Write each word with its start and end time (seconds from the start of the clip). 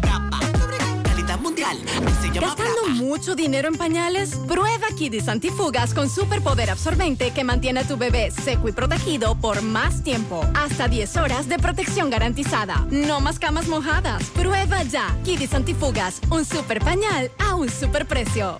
Brava. 0.01 0.39
Calidad 1.03 1.39
mundial, 1.39 1.77
se 2.21 2.31
llama 2.31 2.47
¿Gastando 2.47 2.81
brava. 2.83 2.95
mucho 2.95 3.35
dinero 3.35 3.67
en 3.67 3.75
pañales? 3.77 4.35
Prueba 4.47 4.87
Kidis 4.97 5.27
Antifugas 5.27 5.93
con 5.93 6.09
superpoder 6.09 6.71
absorbente 6.71 7.31
que 7.31 7.43
mantiene 7.43 7.81
a 7.81 7.87
tu 7.87 7.97
bebé 7.97 8.31
seco 8.31 8.67
y 8.69 8.71
protegido 8.71 9.35
por 9.35 9.61
más 9.61 10.03
tiempo. 10.03 10.43
Hasta 10.55 10.87
10 10.87 11.15
horas 11.17 11.47
de 11.47 11.59
protección 11.59 12.09
garantizada. 12.09 12.87
No 12.89 13.19
más 13.21 13.37
camas 13.37 13.67
mojadas. 13.67 14.23
Prueba 14.31 14.81
ya. 14.83 15.15
Kidis 15.23 15.53
Antifugas, 15.53 16.19
un 16.31 16.43
super 16.43 16.79
pañal 16.79 17.31
a 17.37 17.53
un 17.55 17.69
super 17.69 18.07
precio. 18.07 18.59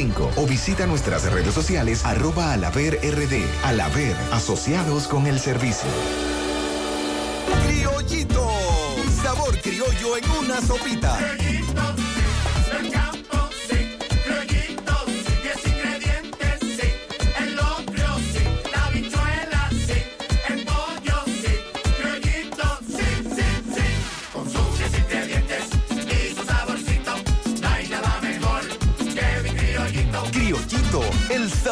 809-573-2655 0.00 0.30
o 0.36 0.46
visita 0.46 0.86
nuestras 0.86 1.30
redes 1.30 1.54
sociales 1.54 2.04
arroba 2.04 2.52
alaver 2.52 2.98
rd. 3.02 3.44
Alaver, 3.64 4.16
asociados 4.32 5.06
con 5.06 5.26
el 5.26 5.38
servicio. 5.38 5.88
Criollito, 7.66 8.48
sabor 9.22 9.58
criollo 9.60 10.16
en 10.16 10.30
una 10.44 10.60
sopita. 10.60 11.18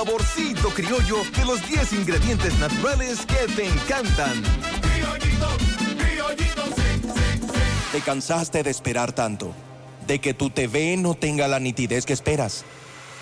Saborcito 0.05 0.69
criollo 0.69 1.17
de 1.37 1.45
los 1.45 1.69
10 1.69 1.93
ingredientes 1.95 2.57
naturales 2.61 3.27
que 3.27 3.53
te 3.53 3.67
encantan. 3.67 4.45
¿Te 7.91 8.01
cansaste 8.03 8.63
de 8.63 8.71
esperar 8.71 9.13
tanto? 9.13 9.53
¿De 10.07 10.21
que 10.21 10.35
tu 10.35 10.51
TV 10.51 10.97
no 10.97 11.15
tenga 11.15 11.49
la 11.49 11.59
nitidez 11.59 12.07
que 12.07 12.13
esperas? 12.13 12.65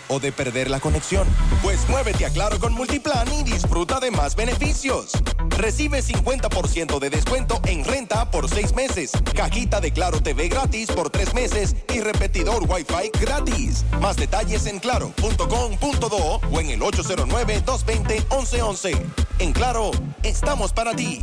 ¿O 0.09 0.21
de 0.21 0.31
perder 0.33 0.71
la 0.71 0.79
conexión? 0.81 1.27
Pues 1.63 1.87
muévete 1.89 2.27
a 2.27 2.31
Claro 2.31 2.59
con 2.61 2.73
Multiplan 2.73 3.31
y 3.33 3.43
disfruta 3.43 3.99
de 3.99 4.11
más 4.11 4.37
beneficios. 4.37 5.13
Recibe 5.51 6.03
50% 6.03 6.99
de 6.99 7.11
descuento 7.11 7.61
en 7.65 7.85
renta 7.85 8.31
por 8.31 8.49
6 8.49 8.75
meses, 8.75 9.13
cajita 9.35 9.81
de 9.81 9.93
Claro 9.93 10.23
TV 10.23 10.49
gratis 10.49 10.91
por 10.93 11.11
3 11.11 11.35
meses 11.35 11.77
y 11.93 12.01
repetidor 12.01 12.63
Wi-Fi 12.69 13.11
gratis. 13.21 13.85
Más 14.01 14.17
detalles 14.17 14.67
en 14.67 14.79
claro.com.do 14.79 16.41
o 16.51 16.61
en 16.61 16.71
el 16.71 16.81
809-220-1111. 16.81 19.03
En 19.41 19.53
Claro, 19.53 19.91
estamos 20.23 20.73
para 20.73 20.95
ti. 20.95 21.23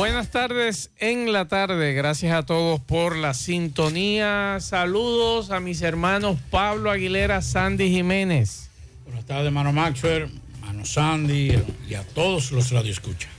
Buenas 0.00 0.30
tardes 0.30 0.90
en 0.96 1.30
la 1.30 1.46
tarde. 1.46 1.92
Gracias 1.92 2.32
a 2.32 2.46
todos 2.46 2.80
por 2.80 3.16
la 3.16 3.34
sintonía. 3.34 4.56
Saludos 4.58 5.50
a 5.50 5.60
mis 5.60 5.82
hermanos 5.82 6.38
Pablo 6.50 6.90
Aguilera, 6.90 7.42
Sandy 7.42 7.90
Jiménez. 7.90 8.70
Buenas 9.04 9.26
tardes, 9.26 9.52
mano 9.52 9.74
Maxwell, 9.74 10.30
mano 10.62 10.86
Sandy 10.86 11.52
y 11.86 11.92
a 11.92 12.02
todos 12.02 12.50
los 12.50 12.70
radioescuchas. 12.70 13.30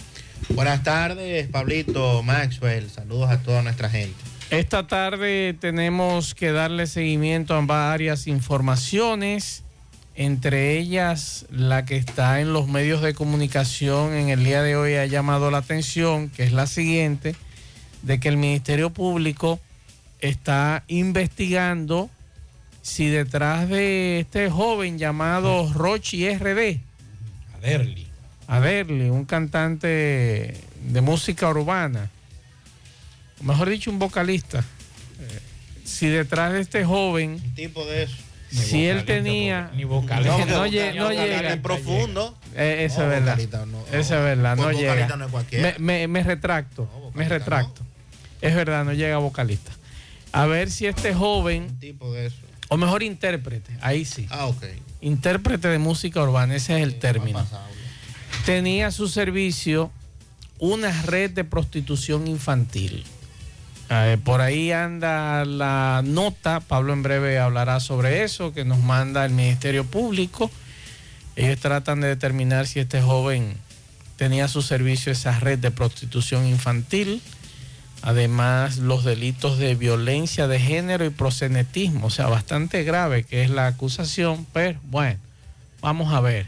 Buenas 0.49 0.83
tardes, 0.83 1.47
Pablito, 1.47 2.21
Maxwell. 2.21 2.91
Saludos 2.91 3.31
a 3.31 3.41
toda 3.41 3.63
nuestra 3.63 3.89
gente. 3.89 4.21
Esta 4.51 4.85
tarde 4.85 5.55
tenemos 5.59 6.35
que 6.35 6.51
darle 6.51 6.85
seguimiento 6.85 7.55
a 7.55 7.61
varias 7.61 8.27
informaciones, 8.27 9.63
entre 10.15 10.77
ellas 10.77 11.45
la 11.49 11.85
que 11.85 11.95
está 11.95 12.41
en 12.41 12.53
los 12.53 12.67
medios 12.67 13.01
de 13.01 13.13
comunicación 13.13 14.13
en 14.13 14.29
el 14.29 14.43
día 14.43 14.61
de 14.61 14.75
hoy 14.75 14.95
ha 14.95 15.05
llamado 15.05 15.51
la 15.51 15.59
atención, 15.59 16.29
que 16.29 16.43
es 16.43 16.51
la 16.51 16.67
siguiente, 16.67 17.35
de 18.01 18.19
que 18.19 18.29
el 18.29 18.37
Ministerio 18.37 18.89
Público 18.89 19.59
está 20.19 20.83
investigando 20.87 22.09
si 22.81 23.07
detrás 23.07 23.69
de 23.69 24.21
este 24.21 24.49
joven 24.49 24.97
llamado 24.97 25.71
Rochi 25.73 26.27
RD, 26.29 26.79
Aderli, 27.55 28.07
Aderli, 28.47 29.09
un 29.09 29.25
cantante 29.25 30.57
de 30.87 31.01
música 31.01 31.47
urbana, 31.49 32.09
o 33.39 33.43
mejor 33.43 33.69
dicho, 33.69 33.91
un 33.91 33.99
vocalista, 33.99 34.59
eh, 34.59 35.39
si 35.83 36.07
detrás 36.07 36.53
de 36.53 36.61
este 36.61 36.83
joven, 36.83 37.39
Un 37.43 37.55
tipo 37.55 37.85
de 37.85 38.03
eso. 38.03 38.17
Si 38.51 38.85
él 38.85 39.05
tenía... 39.05 39.71
Ni 39.75 39.83
No, 39.83 39.87
vocalista. 39.89 40.45
no 40.45 40.65
lle- 40.67 40.93
no 40.95 41.09
llega. 41.11 41.53
En 41.53 41.61
profundo. 41.61 42.37
Eh, 42.55 42.85
eso 42.85 42.99
No, 42.99 43.03
es 43.05 43.09
verdad. 43.25 43.39
Eso 43.39 43.97
es 43.97 44.09
verdad, 44.23 44.55
no 44.57 44.63
Pues 44.63 44.77
llega. 44.77 45.17
me, 45.51 45.75
me- 45.79 46.07
me 46.07 46.23
retracto, 46.23 46.89
me 47.13 47.27
retracto. 47.29 47.81
Es 48.41 48.55
verdad, 48.55 48.83
no 48.85 48.93
llega 48.93 49.17
vocalista. 49.17 49.71
A 50.33 50.45
ver 50.45 50.69
si 50.71 50.85
este 50.87 51.13
joven, 51.13 51.63
Un 51.63 51.79
tipo 51.79 52.11
de 52.13 52.25
eso. 52.27 52.37
o 52.69 52.77
mejor 52.77 53.03
intérprete, 53.03 53.75
ahí 53.81 54.03
sí. 54.05 54.27
Ah, 54.29 54.47
ok. 54.47 54.63
Intérprete 55.01 55.67
de 55.67 55.77
música 55.79 56.21
urbana, 56.21 56.55
ese 56.55 56.75
es 56.77 56.83
el 56.83 56.99
término. 56.99 57.45
Tenía 58.45 58.87
a 58.87 58.91
su 58.91 59.07
servicio 59.07 59.91
una 60.59 60.91
red 61.03 61.31
de 61.31 61.43
prostitución 61.43 62.27
infantil. 62.27 63.05
Eh, 63.93 64.17
por 64.23 64.39
ahí 64.39 64.71
anda 64.71 65.43
la 65.43 66.01
nota, 66.05 66.61
Pablo 66.61 66.93
en 66.93 67.03
breve 67.03 67.39
hablará 67.39 67.81
sobre 67.81 68.23
eso, 68.23 68.53
que 68.53 68.63
nos 68.63 68.79
manda 68.79 69.25
el 69.25 69.33
Ministerio 69.33 69.83
Público. 69.83 70.49
Ellos 71.35 71.59
tratan 71.59 71.99
de 71.99 72.07
determinar 72.07 72.67
si 72.67 72.79
este 72.79 73.01
joven 73.01 73.57
tenía 74.15 74.45
a 74.45 74.47
su 74.47 74.61
servicio 74.61 75.11
esa 75.11 75.37
red 75.41 75.59
de 75.59 75.71
prostitución 75.71 76.47
infantil. 76.47 77.21
Además, 78.01 78.77
los 78.77 79.03
delitos 79.03 79.57
de 79.57 79.75
violencia 79.75 80.47
de 80.47 80.57
género 80.57 81.03
y 81.03 81.09
prosenetismo, 81.09 82.07
o 82.07 82.09
sea, 82.09 82.27
bastante 82.27 82.85
grave 82.85 83.25
que 83.25 83.43
es 83.43 83.49
la 83.49 83.67
acusación, 83.67 84.47
pero 84.53 84.79
bueno, 84.83 85.19
vamos 85.81 86.13
a 86.13 86.21
ver. 86.21 86.47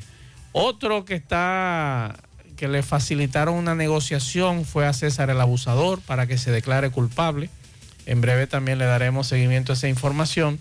Otro 0.53 1.03
que 1.03 1.15
está 1.15 2.15
que 2.63 2.69
le 2.69 2.81
facilitaron 2.81 3.55
una 3.55 3.75
negociación 3.75 4.63
fue 4.63 4.87
a 4.87 4.93
César 4.93 5.29
el 5.29 5.41
abusador 5.41 5.99
para 5.99 6.27
que 6.27 6.37
se 6.37 6.49
declare 6.49 6.91
culpable. 6.91 7.49
En 8.05 8.21
breve 8.21 8.47
también 8.47 8.77
le 8.77 8.85
daremos 8.85 9.27
seguimiento 9.27 9.73
a 9.73 9.75
esa 9.75 9.89
información. 9.89 10.57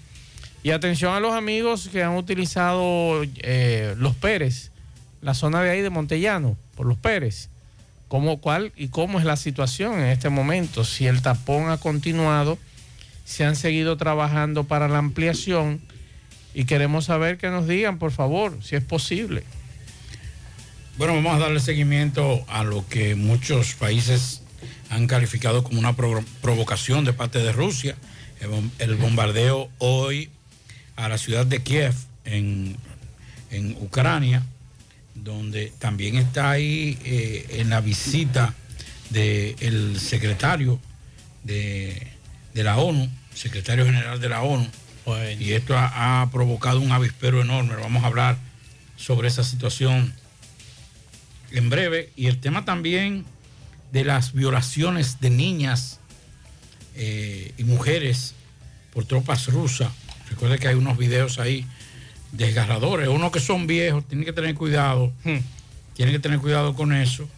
Y 0.65 0.73
atención 0.73 1.15
a 1.15 1.21
los 1.21 1.33
amigos 1.33 1.89
que 1.93 2.03
han 2.03 2.17
utilizado 2.17 3.23
eh, 3.23 3.95
los 3.99 4.17
Pérez, 4.17 4.73
la 5.21 5.33
zona 5.35 5.63
de 5.63 5.71
ahí 5.71 5.81
de 5.81 5.91
Montellano, 5.91 6.57
por 6.75 6.87
los 6.87 6.99
Pérez. 6.99 7.51
¿Cómo, 8.09 8.41
cuál 8.41 8.73
y 8.75 8.89
cómo 8.89 9.21
es 9.21 9.25
la 9.25 9.37
situación 9.37 10.01
en 10.01 10.07
este 10.07 10.29
momento? 10.29 10.83
Si 10.83 11.07
el 11.07 11.23
tapón 11.23 11.71
ha 11.71 11.77
continuado, 11.77 12.59
si 13.25 13.45
han 13.45 13.55
seguido 13.55 13.97
trabajando 13.97 14.65
para 14.65 14.89
la 14.89 14.99
ampliación 14.99 15.81
y 16.53 16.65
queremos 16.65 17.05
saber 17.05 17.39
que 17.39 17.51
nos 17.51 17.69
digan, 17.69 18.01
por 18.01 18.11
favor, 18.11 18.59
si 18.61 18.75
es 18.75 18.83
posible. 18.83 19.45
Bueno, 20.99 21.15
vamos 21.15 21.37
a 21.37 21.39
darle 21.39 21.59
seguimiento 21.59 22.45
a 22.49 22.65
lo 22.65 22.87
que 22.87 23.15
muchos 23.15 23.73
países 23.73 24.43
han 24.91 25.07
calificado 25.07 25.65
como 25.65 25.79
una 25.79 25.97
provocación 25.97 27.07
de 27.07 27.15
parte 27.15 27.39
de 27.39 27.51
Rusia. 27.51 27.97
El, 28.79 28.97
bombardeo 28.97 29.71
hoy 29.79 30.29
a 30.97 31.09
la 31.09 31.17
ciudad 31.17 31.47
de 31.47 31.63
Kiev, 31.63 31.95
en, 32.27 32.77
Ucrania, 33.81 34.43
donde 35.15 35.73
también 35.79 36.17
está 36.17 36.51
ahí 36.51 36.99
eh, 37.05 37.47
en 37.61 37.71
la 37.71 37.81
visita 37.81 38.55
del 39.09 39.99
secretario 39.99 40.79
de, 41.43 42.07
la 42.53 42.77
ONU, 42.77 43.09
secretario 43.35 43.87
general 43.87 44.21
de 44.21 44.29
la 44.29 44.43
ONU. 44.43 44.69
Y 45.39 45.53
esto 45.53 45.75
ha 45.77 46.29
provocado 46.31 46.81
un 46.81 46.93
avispero 46.93 47.41
enorme. 47.41 47.77
Vamos 47.77 48.05
a 48.05 48.09
hablar 48.09 48.37
sobre 48.97 49.29
esa 49.29 49.43
situación 49.43 50.13
en 51.53 51.71
breve. 51.71 52.11
Y 52.17 52.27
el 52.27 52.39
tema 52.39 52.65
también 52.65 53.25
de 53.93 54.05
las 54.05 54.33
violaciones 54.33 55.21
de 55.21 55.31
niñas 55.31 56.01
eh, 56.95 57.53
y 57.57 57.65
mujeres 57.65 58.35
por 58.93 59.05
tropas 59.05 59.47
rusas. 59.47 59.91
Recuerde 60.31 60.59
que 60.59 60.69
hay 60.69 60.75
unos 60.75 60.97
videos 60.97 61.39
ahí 61.39 61.67
desgarradores. 62.33 63.09
Unos 63.09 63.31
que 63.31 63.41
son 63.41 63.67
viejos, 63.67 64.07
tienen 64.09 64.25
que 64.25 64.33
tener 64.33 64.55
cuidado. 64.55 65.13
Hmm. 65.25 65.39
Tienen 65.95 66.15
que 66.15 66.21
tener 66.21 66.39
cuidado 66.39 66.75
con 66.75 66.93
eso. 66.93 67.29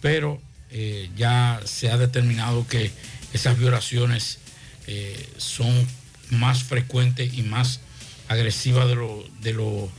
Pero 0.00 0.40
eh, 0.70 1.10
ya 1.16 1.60
se 1.64 1.90
ha 1.90 1.98
determinado 1.98 2.66
que 2.66 2.90
esas 3.32 3.58
violaciones 3.58 4.38
eh, 4.86 5.28
son 5.36 5.86
más 6.30 6.64
frecuentes 6.64 7.34
y 7.34 7.42
más 7.42 7.80
agresivas 8.28 8.88
de 8.88 8.94
lo, 8.94 9.24
de 9.42 9.52
lo, 9.52 9.90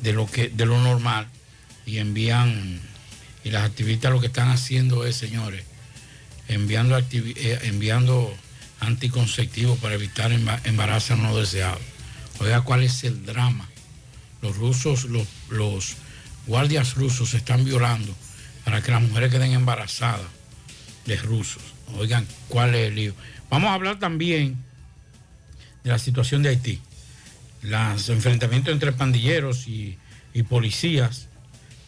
de 0.00 0.12
lo, 0.12 0.26
que, 0.26 0.48
de 0.48 0.66
lo 0.66 0.80
normal 0.80 1.26
y 1.86 1.98
envían, 1.98 2.80
y 3.44 3.50
las 3.50 3.64
activistas 3.64 4.12
lo 4.12 4.20
que 4.20 4.28
están 4.28 4.48
haciendo 4.48 5.06
es, 5.06 5.16
señores, 5.16 5.64
enviando, 6.48 6.98
eh, 6.98 7.58
enviando 7.62 8.34
anticonceptivos 8.80 9.78
para 9.78 9.94
evitar 9.94 10.32
embarazos 10.32 11.18
no 11.18 11.36
deseados. 11.36 11.80
Oiga, 12.40 12.62
¿cuál 12.62 12.82
es 12.82 13.04
el 13.04 13.24
drama? 13.24 13.68
Los 14.42 14.56
rusos, 14.56 15.04
los, 15.04 15.26
los 15.48 15.96
guardias 16.46 16.94
rusos 16.94 17.30
se 17.30 17.38
están 17.38 17.64
violando 17.64 18.14
para 18.64 18.82
que 18.82 18.90
las 18.90 19.02
mujeres 19.02 19.30
queden 19.30 19.52
embarazadas 19.52 20.26
de 21.06 21.16
rusos. 21.16 21.62
Oigan, 21.96 22.26
¿cuál 22.48 22.74
es 22.74 22.88
el 22.88 22.94
lío? 22.94 23.14
Vamos 23.50 23.70
a 23.70 23.74
hablar 23.74 23.98
también 23.98 24.56
de 25.82 25.90
la 25.90 25.98
situación 25.98 26.42
de 26.42 26.50
Haití. 26.50 26.80
Los 27.62 28.08
enfrentamientos 28.08 28.72
entre 28.72 28.92
pandilleros 28.92 29.68
y, 29.68 29.98
y 30.34 30.42
policías 30.42 31.28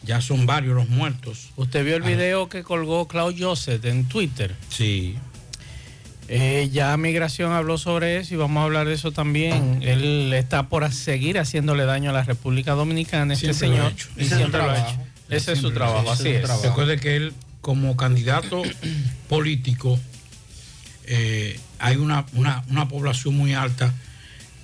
ya 0.07 0.21
son 0.21 0.45
varios 0.45 0.73
los 0.73 0.89
muertos. 0.89 1.49
¿Usted 1.57 1.85
vio 1.85 1.97
el 1.97 2.03
ah. 2.03 2.07
video 2.07 2.49
que 2.49 2.63
colgó 2.63 3.07
Claude 3.07 3.35
Joseph 3.37 3.83
en 3.85 4.05
Twitter? 4.05 4.55
Sí. 4.69 5.17
Eh, 6.29 6.69
ya 6.71 6.95
Migración 6.97 7.51
habló 7.51 7.77
sobre 7.77 8.17
eso 8.17 8.33
y 8.33 8.37
vamos 8.37 8.61
a 8.61 8.63
hablar 8.63 8.87
de 8.87 8.93
eso 8.93 9.11
también. 9.11 9.79
Él 9.81 10.33
está 10.33 10.67
por 10.69 10.91
seguir 10.91 11.37
haciéndole 11.37 11.85
daño 11.85 12.09
a 12.09 12.13
la 12.13 12.23
República 12.23 12.73
Dominicana, 12.73 13.33
este 13.33 13.53
señor. 13.53 13.93
Ese 14.15 14.35
siempre 14.37 14.61
lo 14.61 14.71
ha 14.71 14.79
hecho. 14.79 14.97
Ese 15.29 15.53
es 15.53 15.59
su 15.59 15.71
trabajo, 15.71 16.09
así 16.09 16.29
es. 16.29 16.49
Recuerde 16.61 16.97
que 16.97 17.17
él, 17.17 17.33
como 17.61 17.95
candidato 17.97 18.63
político, 19.29 19.99
eh, 21.05 21.59
hay 21.79 21.97
una, 21.97 22.25
una, 22.33 22.87
población 22.87 23.35
muy 23.35 23.53
alta, 23.53 23.93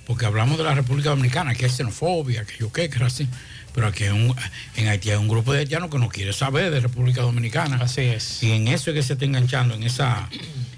porque 0.06 0.26
hablamos 0.26 0.58
de 0.58 0.64
la 0.64 0.74
República 0.74 1.10
Dominicana, 1.10 1.54
que 1.54 1.66
es 1.66 1.72
xenofobia, 1.72 2.44
que 2.44 2.56
yo 2.58 2.72
qué, 2.72 2.88
que 2.90 3.02
así 3.02 3.28
pero 3.74 3.88
aquí 3.88 4.04
en 4.04 4.88
Haití 4.88 5.10
hay 5.10 5.16
un 5.16 5.26
grupo 5.26 5.52
de 5.52 5.58
haitianos 5.58 5.90
que 5.90 5.98
no 5.98 6.08
quiere 6.08 6.32
saber 6.32 6.70
de 6.70 6.78
República 6.78 7.22
Dominicana. 7.22 7.78
Así 7.82 8.02
es. 8.02 8.40
Y 8.42 8.52
en 8.52 8.68
eso 8.68 8.90
es 8.90 8.94
que 8.94 9.02
se 9.02 9.14
está 9.14 9.24
enganchando, 9.24 9.74
en 9.74 9.82
esa, 9.82 10.28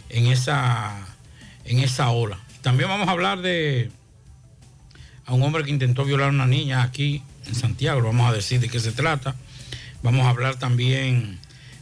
en 0.08 0.26
esa, 0.26 1.06
en 1.66 1.80
esa 1.80 2.08
ola. 2.08 2.38
También 2.62 2.88
vamos 2.88 3.06
a 3.06 3.10
hablar 3.10 3.42
de 3.42 3.90
a 5.26 5.34
un 5.34 5.42
hombre 5.42 5.64
que 5.64 5.70
intentó 5.70 6.04
violar 6.04 6.28
a 6.28 6.32
una 6.32 6.46
niña 6.46 6.82
aquí 6.82 7.22
en 7.46 7.54
Santiago, 7.54 8.00
vamos 8.00 8.30
a 8.30 8.32
decir 8.32 8.60
de 8.60 8.68
qué 8.68 8.80
se 8.80 8.92
trata. 8.92 9.36
Vamos 10.02 10.24
a 10.24 10.30
hablar 10.30 10.56
también 10.56 11.38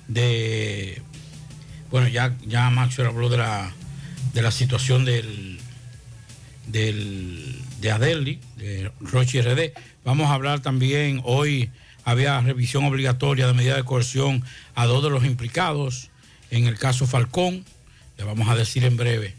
de, 0.09 1.01
bueno, 1.91 2.09
ya, 2.09 2.35
ya 2.45 2.71
Maxwell 2.71 3.09
habló 3.09 3.29
de 3.29 3.37
la, 3.37 3.71
de 4.33 4.43
la 4.43 4.51
situación 4.51 5.05
del, 5.05 5.61
del, 6.67 7.63
de 7.81 7.91
Adeli, 7.91 8.41
de 8.57 8.91
Roche 9.01 9.43
RD. 9.43 9.73
Vamos 10.05 10.29
a 10.31 10.35
hablar 10.35 10.61
también, 10.61 11.21
hoy 11.25 11.71
había 12.05 12.41
revisión 12.41 12.85
obligatoria 12.85 13.47
de 13.47 13.55
medida 13.55 13.77
de 13.77 13.85
coerción 13.85 14.45
a 14.75 14.85
dos 14.85 15.03
de 15.03 15.11
los 15.11 15.25
implicados 15.25 16.11
en 16.51 16.67
el 16.67 16.79
caso 16.79 17.07
Falcón. 17.07 17.65
Le 18.19 18.25
vamos 18.25 18.49
a 18.49 18.55
decir 18.55 18.85
en 18.85 18.97
breve 18.97 19.35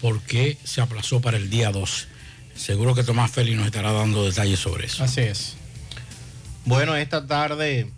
por 0.00 0.22
qué 0.22 0.56
se 0.64 0.80
aplazó 0.80 1.20
para 1.20 1.36
el 1.36 1.50
día 1.50 1.70
2. 1.70 2.08
Seguro 2.54 2.94
que 2.94 3.04
Tomás 3.04 3.30
Félix 3.30 3.58
nos 3.58 3.66
estará 3.66 3.92
dando 3.92 4.24
detalles 4.24 4.58
sobre 4.58 4.86
eso. 4.86 5.04
Así 5.04 5.20
es. 5.20 5.54
Bueno, 6.64 6.96
esta 6.96 7.26
tarde 7.26 7.90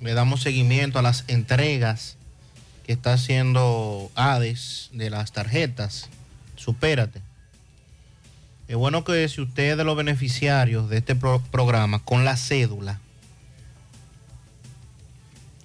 le 0.00 0.14
damos 0.14 0.42
seguimiento 0.42 1.00
a 1.00 1.02
las 1.02 1.24
entregas 1.26 2.16
que 2.86 2.92
está 2.92 3.14
haciendo 3.14 4.12
ADES 4.14 4.90
de 4.92 5.10
las 5.10 5.32
tarjetas. 5.32 6.08
Supérate. 6.56 7.20
Es 8.66 8.76
bueno 8.76 9.04
que 9.04 9.28
si 9.28 9.42
usted 9.42 9.72
es 9.72 9.76
de 9.76 9.84
los 9.84 9.96
beneficiarios 9.96 10.88
de 10.88 10.98
este 10.98 11.14
programa 11.14 11.98
con 11.98 12.24
la 12.24 12.36
cédula 12.36 13.00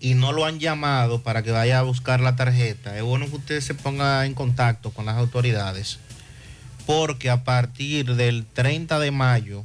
y 0.02 0.16
no 0.16 0.34
lo 0.34 0.46
han 0.46 0.60
llamado 0.60 1.22
para 1.22 1.42
que 1.42 1.52
vaya 1.52 1.80
a 1.80 1.84
buscar 1.84 2.20
la 2.20 2.36
tarjeta, 2.36 2.98
es 2.98 3.04
bueno 3.04 3.28
que 3.28 3.38
usted 3.38 3.62
se 3.62 3.74
ponga 3.74 4.26
en 4.26 4.34
contacto 4.34 4.92
con 4.92 5.06
las 5.06 5.18
autoridades 5.18 6.00
porque 6.86 7.30
a 7.30 7.44
partir 7.44 8.16
del 8.16 8.46
30 8.46 8.98
de 9.00 9.12
mayo 9.12 9.64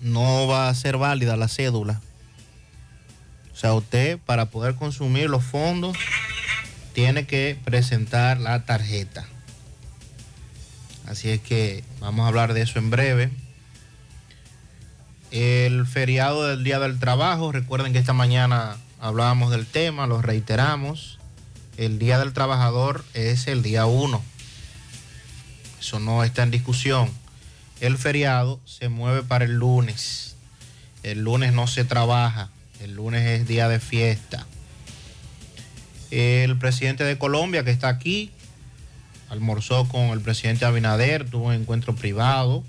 no 0.00 0.46
va 0.46 0.68
a 0.68 0.74
ser 0.74 0.96
válida 0.96 1.36
la 1.36 1.48
cédula. 1.48 2.00
O 3.52 3.56
sea, 3.56 3.74
usted 3.74 4.18
para 4.18 4.46
poder 4.46 4.74
consumir 4.74 5.28
los 5.28 5.44
fondos 5.44 5.96
tiene 6.94 7.26
que 7.26 7.58
presentar 7.64 8.40
la 8.40 8.64
tarjeta. 8.64 9.26
Así 11.06 11.30
es 11.30 11.40
que 11.40 11.84
vamos 12.00 12.24
a 12.24 12.28
hablar 12.28 12.52
de 12.52 12.62
eso 12.62 12.78
en 12.78 12.90
breve. 12.90 13.30
El 15.30 15.86
feriado 15.86 16.46
del 16.46 16.64
Día 16.64 16.78
del 16.78 16.98
Trabajo, 16.98 17.52
recuerden 17.52 17.92
que 17.92 17.98
esta 17.98 18.12
mañana 18.12 18.76
hablábamos 19.00 19.50
del 19.50 19.66
tema, 19.66 20.06
lo 20.06 20.20
reiteramos. 20.20 21.18
El 21.76 21.98
Día 21.98 22.18
del 22.18 22.32
Trabajador 22.32 23.04
es 23.14 23.46
el 23.46 23.62
día 23.62 23.86
1. 23.86 24.22
Eso 25.80 26.00
no 26.00 26.24
está 26.24 26.42
en 26.42 26.50
discusión. 26.50 27.10
El 27.80 27.98
feriado 27.98 28.60
se 28.64 28.88
mueve 28.88 29.22
para 29.22 29.44
el 29.44 29.52
lunes. 29.52 30.36
El 31.02 31.20
lunes 31.22 31.52
no 31.52 31.66
se 31.66 31.84
trabaja. 31.84 32.50
El 32.80 32.94
lunes 32.94 33.26
es 33.26 33.46
día 33.46 33.68
de 33.68 33.78
fiesta. 33.78 34.46
El 36.10 36.56
presidente 36.56 37.04
de 37.04 37.18
Colombia 37.18 37.64
que 37.64 37.70
está 37.70 37.88
aquí 37.88 38.32
almorzó 39.28 39.88
con 39.88 40.02
el 40.10 40.20
presidente 40.20 40.64
Abinader, 40.64 41.28
tuvo 41.28 41.46
un 41.46 41.54
encuentro 41.54 41.94
privado, 41.94 42.64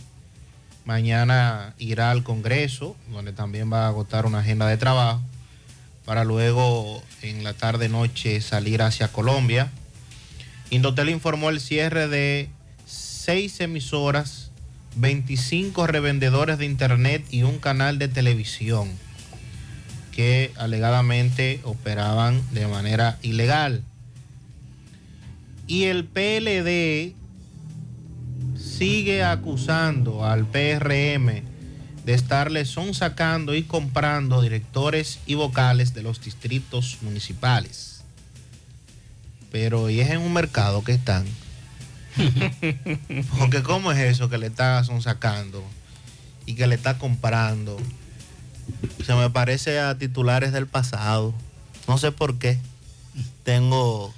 Mañana 0.88 1.74
irá 1.80 2.12
al 2.12 2.24
Congreso, 2.24 2.96
donde 3.12 3.34
también 3.34 3.70
va 3.70 3.84
a 3.84 3.88
agotar 3.90 4.26
una 4.26 4.40
agenda 4.40 4.68
de 4.68 4.78
trabajo, 4.78 5.22
para 6.06 6.24
luego 6.24 7.04
en 7.22 7.44
la 7.44 7.52
tarde-noche 7.52 8.40
salir 8.40 8.82
hacia 8.82 9.10
Colombia. 9.10 9.70
Indotel 10.70 11.10
informó 11.10 11.50
el 11.50 11.60
cierre 11.60 12.08
de 12.08 12.48
seis 12.86 13.60
emisoras, 13.60 14.52
25 14.96 15.88
revendedores 15.88 16.58
de 16.58 16.64
Internet 16.64 17.26
y 17.32 17.44
un 17.44 17.60
canal 17.60 18.00
de 18.00 18.08
televisión 18.08 18.90
que 20.14 20.54
alegadamente 20.56 21.60
operaban 21.66 22.42
de 22.54 22.66
manera 22.66 23.20
ilegal. 23.24 23.84
Y 25.68 25.84
el 25.84 26.06
PLD 26.06 27.14
sigue 28.58 29.24
acusando 29.24 30.26
al 30.26 30.46
PRM 30.46 31.44
de 32.08 32.14
estarle 32.14 32.64
son 32.64 32.94
sacando 32.94 33.54
y 33.54 33.64
comprando 33.64 34.42
directores 34.42 35.20
y 35.26 35.36
vocales 35.36 35.94
de 35.94 36.04
los 36.04 36.22
distritos 36.22 37.00
municipales. 37.02 38.04
Pero 39.52 39.90
y 39.90 40.00
es 40.00 40.10
en 40.10 40.22
un 40.22 40.32
mercado 40.32 40.86
que 40.86 40.94
están. 40.94 41.26
Porque 43.38 43.62
¿cómo 43.62 43.92
es 43.92 44.00
eso 44.00 44.30
que 44.30 44.38
le 44.38 44.48
está 44.48 44.82
son 44.86 45.02
sacando 45.02 45.64
y 46.46 46.56
que 46.56 46.66
le 46.68 46.76
está 46.76 46.98
comprando? 46.98 47.78
Se 49.06 49.14
me 49.14 49.30
parece 49.30 49.80
a 49.80 49.98
titulares 49.98 50.54
del 50.54 50.68
pasado. 50.68 51.34
No 51.90 51.98
sé 51.98 52.14
por 52.14 52.38
qué. 52.38 52.58
Tengo, 53.44 54.14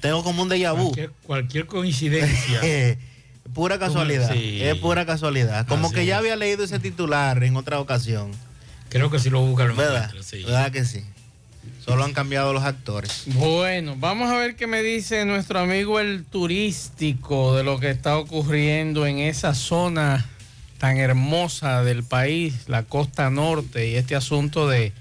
tengo 0.00 0.22
como 0.22 0.42
un 0.42 0.48
déjà 0.48 0.72
vu. 0.72 0.86
Cualquier, 0.86 1.10
cualquier 1.22 1.66
coincidencia. 1.66 2.60
pura 3.54 3.78
casualidad. 3.78 4.34
Es 4.34 4.76
pura 4.76 5.06
casualidad. 5.06 5.66
Como 5.66 5.90
que 5.90 6.06
ya 6.06 6.18
había 6.18 6.36
leído 6.36 6.64
ese 6.64 6.78
titular 6.78 7.42
en 7.42 7.56
otra 7.56 7.80
ocasión. 7.80 8.30
Creo 8.88 9.10
que 9.10 9.18
sí 9.18 9.30
lo 9.30 9.40
buscan. 9.40 9.76
¿Verdad? 9.76 10.12
¿Verdad 10.32 10.70
que 10.72 10.84
sí? 10.84 11.04
Solo 11.84 12.04
han 12.04 12.12
cambiado 12.12 12.52
los 12.52 12.64
actores. 12.64 13.22
Bueno, 13.26 13.96
vamos 13.98 14.30
a 14.30 14.36
ver 14.36 14.56
qué 14.56 14.66
me 14.66 14.82
dice 14.82 15.24
nuestro 15.24 15.58
amigo 15.58 16.00
el 16.00 16.24
turístico 16.24 17.56
de 17.56 17.64
lo 17.64 17.80
que 17.80 17.90
está 17.90 18.18
ocurriendo 18.18 19.06
en 19.06 19.18
esa 19.18 19.54
zona 19.54 20.26
tan 20.78 20.98
hermosa 20.98 21.82
del 21.82 22.04
país, 22.04 22.68
la 22.68 22.84
costa 22.84 23.30
norte, 23.30 23.88
y 23.88 23.96
este 23.96 24.14
asunto 24.14 24.68
de, 24.68 24.92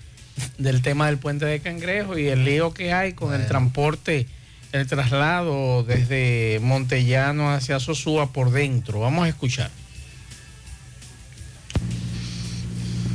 del 0.57 0.81
tema 0.81 1.07
del 1.07 1.17
puente 1.17 1.45
de 1.45 1.59
Cangrejo 1.59 2.17
y 2.17 2.27
el 2.27 2.45
lío 2.45 2.73
que 2.73 2.93
hay 2.93 3.13
con 3.13 3.33
el 3.33 3.47
transporte 3.47 4.27
el 4.71 4.87
traslado 4.87 5.83
desde 5.83 6.59
Montellano 6.61 7.51
hacia 7.51 7.79
Sosúa 7.79 8.31
por 8.33 8.51
dentro. 8.51 8.99
Vamos 8.99 9.25
a 9.25 9.29
escuchar. 9.29 9.69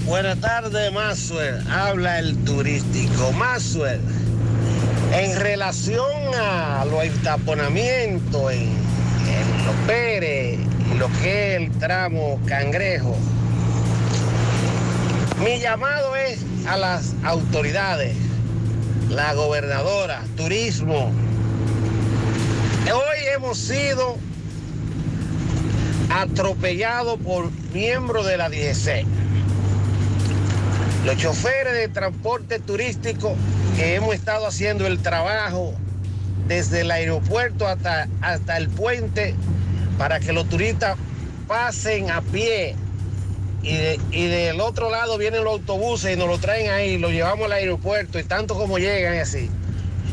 Buenas 0.05 0.41
tardes, 0.41 0.93
Maxwell. 0.93 1.67
Habla 1.69 2.19
el 2.19 2.37
turístico. 2.45 3.33
Maxwell, 3.33 4.01
en 5.13 5.39
relación 5.39 6.35
a 6.35 6.85
los 6.85 7.05
entaponamientos 7.05 8.53
en, 8.53 8.63
en 8.63 9.67
Los 9.67 9.77
Pérez 9.87 10.59
y 10.93 10.99
lo 10.99 11.09
que 11.21 11.55
es 11.55 11.63
el 11.63 11.71
tramo 11.79 12.41
Cangrejo, 12.47 13.17
mi 15.45 15.59
llamado 15.61 16.15
es 16.17 16.45
a 16.67 16.77
las 16.77 17.15
autoridades, 17.25 18.17
la 19.09 19.35
gobernadora, 19.35 20.23
turismo, 20.37 21.13
Hoy 22.91 23.27
hemos 23.33 23.59
sido 23.59 24.17
atropellados 26.11 27.19
por 27.21 27.51
miembros 27.73 28.27
de 28.27 28.37
la 28.37 28.49
DGC. 28.49 29.07
Los 31.07 31.17
choferes 31.17 31.75
de 31.75 31.89
transporte 31.89 32.59
turístico 32.59 33.37
que 33.77 33.95
hemos 33.95 34.15
estado 34.15 34.47
haciendo 34.47 34.87
el 34.87 34.99
trabajo 35.01 35.75
desde 36.49 36.81
el 36.81 36.91
aeropuerto 36.91 37.69
hasta, 37.69 38.09
hasta 38.21 38.57
el 38.57 38.69
puente 38.69 39.37
para 39.97 40.19
que 40.19 40.33
los 40.33 40.49
turistas 40.49 40.97
pasen 41.47 42.11
a 42.11 42.21
pie. 42.21 42.75
Y, 43.63 43.77
y 44.11 44.27
del 44.27 44.61
otro 44.61 44.91
lado 44.91 45.19
vienen 45.19 45.45
los 45.45 45.53
autobuses 45.53 46.15
y 46.15 46.19
nos 46.19 46.27
lo 46.27 46.39
traen 46.39 46.71
ahí, 46.71 46.99
lo 46.99 47.11
llevamos 47.11 47.47
al 47.47 47.53
aeropuerto 47.53 48.19
y 48.19 48.25
tanto 48.25 48.55
como 48.55 48.79
llegan 48.79 49.15
y 49.15 49.19
así. 49.19 49.49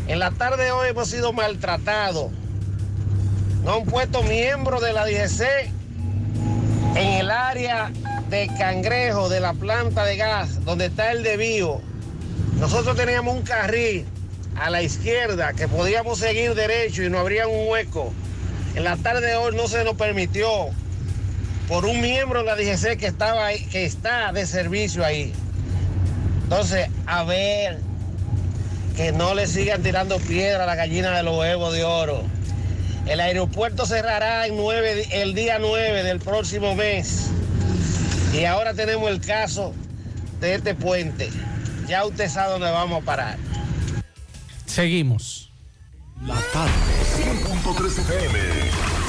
En 0.07 0.19
la 0.19 0.29
tarde 0.31 0.65
de 0.65 0.71
hoy 0.71 0.89
hemos 0.89 1.09
sido 1.09 1.33
maltratados 1.33 2.31
no 3.63 3.75
han 3.75 3.85
puesto 3.85 4.23
miembros 4.23 4.81
de 4.81 4.93
la 4.93 5.05
DGC 5.05 5.41
en 6.95 7.07
el 7.13 7.31
área 7.31 7.91
de 8.29 8.47
Cangrejo, 8.57 9.29
de 9.29 9.39
la 9.39 9.53
planta 9.53 10.05
de 10.05 10.17
gas, 10.17 10.63
donde 10.65 10.87
está 10.87 11.11
el 11.11 11.23
desvío. 11.23 11.81
Nosotros 12.59 12.95
teníamos 12.95 13.35
un 13.35 13.41
carril 13.41 14.05
a 14.55 14.69
la 14.69 14.81
izquierda 14.81 15.53
que 15.53 15.67
podíamos 15.67 16.19
seguir 16.19 16.55
derecho 16.55 17.03
y 17.03 17.09
no 17.09 17.19
habría 17.19 17.47
un 17.47 17.69
hueco. 17.69 18.13
En 18.75 18.83
la 18.83 18.97
tarde 18.97 19.27
de 19.27 19.35
hoy 19.35 19.55
no 19.55 19.67
se 19.67 19.83
nos 19.83 19.95
permitió 19.95 20.47
por 21.67 21.85
un 21.85 22.01
miembro 22.01 22.39
de 22.39 22.45
la 22.45 22.55
DGC 22.55 22.97
que 22.97 23.07
estaba 23.07 23.47
ahí, 23.47 23.63
que 23.65 23.85
está 23.85 24.31
de 24.31 24.45
servicio 24.45 25.05
ahí. 25.05 25.33
Entonces, 26.43 26.89
a 27.05 27.23
ver, 27.23 27.79
que 28.95 29.11
no 29.11 29.33
le 29.33 29.47
sigan 29.47 29.81
tirando 29.83 30.17
piedra 30.17 30.63
a 30.63 30.65
la 30.65 30.75
gallina 30.75 31.15
de 31.15 31.23
los 31.23 31.37
huevos 31.37 31.73
de 31.73 31.83
oro. 31.83 32.23
El 33.09 33.21
aeropuerto 33.21 33.87
cerrará 33.87 34.45
en 34.45 34.53
el 35.11 35.33
día 35.33 35.57
9 35.57 36.03
del 36.03 36.19
próximo 36.19 36.75
mes. 36.75 37.31
Y 38.31 38.45
ahora 38.45 38.75
tenemos 38.75 39.09
el 39.09 39.19
caso 39.19 39.73
de 40.39 40.53
este 40.53 40.75
puente. 40.75 41.31
Ya 41.87 42.05
usted 42.05 42.29
sabe 42.29 42.51
dónde 42.51 42.69
vamos 42.69 43.01
a 43.01 43.05
parar. 43.05 43.39
Seguimos. 44.67 45.51
La 46.21 46.35
tarde, 46.53 46.71
100.3 47.17 47.99
FM 47.99 49.08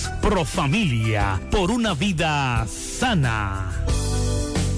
Pro 0.21 0.45
Familia, 0.45 1.39
por 1.51 1.71
una 1.71 1.93
vida 1.93 2.65
sana. 2.67 3.71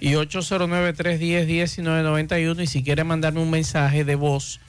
y 0.00 0.12
809-310-1991 0.12 2.62
y 2.62 2.66
si 2.66 2.82
quiere 2.82 3.04
mandarme 3.04 3.40
un 3.40 3.50
mensaje 3.50 4.04
de 4.04 4.14
voz 4.14 4.60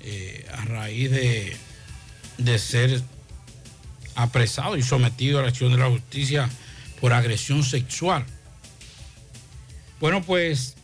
Eh, 0.00 0.46
a 0.52 0.66
raíz 0.66 1.10
de, 1.10 1.56
de 2.38 2.58
ser 2.58 3.02
apresado 4.16 4.76
y 4.76 4.82
sometido 4.82 5.38
a 5.38 5.42
la 5.42 5.48
acción 5.48 5.72
de 5.72 5.78
la 5.78 5.88
justicia 5.88 6.50
por 7.00 7.12
agresión 7.12 7.62
sexual. 7.62 8.24
Bueno, 10.00 10.22
pues, 10.22 10.74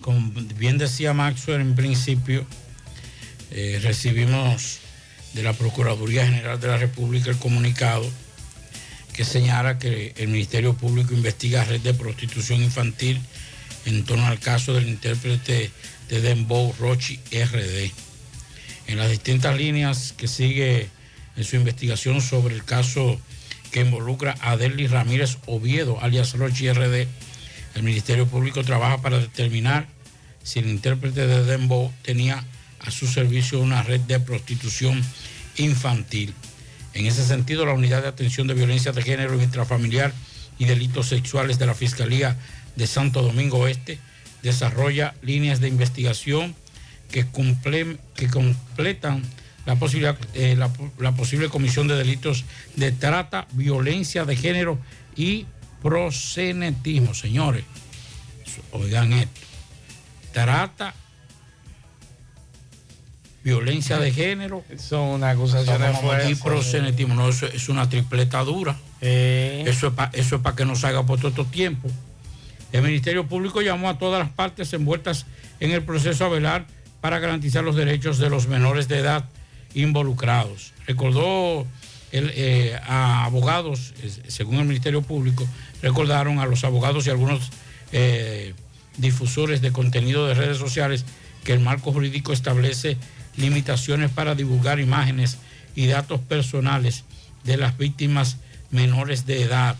como 0.00 0.30
bien 0.56 0.78
decía 0.78 1.12
Maxwell 1.12 1.60
en 1.60 1.74
principio, 1.74 2.46
eh, 3.50 3.80
recibimos 3.82 4.78
de 5.34 5.42
la 5.42 5.52
Procuraduría 5.52 6.26
General 6.26 6.60
de 6.60 6.68
la 6.68 6.78
República 6.78 7.30
el 7.30 7.36
comunicado 7.36 8.08
que 9.12 9.24
señala 9.24 9.78
que 9.78 10.12
el 10.16 10.28
Ministerio 10.28 10.74
Público 10.74 11.14
investiga 11.14 11.64
red 11.64 11.80
de 11.80 11.94
prostitución 11.94 12.62
infantil 12.62 13.20
en 13.86 14.04
torno 14.04 14.26
al 14.26 14.38
caso 14.38 14.74
del 14.74 14.88
intérprete 14.88 15.70
de 16.08 16.20
Dembow 16.20 16.74
Rochi 16.78 17.18
RD. 17.32 17.90
En 18.88 18.98
las 18.98 19.10
distintas 19.10 19.56
líneas 19.56 20.12
que 20.16 20.28
sigue 20.28 20.90
en 21.36 21.44
su 21.44 21.56
investigación 21.56 22.20
sobre 22.20 22.54
el 22.54 22.64
caso 22.64 23.20
que 23.70 23.80
involucra 23.80 24.34
a 24.40 24.52
Adeli 24.52 24.86
Ramírez 24.86 25.38
Oviedo, 25.46 26.00
alias 26.00 26.32
Rochi 26.34 26.70
RD, 26.72 27.06
el 27.74 27.82
Ministerio 27.82 28.26
Público 28.26 28.64
trabaja 28.64 29.02
para 29.02 29.18
determinar 29.18 29.86
si 30.42 30.60
el 30.60 30.68
intérprete 30.68 31.26
de 31.26 31.44
Dembo 31.44 31.92
tenía 32.02 32.44
a 32.80 32.90
su 32.90 33.06
servicio 33.06 33.60
una 33.60 33.82
red 33.82 34.00
de 34.02 34.20
prostitución 34.20 35.02
infantil. 35.56 36.32
En 36.94 37.06
ese 37.06 37.24
sentido, 37.26 37.66
la 37.66 37.72
Unidad 37.74 38.02
de 38.02 38.08
Atención 38.08 38.46
de 38.46 38.54
Violencia 38.54 38.92
de 38.92 39.02
Género 39.02 39.42
Intrafamiliar 39.42 40.12
y 40.58 40.64
Delitos 40.64 41.08
Sexuales 41.08 41.58
de 41.58 41.66
la 41.66 41.74
Fiscalía 41.74 42.36
de 42.76 42.86
Santo 42.86 43.22
Domingo 43.22 43.58
Oeste 43.58 43.98
desarrolla 44.42 45.14
líneas 45.22 45.60
de 45.60 45.68
investigación 45.68 46.54
que, 47.10 47.26
cumple- 47.26 47.98
que 48.14 48.28
completan 48.28 49.22
la, 49.66 49.76
posibilidad, 49.76 50.16
eh, 50.34 50.54
la, 50.56 50.70
la 50.98 51.12
posible 51.12 51.48
comisión 51.48 51.88
de 51.88 51.96
delitos 51.96 52.44
de 52.76 52.92
trata, 52.92 53.46
violencia 53.52 54.24
de 54.24 54.36
género 54.36 54.78
y 55.16 55.46
prosenetismo. 55.82 57.14
Señores, 57.14 57.64
oigan 58.72 59.12
esto. 59.12 59.40
Trata, 60.32 60.94
violencia 63.42 63.98
de 63.98 64.12
género. 64.12 64.64
Son 64.76 65.02
una 65.02 65.30
acusación 65.30 65.80
de 65.80 65.92
fuerza. 65.94 66.30
Y 66.30 66.34
prosenetismo. 66.34 67.14
No, 67.14 67.28
eso 67.28 67.46
es 67.46 67.68
una 67.68 67.88
tripleta 67.88 68.42
dura. 68.44 68.76
Eh. 69.00 69.64
Eso 69.66 69.88
es 69.88 69.92
para 69.92 70.10
eso 70.14 70.36
es 70.36 70.42
pa 70.42 70.56
que 70.56 70.64
no 70.64 70.74
salga 70.74 71.04
por 71.04 71.18
todo 71.18 71.28
este 71.28 71.44
tiempo. 71.44 71.88
El 72.72 72.82
Ministerio 72.82 73.26
Público 73.26 73.62
llamó 73.62 73.88
a 73.88 73.98
todas 73.98 74.18
las 74.18 74.30
partes 74.30 74.72
envueltas 74.72 75.26
en 75.60 75.70
el 75.70 75.82
proceso 75.82 76.24
a 76.24 76.28
velar 76.28 76.66
para 77.00 77.18
garantizar 77.20 77.62
los 77.62 77.76
derechos 77.76 78.18
de 78.18 78.28
los 78.30 78.48
menores 78.48 78.88
de 78.88 78.98
edad 78.98 79.24
involucrados. 79.74 80.72
Recordó 80.86 81.66
el, 82.12 82.30
eh, 82.34 82.78
a 82.86 83.24
abogados, 83.24 83.94
según 84.28 84.56
el 84.56 84.64
Ministerio 84.66 85.02
Público, 85.02 85.46
recordaron 85.82 86.38
a 86.38 86.46
los 86.46 86.64
abogados 86.64 87.06
y 87.06 87.10
algunos 87.10 87.50
eh, 87.92 88.54
difusores 88.96 89.60
de 89.60 89.72
contenido 89.72 90.26
de 90.26 90.34
redes 90.34 90.58
sociales 90.58 91.04
que 91.44 91.52
el 91.52 91.60
marco 91.60 91.92
jurídico 91.92 92.32
establece 92.32 92.96
limitaciones 93.36 94.10
para 94.10 94.34
divulgar 94.34 94.80
imágenes 94.80 95.38
y 95.74 95.86
datos 95.86 96.20
personales 96.20 97.04
de 97.44 97.56
las 97.56 97.76
víctimas 97.76 98.38
menores 98.70 99.26
de 99.26 99.42
edad. 99.42 99.76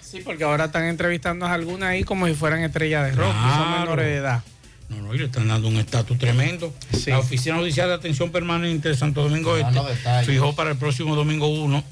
Sí, 0.00 0.20
porque 0.24 0.44
ahora 0.44 0.66
están 0.66 0.84
entrevistando 0.84 1.46
a 1.46 1.52
algunas 1.52 1.90
ahí 1.90 2.04
como 2.04 2.26
si 2.26 2.34
fueran 2.34 2.62
estrellas 2.62 3.04
de 3.04 3.12
rock, 3.12 3.34
y 3.34 3.54
son 3.56 3.80
menores 3.80 4.06
de 4.06 4.14
edad. 4.14 4.42
No, 4.88 5.00
no, 5.00 5.14
y 5.14 5.18
le 5.18 5.24
están 5.26 5.48
dando 5.48 5.68
un 5.68 5.76
estatus 5.76 6.18
tremendo. 6.18 6.72
La 7.06 7.18
Oficina 7.18 7.56
Judicial 7.56 7.88
de 7.88 7.94
Atención 7.94 8.30
Permanente 8.30 8.88
de 8.90 8.96
Santo 8.96 9.22
Domingo 9.22 9.56
Este 9.56 9.72
detalles. 9.80 10.26
fijó 10.26 10.54
para 10.54 10.70
el 10.72 10.76
próximo 10.76 11.16
domingo 11.16 11.48
1 11.48 11.82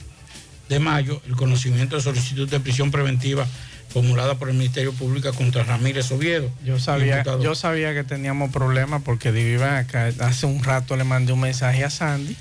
de 0.69 0.79
mayo 0.79 1.21
el 1.27 1.35
conocimiento 1.37 1.97
de 1.97 2.03
solicitud 2.03 2.49
de 2.49 2.61
prisión 2.61 2.91
preventiva 2.91 3.47
formulada 3.89 4.37
por 4.39 4.49
el 4.49 4.55
Ministerio 4.57 4.93
Público 4.93 5.33
contra 5.35 5.65
Ramírez 5.65 6.11
Oviedo. 6.13 6.51
Yo 6.65 6.79
sabía, 6.79 7.19
imputado- 7.19 7.43
yo 7.43 7.55
sabía 7.55 7.93
que 7.95 8.05
teníamos 8.05 8.51
problemas 8.51 9.03
porque 9.03 9.31
vivían 9.31 9.75
acá. 9.77 10.11
Hace 10.21 10.47
un 10.47 10.63
rato 10.63 10.97
le 10.97 11.05
mandé 11.05 11.33
un 11.33 11.41
mensaje 11.41 11.85
a 11.85 11.91
Sandy 11.91 12.37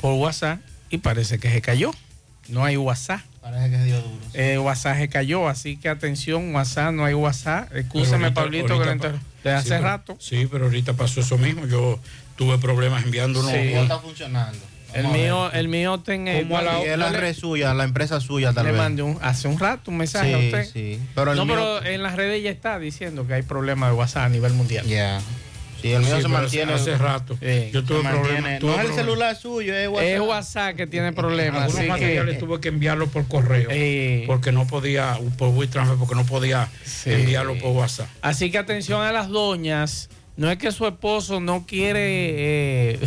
por 0.00 0.14
WhatsApp 0.14 0.60
y 0.90 0.98
parece 0.98 1.38
que 1.38 1.50
se 1.50 1.60
cayó. 1.60 1.92
No 2.48 2.64
hay 2.64 2.76
WhatsApp. 2.76 3.20
Parece 3.42 3.70
que 3.70 3.76
se 3.78 3.84
dio 3.84 3.96
duro. 4.00 4.18
Eh, 4.34 4.58
WhatsApp 4.58 4.98
se 4.98 5.08
cayó, 5.08 5.48
así 5.48 5.76
que 5.76 5.88
atención, 5.88 6.54
WhatsApp, 6.54 6.92
no 6.92 7.04
hay 7.04 7.14
WhatsApp. 7.14 7.70
Ahorita- 7.72 8.34
Pablito, 8.34 8.66
que 8.66 8.72
ahorita 8.74 8.92
inter- 8.92 9.20
de 9.44 9.52
hace 9.52 9.64
Sí, 9.64 9.70
pero- 9.70 9.82
rato. 9.82 10.16
Sí, 10.20 10.48
pero 10.50 10.64
ahorita 10.66 10.94
pasó 10.94 11.20
eso 11.20 11.38
mismo. 11.38 11.66
Yo 11.66 11.98
tuve 12.36 12.58
problemas 12.58 13.04
enviando 13.04 13.40
unos. 13.40 13.52
Sí. 13.52 13.72
No 13.74 13.82
está 13.82 13.98
funcionando. 13.98 14.58
El 14.94 15.08
mío, 15.08 15.52
el 15.52 15.68
mío 15.68 15.98
tiene. 16.00 16.40
¿Cómo 16.42 16.56
a 16.56 16.62
la, 16.62 16.80
es 16.82 16.96
la 16.98 17.10
red 17.12 17.34
suya, 17.36 17.74
la 17.74 17.84
empresa 17.84 18.20
suya 18.20 18.54
tal 18.54 18.64
le 18.64 18.72
vez. 18.72 18.80
mandé 18.80 19.02
un- 19.02 19.18
hace 19.20 19.46
un 19.46 19.58
rato 19.58 19.90
un 19.90 19.98
mensaje 19.98 20.32
a 20.34 20.38
usted. 20.38 20.64
sí. 20.72 20.98
Pero 21.14 21.32
el 21.32 21.36
no, 21.36 21.44
mío- 21.44 21.56
pero 21.56 21.84
en 21.92 22.02
las 22.02 22.16
redes 22.16 22.42
ya 22.42 22.50
está 22.50 22.78
diciendo 22.78 23.26
que 23.26 23.34
hay 23.34 23.42
problemas 23.42 23.90
de 23.90 23.96
WhatsApp 23.96 24.24
a 24.24 24.28
nivel 24.30 24.54
mundial. 24.54 24.86
Ya. 24.86 25.20
Sí, 25.80 25.92
el 25.92 26.02
mío 26.02 26.16
Sí, 26.16 26.22
se 26.22 26.28
mantiene. 26.28 26.72
hace 26.72 26.98
rato. 26.98 27.36
Sí. 27.40 27.70
Yo 27.72 27.84
tuve 27.84 28.00
problemas. 28.00 28.58
tuve 28.58 28.70
No 28.76 28.80
es 28.82 28.88
el 28.90 28.94
celular 28.96 29.36
suyo, 29.36 29.74
es 29.76 29.88
WhatsApp. 29.88 30.08
Es 30.08 30.20
WhatsApp 30.20 30.76
que 30.76 30.86
tiene 30.86 31.12
problemas. 31.12 31.62
Algunos 31.62 31.80
así 31.80 31.88
materiales 31.88 32.34
que, 32.34 32.40
tuve 32.40 32.60
que 32.60 32.68
enviarlo 32.68 33.06
por 33.08 33.28
correo 33.28 33.68
Eh. 33.70 34.24
porque 34.26 34.50
no 34.52 34.66
podía, 34.66 35.18
por 35.36 35.48
WeTransfer, 35.50 35.96
porque 35.98 36.14
no 36.16 36.24
podía 36.26 36.68
Sí. 36.84 37.10
enviarlo 37.12 37.56
por 37.58 37.70
WhatsApp. 37.76 38.08
así 38.22 38.50
que 38.50 38.58
atención 38.58 39.02
a 39.02 39.12
las 39.12 39.28
doñas. 39.28 40.10
No 40.36 40.50
es 40.50 40.58
que 40.58 40.70
su 40.72 40.86
esposo 40.86 41.40
no 41.40 41.66
quiere 41.66 42.92
eh, 42.94 42.98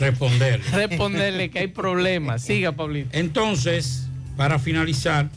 Responder. 0.00 0.60
responderle 0.72 1.50
que 1.50 1.60
hay 1.60 1.66
problemas. 1.68 2.42
Siga, 2.42 2.72
Pablito. 2.72 3.08
Entonces, 3.12 4.06
para 4.36 4.58
finalizar, 4.58 5.28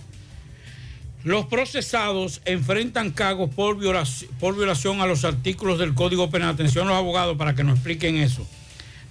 los 1.24 1.46
procesados 1.48 2.42
enfrentan 2.46 3.12
cargos 3.12 3.54
por 3.54 3.78
violación, 3.78 5.02
a 5.02 5.06
los 5.06 5.26
artículos 5.26 5.80
del 5.80 5.94
Código 5.94 6.30
Penal. 6.30 6.54
Atención 6.54 6.88
los 6.88 6.98
abogados 6.98 7.38
para 7.38 7.56
que 7.56 7.64
nos 7.64 7.76
expliquen 7.76 8.18
eso. 8.18 8.48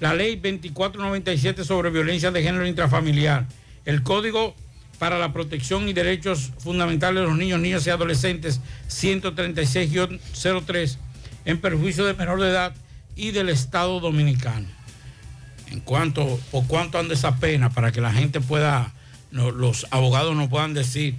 La 0.01 0.15
ley 0.15 0.37
2497 0.37 1.65
sobre 1.65 1.91
violencia 1.91 2.31
de 2.31 2.43
género 2.43 2.67
intrafamiliar. 2.67 3.47
El 3.85 4.03
Código 4.03 4.55
para 4.99 5.19
la 5.19 5.33
Protección 5.33 5.89
y 5.89 5.93
Derechos 5.93 6.53
Fundamentales 6.59 7.23
de 7.23 7.29
los 7.29 7.37
Niños, 7.37 7.61
Niñas 7.61 7.87
y 7.87 7.91
Adolescentes 7.91 8.61
136-03 8.89 10.97
en 11.45 11.61
perjuicio 11.61 12.05
de 12.05 12.15
menor 12.15 12.41
de 12.41 12.51
edad 12.51 12.75
y 13.17 13.33
del 13.33 13.49
Estado 13.49 14.01
Dominicano 14.01 14.67
en 15.71 15.81
cuanto 15.81 16.39
por 16.51 16.67
cuánto 16.67 16.99
anda 16.99 17.15
esa 17.15 17.37
pena 17.37 17.71
para 17.71 17.93
que 17.93 18.01
la 18.01 18.13
gente 18.13 18.41
pueda 18.41 18.93
los 19.31 19.87
abogados 19.91 20.35
nos 20.35 20.49
puedan 20.49 20.75
decir 20.75 21.15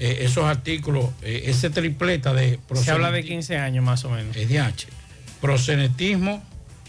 eh, 0.00 0.18
esos 0.22 0.44
artículos 0.44 1.06
eh, 1.22 1.42
ese 1.46 1.70
tripleta 1.70 2.32
de 2.34 2.58
Se 2.74 2.90
habla 2.90 3.10
de 3.12 3.20
prosenetismo- 3.20 3.28
15 3.28 3.58
años 3.58 3.84
más 3.84 4.04
o 4.04 4.10
menos. 4.10 4.34
eh, 4.36 4.46
DH, 4.46 4.86
prosenetismo 5.40 6.42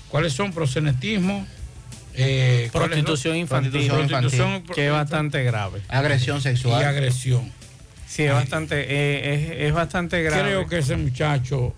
cuáles 0.09 0.33
son 0.33 0.51
prosenetismo 0.53 1.45
eh. 2.13 2.69
Prostitución 2.73 3.37
infantil, 3.37 3.87
Prostitución 3.87 4.63
que 4.63 4.87
es 4.87 4.91
bastante 4.91 5.43
grave. 5.43 5.81
Agresión 5.87 6.39
y 6.39 6.41
sexual. 6.41 6.83
agresión 6.83 7.51
Sí, 8.07 8.23
es 8.23 8.33
bastante, 8.33 8.75
eh, 8.89 9.33
es, 9.61 9.67
es 9.67 9.73
bastante 9.73 10.21
grave. 10.21 10.41
creo 10.43 10.67
que 10.67 10.79
ese 10.79 10.97
muchacho 10.97 11.73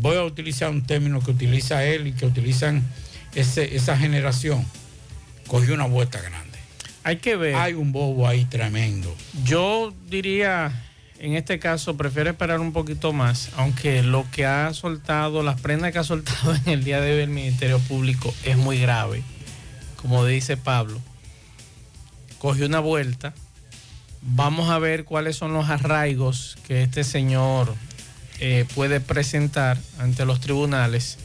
voy 0.00 0.16
a 0.16 0.24
utilizar 0.24 0.70
un 0.70 0.84
término 0.84 1.20
que 1.20 1.30
utiliza 1.30 1.84
él 1.84 2.08
y 2.08 2.12
que 2.12 2.26
utilizan 2.26 2.82
ese, 3.36 3.76
esa 3.76 3.96
generación 3.96 4.66
cogió 5.46 5.74
una 5.74 5.86
vuelta 5.86 6.20
grande 6.20 6.49
Hay 7.10 7.16
que 7.16 7.34
ver. 7.34 7.56
hay 7.56 7.72
un 7.72 7.90
bobo 7.90 8.28
ahí 8.28 8.44
tremendo 8.44 9.12
Yo 9.42 9.92
diría, 10.08 10.70
en 11.18 11.34
este 11.34 11.58
caso, 11.58 11.96
prefiero 11.96 12.30
esperar 12.30 12.60
un 12.60 12.72
poquito 12.72 13.12
más, 13.12 13.50
aunque 13.56 14.04
lo 14.04 14.30
que 14.30 14.46
ha 14.46 14.72
soltado, 14.74 15.42
las 15.42 15.60
prendas 15.60 15.90
que 15.90 15.98
ha 15.98 16.04
soltado 16.04 16.54
en 16.66 16.68
el 16.68 16.84
día 16.84 17.00
de 17.00 17.12
hoy 17.16 17.22
el 17.22 17.30
Ministerio 17.30 17.80
Público 17.80 18.32
es 18.44 18.56
muy 18.56 18.78
grave. 18.78 19.24
Como 19.96 20.24
dice 20.24 20.56
Pablo, 20.56 21.00
cogió 22.38 22.66
una 22.66 22.78
vuelta. 22.78 23.34
Vamos 24.22 24.70
a 24.70 24.78
ver 24.78 25.04
cuáles 25.04 25.34
son 25.34 25.52
los 25.52 25.68
arraigos 25.68 26.58
que 26.64 26.84
este 26.84 27.02
señor 27.02 27.74
eh, 28.38 28.66
puede 28.76 29.00
presentar 29.00 29.78
ante 29.98 30.24
los 30.24 30.38
tribunales 30.40 31.18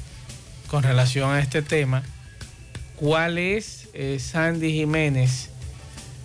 con 0.65 0.81
relación 0.81 1.29
a 1.29 1.41
este 1.41 1.61
tema. 1.61 2.01
¿Cuál 2.95 3.37
es, 3.37 3.87
eh, 3.93 4.17
Sandy 4.19 4.71
Jiménez, 4.71 5.51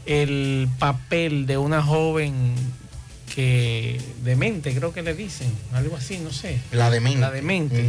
el 0.07 0.69
papel 0.79 1.47
de 1.47 1.57
una 1.59 1.83
joven 1.83 2.55
que 3.35 4.01
demente, 4.25 4.75
creo 4.75 4.93
que 4.93 5.03
le 5.03 5.15
dicen, 5.15 5.53
algo 5.73 5.97
así, 5.97 6.19
no 6.19 6.33
sé. 6.33 6.61
La 6.73 6.91
demente. 6.91 7.21
La 7.21 7.31
demente. 7.31 7.85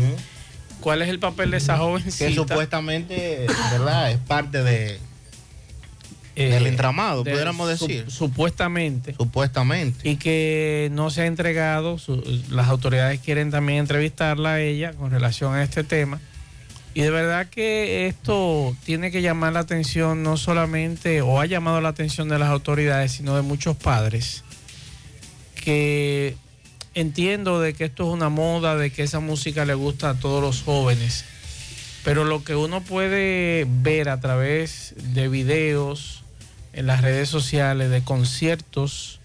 ¿Cuál 0.80 1.02
es 1.02 1.10
el 1.10 1.20
papel 1.20 1.52
de 1.52 1.58
esa 1.58 1.78
jovencita? 1.78 2.28
Que 2.28 2.34
supuestamente, 2.36 3.46
¿verdad? 3.72 4.12
Es 4.12 4.18
parte 4.20 4.64
de, 4.64 5.00
Eh, 6.36 6.50
del 6.50 6.66
entramado, 6.68 7.24
de- 7.24 7.32
pudiéramos 7.32 7.78
su- 7.78 7.88
decir. 7.88 8.06
supuestamente. 8.10 9.14
Supuestamente. 9.16 10.08
Y 10.10 10.16
que 10.16 10.90
no 10.94 11.10
se 11.10 11.22
ha 11.22 11.26
entregado, 11.26 11.98
su- 12.00 12.24
las 12.50 12.68
autoridades 12.70 13.20
quieren 13.20 13.52
también 13.52 13.80
entrevistarla 13.80 14.54
a 14.54 14.60
ella 14.62 14.94
con 14.94 15.12
relación 15.12 15.54
a 15.56 15.64
este 15.64 15.84
tema. 15.84 16.20
Y 16.94 17.02
de 17.02 17.10
verdad 17.10 17.48
que 17.48 18.08
esto 18.08 18.76
tiene 18.84 19.12
que 19.12 19.22
llamar 19.22 19.54
la 19.54 19.62
atención 19.62 20.24
no 20.24 20.36
solamente, 20.36 21.22
o 21.22 21.40
ha 21.40 21.46
llamado 21.46 21.80
la 21.80 21.90
atención 21.90 22.28
de 22.28 22.38
las 22.38 22.50
autoridades, 22.50 23.14
sino 23.14 23.36
de 23.36 23.42
muchos 23.42 23.78
padres, 23.78 24.44
que 25.56 26.36
entiendo 26.94 27.62
de 27.62 27.74
que 27.74 27.86
esto 27.86 28.04
es 28.04 28.10
una 28.10 28.28
moda, 28.30 28.76
de 28.76 28.92
que 28.92 29.04
esa 29.04 29.22
música 29.22 29.64
le 29.64 29.74
gusta 29.74 30.10
a 30.10 30.14
todos 30.16 30.42
los 30.42 30.64
jóvenes, 30.64 31.24
pero 32.04 32.26
lo 32.26 32.44
que 32.44 32.56
uno 32.56 32.82
puede 32.82 33.66
ver 33.68 34.10
a 34.10 34.20
través 34.20 34.94
de 34.98 35.30
videos 35.30 36.24
en 36.74 36.88
las 36.88 37.02
redes 37.02 37.30
sociales, 37.30 37.90
de 37.90 38.04
conciertos 38.04 39.20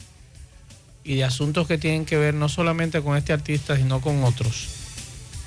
y 1.02 1.16
de 1.16 1.24
asuntos 1.24 1.66
que 1.66 1.78
tienen 1.78 2.04
que 2.04 2.16
ver 2.16 2.34
no 2.34 2.48
solamente 2.48 3.00
con 3.02 3.16
este 3.16 3.32
artista, 3.32 3.76
sino 3.76 4.00
con 4.00 4.22
otros, 4.22 4.68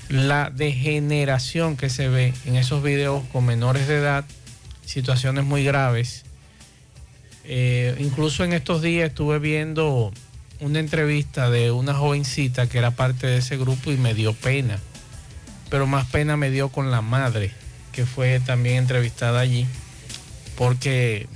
la 0.09 0.49
degeneración 0.49 1.77
que 1.77 1.89
se 1.89 2.09
ve 2.09 2.33
en 2.45 2.55
esos 2.55 2.83
videos 2.83 3.23
con 3.31 3.45
menores 3.45 3.87
de 3.87 3.97
edad, 3.97 4.25
situaciones 4.83 5.45
muy 5.45 5.63
graves. 5.63 6.25
Eh, 7.45 7.95
incluso 7.99 8.43
en 8.43 8.53
estos 8.53 8.81
días 8.81 9.09
estuve 9.09 9.39
viendo 9.39 10.11
una 10.59 10.79
entrevista 10.79 11.49
de 11.49 11.71
una 11.71 11.93
jovencita 11.93 12.67
que 12.67 12.79
era 12.79 12.91
parte 12.91 13.27
de 13.27 13.37
ese 13.37 13.57
grupo 13.57 13.91
y 13.91 13.97
me 13.97 14.13
dio 14.13 14.33
pena. 14.33 14.79
Pero 15.69 15.87
más 15.87 16.07
pena 16.07 16.35
me 16.35 16.49
dio 16.49 16.69
con 16.69 16.91
la 16.91 17.01
madre 17.01 17.51
que 17.91 18.05
fue 18.05 18.39
también 18.39 18.77
entrevistada 18.77 19.39
allí, 19.39 19.65
porque 20.55 21.27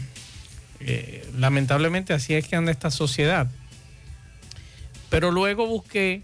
eh, 0.80 1.28
lamentablemente 1.36 2.14
así 2.14 2.34
es 2.34 2.48
que 2.48 2.56
anda 2.56 2.72
esta 2.72 2.92
sociedad. 2.92 3.48
Pero 5.10 5.32
luego 5.32 5.68
busqué, 5.68 6.24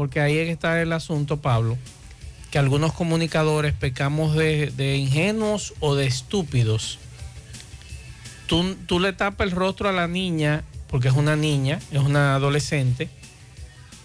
porque 0.00 0.18
ahí 0.20 0.38
está 0.38 0.80
el 0.80 0.94
asunto, 0.94 1.42
Pablo, 1.42 1.76
que 2.50 2.58
algunos 2.58 2.94
comunicadores 2.94 3.74
pecamos 3.74 4.34
de, 4.34 4.72
de 4.74 4.96
ingenuos 4.96 5.74
o 5.78 5.94
de 5.94 6.06
estúpidos. 6.06 6.98
Tú, 8.46 8.76
tú 8.86 8.98
le 8.98 9.12
tapas 9.12 9.48
el 9.48 9.50
rostro 9.50 9.90
a 9.90 9.92
la 9.92 10.08
niña, 10.08 10.64
porque 10.88 11.08
es 11.08 11.14
una 11.14 11.36
niña, 11.36 11.80
es 11.92 12.00
una 12.00 12.34
adolescente. 12.34 13.10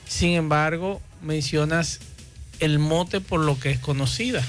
Sin 0.05 0.31
embargo, 0.31 0.99
mencionas 1.21 2.01
el 2.59 2.77
mote 2.77 3.21
por 3.21 3.39
lo 3.39 3.57
que 3.57 3.71
es 3.71 3.79
conocida. 3.79 4.43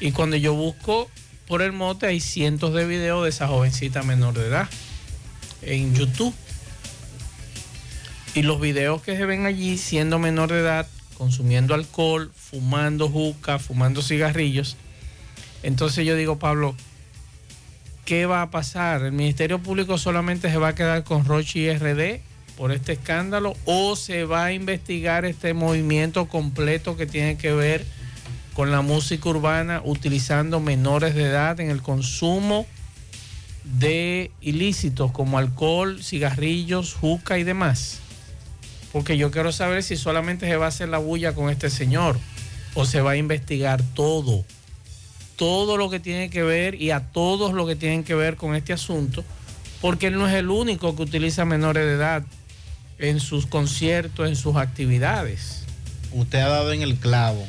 Y 0.00 0.12
cuando 0.12 0.36
yo 0.36 0.54
busco 0.54 1.10
por 1.46 1.60
el 1.60 1.72
mote, 1.72 2.06
hay 2.06 2.20
cientos 2.20 2.72
de 2.72 2.86
videos 2.86 3.24
de 3.24 3.28
esa 3.28 3.46
jovencita 3.46 4.02
menor 4.02 4.32
de 4.32 4.46
edad 4.46 4.70
en 5.60 5.94
YouTube. 5.94 6.34
Y 8.34 8.42
los 8.42 8.60
videos 8.60 9.00
que 9.00 9.16
se 9.16 9.26
ven 9.26 9.46
allí 9.46 9.78
siendo 9.78 10.18
menor 10.18 10.50
de 10.50 10.58
edad, 10.58 10.88
consumiendo 11.16 11.72
alcohol, 11.74 12.32
fumando 12.34 13.08
juca, 13.08 13.60
fumando 13.60 14.02
cigarrillos. 14.02 14.76
Entonces 15.62 16.04
yo 16.04 16.16
digo, 16.16 16.38
Pablo, 16.38 16.74
¿qué 18.04 18.26
va 18.26 18.42
a 18.42 18.50
pasar? 18.50 19.02
¿El 19.02 19.12
Ministerio 19.12 19.60
Público 19.60 19.98
solamente 19.98 20.50
se 20.50 20.58
va 20.58 20.68
a 20.68 20.74
quedar 20.74 21.04
con 21.04 21.24
Rochi 21.24 21.72
RD 21.72 22.20
por 22.56 22.72
este 22.72 22.92
escándalo 22.92 23.54
o 23.64 23.96
se 23.96 24.24
va 24.24 24.46
a 24.46 24.52
investigar 24.52 25.24
este 25.24 25.54
movimiento 25.54 26.26
completo 26.26 26.96
que 26.96 27.06
tiene 27.06 27.36
que 27.36 27.52
ver 27.52 27.84
con 28.54 28.70
la 28.70 28.82
música 28.82 29.28
urbana 29.28 29.80
utilizando 29.84 30.60
menores 30.60 31.14
de 31.14 31.24
edad 31.24 31.58
en 31.60 31.70
el 31.70 31.82
consumo 31.82 32.66
de 33.64 34.30
ilícitos 34.40 35.10
como 35.10 35.38
alcohol, 35.38 36.02
cigarrillos, 36.02 36.94
juca 36.94 37.38
y 37.38 37.44
demás? 37.44 38.00
Porque 38.94 39.16
yo 39.16 39.32
quiero 39.32 39.50
saber 39.50 39.82
si 39.82 39.96
solamente 39.96 40.46
se 40.46 40.56
va 40.56 40.66
a 40.66 40.68
hacer 40.68 40.88
la 40.88 40.98
bulla 40.98 41.34
con 41.34 41.50
este 41.50 41.68
señor 41.68 42.16
o 42.74 42.86
se 42.86 43.00
va 43.00 43.10
a 43.10 43.16
investigar 43.16 43.82
todo, 43.92 44.44
todo 45.34 45.76
lo 45.76 45.90
que 45.90 45.98
tiene 45.98 46.30
que 46.30 46.44
ver 46.44 46.80
y 46.80 46.92
a 46.92 47.00
todos 47.00 47.54
lo 47.54 47.66
que 47.66 47.74
tienen 47.74 48.04
que 48.04 48.14
ver 48.14 48.36
con 48.36 48.54
este 48.54 48.72
asunto, 48.72 49.24
porque 49.80 50.06
él 50.06 50.14
no 50.14 50.28
es 50.28 50.34
el 50.34 50.48
único 50.48 50.94
que 50.94 51.02
utiliza 51.02 51.44
menores 51.44 51.84
de 51.84 51.94
edad 51.94 52.22
en 53.00 53.18
sus 53.18 53.46
conciertos, 53.46 54.28
en 54.28 54.36
sus 54.36 54.54
actividades. 54.54 55.64
Usted 56.12 56.38
ha 56.38 56.48
dado 56.48 56.72
en 56.72 56.82
el 56.82 56.94
clavo 56.94 57.44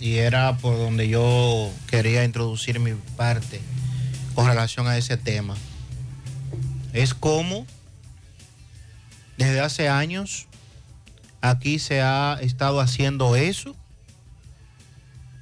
y 0.00 0.18
era 0.18 0.58
por 0.58 0.78
donde 0.78 1.08
yo 1.08 1.72
quería 1.88 2.22
introducir 2.22 2.78
mi 2.78 2.92
parte 3.16 3.60
con 4.36 4.46
relación 4.46 4.86
a 4.86 4.96
ese 4.96 5.16
tema. 5.16 5.56
Es 6.92 7.14
como 7.14 7.66
desde 9.36 9.60
hace 9.60 9.88
años 9.88 10.46
aquí 11.40 11.78
se 11.78 12.02
ha 12.02 12.38
estado 12.40 12.80
haciendo 12.80 13.36
eso, 13.36 13.76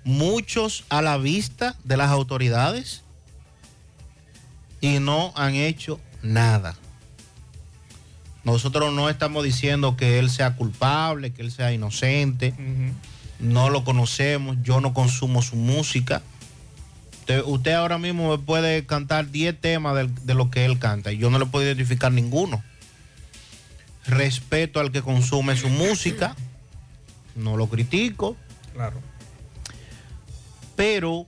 muchos 0.04 0.84
a 0.88 1.02
la 1.02 1.16
vista 1.16 1.76
de 1.84 1.96
las 1.96 2.10
autoridades 2.10 3.02
y 4.80 4.98
no 4.98 5.32
han 5.36 5.54
hecho 5.54 6.00
nada. 6.22 6.76
Nosotros 8.44 8.92
no 8.92 9.08
estamos 9.08 9.42
diciendo 9.42 9.96
que 9.96 10.18
él 10.18 10.28
sea 10.28 10.56
culpable, 10.56 11.32
que 11.32 11.40
él 11.40 11.50
sea 11.50 11.72
inocente. 11.72 12.52
No 13.38 13.70
lo 13.70 13.84
conocemos, 13.84 14.58
yo 14.62 14.82
no 14.82 14.92
consumo 14.92 15.40
su 15.40 15.56
música. 15.56 16.22
Usted, 17.20 17.42
usted 17.46 17.72
ahora 17.72 17.96
mismo 17.96 18.30
me 18.30 18.38
puede 18.38 18.84
cantar 18.84 19.30
10 19.30 19.58
temas 19.58 19.96
de, 19.96 20.10
de 20.24 20.34
lo 20.34 20.50
que 20.50 20.66
él 20.66 20.78
canta 20.78 21.10
y 21.10 21.16
yo 21.16 21.30
no 21.30 21.38
le 21.38 21.46
puedo 21.46 21.64
identificar 21.64 22.12
ninguno. 22.12 22.62
Respeto 24.06 24.80
al 24.80 24.92
que 24.92 25.02
consume 25.02 25.56
su 25.56 25.68
música, 25.68 26.36
no 27.36 27.56
lo 27.56 27.68
critico. 27.68 28.36
Claro. 28.72 29.00
Pero 30.76 31.26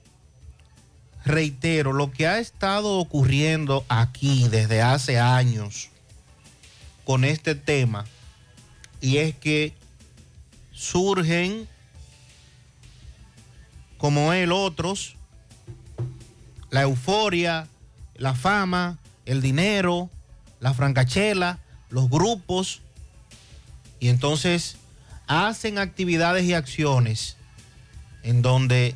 reitero, 1.25 1.93
lo 1.93 2.11
que 2.11 2.27
ha 2.27 2.39
estado 2.39 2.99
ocurriendo 2.99 3.85
aquí 3.89 4.49
desde 4.49 4.83
hace 4.83 5.19
años 5.19 5.91
con 7.05 7.25
este 7.25 7.55
tema, 7.55 8.05
y 9.01 9.19
es 9.19 9.35
que 9.37 9.73
surgen 10.73 11.69
como 13.99 14.33
él 14.33 14.53
otros, 14.53 15.17
la 16.71 16.83
euforia, 16.83 17.69
la 18.17 18.35
fama, 18.35 18.99
el 19.25 19.41
dinero, 19.41 20.11
la 20.61 20.75
francachela, 20.75 21.59
los 21.91 22.11
grupos, 22.11 22.81
y 24.01 24.09
entonces 24.09 24.77
hacen 25.27 25.79
actividades 25.79 26.45
y 26.45 26.55
acciones 26.55 27.37
en 28.23 28.43
donde 28.43 28.95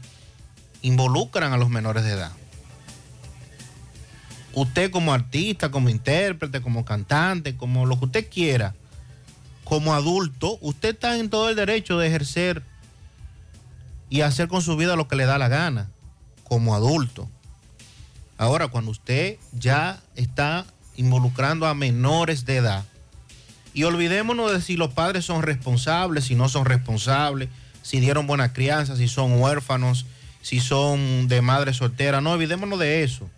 involucran 0.82 1.52
a 1.52 1.56
los 1.56 1.70
menores 1.70 2.04
de 2.04 2.12
edad. 2.12 2.32
Usted 4.52 4.90
como 4.90 5.12
artista, 5.12 5.70
como 5.70 5.88
intérprete, 5.88 6.60
como 6.60 6.84
cantante, 6.84 7.56
como 7.56 7.86
lo 7.86 7.98
que 7.98 8.06
usted 8.06 8.28
quiera, 8.28 8.74
como 9.64 9.94
adulto, 9.94 10.58
usted 10.60 10.90
está 10.90 11.16
en 11.16 11.30
todo 11.30 11.48
el 11.48 11.56
derecho 11.56 11.98
de 11.98 12.08
ejercer 12.08 12.64
y 14.08 14.22
hacer 14.22 14.48
con 14.48 14.62
su 14.62 14.76
vida 14.76 14.96
lo 14.96 15.06
que 15.06 15.14
le 15.14 15.24
da 15.24 15.38
la 15.38 15.46
gana, 15.46 15.88
como 16.42 16.74
adulto. 16.74 17.28
Ahora, 18.36 18.66
cuando 18.68 18.90
usted 18.90 19.38
ya 19.52 20.00
está 20.16 20.66
involucrando 21.00 21.66
a 21.66 21.74
menores 21.74 22.44
de 22.44 22.56
edad, 22.56 22.84
y 23.72 23.84
olvidémonos 23.84 24.52
de 24.52 24.60
si 24.60 24.76
los 24.76 24.92
padres 24.92 25.24
son 25.24 25.42
responsables, 25.42 26.24
si 26.24 26.34
no 26.34 26.48
son 26.48 26.66
responsables, 26.66 27.48
si 27.82 28.00
dieron 28.00 28.26
buena 28.26 28.52
crianza, 28.52 28.96
si 28.96 29.08
son 29.08 29.40
huérfanos, 29.40 30.04
si 30.42 30.60
son 30.60 31.26
de 31.26 31.40
madre 31.40 31.72
soltera, 31.72 32.20
no, 32.20 32.32
olvidémonos 32.32 32.78
de 32.78 33.02
eso. 33.02 33.30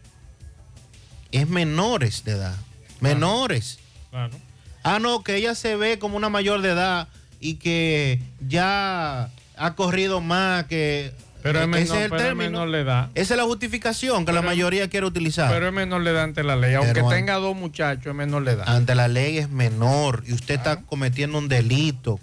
Es 1.30 1.48
menores 1.48 2.24
de 2.24 2.32
edad, 2.32 2.56
menores. 3.00 3.78
Claro. 4.10 4.36
Ah, 4.82 4.98
no, 4.98 5.22
que 5.22 5.36
ella 5.36 5.54
se 5.54 5.76
ve 5.76 6.00
como 6.00 6.16
una 6.16 6.28
mayor 6.28 6.62
de 6.62 6.70
edad 6.70 7.08
y 7.38 7.54
que 7.54 8.20
ya 8.46 9.30
ha 9.56 9.74
corrido 9.76 10.20
más 10.20 10.64
que... 10.64 11.12
Pero 11.42 11.58
es 11.58 11.64
ese 11.64 11.70
menor, 11.70 11.96
es 11.96 12.02
el 12.04 12.10
pero 12.10 12.22
término. 12.22 12.50
menor 12.50 12.70
de 12.70 12.80
edad. 12.80 13.10
Esa 13.14 13.34
es 13.34 13.38
la 13.38 13.44
justificación 13.44 14.24
que 14.24 14.32
la 14.32 14.42
mayoría 14.42 14.88
quiere 14.88 15.06
utilizar. 15.06 15.50
Pero 15.50 15.66
es 15.68 15.72
menor 15.72 16.04
de 16.04 16.10
edad 16.10 16.24
ante 16.24 16.44
la 16.44 16.56
ley. 16.56 16.74
Aunque 16.74 16.94
Pero- 16.94 17.08
tenga 17.08 17.34
dos 17.36 17.56
muchachos, 17.56 18.06
es 18.06 18.14
menor 18.14 18.44
de 18.44 18.52
edad. 18.52 18.68
Ante 18.68 18.94
la 18.94 19.08
ley 19.08 19.38
es 19.38 19.50
menor 19.50 20.22
y 20.26 20.32
usted 20.34 20.54
está 20.54 20.82
cometiendo 20.82 21.38
un 21.38 21.48
delito. 21.48 22.20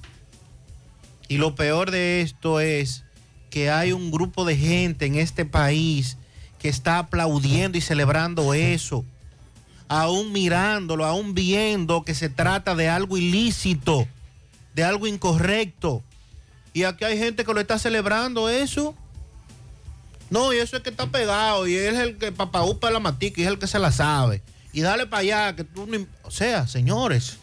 Y 1.28 1.38
lo 1.38 1.54
peor 1.56 1.92
de 1.92 2.22
esto 2.22 2.60
es 2.60 3.04
que 3.50 3.70
hay 3.70 3.92
un 3.92 4.10
grupo 4.12 4.46
de 4.46 4.56
gente 4.56 5.06
en 5.06 5.16
este 5.16 5.46
país 5.46 6.18
que 6.58 6.70
está 6.70 6.98
aplaudiendo 7.00 7.78
y 7.78 7.82
celebrando 7.82 8.54
eso, 8.54 9.06
aún 9.88 10.32
mirándolo, 10.32 11.06
aún 11.06 11.34
viendo 11.34 12.04
que 12.04 12.14
se 12.16 12.30
trata 12.30 12.76
de 12.76 12.90
algo 12.90 13.18
ilícito, 13.18 14.08
de 14.76 14.84
algo 14.84 15.08
incorrecto. 15.08 16.04
Y 16.74 16.84
aquí 16.84 17.04
hay 17.06 17.18
gente 17.18 17.44
que 17.44 17.54
lo 17.54 17.60
está 17.60 17.80
celebrando 17.80 18.50
eso. 18.50 18.96
No, 20.30 20.54
y 20.54 20.58
eso 20.58 20.78
es 20.78 20.84
que 20.84 20.90
está 20.90 21.08
pegado 21.08 21.68
y 21.68 21.76
él 21.76 21.96
es 21.96 22.02
el 22.02 22.18
que 22.18 22.32
papaupa 22.32 22.92
la 22.92 23.00
matica 23.00 23.42
y 23.42 23.44
es 23.44 23.50
el 23.50 23.60
que 23.60 23.68
se 23.68 23.80
la 23.80 23.92
sabe. 23.92 24.44
Y 24.72 24.82
dale 24.82 25.08
para 25.08 25.22
allá, 25.22 25.56
que 25.56 25.64
tú 25.64 25.88
no 25.88 26.06
O 26.24 26.32
sea, 26.32 26.68
señores, 26.68 27.38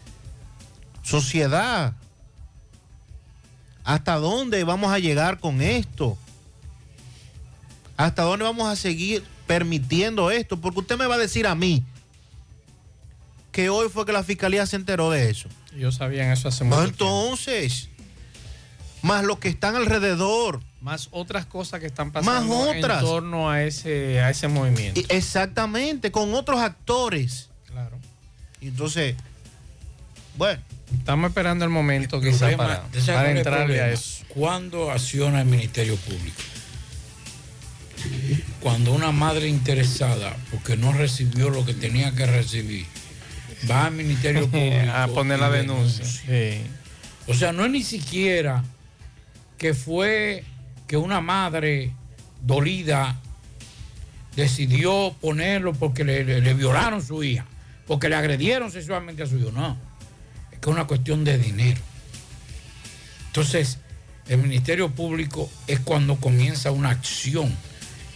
sociedad, 1.02 1.94
¿hasta 3.82 4.16
dónde 4.16 4.62
vamos 4.64 4.92
a 4.92 4.98
llegar 4.98 5.40
con 5.40 5.60
esto? 5.60 6.16
¿Hasta 7.96 8.22
dónde 8.22 8.44
vamos 8.44 8.68
a 8.68 8.76
seguir 8.76 9.24
permitiendo 9.46 10.30
esto? 10.30 10.60
Porque 10.60 10.80
usted 10.80 10.98
me 10.98 11.06
va 11.06 11.16
a 11.16 11.18
decir 11.18 11.46
a 11.46 11.54
mí 11.54 11.82
que 13.50 13.70
hoy 13.70 13.88
fue 13.88 14.04
que 14.04 14.12
la 14.12 14.22
fiscalía 14.22 14.66
se 14.66 14.76
enteró 14.76 15.10
de 15.10 15.30
eso. 15.30 15.48
Yo 15.76 15.90
sabía 15.90 16.32
eso 16.32 16.48
hace 16.48 16.62
mucho 16.64 16.76
tiempo. 16.82 17.04
entonces, 17.04 17.88
más 19.02 19.24
los 19.24 19.38
que 19.38 19.48
están 19.48 19.76
alrededor. 19.76 20.60
Más 20.80 21.08
otras 21.10 21.46
cosas 21.46 21.80
que 21.80 21.86
están 21.86 22.12
pasando 22.12 22.40
Más 22.54 22.76
otras. 22.76 23.00
en 23.00 23.04
torno 23.08 23.50
a 23.50 23.62
ese, 23.62 24.20
a 24.20 24.30
ese 24.30 24.46
movimiento. 24.48 25.00
Y- 25.00 25.06
Exactamente, 25.08 26.10
con 26.12 26.34
otros 26.34 26.60
actores. 26.60 27.48
Claro. 27.66 27.98
Y 28.60 28.68
entonces, 28.68 29.14
bueno. 30.36 30.60
Estamos 30.96 31.30
esperando 31.30 31.64
el 31.64 31.70
momento 31.70 32.18
El 32.18 32.22
quizá 32.30 32.46
problema- 32.50 32.56
para, 32.58 32.84
¿usted 32.86 33.00
sabe 33.00 33.18
para 33.18 33.30
entrarle 33.38 33.80
a 33.80 33.90
eso. 33.90 34.24
¿Cuándo 34.28 34.90
acciona 34.92 35.40
el 35.40 35.46
Ministerio 35.48 35.96
Público? 35.96 36.42
Cuando 38.60 38.92
una 38.92 39.10
madre 39.12 39.48
interesada, 39.48 40.36
porque 40.50 40.76
no 40.76 40.92
recibió 40.92 41.50
lo 41.50 41.64
que 41.64 41.74
tenía 41.74 42.12
que 42.14 42.26
recibir, 42.26 42.86
va 43.70 43.86
al 43.86 43.92
Ministerio 43.94 44.46
Público 44.50 44.92
a 44.92 45.08
poner 45.08 45.40
la 45.40 45.50
denuncia. 45.50 46.04
Sí. 46.04 46.60
O 47.26 47.34
sea, 47.34 47.52
no 47.52 47.64
es 47.64 47.70
ni 47.70 47.82
siquiera 47.82 48.62
que 49.58 49.74
fue 49.74 50.44
que 50.86 50.96
una 50.96 51.20
madre 51.20 51.92
dolida, 52.44 53.20
decidió 54.36 55.16
ponerlo 55.20 55.72
porque 55.72 56.04
le, 56.04 56.54
violaron 56.54 57.02
su 57.02 57.24
hija, 57.24 57.46
porque 57.86 58.08
le 58.08 58.16
agredieron 58.16 58.70
sexualmente 58.70 59.22
a 59.22 59.26
su 59.26 59.38
hijo. 59.38 59.50
No, 59.50 59.76
es 60.52 60.58
que 60.58 60.70
es 60.70 60.74
una 60.74 60.86
cuestión 60.86 61.24
de 61.24 61.38
dinero. 61.38 61.80
Entonces, 63.28 63.78
el 64.28 64.38
Ministerio 64.38 64.90
Público 64.90 65.50
es 65.66 65.80
cuando 65.80 66.16
comienza 66.16 66.70
una 66.70 66.90
acción 66.90 67.54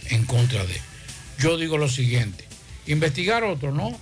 en 0.09 0.25
contra 0.25 0.63
de 0.65 0.73
él. 0.73 0.81
Yo 1.39 1.57
digo 1.57 1.77
lo 1.77 1.89
siguiente, 1.89 2.45
investigar 2.85 3.43
otro, 3.43 3.71
¿no? 3.71 3.97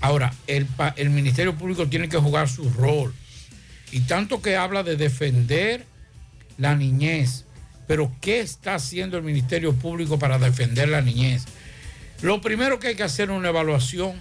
Ahora, 0.00 0.32
el, 0.46 0.66
el 0.96 1.10
Ministerio 1.10 1.56
Público 1.56 1.88
tiene 1.88 2.08
que 2.08 2.18
jugar 2.18 2.48
su 2.48 2.70
rol. 2.70 3.14
Y 3.90 4.00
tanto 4.00 4.40
que 4.40 4.56
habla 4.56 4.82
de 4.82 4.96
defender 4.96 5.86
la 6.58 6.74
niñez, 6.76 7.44
pero 7.86 8.12
¿qué 8.20 8.40
está 8.40 8.74
haciendo 8.74 9.16
el 9.16 9.22
Ministerio 9.22 9.72
Público 9.72 10.18
para 10.18 10.38
defender 10.38 10.88
la 10.88 11.00
niñez? 11.00 11.44
Lo 12.20 12.40
primero 12.40 12.78
que 12.78 12.88
hay 12.88 12.96
que 12.96 13.04
hacer 13.04 13.30
es 13.30 13.36
una 13.36 13.48
evaluación 13.48 14.20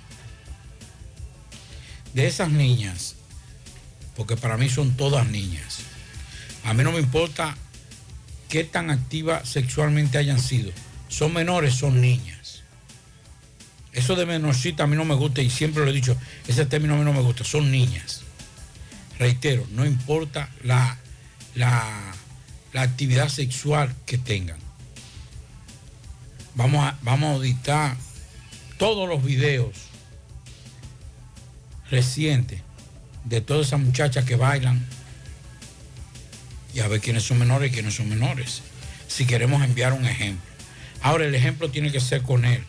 de 2.14 2.28
esas 2.28 2.50
niñas, 2.50 3.16
porque 4.16 4.38
para 4.38 4.58
mí 4.58 4.70
son 4.70 4.96
todas 4.96 5.28
niñas. 5.28 5.80
A 6.64 6.74
mí 6.74 6.84
no 6.84 6.92
me 6.92 7.00
importa 7.00 7.56
qué 8.50 8.64
tan 8.64 8.90
activas 8.90 9.50
sexualmente 9.50 10.18
hayan 10.18 10.40
sido. 10.40 10.72
Son 11.10 11.34
menores, 11.34 11.74
son 11.74 12.02
niñas. 12.02 12.64
Eso 13.94 14.16
de 14.16 14.26
menorcita 14.26 14.84
a 14.84 14.88
mí 14.88 14.96
no 14.96 15.06
me 15.06 15.16
gusta 15.16 15.42
y 15.42 15.50
siempre 15.50 15.84
lo 15.84 15.90
he 15.90 15.94
dicho, 15.94 16.16
ese 16.48 16.66
término 16.66 16.94
a 16.94 16.98
mí 16.98 17.04
no 17.04 17.14
me 17.14 17.22
gusta, 17.22 17.44
son 17.44 17.72
niñas. 17.72 18.22
Reitero, 19.18 19.66
no 19.72 19.86
importa 19.86 20.50
la, 20.64 20.98
la, 21.56 22.14
la 22.78 22.84
actividad 22.84 23.28
sexual 23.28 23.92
que 24.06 24.20
tengan. 24.20 24.60
Vamos 26.54 26.86
a, 26.86 26.96
vamos 27.02 27.30
a 27.30 27.34
auditar 27.34 27.98
todos 28.78 29.10
los 29.10 29.24
videos 29.24 29.76
recientes 31.90 32.62
de 33.24 33.42
todas 33.42 33.66
esas 33.66 33.80
muchachas 33.80 34.26
que 34.26 34.36
bailan 34.36 34.86
y 36.76 36.82
a 36.82 36.88
ver 36.88 37.02
quiénes 37.02 37.24
son 37.24 37.40
menores 37.40 37.72
y 37.72 37.74
quiénes 37.74 37.96
son 37.96 38.10
menores. 38.10 38.62
Si 39.08 39.26
queremos 39.26 39.64
enviar 39.64 39.94
un 39.94 40.06
ejemplo. 40.06 40.46
Ahora 41.02 41.26
el 41.26 41.34
ejemplo 41.34 41.72
tiene 41.72 41.92
que 41.92 42.00
ser 42.00 42.22
con 42.22 42.46
él. 42.46 42.64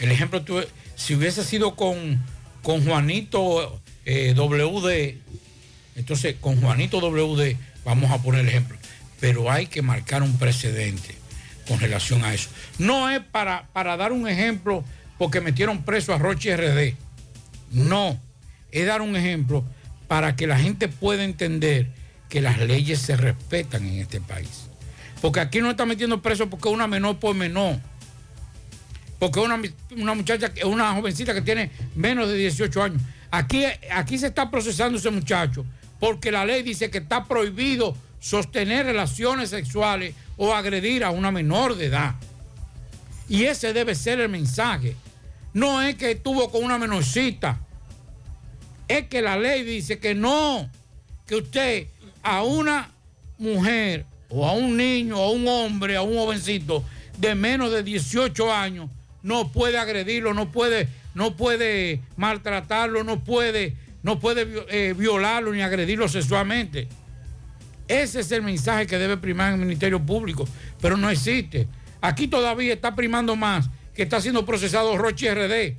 El 0.00 0.10
ejemplo, 0.10 0.42
si 0.96 1.14
hubiese 1.14 1.44
sido 1.44 1.76
con, 1.76 2.20
con 2.64 2.84
Juanito 2.84 3.80
eh, 4.04 4.34
WD, 4.36 5.14
entonces 5.94 6.34
con 6.40 6.60
Juanito 6.60 6.98
WD 6.98 7.56
vamos 7.84 8.10
a 8.10 8.18
poner 8.18 8.40
el 8.42 8.48
ejemplo. 8.48 8.76
Pero 9.20 9.50
hay 9.50 9.66
que 9.66 9.82
marcar 9.82 10.22
un 10.22 10.36
precedente 10.38 11.14
con 11.68 11.78
relación 11.80 12.24
a 12.24 12.34
eso. 12.34 12.50
No 12.78 13.08
es 13.08 13.20
para, 13.20 13.68
para 13.72 13.96
dar 13.96 14.12
un 14.12 14.28
ejemplo 14.28 14.84
porque 15.18 15.40
metieron 15.40 15.84
preso 15.84 16.12
a 16.12 16.18
Roche 16.18 16.56
RD. 16.56 16.94
No, 17.70 18.18
es 18.70 18.86
dar 18.86 19.02
un 19.02 19.16
ejemplo 19.16 19.64
para 20.08 20.36
que 20.36 20.46
la 20.46 20.58
gente 20.58 20.88
pueda 20.88 21.24
entender 21.24 21.88
que 22.28 22.40
las 22.40 22.58
leyes 22.58 22.98
se 22.98 23.16
respetan 23.16 23.86
en 23.86 24.00
este 24.00 24.20
país. 24.20 24.68
Porque 25.20 25.40
aquí 25.40 25.60
no 25.60 25.70
está 25.70 25.86
metiendo 25.86 26.20
preso 26.20 26.50
porque 26.50 26.68
una 26.68 26.86
menor 26.86 27.18
por 27.18 27.34
menor. 27.34 27.78
Porque 29.18 29.38
una, 29.38 29.60
una 29.96 30.14
muchacha, 30.14 30.52
una 30.64 30.92
jovencita 30.94 31.32
que 31.32 31.42
tiene 31.42 31.70
menos 31.94 32.28
de 32.28 32.36
18 32.36 32.82
años. 32.82 33.02
Aquí, 33.30 33.64
aquí 33.92 34.18
se 34.18 34.26
está 34.26 34.50
procesando 34.50 34.98
ese 34.98 35.10
muchacho 35.10 35.64
porque 36.02 36.32
la 36.32 36.44
ley 36.44 36.64
dice 36.64 36.90
que 36.90 36.98
está 36.98 37.26
prohibido 37.26 37.94
sostener 38.18 38.86
relaciones 38.86 39.50
sexuales 39.50 40.16
o 40.36 40.52
agredir 40.52 41.04
a 41.04 41.12
una 41.12 41.30
menor 41.30 41.76
de 41.76 41.86
edad. 41.86 42.16
Y 43.28 43.44
ese 43.44 43.72
debe 43.72 43.94
ser 43.94 44.18
el 44.18 44.28
mensaje. 44.28 44.96
No 45.54 45.80
es 45.80 45.94
que 45.94 46.10
estuvo 46.10 46.50
con 46.50 46.64
una 46.64 46.76
menorcita. 46.76 47.60
Es 48.88 49.06
que 49.06 49.22
la 49.22 49.36
ley 49.36 49.62
dice 49.62 50.00
que 50.00 50.12
no, 50.12 50.68
que 51.24 51.36
usted 51.36 51.86
a 52.24 52.42
una 52.42 52.90
mujer 53.38 54.04
o 54.28 54.44
a 54.44 54.54
un 54.54 54.76
niño 54.76 55.16
o 55.16 55.28
a 55.28 55.30
un 55.30 55.46
hombre, 55.46 55.94
a 55.94 56.02
un 56.02 56.16
jovencito 56.16 56.82
de 57.16 57.36
menos 57.36 57.70
de 57.70 57.84
18 57.84 58.52
años, 58.52 58.90
no 59.22 59.52
puede 59.52 59.78
agredirlo, 59.78 60.34
no 60.34 60.50
puede, 60.50 60.88
no 61.14 61.36
puede 61.36 62.00
maltratarlo, 62.16 63.04
no 63.04 63.22
puede, 63.22 63.76
no 64.02 64.18
puede 64.18 64.46
eh, 64.68 64.94
violarlo 64.94 65.52
ni 65.52 65.62
agredirlo 65.62 66.08
sexualmente. 66.08 66.88
Ese 67.88 68.20
es 68.20 68.32
el 68.32 68.42
mensaje 68.42 68.86
que 68.86 68.98
debe 68.98 69.16
primar 69.16 69.48
en 69.52 69.60
el 69.60 69.66
Ministerio 69.66 70.04
Público, 70.04 70.48
pero 70.80 70.96
no 70.96 71.10
existe. 71.10 71.68
Aquí 72.00 72.26
todavía 72.28 72.72
está 72.74 72.94
primando 72.94 73.36
más 73.36 73.68
que 73.94 74.02
está 74.02 74.20
siendo 74.20 74.44
procesado 74.46 74.96
Roche 74.96 75.32
RD. 75.34 75.76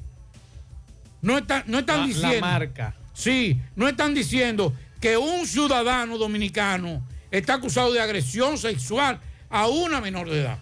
No, 1.21 1.37
está- 1.37 1.63
no 1.67 1.79
están 1.79 1.97
La- 2.01 2.01
la 2.07 2.07
diciendo. 2.13 2.39
marca. 2.41 2.95
Sí, 3.13 3.59
no 3.75 3.87
están 3.87 4.13
diciendo 4.13 4.73
que 4.99 5.17
un 5.17 5.45
ciudadano 5.47 6.17
dominicano 6.17 7.05
está 7.31 7.55
acusado 7.55 7.91
de 7.93 8.01
agresión 8.01 8.57
sexual 8.57 9.19
a 9.49 9.67
una 9.67 9.99
menor 10.01 10.29
de 10.29 10.41
edad. 10.41 10.59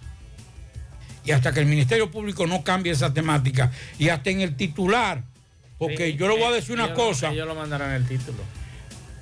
Y 1.24 1.32
hasta 1.32 1.52
que 1.52 1.60
el 1.60 1.66
Ministerio 1.68 2.10
Público 2.10 2.48
no 2.48 2.64
cambie 2.64 2.92
esa 2.92 3.14
temática 3.14 3.72
y 4.00 4.10
hasta 4.10 4.30
en 4.32 4.42
el 4.42 4.56
titular, 4.56 5.24
porque 5.82 6.12
Sí, 6.12 6.16
yo 6.16 6.28
le 6.28 6.36
voy 6.36 6.44
a 6.44 6.50
eh, 6.52 6.54
decir 6.54 6.74
una 6.76 6.86
ellos- 6.86 6.96
cosa 6.96 7.32
Ellos 7.32 7.48
lo 7.48 7.56
mandarán 7.56 7.92
el 7.94 8.08
título. 8.08 8.38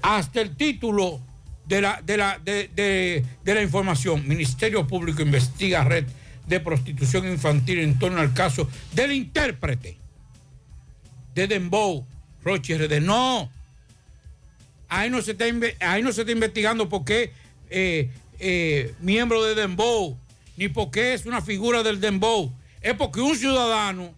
hasta 0.01 0.41
el 0.41 0.57
título 0.57 1.21
de 1.65 1.79
la, 1.79 2.01
de 2.03 2.17
la, 2.17 2.37
de, 2.43 2.67
de- 2.75 3.23
de 3.45 3.53
la 3.55 3.61
información. 3.61 4.27
Ministerio 4.27 4.85
Público 4.85 5.21
investiga 5.21 5.85
red 5.85 6.05
de 6.47 6.59
prostitución 6.59 7.29
infantil 7.29 7.79
en 7.79 7.97
torno 7.97 8.19
al 8.19 8.33
caso 8.33 8.69
del 8.91 9.13
intérprete 9.13 9.97
de 11.33 11.47
Dembow, 11.47 12.05
Roche 12.43 12.77
RD. 12.77 12.99
No, 12.99 13.49
ahí 14.89 15.09
no 15.09 15.21
se 15.21 15.31
está, 15.31 15.45
ahí 15.79 16.03
no 16.03 16.11
se 16.11 16.21
está 16.21 16.31
investigando 16.33 16.89
porque 16.89 17.31
eh, 17.69 18.09
eh, 18.39 18.93
miembro 18.99 19.45
de 19.45 19.55
Dembow, 19.55 20.17
ni 20.57 20.67
porque 20.67 21.13
es 21.13 21.25
una 21.25 21.41
figura 21.41 21.83
del 21.83 22.01
Dembow. 22.01 22.51
Es 22.81 22.95
porque 22.95 23.21
un 23.21 23.37
ciudadano, 23.37 24.13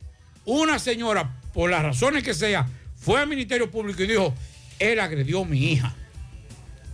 una 0.46 0.80
señora, 0.80 1.38
por 1.54 1.70
las 1.70 1.84
razones 1.84 2.24
que 2.24 2.34
sea, 2.34 2.68
fue 2.96 3.20
al 3.20 3.28
Ministerio 3.28 3.70
Público 3.70 4.04
y 4.04 4.08
dijo, 4.08 4.34
él 4.80 5.00
agredió 5.00 5.42
a 5.42 5.46
mi 5.46 5.72
hija, 5.72 5.94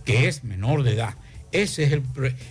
que 0.04 0.28
es 0.28 0.44
menor 0.44 0.82
de 0.82 0.94
edad. 0.94 1.14
Ese 1.52 1.84
es 1.84 1.92
el, 1.92 2.02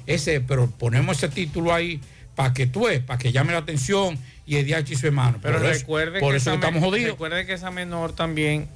ese, 0.05 0.41
pero 0.41 0.69
ponemos 0.69 1.17
ese 1.17 1.29
título 1.29 1.73
ahí 1.73 2.01
para 2.35 2.53
que 2.53 2.67
tú 2.67 2.87
es, 2.87 2.99
para 2.99 3.17
que 3.17 3.31
llame 3.31 3.51
la 3.51 3.59
atención 3.59 4.17
y 4.45 4.57
el 4.57 4.67
DH 4.67 4.91
y 4.91 4.95
su 4.95 5.07
hermano. 5.07 5.39
Pero 5.41 5.59
por 5.59 5.65
eso, 5.65 5.79
recuerde 5.79 6.19
por 6.19 6.31
que 6.31 6.37
eso 6.37 6.51
esa 6.51 6.55
estamos 6.55 6.83
jodidos. 6.83 7.11
Recuerde 7.11 7.45
que 7.45 7.53
esa 7.53 7.71
menor 7.71 8.13
también 8.13 8.67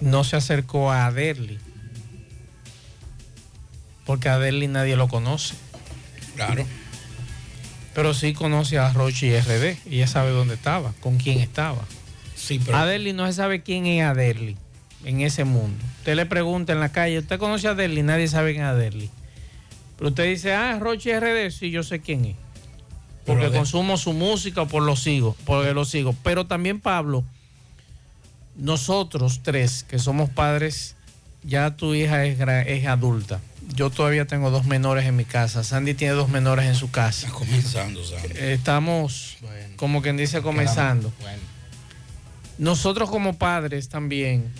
no 0.00 0.24
se 0.24 0.36
acercó 0.36 0.92
a 0.92 1.06
Aderly. 1.06 1.58
Porque 4.04 4.28
a 4.28 4.38
nadie 4.38 4.96
lo 4.96 5.08
conoce. 5.08 5.54
Claro. 6.36 6.64
Pero 7.94 8.14
sí 8.14 8.34
conoce 8.34 8.78
a 8.78 8.92
Rochi 8.92 9.36
RD. 9.36 9.76
Y 9.86 9.96
ella 9.96 10.06
sabe 10.06 10.30
dónde 10.30 10.54
estaba, 10.54 10.92
con 11.00 11.16
quién 11.16 11.40
estaba. 11.40 11.84
Sí, 12.46 12.60
pero. 12.64 12.78
No 13.14 13.26
se 13.26 13.32
sabe 13.32 13.62
quién 13.62 13.86
es 13.86 14.04
Aderly 14.04 14.56
en 15.04 15.20
ese 15.20 15.44
mundo. 15.44 15.84
Usted 15.98 16.14
le 16.14 16.26
pregunta 16.26 16.72
en 16.72 16.78
la 16.78 16.90
calle, 16.90 17.18
¿usted 17.18 17.40
conoce 17.40 17.66
a 17.66 17.72
Aderly? 17.72 18.04
Nadie 18.04 18.28
sabe 18.28 18.52
quién 18.52 18.64
es 18.64 18.70
Aderly. 18.70 19.10
Pero 19.98 20.10
usted 20.10 20.28
dice, 20.28 20.54
ah, 20.54 20.78
Rochi 20.78 21.12
RD, 21.12 21.50
sí, 21.50 21.72
yo 21.72 21.82
sé 21.82 22.00
quién 22.00 22.24
es. 22.24 22.36
Porque 23.24 23.50
consumo 23.50 23.96
su 23.96 24.12
música 24.12 24.62
o 24.62 24.68
por 24.68 24.84
lo 24.84 24.94
sigo, 24.94 25.34
porque 25.44 25.74
lo 25.74 25.84
sigo. 25.84 26.14
Pero 26.22 26.46
también, 26.46 26.80
Pablo, 26.80 27.24
nosotros 28.54 29.40
tres, 29.42 29.82
que 29.82 29.98
somos 29.98 30.30
padres, 30.30 30.94
ya 31.42 31.76
tu 31.76 31.94
hija 31.94 32.24
es, 32.24 32.86
adulta. 32.86 33.40
Yo 33.74 33.90
todavía 33.90 34.28
tengo 34.28 34.52
dos 34.52 34.66
menores 34.66 35.06
en 35.06 35.16
mi 35.16 35.24
casa. 35.24 35.64
Sandy 35.64 35.94
tiene 35.94 36.14
dos 36.14 36.28
menores 36.28 36.66
en 36.66 36.76
su 36.76 36.92
casa. 36.92 37.26
Está 37.26 37.36
comenzando, 37.36 38.04
Sandy. 38.04 38.38
Estamos, 38.38 39.38
como 39.74 40.02
quien 40.02 40.16
dice, 40.16 40.40
comenzando. 40.42 41.12
Nosotros 42.58 43.10
como 43.10 43.36
padres 43.36 43.88
también, 43.88 44.50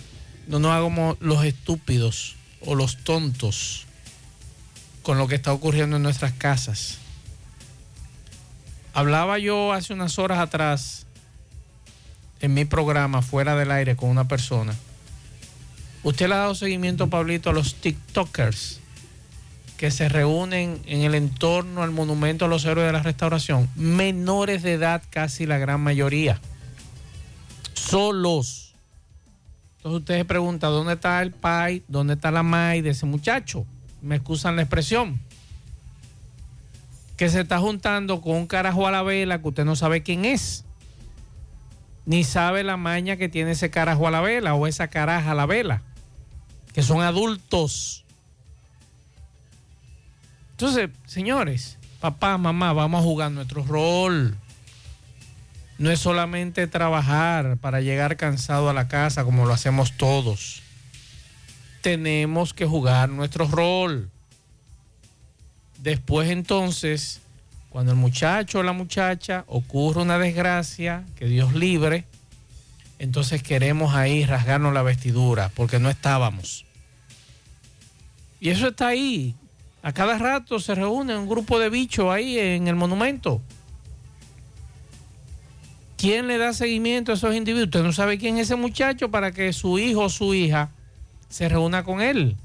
no 0.47 0.59
nos 0.59 0.71
hagamos 0.71 1.17
los 1.19 1.43
estúpidos 1.43 2.35
o 2.65 2.75
los 2.75 3.03
tontos 3.03 3.85
con 5.01 5.17
lo 5.17 5.27
que 5.27 5.35
está 5.35 5.53
ocurriendo 5.53 5.95
en 5.95 6.03
nuestras 6.03 6.33
casas. 6.33 6.99
Hablaba 8.93 9.39
yo 9.39 9.73
hace 9.73 9.93
unas 9.93 10.19
horas 10.19 10.39
atrás 10.39 11.05
en 12.39 12.53
mi 12.53 12.65
programa 12.65 13.21
fuera 13.21 13.55
del 13.55 13.71
aire 13.71 13.95
con 13.95 14.09
una 14.09 14.27
persona. 14.27 14.75
¿Usted 16.03 16.27
le 16.27 16.35
ha 16.35 16.37
dado 16.37 16.55
seguimiento, 16.55 17.09
Pablito, 17.09 17.49
a 17.49 17.53
los 17.53 17.75
TikTokers 17.75 18.79
que 19.77 19.91
se 19.91 20.09
reúnen 20.09 20.81
en 20.85 21.01
el 21.01 21.15
entorno 21.15 21.83
al 21.83 21.91
monumento 21.91 22.45
a 22.45 22.47
los 22.47 22.65
héroes 22.65 22.87
de 22.87 22.93
la 22.93 23.03
restauración? 23.03 23.69
Menores 23.75 24.61
de 24.63 24.73
edad, 24.73 25.03
casi 25.09 25.45
la 25.45 25.57
gran 25.57 25.81
mayoría. 25.81 26.39
Solos. 27.77 28.73
Entonces 29.77 29.99
usted 30.01 30.17
se 30.17 30.25
pregunta, 30.25 30.67
¿dónde 30.67 30.93
está 30.93 31.21
el 31.21 31.31
pai? 31.31 31.83
¿Dónde 31.87 32.15
está 32.15 32.31
la 32.31 32.43
mai 32.43 32.81
de 32.81 32.89
ese 32.89 33.05
muchacho? 33.05 33.65
Me 34.01 34.15
excusan 34.15 34.55
la 34.55 34.63
expresión. 34.63 35.19
que 37.15 37.29
se 37.29 37.41
está 37.41 37.57
juntando 37.59 38.21
con 38.21 38.35
un 38.35 38.47
carajo 38.47 38.85
a 38.85 38.91
la 38.91 39.01
vela 39.01 39.41
que 39.41 39.47
usted 39.47 39.65
no 39.65 39.75
sabe 39.75 40.03
quién 40.03 40.23
es. 40.25 40.65
Ni 42.05 42.23
sabe 42.23 42.63
la 42.63 42.77
maña 42.77 43.17
que 43.17 43.27
tiene 43.27 43.51
ese 43.51 43.71
carajo 43.71 44.07
a 44.07 44.11
la 44.11 44.21
vela 44.21 44.53
o 44.53 44.67
esa 44.67 44.87
caraja 44.87 45.31
a 45.31 45.35
la 45.35 45.47
vela. 45.47 45.81
Que 46.73 46.83
son 46.83 47.01
adultos. 47.01 48.05
Entonces, 50.51 50.89
señores, 51.05 51.77
papá, 51.99 52.37
mamá, 52.37 52.73
vamos 52.73 53.01
a 53.01 53.03
jugar 53.03 53.31
nuestro 53.31 53.63
rol. 53.63 54.37
No 55.77 55.91
es 55.91 55.99
solamente 55.99 56.67
trabajar 56.67 57.57
para 57.57 57.81
llegar 57.81 58.17
cansado 58.17 58.69
a 58.69 58.73
la 58.73 58.87
casa 58.87 59.23
como 59.23 59.45
lo 59.45 59.53
hacemos 59.53 59.95
todos. 59.95 60.63
Tenemos 61.81 62.53
que 62.53 62.65
jugar 62.65 63.09
nuestro 63.09 63.47
rol. 63.47 64.09
Después 65.77 66.29
entonces, 66.29 67.21
cuando 67.69 67.91
el 67.91 67.97
muchacho 67.97 68.59
o 68.59 68.63
la 68.63 68.73
muchacha 68.73 69.43
ocurre 69.47 70.01
una 70.01 70.17
desgracia, 70.17 71.05
que 71.15 71.25
Dios 71.25 71.53
libre, 71.53 72.05
entonces 72.97 73.43
queremos 73.43 73.93
ahí 73.93 74.25
rasgarnos 74.25 74.73
la 74.73 74.81
vestidura 74.81 75.51
porque 75.53 75.79
no 75.79 75.89
estábamos. 75.89 76.65
Y 78.39 78.49
eso 78.49 78.69
está 78.69 78.87
ahí. 78.87 79.35
A 79.83 79.93
cada 79.93 80.17
rato 80.17 80.59
se 80.59 80.75
reúne 80.75 81.15
un 81.15 81.29
grupo 81.29 81.59
de 81.59 81.69
bichos 81.69 82.11
ahí 82.11 82.39
en 82.39 82.67
el 82.67 82.75
monumento. 82.75 83.41
¿Quién 85.97 86.27
le 86.27 86.37
da 86.37 86.53
seguimiento 86.53 87.11
a 87.11 87.15
esos 87.15 87.35
individuos? 87.35 87.67
Usted 87.67 87.83
no 87.83 87.91
sabe 87.91 88.19
quién 88.19 88.37
es 88.37 88.43
ese 88.43 88.55
muchacho 88.55 89.09
para 89.09 89.31
que 89.31 89.51
su 89.51 89.79
hijo 89.79 90.01
o 90.01 90.09
su 90.09 90.35
hija 90.35 90.69
se 91.27 91.49
reúna 91.49 91.83
con 91.83 92.01
él. 92.01 92.37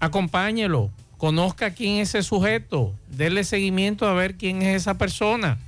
Acompáñelo, 0.00 0.90
conozca 1.18 1.74
quién 1.74 1.98
es 1.98 2.14
ese 2.14 2.22
sujeto, 2.22 2.94
déle 3.10 3.44
seguimiento 3.44 4.08
a 4.08 4.14
ver 4.14 4.36
quién 4.36 4.62
es 4.62 4.76
esa 4.80 4.94
persona. 4.94 5.58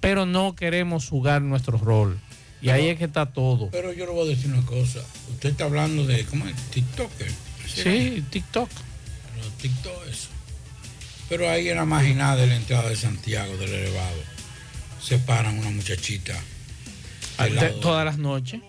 Pero 0.00 0.26
no 0.26 0.56
queremos 0.56 1.08
jugar 1.08 1.42
nuestro 1.42 1.78
rol. 1.78 2.18
Y 2.60 2.70
ahí 2.70 2.88
es 2.88 2.98
que 2.98 3.04
está 3.04 3.26
todo. 3.26 3.70
Pero 3.70 3.92
yo 3.92 4.04
le 4.04 4.12
voy 4.12 4.26
a 4.26 4.30
decir 4.30 4.52
una 4.52 4.66
cosa. 4.66 4.98
Usted 5.30 5.50
está 5.50 5.64
hablando 5.64 6.04
de, 6.04 6.24
¿cómo 6.24 6.44
es? 6.48 6.56
TikToker. 6.70 7.30
Sí, 7.66 8.24
TikTok. 8.30 8.68
Pero 8.68 9.48
TikTok 9.60 10.08
eso. 10.10 10.27
Pero 11.28 11.48
ahí 11.50 11.68
en 11.68 11.76
la 11.76 11.84
marginal 11.84 12.38
de 12.38 12.46
la 12.46 12.56
entrada 12.56 12.88
de 12.88 12.96
Santiago, 12.96 13.56
del 13.58 13.72
elevado, 13.72 14.16
se 15.02 15.18
paran 15.18 15.58
una 15.58 15.70
muchachita. 15.70 16.34
todas 17.80 18.04
las 18.04 18.18
noches. 18.18 18.60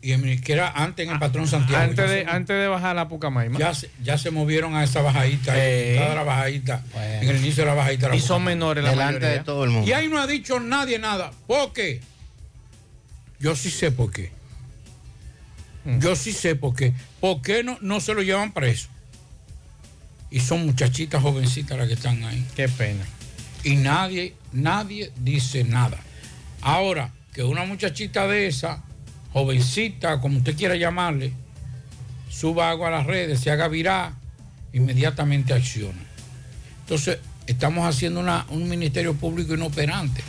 Y 0.00 0.12
en- 0.12 0.40
que 0.40 0.52
era 0.52 0.70
antes 0.70 1.06
en 1.06 1.12
el 1.12 1.18
patrón 1.18 1.48
Santiago. 1.48 1.82
Antes 1.82 2.08
de, 2.10 2.22
se- 2.24 2.30
antes 2.30 2.56
de 2.60 2.68
bajar 2.68 2.94
la 2.94 3.08
Pucamaima. 3.08 3.58
ya, 3.58 3.74
se, 3.74 3.90
ya 4.02 4.16
se 4.18 4.30
movieron 4.30 4.76
a 4.76 4.84
esa 4.84 5.00
bajadita, 5.02 5.54
Eh. 5.56 5.96
toda 5.98 6.14
la 6.14 6.22
bajadita, 6.22 6.84
en 6.94 7.28
el 7.28 7.36
inicio 7.38 7.64
de 7.64 7.70
la 7.70 7.74
bajadita. 7.74 8.14
Y 8.14 8.20
son 8.20 8.44
menores 8.44 8.84
la 8.84 8.90
Delante 8.90 9.20
mayoría. 9.20 9.38
de 9.38 9.44
todo 9.44 9.64
el 9.64 9.70
mundo. 9.70 9.88
Y 9.88 9.92
ahí 9.92 10.08
no 10.08 10.18
ha 10.20 10.26
dicho 10.26 10.60
nadie 10.60 10.98
nada. 10.98 11.32
¿Por 11.46 11.72
qué? 11.72 12.00
Yo 13.40 13.56
sí 13.56 13.70
sé 13.70 13.90
por 13.90 14.12
qué. 14.12 14.30
Mm. 15.84 15.98
Yo 16.00 16.14
sí 16.16 16.32
sé 16.32 16.54
por 16.54 16.76
qué. 16.76 16.92
¿Por 17.20 17.40
qué 17.42 17.64
no, 17.64 17.78
no 17.80 18.00
se 18.00 18.14
lo 18.14 18.22
llevan 18.22 18.52
preso? 18.52 18.88
Y 20.30 20.40
son 20.40 20.66
muchachitas 20.66 21.22
jovencitas 21.22 21.78
las 21.78 21.88
que 21.88 21.94
están 21.94 22.22
ahí. 22.24 22.44
Qué 22.54 22.68
pena. 22.68 23.04
Y 23.64 23.76
nadie, 23.76 24.34
nadie 24.52 25.10
dice 25.16 25.64
nada. 25.64 25.98
Ahora, 26.60 27.12
que 27.32 27.42
una 27.42 27.64
muchachita 27.64 28.26
de 28.26 28.46
esa, 28.46 28.82
jovencita, 29.32 30.20
como 30.20 30.38
usted 30.38 30.56
quiera 30.56 30.76
llamarle, 30.76 31.32
suba 32.30 32.70
algo 32.70 32.86
a 32.86 32.90
las 32.90 33.06
redes, 33.06 33.40
se 33.40 33.50
haga 33.50 33.68
viral, 33.68 34.12
inmediatamente 34.72 35.54
acciona. 35.54 35.98
Entonces, 36.80 37.18
estamos 37.46 37.86
haciendo 37.86 38.20
una- 38.20 38.44
un 38.50 38.68
ministerio 38.68 39.14
público 39.14 39.54
inoperante. 39.54 40.22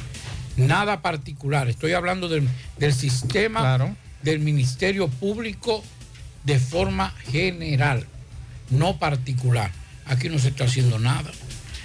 Nada 0.58 1.02
particular. 1.02 1.70
Estoy 1.70 1.94
hablando 1.94 2.28
del, 2.28 2.48
del 2.78 2.94
sistema 2.94 3.62
del 4.24 4.40
ministerio 4.40 5.08
público 5.08 5.84
de 6.44 6.60
forma 6.60 7.12
general, 7.32 8.06
no 8.70 8.98
particular. 8.98 9.72
Aquí 10.10 10.28
no 10.28 10.38
se 10.40 10.50
está 10.50 10.66
haciendo 10.66 11.00
nada. 11.00 11.32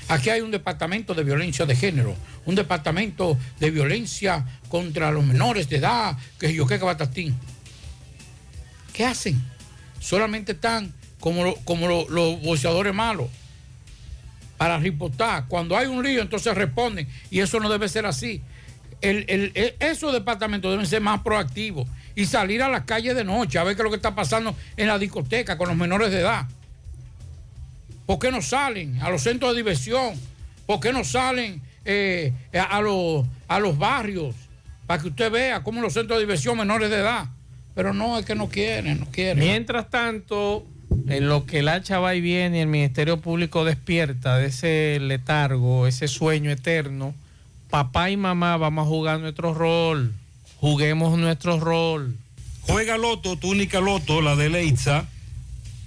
Aquí 0.09 0.29
hay 0.31 0.41
un 0.41 0.51
departamento 0.51 1.14
de 1.14 1.22
violencia 1.25 1.64
de 1.64 1.77
género, 1.77 2.16
un 2.45 2.55
departamento 2.55 3.39
de 3.61 3.70
violencia 3.70 4.45
contra 4.68 5.11
los 5.12 5.25
menores 5.25 5.68
de 5.68 5.77
edad, 5.77 6.16
que 6.39 6.53
yo 6.53 6.66
qué 6.66 6.79
que 6.79 6.85
batatín. 6.85 7.35
¿Qué 8.93 9.05
hacen? 9.05 9.43
Solamente 10.01 10.53
están 10.53 10.93
como, 11.20 11.55
como 11.64 11.89
lo- 11.89 12.09
los 12.09 12.41
boxeadores 12.43 12.93
malos 12.95 13.29
para 14.59 14.79
reportar. 14.79 15.47
Cuando 15.49 15.77
hay 15.77 15.87
un 15.87 16.03
lío, 16.05 16.20
entonces 16.20 16.55
responden. 16.55 17.09
Y 17.31 17.41
eso 17.41 17.59
no 17.61 17.68
debe 17.70 17.89
ser 17.89 18.07
así. 18.07 18.43
El- 19.01 19.25
el- 19.29 19.53
el- 19.55 19.75
esos 19.81 20.12
departamentos 20.12 20.70
deben 20.70 20.87
ser 20.87 21.01
más 21.01 21.20
proactivos 21.22 21.87
y 22.14 22.27
salir 22.27 22.62
a 22.62 22.68
las 22.68 22.85
calles 22.85 23.16
de 23.16 23.25
noche 23.25 23.59
a 23.59 23.64
ver 23.64 23.75
qué 23.75 23.83
es 23.83 23.85
lo 23.85 23.91
que 23.91 23.97
está 23.97 24.14
pasando 24.14 24.55
en 24.77 24.87
la 24.87 24.99
discoteca 24.99 25.59
con 25.59 25.68
los 25.68 25.77
menores 25.77 26.11
de 26.11 26.20
edad. 26.20 26.47
¿Por 28.07 28.18
qué 28.18 28.30
no 28.30 28.42
salen 28.42 29.00
a 29.02 29.11
los 29.11 29.22
centros 29.22 29.52
de 29.52 29.59
diversión? 29.59 30.14
¿Por 30.66 30.80
qué 30.80 30.92
no 30.92 31.05
salen 31.05 31.62
eh, 31.84 32.32
a, 32.52 32.80
los, 32.80 33.26
a 33.48 33.59
los 33.61 33.78
barrios? 33.78 34.34
Para 34.86 35.02
que 35.02 35.09
usted 35.09 35.30
vea 35.30 35.62
cómo 35.62 35.80
los 35.80 35.94
centros 35.94 36.18
de 36.18 36.24
diversión 36.24 36.59
menores 36.59 36.90
de 36.90 36.96
edad. 36.96 37.26
Pero 37.74 37.92
no, 37.92 38.18
es 38.18 38.26
que 38.26 38.34
no 38.34 38.48
quieren, 38.48 39.00
no 39.00 39.07
quieren. 39.11 39.38
Mientras 39.38 39.90
tanto, 39.90 40.66
en 41.09 41.28
lo 41.28 41.46
que 41.46 41.61
el 41.61 41.68
hacha 41.68 41.98
va 41.98 42.14
y 42.14 42.20
viene 42.20 42.59
y 42.59 42.61
el 42.61 42.68
Ministerio 42.68 43.20
Público 43.20 43.64
despierta 43.64 44.36
de 44.36 44.46
ese 44.46 44.98
letargo, 45.00 45.86
ese 45.86 46.07
sueño 46.07 46.50
eterno, 46.50 47.14
papá 47.70 48.11
y 48.11 48.16
mamá 48.16 48.57
vamos 48.57 48.86
a 48.86 48.88
jugar 48.88 49.20
nuestro 49.20 49.55
rol. 49.55 50.12
Juguemos 50.59 51.18
nuestro 51.18 51.59
rol. 51.59 52.16
Juega 52.62 52.96
Loto, 52.96 53.36
tu 53.36 53.50
única 53.50 53.80
Loto, 53.80 54.22
la 54.22 54.36
de 54.36 54.48
Leitza, 54.48 55.07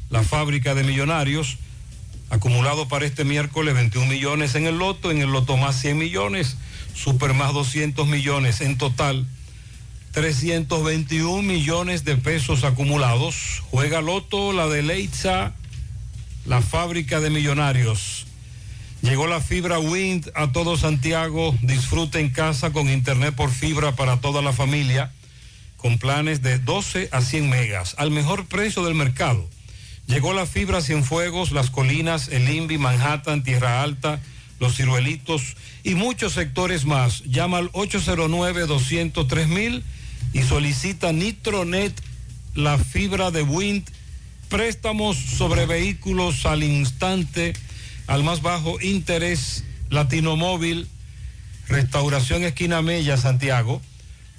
la 0.09 0.23
fábrica 0.23 0.75
de 0.75 0.83
millonarios. 0.83 1.57
Acumulado 2.29 2.87
para 2.87 3.05
este 3.05 3.23
miércoles 3.23 3.73
21 3.73 4.07
millones 4.07 4.55
en 4.55 4.67
el 4.67 4.77
Loto, 4.77 5.11
en 5.11 5.21
el 5.21 5.31
Loto 5.31 5.57
más 5.57 5.79
100 5.79 5.97
millones, 5.97 6.57
Super 6.93 7.33
más 7.33 7.53
200 7.53 8.07
millones. 8.07 8.61
En 8.61 8.77
total, 8.77 9.27
321 10.11 11.41
millones 11.43 12.03
de 12.03 12.17
pesos 12.17 12.63
acumulados. 12.63 13.63
Juega 13.69 14.01
Loto, 14.01 14.51
la 14.51 14.67
de 14.67 14.81
Leitza, 14.81 15.53
la 16.45 16.61
fábrica 16.61 17.19
de 17.19 17.29
millonarios. 17.29 18.25
Llegó 19.01 19.27
la 19.27 19.41
fibra 19.41 19.79
Wind 19.79 20.31
a 20.35 20.51
todo 20.51 20.75
Santiago. 20.75 21.55
Disfruta 21.61 22.19
en 22.19 22.31
casa 22.31 22.71
con 22.71 22.89
internet 22.89 23.35
por 23.35 23.51
fibra 23.51 23.95
para 23.95 24.17
toda 24.19 24.41
la 24.41 24.53
familia 24.53 25.11
con 25.77 25.99
planes 25.99 26.41
de 26.41 26.59
12 26.59 27.09
a 27.11 27.21
100 27.21 27.49
megas 27.49 27.95
al 27.97 28.11
mejor 28.11 28.45
precio 28.47 28.83
del 28.83 28.95
mercado. 28.95 29.47
Llegó 30.07 30.33
la 30.33 30.45
fibra 30.45 30.81
Cienfuegos, 30.81 31.51
Las 31.51 31.69
Colinas, 31.69 32.29
El 32.29 32.49
Invi, 32.49 32.77
Manhattan, 32.77 33.43
Tierra 33.43 33.83
Alta, 33.83 34.21
Los 34.59 34.77
Ciruelitos 34.77 35.57
y 35.83 35.95
muchos 35.95 36.31
sectores 36.33 36.85
más. 36.85 37.23
Llama 37.25 37.57
al 37.57 37.69
809-203 37.73 39.83
y 40.33 40.43
solicita 40.43 41.11
Nitronet, 41.11 41.93
la 42.55 42.77
fibra 42.77 43.31
de 43.31 43.43
Wind, 43.43 43.83
préstamos 44.47 45.17
sobre 45.17 45.65
vehículos 45.65 46.45
al 46.45 46.63
instante, 46.63 47.51
al 48.07 48.23
más 48.23 48.41
bajo 48.41 48.79
interés, 48.81 49.65
Latino 49.89 50.37
Móvil, 50.37 50.87
Restauración 51.67 52.43
Esquina 52.43 52.81
Mella, 52.81 53.17
Santiago. 53.17 53.81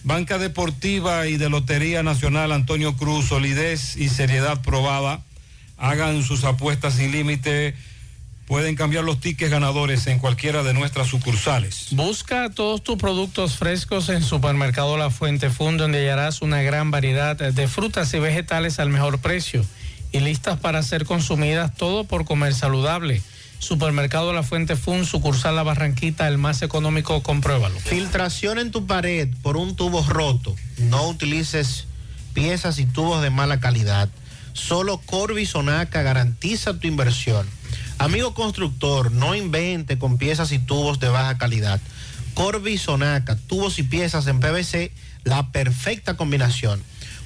Banca 0.04 0.38
Deportiva 0.38 1.26
y 1.26 1.36
de 1.36 1.50
Lotería 1.50 2.02
Nacional 2.02 2.52
Antonio 2.52 2.96
Cruz, 2.96 3.26
solidez 3.26 3.96
y 3.96 4.08
seriedad 4.08 4.62
probada. 4.62 5.22
Hagan 5.78 6.22
sus 6.22 6.44
apuestas 6.44 6.94
sin 6.94 7.12
límite. 7.12 7.74
Pueden 8.46 8.76
cambiar 8.76 9.04
los 9.04 9.20
tickets 9.20 9.50
ganadores 9.50 10.06
en 10.06 10.18
cualquiera 10.18 10.62
de 10.62 10.74
nuestras 10.74 11.08
sucursales. 11.08 11.88
Busca 11.90 12.50
todos 12.50 12.82
tus 12.82 12.96
productos 12.96 13.56
frescos 13.56 14.08
en 14.08 14.22
Supermercado 14.22 14.96
La 14.96 15.10
Fuente 15.10 15.50
Fun, 15.50 15.76
donde 15.76 15.98
hallarás 15.98 16.40
una 16.40 16.62
gran 16.62 16.90
variedad 16.90 17.36
de 17.36 17.68
frutas 17.68 18.12
y 18.14 18.18
vegetales 18.18 18.78
al 18.78 18.88
mejor 18.88 19.18
precio 19.18 19.64
y 20.12 20.20
listas 20.20 20.58
para 20.58 20.82
ser 20.82 21.04
consumidas, 21.04 21.74
todo 21.74 22.04
por 22.04 22.24
comer 22.24 22.54
saludable. 22.54 23.22
Supermercado 23.58 24.32
La 24.32 24.42
Fuente 24.42 24.76
Fun, 24.76 25.04
sucursal 25.04 25.56
La 25.56 25.62
Barranquita, 25.62 26.28
el 26.28 26.38
más 26.38 26.62
económico, 26.62 27.22
compruébalo. 27.22 27.78
Filtración 27.80 28.58
en 28.58 28.70
tu 28.70 28.86
pared 28.86 29.28
por 29.42 29.56
un 29.56 29.74
tubo 29.74 30.02
roto. 30.04 30.54
No 30.78 31.08
utilices 31.08 31.86
piezas 32.34 32.78
y 32.78 32.86
tubos 32.86 33.20
de 33.20 33.30
mala 33.30 33.58
calidad. 33.58 34.08
Solo 34.58 34.98
Corby 34.98 35.46
Sonaca 35.46 36.02
garantiza 36.02 36.78
tu 36.78 36.88
inversión. 36.88 37.48
Amigo 37.98 38.34
constructor, 38.34 39.12
no 39.12 39.34
invente 39.34 39.98
con 39.98 40.18
piezas 40.18 40.52
y 40.52 40.58
tubos 40.58 41.00
de 41.00 41.08
baja 41.08 41.38
calidad. 41.38 41.80
Corby 42.34 42.76
Sonaca, 42.76 43.36
tubos 43.36 43.78
y 43.78 43.84
piezas 43.84 44.26
en 44.26 44.40
PVC 44.40 44.92
la 45.24 45.50
perfecta 45.52 46.16
combinación. 46.16 46.82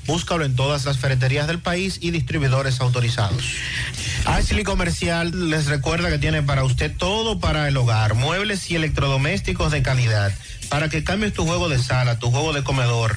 Búscalo 0.07 0.45
en 0.45 0.57
todas 0.57 0.85
las 0.85 0.99
ferreterías 0.99 1.47
del 1.47 1.59
país 1.59 1.99
y 2.01 2.11
distribuidores 2.11 2.81
autorizados. 2.81 3.43
Ashley 4.25 4.65
Comercial 4.65 5.51
les 5.51 5.67
recuerda 5.67 6.11
que 6.11 6.19
tiene 6.19 6.43
para 6.43 6.65
usted 6.65 6.93
todo 6.97 7.41
para 7.41 7.67
el 7.69 7.77
hogar, 7.77 8.15
muebles 8.15 8.71
y 8.71 8.77
electrodomésticos 8.77 9.73
de 9.73 9.83
calidad, 9.83 10.33
para 10.69 10.89
que 10.89 11.05
cambies 11.05 11.33
tu 11.33 11.45
juego 11.45 11.69
de 11.69 11.79
sala, 11.79 12.19
tu 12.19 12.31
juego 12.31 12.53
de 12.53 12.63
comedor. 12.63 13.17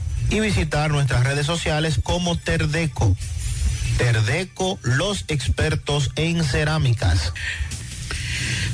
y 0.31 0.39
visitar 0.39 0.89
nuestras 0.91 1.25
redes 1.25 1.45
sociales 1.45 1.99
como 2.01 2.37
Terdeco. 2.37 3.17
Terdeco, 3.97 4.79
los 4.81 5.25
expertos 5.27 6.11
en 6.15 6.45
cerámicas. 6.45 7.33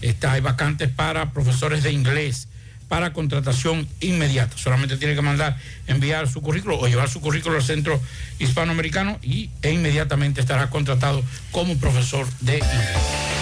está, 0.02 0.34
hay 0.34 0.42
vacantes 0.42 0.90
para 0.90 1.32
profesores 1.32 1.84
de 1.84 1.92
inglés 1.92 2.48
para 2.88 3.14
contratación 3.14 3.88
inmediata. 4.00 4.58
Solamente 4.58 4.98
tiene 4.98 5.16
que 5.16 5.22
mandar, 5.22 5.58
enviar 5.88 6.28
su 6.28 6.42
currículo 6.42 6.80
o 6.80 6.88
llevar 6.88 7.10
su 7.10 7.22
currículo 7.22 7.58
al 7.58 7.64
Centro 7.64 8.00
Hispanoamericano 8.40 9.20
y, 9.22 9.50
e 9.62 9.72
inmediatamente 9.72 10.42
estará 10.42 10.70
contratado 10.70 11.24
como 11.52 11.78
profesor 11.78 12.28
de 12.42 12.56
inglés. 12.56 13.38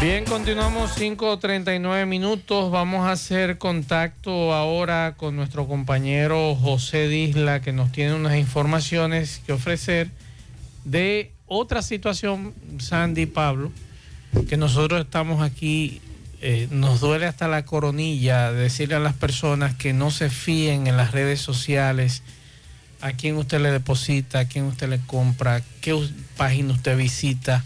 Bien, 0.00 0.24
continuamos 0.26 0.98
5.39 0.98 2.06
minutos. 2.06 2.70
Vamos 2.70 3.06
a 3.06 3.12
hacer 3.12 3.56
contacto 3.56 4.52
ahora 4.52 5.14
con 5.16 5.34
nuestro 5.34 5.66
compañero 5.66 6.54
José 6.56 7.08
Disla, 7.08 7.62
que 7.62 7.72
nos 7.72 7.90
tiene 7.90 8.12
unas 8.12 8.36
informaciones 8.36 9.40
que 9.46 9.54
ofrecer 9.54 10.10
de 10.84 11.32
otra 11.46 11.80
situación, 11.80 12.52
Sandy 12.78 13.24
Pablo, 13.24 13.72
que 14.48 14.58
nosotros 14.58 15.00
estamos 15.00 15.40
aquí, 15.42 16.02
eh, 16.46 16.68
nos 16.70 17.00
duele 17.00 17.26
hasta 17.26 17.48
la 17.48 17.64
coronilla 17.64 18.52
decirle 18.52 18.96
a 18.96 19.00
las 19.00 19.14
personas 19.14 19.74
que 19.74 19.92
no 19.92 20.10
se 20.10 20.30
fíen 20.30 20.86
en 20.86 20.96
las 20.96 21.12
redes 21.12 21.40
sociales, 21.40 22.22
a 23.00 23.12
quién 23.12 23.36
usted 23.36 23.60
le 23.60 23.70
deposita, 23.70 24.40
a 24.40 24.44
quién 24.44 24.66
usted 24.66 24.88
le 24.88 25.00
compra, 25.00 25.62
qué 25.80 25.98
página 26.36 26.74
usted 26.74 26.96
visita 26.96 27.64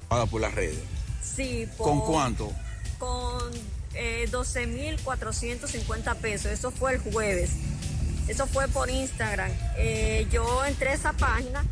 Por 0.08 0.42
las 0.42 0.54
redes. 0.54 0.78
Sí, 1.24 1.68
por, 1.78 1.88
¿Con 1.88 2.02
cuánto? 2.02 2.52
Con 3.00 3.52
eh, 3.96 4.28
12.450 4.30 6.16
pesos. 6.18 6.52
Eso 6.52 6.70
fue 6.70 6.94
el 6.94 7.00
jueves. 7.00 7.52
Eso 8.28 8.46
fue 8.46 8.68
por 8.68 8.92
Instagram. 8.92 9.52
Eh, 9.78 10.28
yo 10.32 10.64
entré 10.66 10.90
a 10.90 10.94
esa 10.94 11.14
página 11.14 11.66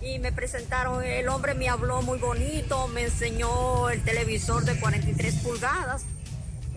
y 0.00 0.18
me 0.18 0.32
presentaron, 0.32 1.04
el 1.04 1.28
hombre 1.28 1.54
me 1.54 1.68
habló 1.68 2.00
muy 2.02 2.18
bonito, 2.18 2.88
me 2.88 3.02
enseñó 3.02 3.90
el 3.90 4.02
televisor 4.02 4.64
de 4.64 4.78
43 4.78 5.34
pulgadas. 5.36 6.04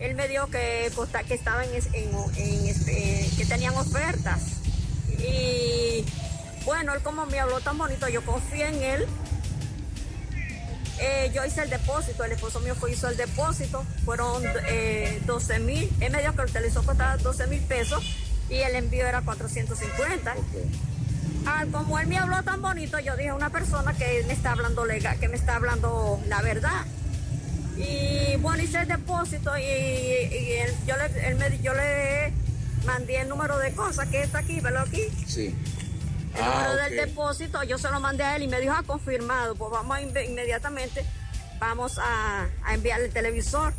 Él 0.01 0.15
me 0.15 0.27
dijo 0.27 0.47
que, 0.47 0.91
que 1.27 1.33
estaban 1.35 1.65
en, 1.65 1.83
en, 1.93 2.09
en, 2.35 3.37
que 3.37 3.45
tenían 3.45 3.75
ofertas. 3.75 4.41
Y 5.19 6.03
bueno, 6.65 6.95
él 6.95 7.01
como 7.01 7.27
me 7.27 7.39
habló 7.39 7.59
tan 7.61 7.77
bonito, 7.77 8.09
yo 8.09 8.25
confié 8.25 8.67
en 8.67 8.81
él. 8.81 9.07
Eh, 10.99 11.31
yo 11.33 11.45
hice 11.45 11.61
el 11.61 11.69
depósito, 11.69 12.23
el 12.23 12.31
esposo 12.31 12.59
mío 12.59 12.75
fue, 12.75 12.91
hizo 12.91 13.07
el 13.09 13.17
depósito, 13.17 13.83
fueron 14.05 14.43
eh, 14.67 15.19
12 15.25 15.59
mil, 15.59 15.89
él 15.99 16.11
me 16.11 16.21
dijo 16.21 16.35
que 16.35 16.43
el 16.43 16.51
televisor 16.51 16.85
costaba 16.85 17.17
12 17.17 17.47
mil 17.47 17.59
pesos 17.61 18.03
y 18.51 18.57
el 18.57 18.75
envío 18.75 19.07
era 19.07 19.21
450. 19.21 20.35
Ah, 21.47 21.65
como 21.71 21.97
él 21.97 22.05
me 22.07 22.19
habló 22.19 22.43
tan 22.43 22.61
bonito, 22.61 22.99
yo 22.99 23.15
dije 23.15 23.29
a 23.29 23.35
una 23.35 23.49
persona 23.49 23.93
que 23.93 24.23
me 24.27 24.33
está 24.33 24.51
hablando 24.51 24.85
legal, 24.85 25.19
que 25.19 25.27
me 25.27 25.37
está 25.37 25.55
hablando 25.55 26.19
la 26.27 26.41
verdad. 26.43 26.85
Y 27.77 28.35
bueno, 28.37 28.61
hice 28.63 28.79
el 28.81 28.87
depósito 28.87 29.57
y, 29.57 29.63
él, 29.63 30.73
yo, 30.85 30.95
le, 30.97 31.27
él 31.27 31.35
me, 31.35 31.59
yo 31.61 31.73
le 31.73 32.33
mandé 32.85 33.21
el 33.21 33.29
número 33.29 33.57
de 33.57 33.71
cosas 33.73 34.07
que 34.09 34.21
está 34.21 34.39
aquí, 34.39 34.59
¿verdad? 34.59 34.85
Aquí. 34.87 35.07
Sí. 35.27 35.55
El 36.35 36.41
Ah, 36.41 36.53
número 36.67 36.73
ok. 36.73 36.79
del 36.89 36.95
depósito, 37.07 37.63
yo 37.63 37.77
se 37.77 37.89
lo 37.89 37.99
mandé 37.99 38.23
a 38.23 38.35
él 38.35 38.43
y 38.43 38.47
me 38.47 38.59
dijo, 38.59 38.73
ah, 38.75 38.83
confirmado, 38.85 39.55
pues 39.55 39.71
vamos 39.71 39.97
a 39.97 40.01
inmediatamente, 40.01 41.05
vamos 41.59 41.97
a, 41.99 42.47
a 42.63 42.73
enviarle 42.73 43.07
el 43.07 43.13
televisor. 43.13 43.73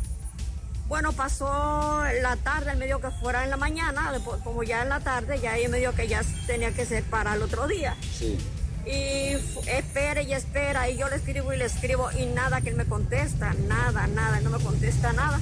Bueno, 0.87 1.13
pasó 1.13 2.03
la 2.21 2.35
tarde, 2.35 2.71
él 2.71 2.77
me 2.77 2.85
dijo 2.85 2.99
que 2.99 3.09
fuera 3.09 3.43
en 3.43 3.49
la 3.49 3.57
mañana, 3.57 4.11
después, 4.11 4.41
como 4.43 4.61
ya 4.63 4.83
en 4.83 4.89
la 4.89 4.99
tarde, 4.99 5.39
ya 5.39 5.57
él 5.57 5.71
me 5.71 5.79
dijo 5.79 5.93
que 5.93 6.07
ya 6.07 6.21
tenía 6.45 6.71
que 6.73 6.85
ser 6.85 7.03
para 7.05 7.33
el 7.33 7.41
otro 7.41 7.67
día. 7.67 7.95
Sí. 8.15 8.37
Y 8.85 9.37
espere 9.67 10.23
y 10.23 10.33
espera, 10.33 10.89
y 10.89 10.97
yo 10.97 11.07
le 11.09 11.15
escribo 11.15 11.53
y 11.53 11.57
le 11.57 11.65
escribo, 11.65 12.09
y 12.11 12.25
nada 12.25 12.59
que 12.61 12.69
él 12.69 12.75
me 12.75 12.85
contesta, 12.85 13.53
nada, 13.67 14.07
nada, 14.07 14.41
no 14.41 14.49
me 14.49 14.61
contesta 14.63 15.13
nada. 15.13 15.39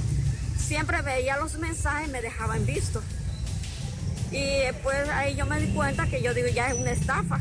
Siempre 0.56 1.02
veía 1.02 1.36
los 1.38 1.58
mensajes 1.58 2.08
me 2.08 2.22
dejaba 2.22 2.56
en 2.56 2.64
visto. 2.66 3.02
Y 4.30 4.60
después 4.60 5.08
ahí 5.10 5.34
yo 5.34 5.44
me 5.46 5.60
di 5.60 5.72
cuenta 5.74 6.06
que 6.06 6.22
yo 6.22 6.32
digo, 6.34 6.48
ya 6.48 6.68
es 6.68 6.74
una 6.74 6.92
estafa. 6.92 7.40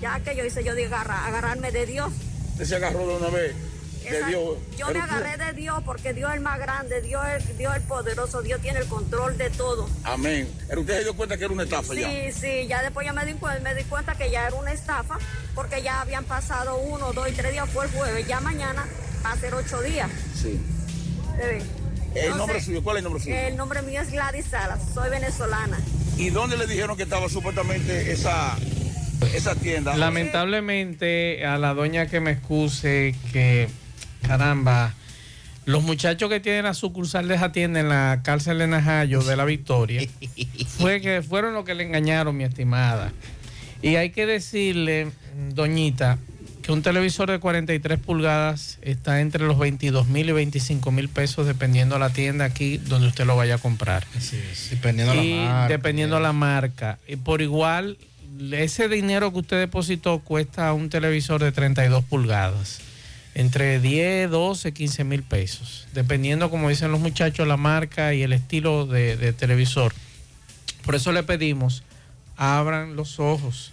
Ya 0.00 0.20
que 0.20 0.36
yo 0.36 0.44
hice, 0.44 0.62
yo 0.62 0.74
digo, 0.74 0.94
agarra- 0.94 1.26
agarrarme 1.26 1.72
de 1.72 1.86
Dios. 1.86 2.12
Se 2.62 2.76
agarró 2.76 3.06
de 3.06 3.16
una 3.16 3.28
vez 3.28 3.54
de 4.10 4.24
Dios. 4.24 4.56
Yo 4.76 4.86
me 4.88 5.00
agarré 5.00 5.36
de 5.44 5.52
Dios 5.52 5.82
porque 5.84 6.12
Dios 6.12 6.30
es 6.30 6.36
el 6.36 6.42
más 6.42 6.58
grande, 6.58 7.00
Dios 7.02 7.22
es 7.36 7.58
Dios 7.58 7.74
el 7.74 7.82
poderoso, 7.82 8.42
Dios 8.42 8.60
tiene 8.60 8.80
el 8.80 8.86
control 8.86 9.36
de 9.38 9.50
todo. 9.50 9.88
Amén. 10.04 10.48
Pero 10.68 10.80
usted 10.80 10.98
se 10.98 11.04
dio 11.04 11.16
cuenta 11.16 11.36
que 11.36 11.44
era 11.44 11.52
una 11.52 11.64
estafa 11.64 11.94
ya. 11.94 12.08
Sí, 12.08 12.32
sí, 12.32 12.66
ya 12.66 12.82
después 12.82 13.06
ya 13.06 13.12
me 13.12 13.24
di, 13.24 13.34
me 13.62 13.74
di 13.74 13.84
cuenta 13.84 14.14
que 14.14 14.30
ya 14.30 14.46
era 14.46 14.56
una 14.56 14.72
estafa 14.72 15.18
porque 15.54 15.82
ya 15.82 16.00
habían 16.00 16.24
pasado 16.24 16.76
uno, 16.76 17.12
dos 17.12 17.28
y 17.28 17.32
tres 17.32 17.52
días, 17.52 17.68
fue 17.70 17.86
el 17.86 17.90
jueves, 17.90 18.26
ya 18.26 18.40
mañana 18.40 18.86
va 19.24 19.32
a 19.32 19.36
ser 19.36 19.54
ocho 19.54 19.80
días. 19.82 20.10
Sí. 20.34 20.60
El 22.14 22.36
nombre 22.36 22.60
suyo, 22.62 22.82
¿cuál 22.82 22.96
es 22.96 23.00
el 23.00 23.04
nombre 23.04 23.22
suyo? 23.22 23.36
El 23.36 23.56
nombre 23.56 23.82
mío 23.82 24.00
es 24.00 24.10
Gladys 24.10 24.46
Salas, 24.46 24.80
soy 24.94 25.10
venezolana. 25.10 25.78
¿Y 26.16 26.30
dónde 26.30 26.56
le 26.56 26.66
dijeron 26.66 26.96
que 26.96 27.02
estaba 27.02 27.28
supuestamente 27.28 28.10
esa, 28.10 28.56
esa 29.34 29.54
tienda? 29.54 29.94
Lamentablemente, 29.96 31.44
a 31.44 31.58
la 31.58 31.74
doña 31.74 32.06
que 32.06 32.20
me 32.20 32.30
excuse, 32.30 33.14
que 33.32 33.68
caramba, 34.26 34.94
los 35.64 35.82
muchachos 35.82 36.28
que 36.30 36.40
tienen 36.40 36.64
la 36.64 36.74
sucursal 36.74 37.28
de 37.28 37.34
esa 37.34 37.52
tienda 37.52 37.80
en 37.80 37.88
la 37.88 38.20
cárcel 38.22 38.58
de 38.58 38.66
Najayo 38.66 39.22
de 39.22 39.36
la 39.36 39.44
Victoria, 39.44 40.08
fue 40.78 41.00
que 41.00 41.22
fueron 41.22 41.54
los 41.54 41.64
que 41.64 41.74
le 41.74 41.84
engañaron, 41.84 42.36
mi 42.36 42.44
estimada. 42.44 43.12
Y 43.82 43.96
hay 43.96 44.10
que 44.10 44.26
decirle, 44.26 45.08
doñita, 45.54 46.18
que 46.66 46.72
un 46.72 46.82
televisor 46.82 47.30
de 47.30 47.38
43 47.38 48.00
pulgadas 48.00 48.78
está 48.82 49.20
entre 49.20 49.44
los 49.44 49.56
22 49.56 50.08
mil 50.08 50.28
y 50.28 50.32
25 50.32 50.90
mil 50.90 51.08
pesos 51.08 51.46
dependiendo 51.46 51.94
de 51.94 52.00
la 52.00 52.10
tienda 52.10 52.44
aquí 52.44 52.78
donde 52.78 53.06
usted 53.06 53.24
lo 53.24 53.36
vaya 53.36 53.54
a 53.54 53.58
comprar. 53.58 54.04
Dependiendo 54.70 55.14
y 55.14 55.34
la 55.34 55.44
marca. 55.44 55.68
dependiendo 55.68 56.18
la 56.20 56.32
marca. 56.32 56.98
Y 57.06 57.14
por 57.14 57.40
igual, 57.40 57.98
ese 58.50 58.88
dinero 58.88 59.32
que 59.32 59.38
usted 59.38 59.58
depositó 59.58 60.18
cuesta 60.18 60.72
un 60.72 60.90
televisor 60.90 61.40
de 61.40 61.52
32 61.52 62.04
pulgadas. 62.04 62.80
Entre 63.38 63.80
10, 63.80 64.30
12, 64.30 64.72
15 64.72 65.04
mil 65.04 65.22
pesos. 65.22 65.86
Dependiendo, 65.92 66.48
como 66.48 66.70
dicen 66.70 66.90
los 66.90 67.00
muchachos, 67.00 67.46
la 67.46 67.58
marca 67.58 68.14
y 68.14 68.22
el 68.22 68.32
estilo 68.32 68.86
de, 68.86 69.18
de 69.18 69.34
televisor. 69.34 69.92
Por 70.86 70.94
eso 70.94 71.12
le 71.12 71.22
pedimos, 71.22 71.82
abran 72.38 72.96
los 72.96 73.20
ojos. 73.20 73.72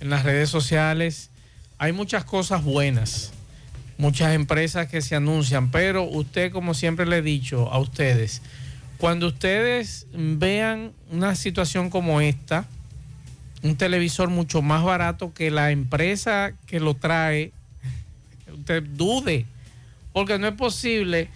En 0.00 0.10
las 0.10 0.24
redes 0.24 0.50
sociales 0.50 1.30
hay 1.78 1.92
muchas 1.92 2.26
cosas 2.26 2.62
buenas, 2.62 3.32
muchas 3.96 4.34
empresas 4.34 4.88
que 4.88 5.00
se 5.00 5.16
anuncian, 5.16 5.70
pero 5.70 6.04
usted, 6.04 6.52
como 6.52 6.74
siempre 6.74 7.06
le 7.06 7.16
he 7.16 7.22
dicho 7.22 7.72
a 7.72 7.78
ustedes, 7.78 8.42
cuando 8.98 9.28
ustedes 9.28 10.06
vean 10.12 10.92
una 11.10 11.34
situación 11.34 11.88
como 11.88 12.20
esta, 12.20 12.66
un 13.62 13.76
televisor 13.76 14.28
mucho 14.28 14.60
más 14.60 14.84
barato 14.84 15.32
que 15.32 15.50
la 15.50 15.70
empresa 15.70 16.52
que 16.66 16.78
lo 16.78 16.92
trae, 16.92 17.52
usted 18.68 18.82
dude, 18.82 19.46
porque 20.12 20.38
no 20.38 20.46
es 20.48 20.54
posible 20.54 21.28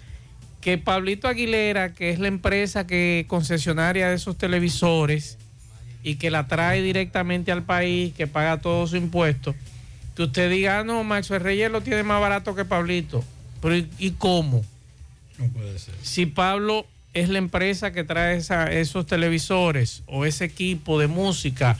que 0.61 0.79
Pablito 0.79 1.29
Aguilera, 1.29 1.93
que 1.93 2.11
es 2.11 2.19
la 2.19 2.29
empresa 2.29 2.87
que 2.87 3.25
concesionaria 3.29 4.09
de 4.09 4.15
esos 4.17 4.37
televisores 4.37 5.39
y 6.05 6.17
que 6.17 6.31
la 6.31 6.47
trae 6.47 6.83
directamente 6.83 7.51
al 7.53 7.63
país, 7.63 8.13
que 8.15 8.27
paga 8.27 8.61
todos 8.61 8.91
sus 8.91 8.99
impuestos, 8.99 9.55
que 10.15 10.25
usted 10.25 10.51
diga, 10.51 10.81
ah, 10.81 10.85
no, 10.85 11.03
Maxwell 11.05 11.41
Reyes 11.43 11.71
lo 11.71 11.81
tiene 11.81 12.03
más 12.03 12.21
barato 12.21 12.55
que 12.55 12.65
Pablito. 12.65 13.25
Pero 13.61 13.77
¿y, 13.99 14.11
cómo? 14.13 14.65
No 15.39 15.47
puede 15.49 15.79
ser. 15.79 15.95
Si 16.03 16.27
Pablo 16.27 16.87
es 17.15 17.29
la 17.29 17.39
empresa 17.39 17.93
que 17.93 18.05
trae 18.05 18.37
esa- 18.37 18.71
esos 18.73 19.07
televisores 19.07 20.03
o 20.07 20.25
ese 20.27 20.45
equipo 20.45 20.99
de 20.99 21.07
música 21.07 21.79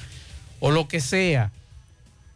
o 0.61 0.71
lo 0.71 0.89
que 0.89 1.01
sea, 1.01 1.51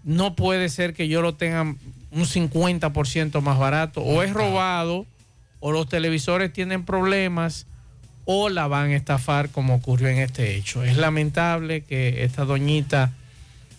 no 0.04 0.34
puede 0.36 0.68
ser 0.68 0.94
que 0.94 1.08
yo 1.08 1.22
lo 1.22 1.34
tenga 1.34 1.74
un 2.16 2.24
50% 2.24 3.40
más 3.40 3.58
barato. 3.58 4.00
O 4.00 4.22
es 4.22 4.32
robado, 4.32 5.06
o 5.60 5.72
los 5.72 5.88
televisores 5.88 6.52
tienen 6.52 6.84
problemas, 6.84 7.66
o 8.24 8.48
la 8.48 8.66
van 8.66 8.90
a 8.90 8.96
estafar 8.96 9.50
como 9.50 9.74
ocurrió 9.74 10.08
en 10.08 10.18
este 10.18 10.56
hecho. 10.56 10.82
Es 10.82 10.96
lamentable 10.96 11.82
que 11.82 12.24
esta 12.24 12.44
doñita 12.44 13.12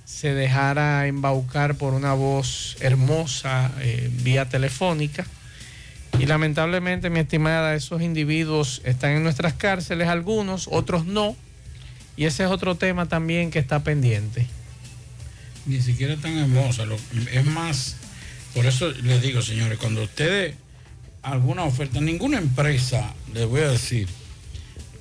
se 0.05 0.33
dejara 0.33 1.05
embaucar 1.07 1.75
por 1.75 1.93
una 1.93 2.13
voz 2.13 2.77
hermosa 2.79 3.71
eh, 3.81 4.09
vía 4.23 4.47
telefónica. 4.47 5.25
Y 6.17 6.25
lamentablemente, 6.25 7.09
mi 7.09 7.19
estimada, 7.19 7.75
esos 7.75 8.01
individuos 8.01 8.81
están 8.85 9.11
en 9.11 9.23
nuestras 9.23 9.53
cárceles, 9.53 10.07
algunos, 10.07 10.69
otros 10.71 11.05
no. 11.05 11.35
Y 12.15 12.25
ese 12.25 12.45
es 12.45 12.49
otro 12.49 12.75
tema 12.75 13.07
también 13.07 13.51
que 13.51 13.59
está 13.59 13.83
pendiente. 13.83 14.47
Ni 15.65 15.81
siquiera 15.81 16.15
tan 16.15 16.37
hermosa. 16.37 16.85
es 17.33 17.45
más, 17.45 17.97
por 18.53 18.65
eso 18.65 18.89
les 18.91 19.21
digo, 19.21 19.41
señores, 19.41 19.77
cuando 19.77 20.03
ustedes 20.03 20.55
alguna 21.21 21.63
oferta, 21.63 21.99
ninguna 22.01 22.37
empresa, 22.37 23.13
les 23.33 23.45
voy 23.45 23.61
a 23.61 23.69
decir, 23.69 24.07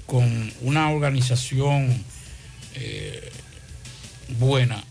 con 0.07 0.53
una 0.63 0.91
organización 0.91 2.05
eh, 2.75 3.31
buena, 4.39 4.83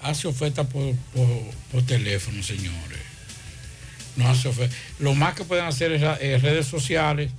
hace 0.00 0.28
oferta 0.28 0.64
por, 0.64 0.94
por- 1.14 1.50
por 1.72 1.82
teléfono, 1.82 2.42
señores. 2.42 2.98
No 4.16 4.28
hace 4.28 4.48
oferta. 4.48 4.74
Lo 5.00 5.14
más 5.14 5.34
que 5.34 5.44
pueden 5.44 5.64
hacer 5.64 5.92
es 5.92 6.42
redes 6.42 6.66
sociales 6.66 7.32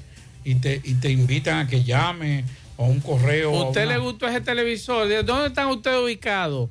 y 0.44 0.56
te, 0.56 0.82
y 0.84 0.96
te 0.96 1.10
invitan 1.10 1.60
a 1.66 1.68
que 1.70 1.84
llame 1.84 2.44
o 2.78 2.86
un 2.88 3.00
correo. 3.00 3.52
¿Usted 3.68 3.86
una- 3.86 3.94
le 3.94 3.98
gustó 4.00 4.28
ese 4.28 4.42
televisor? 4.42 5.08
¿De 5.08 5.24
¿Dónde 5.24 5.48
están 5.48 5.68
ustedes 5.68 5.98
ubicados? 6.04 6.70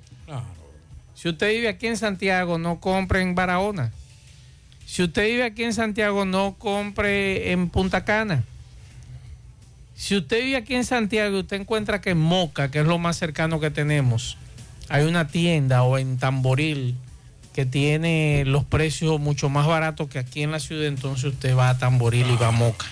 Si 1.14 1.28
usted 1.28 1.48
vive 1.50 1.68
aquí 1.68 1.86
en 1.86 1.96
Santiago, 1.96 2.58
no 2.58 2.80
compre 2.80 3.22
en 3.22 3.34
Barahona. 3.34 3.92
Si 4.86 5.02
usted 5.02 5.26
vive 5.26 5.44
aquí 5.44 5.64
en 5.64 5.72
Santiago, 5.72 6.24
no 6.24 6.56
compre 6.58 7.52
en 7.52 7.68
Punta 7.68 8.04
Cana. 8.04 8.44
Si 9.96 10.16
usted 10.16 10.42
vive 10.42 10.56
aquí 10.56 10.74
en 10.74 10.84
Santiago 10.84 11.36
y 11.36 11.40
usted 11.40 11.60
encuentra 11.60 12.00
que 12.00 12.10
en 12.10 12.20
Moca, 12.20 12.70
que 12.70 12.80
es 12.80 12.86
lo 12.86 12.98
más 12.98 13.16
cercano 13.16 13.60
que 13.60 13.70
tenemos, 13.70 14.36
hay 14.88 15.04
una 15.04 15.28
tienda 15.28 15.82
o 15.84 15.98
en 15.98 16.18
Tamboril 16.18 16.96
que 17.54 17.64
tiene 17.64 18.42
los 18.44 18.64
precios 18.64 19.20
mucho 19.20 19.48
más 19.48 19.66
baratos 19.66 20.08
que 20.08 20.18
aquí 20.18 20.42
en 20.42 20.50
la 20.50 20.58
ciudad, 20.58 20.86
entonces 20.86 21.32
usted 21.32 21.56
va 21.56 21.70
a 21.70 21.78
Tamboril 21.78 22.26
y 22.28 22.36
va 22.36 22.48
a 22.48 22.50
Moca. 22.50 22.86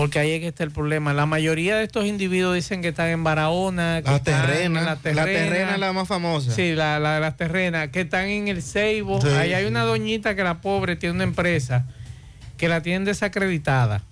Porque 0.00 0.18
ahí 0.18 0.30
es 0.30 0.40
que 0.40 0.46
está 0.48 0.64
el 0.64 0.70
problema. 0.70 1.12
La 1.12 1.26
mayoría 1.26 1.76
de 1.76 1.84
estos 1.84 2.06
individuos 2.06 2.54
dicen 2.54 2.80
que 2.80 2.88
están 2.88 3.08
en 3.08 3.22
Barahona. 3.22 4.00
que 4.02 4.08
La 4.10 4.16
están 4.16 4.34
en 4.34 4.46
terrena, 4.46 4.80
La 4.82 4.96
terrena 4.96 5.72
es 5.74 5.78
la 5.78 5.92
más 5.92 6.08
famosa. 6.08 6.52
Sí, 6.54 6.74
la, 6.74 6.98
la, 6.98 7.20
las 7.20 7.36
terrenas, 7.36 7.88
que 7.90 8.00
están 8.00 8.24
en 8.28 8.48
el 8.48 8.62
Ceibo. 8.62 9.20
Sí, 9.20 9.28
Ahí 9.28 9.52
hay 9.52 9.66
una 9.66 9.82
doñita 9.82 10.34
que 10.34 10.42
la 10.42 10.62
pobre 10.62 10.96
tiene 10.96 11.16
una 11.16 11.24
empresa 11.24 11.84
que 12.56 12.68
la 12.68 12.80
tienen 12.80 13.04
desacreditada 13.04 14.02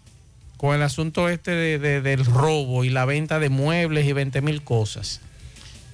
con 0.59 0.75
el 0.77 0.83
asunto 0.83 1.31
este 1.31 1.53
de- 1.53 1.79
de- 1.79 2.03
del 2.03 2.27
robo 2.27 2.85
y 2.85 2.91
la 2.91 3.07
venta 3.07 3.39
de 3.39 3.49
muebles 3.49 4.05
y 4.07 4.13
20 4.13 4.43
mil 4.43 4.63
cosas. 4.63 5.23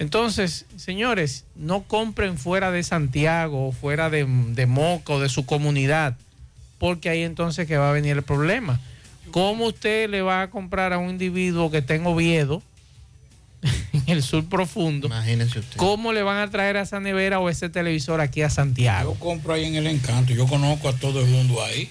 Entonces, 0.01 0.67
señores, 0.77 1.45
no 1.55 1.85
compren 1.85 2.37
fuera 2.37 2.73
de 2.73 2.83
Santiago 2.83 3.71
fuera 3.71 4.11
de, 4.11 4.27
de 4.27 4.67
Moca 4.67 5.13
o 5.13 5.21
de 5.21 5.29
su 5.29 5.47
comunidad, 5.47 6.17
porque 6.79 7.11
ahí 7.11 7.23
entonces 7.23 7.69
que 7.69 7.77
va 7.77 7.91
a 7.91 7.93
venir 7.93 8.17
el 8.17 8.23
problema. 8.25 8.81
¿Cómo 9.35 9.67
usted 9.67 10.09
le 10.09 10.23
va 10.23 10.43
a 10.43 10.51
comprar 10.51 10.93
a 10.93 10.99
un 10.99 11.11
individuo 11.11 11.69
que 11.69 11.79
está 11.79 11.97
en 11.97 12.07
Oviedo, 12.07 12.63
en 13.93 14.05
el 14.07 14.23
sur 14.23 14.49
profundo? 14.49 15.09
Imagínense 15.09 15.59
usted. 15.59 15.77
¿Cómo 15.77 16.13
le 16.13 16.23
van 16.23 16.39
a 16.39 16.49
traer 16.49 16.77
a 16.77 16.83
esa 16.83 17.01
nevera 17.01 17.41
o 17.41 17.49
ese 17.49 17.69
televisor 17.69 18.21
aquí 18.21 18.43
a 18.43 18.49
Santiago? 18.49 19.15
Yo 19.15 19.19
compro 19.19 19.55
ahí 19.55 19.65
en 19.65 19.75
el 19.75 19.89
encanto, 19.89 20.33
yo 20.33 20.47
conozco 20.47 20.89
a 20.89 20.93
todo 20.93 21.21
el 21.21 21.27
mundo 21.27 21.61
ahí 21.65 21.91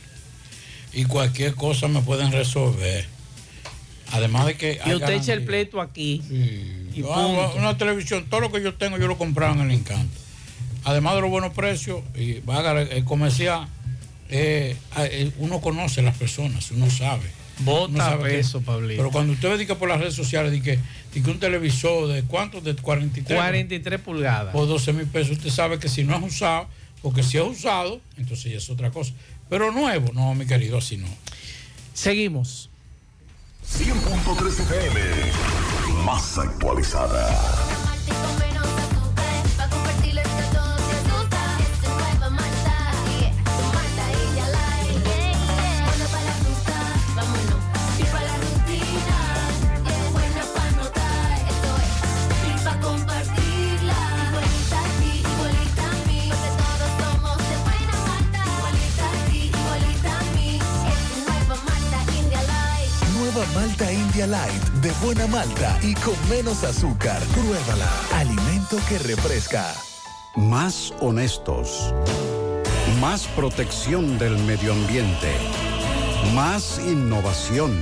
y 0.93 1.03
cualquier 1.03 1.53
cosa 1.53 1.89
me 1.89 2.01
pueden 2.01 2.31
resolver. 2.31 3.05
Además 4.13 4.45
de 4.45 4.55
que... 4.55 4.79
Y 4.85 4.93
usted 4.93 5.09
echa 5.09 5.33
el 5.33 5.39
garantía. 5.39 5.45
pleito 5.45 5.81
aquí. 5.81 6.21
Y 6.93 7.01
Yo 7.01 7.51
una 7.57 7.77
televisión, 7.77 8.25
todo 8.29 8.39
lo 8.39 8.53
que 8.53 8.63
yo 8.63 8.75
tengo 8.75 8.97
yo 8.97 9.07
lo 9.07 9.17
compraba 9.17 9.53
en 9.53 9.69
el 9.69 9.71
encanto. 9.71 10.17
Además 10.85 11.15
de 11.15 11.21
los 11.21 11.29
buenos 11.29 11.51
precios, 11.51 12.03
y 12.15 12.39
va 12.39 12.59
a 12.59 12.81
el 12.83 13.03
comercial, 13.03 13.67
eh, 14.29 14.75
eh, 14.97 15.31
uno 15.37 15.61
conoce 15.61 16.01
a 16.01 16.03
las 16.03 16.17
personas, 16.17 16.71
uno 16.71 16.89
sabe. 16.89 17.29
Sabe 17.95 18.29
que- 18.31 18.37
peso, 18.37 18.61
Pablito. 18.61 18.97
Pero 18.97 19.11
cuando 19.11 19.33
usted 19.33 19.57
ve 19.57 19.65
que 19.67 19.75
por 19.75 19.87
las 19.87 19.99
redes 19.99 20.15
sociales, 20.15 20.51
de 20.51 20.61
que, 20.61 20.79
de 21.13 21.21
que 21.21 21.29
un 21.29 21.39
televisor 21.39 22.07
de 22.07 22.23
cuánto, 22.23 22.61
de 22.61 22.75
43, 22.75 23.37
43 23.37 23.99
pulgadas. 24.01 24.51
por 24.53 24.67
12 24.67 24.93
mil 24.93 25.05
pesos, 25.07 25.37
usted 25.37 25.49
sabe 25.49 25.77
que 25.79 25.87
si 25.87 26.03
no 26.03 26.15
es 26.17 26.23
usado, 26.23 26.67
porque 27.01 27.21
si 27.21 27.37
es 27.37 27.43
usado, 27.43 28.01
entonces 28.17 28.51
ya 28.51 28.57
es 28.57 28.69
otra 28.69 28.89
cosa. 28.91 29.13
Pero 29.49 29.71
nuevo, 29.71 30.11
no, 30.13 30.33
mi 30.33 30.45
querido, 30.47 30.77
así 30.79 30.97
no. 30.97 31.07
Seguimos. 31.93 32.69
100.3 33.65 34.59
FM, 34.59 34.99
más 36.03 36.37
actualizada. 36.37 37.29
Malta 63.53 63.91
India 63.91 64.25
Light 64.25 64.63
de 64.81 64.91
buena 65.03 65.27
malta 65.27 65.77
y 65.81 65.93
con 65.95 66.15
menos 66.29 66.63
azúcar. 66.63 67.21
Pruébala. 67.33 67.89
Alimento 68.13 68.77
que 68.87 68.97
refresca. 68.99 69.73
Más 70.35 70.93
honestos. 70.99 71.93
Más 72.99 73.27
protección 73.27 74.17
del 74.17 74.37
medio 74.39 74.73
ambiente. 74.73 75.31
Más 76.33 76.79
innovación. 76.79 77.81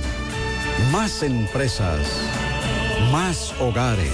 Más 0.90 1.22
empresas. 1.22 2.00
Más 3.10 3.54
hogares. 3.60 4.12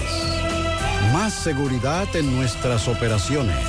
Más 1.12 1.32
seguridad 1.32 2.14
en 2.14 2.36
nuestras 2.36 2.88
operaciones. 2.88 3.66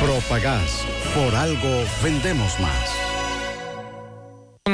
Propagás. 0.00 0.84
Por 1.14 1.34
algo 1.34 1.84
vendemos 2.02 2.58
más. 2.60 2.99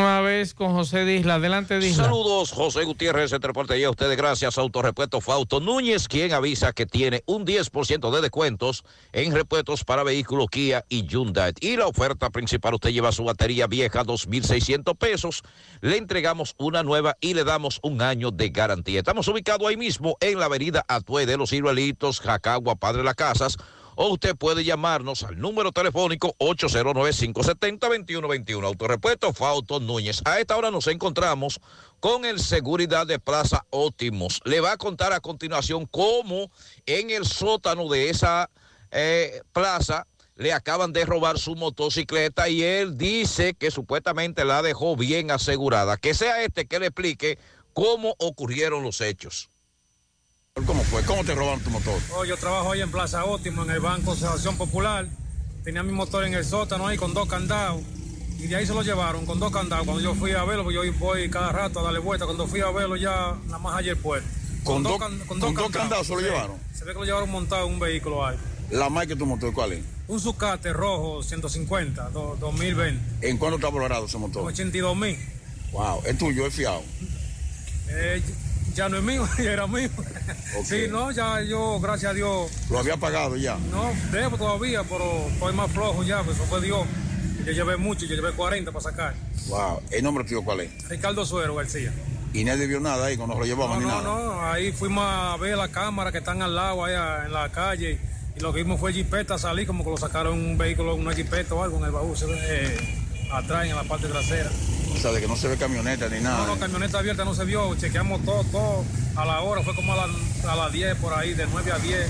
Una 0.01 0.21
vez 0.21 0.53
con 0.53 0.73
José 0.73 1.05
Disla. 1.05 1.37
Adelante, 1.37 1.79
Disla. 1.79 2.05
Saludos, 2.05 2.53
José 2.53 2.85
Gutiérrez, 2.85 3.31
se 3.31 3.39
reporte 3.39 3.83
a 3.83 3.91
ustedes 3.91 4.17
gracias 4.17 4.59
Autorepuesto 4.59 5.21
Fausto 5.21 5.59
Núñez, 5.59 6.07
quien 6.07 6.33
avisa 6.33 6.73
que 6.73 6.85
tiene 6.85 7.23
un 7.25 7.47
10% 7.47 8.11
de 8.15 8.21
descuentos 8.21 8.85
en 9.13 9.33
repuestos 9.33 9.85
para 9.85 10.03
vehículos 10.03 10.49
Kia 10.51 10.85
y 10.91 11.07
Hyundai. 11.07 11.55
Y 11.61 11.77
la 11.77 11.87
oferta 11.87 12.29
principal, 12.31 12.75
usted 12.75 12.91
lleva 12.91 13.11
su 13.11 13.25
batería 13.25 13.67
vieja, 13.67 14.05
2.600 14.05 14.97
pesos, 14.97 15.43
le 15.81 15.97
entregamos 15.97 16.55
una 16.59 16.83
nueva 16.83 17.17
y 17.21 17.35
le 17.35 17.45
damos 17.45 17.81
un 17.83 18.03
año 18.03 18.31
de 18.31 18.51
garantía. 18.51 18.99
Estamos 18.99 19.27
ubicados 19.29 19.67
ahí 19.67 19.77
mismo 19.77 20.17
en 20.21 20.39
la 20.39 20.47
avenida 20.47 20.85
Atue 20.89 21.25
de 21.25 21.37
los 21.37 21.51
Ciruelitos, 21.51 22.21
Jacagua, 22.21 22.77
Padre 22.77 23.03
Las 23.03 23.15
Casas, 23.15 23.57
o 23.97 24.11
usted 24.11 24.37
puede 24.37 24.63
llamarnos 24.63 25.25
al 25.25 25.41
número 25.41 25.73
telefónico 25.73 26.37
809-570-2121. 26.39 28.65
Autorepuesto 28.65 29.33
Fausto 29.33 29.81
Núñez. 29.81 30.23
A 30.25 30.39
esta 30.39 30.57
hora 30.57 30.71
nos 30.71 30.87
encontramos 30.87 31.61
con 31.99 32.25
el 32.25 32.39
seguridad 32.39 33.05
de 33.07 33.19
Plaza 33.19 33.67
Óptimos. 33.71 34.41
Le 34.45 34.61
va 34.61 34.71
a 34.73 34.77
contar 34.77 35.13
a 35.13 35.19
continuación 35.21 35.87
cómo 35.87 36.53
en 36.85 37.11
el 37.11 37.25
sótano 37.25 37.89
de 37.89 38.11
esa 38.11 38.51
eh, 38.91 39.41
plaza 39.53 40.07
le 40.37 40.53
acaban 40.53 40.93
de 40.93 41.07
robar 41.07 41.39
su 41.39 41.57
motocicleta 41.57 42.51
y 42.51 42.63
él 42.63 42.99
dice 42.99 43.55
que 43.55 43.71
supuestamente 43.71 44.45
la 44.45 44.61
dejó 44.61 44.95
bien 44.95 45.31
asegurada. 45.31 45.97
Que 45.97 46.13
sea 46.13 46.43
este 46.43 46.67
que 46.67 46.79
le 46.79 46.89
explique 46.89 47.39
cómo 47.73 48.15
ocurrieron 48.19 48.83
los 48.83 49.01
hechos. 49.01 49.49
¿Cómo 50.65 50.83
fue? 50.85 51.03
¿Cómo 51.03 51.23
te 51.23 51.35
robaron 51.35 51.61
tu 51.61 51.69
motor? 51.69 52.01
Oh, 52.17 52.25
yo 52.25 52.39
trabajo 52.39 52.73
ahí 52.73 52.81
en 52.81 52.91
Plaza 52.91 53.27
Óptimo, 53.27 53.65
en 53.65 53.71
el 53.73 53.81
Banco 53.81 54.13
Asociación 54.13 54.57
Popular. 54.57 55.07
Tenía 55.63 55.83
mi 55.83 55.93
motor 55.93 56.25
en 56.25 56.33
el 56.33 56.47
sótano 56.47 56.87
ahí 56.87 56.97
con 56.97 57.13
dos 57.13 57.29
candados. 57.29 57.83
Y 58.39 58.47
de 58.47 58.57
ahí 58.57 58.67
se 58.67 58.73
lo 58.73 58.81
llevaron 58.81 59.27
con 59.27 59.39
dos 59.39 59.53
candados. 59.53 59.85
Cuando 59.85 60.03
yo 60.03 60.15
fui 60.15 60.33
a 60.33 60.45
verlo, 60.45 60.65
pues 60.65 60.75
yo 60.75 60.81
voy 60.95 61.29
cada 61.29 61.53
rato 61.53 61.81
a 61.81 61.83
darle 61.83 61.99
vuelta. 61.99 62.25
Cuando 62.25 62.47
fui 62.47 62.61
a 62.61 62.71
verlo 62.71 62.97
ya, 62.97 63.37
nada 63.45 63.59
más 63.59 63.77
ayer 63.77 63.99
puerto. 63.99 64.27
¿Con, 64.65 64.83
dos, 64.83 64.99
can, 64.99 65.19
con 65.27 65.39
dos 65.41 65.53
candados 65.71 66.07
se 66.07 66.15
lo 66.15 66.21
Sí. 66.21 66.25
llevaron? 66.25 66.57
Se 66.73 66.85
ve 66.87 66.93
que 66.95 66.99
lo 67.01 67.05
llevaron 67.05 67.31
montado 67.31 67.67
en 67.67 67.75
un 67.75 67.79
vehículo 67.79 68.25
ahí. 68.25 68.37
¿La 68.71 68.89
marca 68.89 69.09
de 69.13 69.17
tu 69.17 69.27
motor 69.27 69.53
cuál 69.53 69.73
es? 69.75 69.85
Un 70.09 70.19
Zucate 70.21 70.73
rojo 70.73 71.23
150, 71.23 72.09
do- 72.11 72.37
2020. 72.41 73.29
¿En 73.29 73.37
cuánto 73.37 73.57
está 73.57 73.69
valorado 73.69 74.07
ese 74.07 74.17
motor? 74.17 74.43
82 74.47 74.97
mil. 74.97 75.19
Wow, 75.73 76.01
es 76.07 76.17
tuyo, 76.17 76.47
es 76.47 76.55
fiado. 76.55 76.83
Eh, 77.91 78.23
ya 78.77 78.89
no 78.89 78.99
es 78.99 79.03
mío, 79.03 79.27
ya 79.39 79.53
era 79.53 79.67
mío. 79.67 79.89
Sí, 80.65 80.85
no, 80.89 81.11
ya 81.11 81.43
yo, 81.43 81.81
gracias 81.81 82.13
a 82.13 82.15
Dios, 82.15 82.51
¿Lo 82.71 82.79
había 82.79 82.97
pagado 82.97 83.37
ya? 83.37 83.57
no, 83.71 83.91
debo 84.13 84.37
todavía, 84.37 84.83
pero 84.85 85.27
estoy 85.29 85.53
más 85.55 85.71
flojo 85.73 86.03
ya, 86.05 86.23
pues 86.23 86.37
eso 86.37 86.47
fue 86.47 86.61
Dios. 86.61 86.87
Yo 87.45 87.53
llevé 87.53 87.77
mucho, 87.77 88.07
yo 88.07 88.15
llevé 88.17 88.33
40 88.33 88.73
para 88.73 88.83
sacar. 88.83 89.15
Wow, 89.49 89.81
¿el 89.91 90.03
nombre 90.03 90.25
tuyo 90.25 90.43
cuál 90.43 90.61
es? 90.63 90.89
Ricardo 90.89 91.25
Suero 91.25 91.55
García. 91.55 91.93
Y 92.33 92.43
nadie 92.45 92.67
vio 92.67 92.81
nada 92.81 93.07
ahí 93.07 93.17
cuando 93.17 93.35
nos 93.37 93.41
lo 93.41 93.47
llevamos 93.47 93.79
No, 93.79 93.81
ni 93.81 93.87
no, 93.87 94.03
nada. 94.03 94.03
no, 94.03 94.41
ahí 94.51 94.73
fuimos 94.73 95.05
a 95.07 95.37
ver 95.37 95.57
la 95.57 95.69
cámara 95.69 96.11
que 96.13 96.19
están 96.19 96.43
al 96.43 96.55
lado 96.55 96.85
allá 96.85 97.25
en 97.25 97.33
la 97.33 97.51
calle 97.51 97.99
y 98.37 98.41
lo 98.41 98.53
que 98.53 98.63
vimos 98.63 98.79
fue 98.81 98.93
jipeta 98.93 99.39
salir, 99.39 99.67
como 99.67 99.85
que 99.85 99.91
lo 99.91 99.97
sacaron 99.97 100.35
un 100.35 100.59
vehículo, 100.59 100.95
una 100.97 101.15
jipeta 101.15 101.55
o 101.55 101.63
algo 101.63 101.79
en 101.79 101.85
el 101.85 101.91
baúl, 101.93 102.15
eh, 102.29 102.77
atrás 103.33 103.67
en 103.67 103.77
la 103.77 103.85
parte 103.85 104.09
trasera. 104.09 104.51
O 104.97 104.99
sea, 105.01 105.13
de 105.13 105.21
que 105.21 105.29
no 105.29 105.37
se 105.37 105.49
ve 105.49 105.57
camioneta 105.57 106.09
ni 106.09 106.21
nada. 106.21 106.39
No, 106.39 106.47
no, 106.55 106.59
camioneta 106.59 106.99
abierta 106.99 107.25
no 107.25 107.35
se 107.35 107.45
vio, 107.45 107.75
chequeamos 107.77 108.25
todo, 108.25 108.43
todo 108.45 108.85
a 109.15 109.25
la 109.27 109.41
hora, 109.41 109.63
fue 109.63 109.75
como 109.75 109.93
a, 109.93 109.97
la- 110.07 110.53
a 110.53 110.57
las 110.57 110.73
10 110.73 110.95
por 110.97 111.13
ahí, 111.15 111.35
de 111.35 111.47
9 111.47 111.73
a 111.73 111.79
10, 111.79 112.09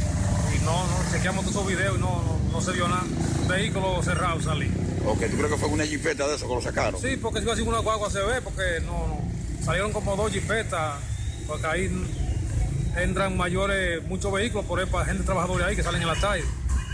y 0.57 0.64
no, 0.64 0.87
no, 0.87 1.11
chequeamos 1.12 1.45
todos 1.45 1.57
esos 1.57 1.66
videos 1.68 1.97
y 1.97 2.01
no, 2.01 2.22
no, 2.22 2.39
no 2.53 2.61
se 2.61 2.72
vio 2.72 2.89
nada. 2.89 3.05
Vehículo 3.49 4.03
cerrado 4.03 4.41
salí. 4.41 4.70
Ok, 5.05 5.18
¿tú 5.30 5.37
crees 5.37 5.53
que 5.53 5.59
fue 5.59 5.68
una 5.68 5.84
jipeta 5.84 6.26
de 6.26 6.37
eso 6.37 6.49
que 6.49 6.55
lo 6.55 6.61
sacaron? 6.62 7.01
Sí, 7.01 7.16
porque 7.20 7.41
si 7.41 7.47
va 7.47 7.53
a 7.53 7.57
ser 7.57 7.66
una 7.66 7.78
guagua 7.80 8.11
se 8.11 8.20
ve, 8.20 8.41
porque 8.43 8.80
no, 8.84 9.07
no, 9.09 9.64
salieron 9.64 9.93
como 9.93 10.16
dos 10.16 10.32
jipetas, 10.32 10.95
porque 11.47 11.66
ahí 11.66 11.91
entran 12.97 13.37
mayores, 13.37 14.03
muchos 14.09 14.32
vehículos, 14.32 14.64
por 14.66 14.80
ahí 14.80 14.87
para 14.87 15.05
gente 15.05 15.22
trabajadora 15.24 15.66
ahí 15.66 15.76
que 15.76 15.82
salen 15.82 16.03
en 16.03 16.09
la 16.09 16.16
calle. 16.16 16.45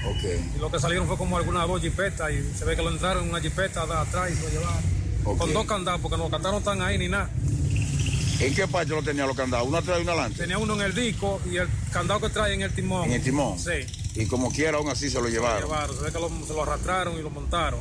Ok. 0.04 0.24
Y 0.56 0.58
lo 0.58 0.70
que 0.70 0.78
salieron 0.80 1.06
fue 1.06 1.16
como 1.16 1.36
algunas 1.36 1.66
dos 1.68 1.80
jipetas 1.80 2.30
y 2.32 2.42
se 2.58 2.64
ve 2.64 2.74
que 2.76 2.82
lo 2.82 2.90
entraron 2.90 3.24
en 3.24 3.30
una 3.30 3.40
jipeta 3.40 3.86
de 3.86 3.92
atrás 3.94 4.30
y 4.30 4.34
se 4.34 4.42
lo 4.42 4.48
llevaron. 4.50 5.01
Con 5.24 5.52
dos 5.52 5.66
candados, 5.66 6.00
porque 6.00 6.16
los 6.16 6.30
candados 6.30 6.52
no 6.54 6.58
están 6.58 6.82
ahí 6.86 6.98
ni 6.98 7.08
nada. 7.08 7.30
¿En 8.40 8.54
qué 8.54 8.66
parte 8.66 8.90
lo 8.90 9.02
tenía 9.02 9.24
los 9.26 9.36
candados? 9.36 9.68
¿Una 9.68 9.78
atrás 9.78 9.98
y 10.00 10.02
una 10.02 10.12
adelante? 10.12 10.38
Tenía 10.38 10.58
uno 10.58 10.74
en 10.74 10.80
el 10.80 10.94
disco 10.94 11.40
y 11.50 11.56
el 11.58 11.68
candado 11.92 12.20
que 12.20 12.28
trae 12.28 12.54
en 12.54 12.62
el 12.62 12.74
timón. 12.74 13.04
¿En 13.04 13.12
el 13.12 13.22
timón? 13.22 13.58
Sí. 13.58 13.70
Y 14.16 14.26
como 14.26 14.50
quiera, 14.50 14.78
aún 14.78 14.88
así 14.88 15.08
se 15.08 15.18
lo 15.18 15.24
Se 15.26 15.30
lo 15.30 15.34
llevaron. 15.34 15.62
llevaron. 15.68 15.96
Se 15.96 16.02
ve 16.02 16.12
que 16.12 16.18
lo, 16.18 16.28
se 16.46 16.52
lo 16.52 16.62
arrastraron 16.62 17.18
y 17.18 17.22
lo 17.22 17.30
montaron. 17.30 17.80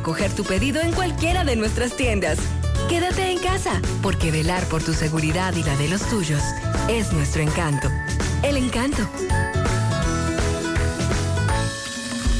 recoger 0.01 0.33
tu 0.33 0.43
pedido 0.43 0.81
en 0.81 0.93
cualquiera 0.93 1.43
de 1.43 1.55
nuestras 1.55 1.95
tiendas. 1.95 2.39
Quédate 2.89 3.29
en 3.29 3.37
casa, 3.37 3.79
porque 4.01 4.31
velar 4.31 4.63
por 4.63 4.81
tu 4.81 4.93
seguridad 4.93 5.53
y 5.53 5.61
la 5.61 5.77
de 5.77 5.89
los 5.89 6.01
tuyos 6.09 6.41
es 6.89 7.13
nuestro 7.13 7.43
encanto. 7.43 7.87
El 8.41 8.57
encanto. 8.57 9.07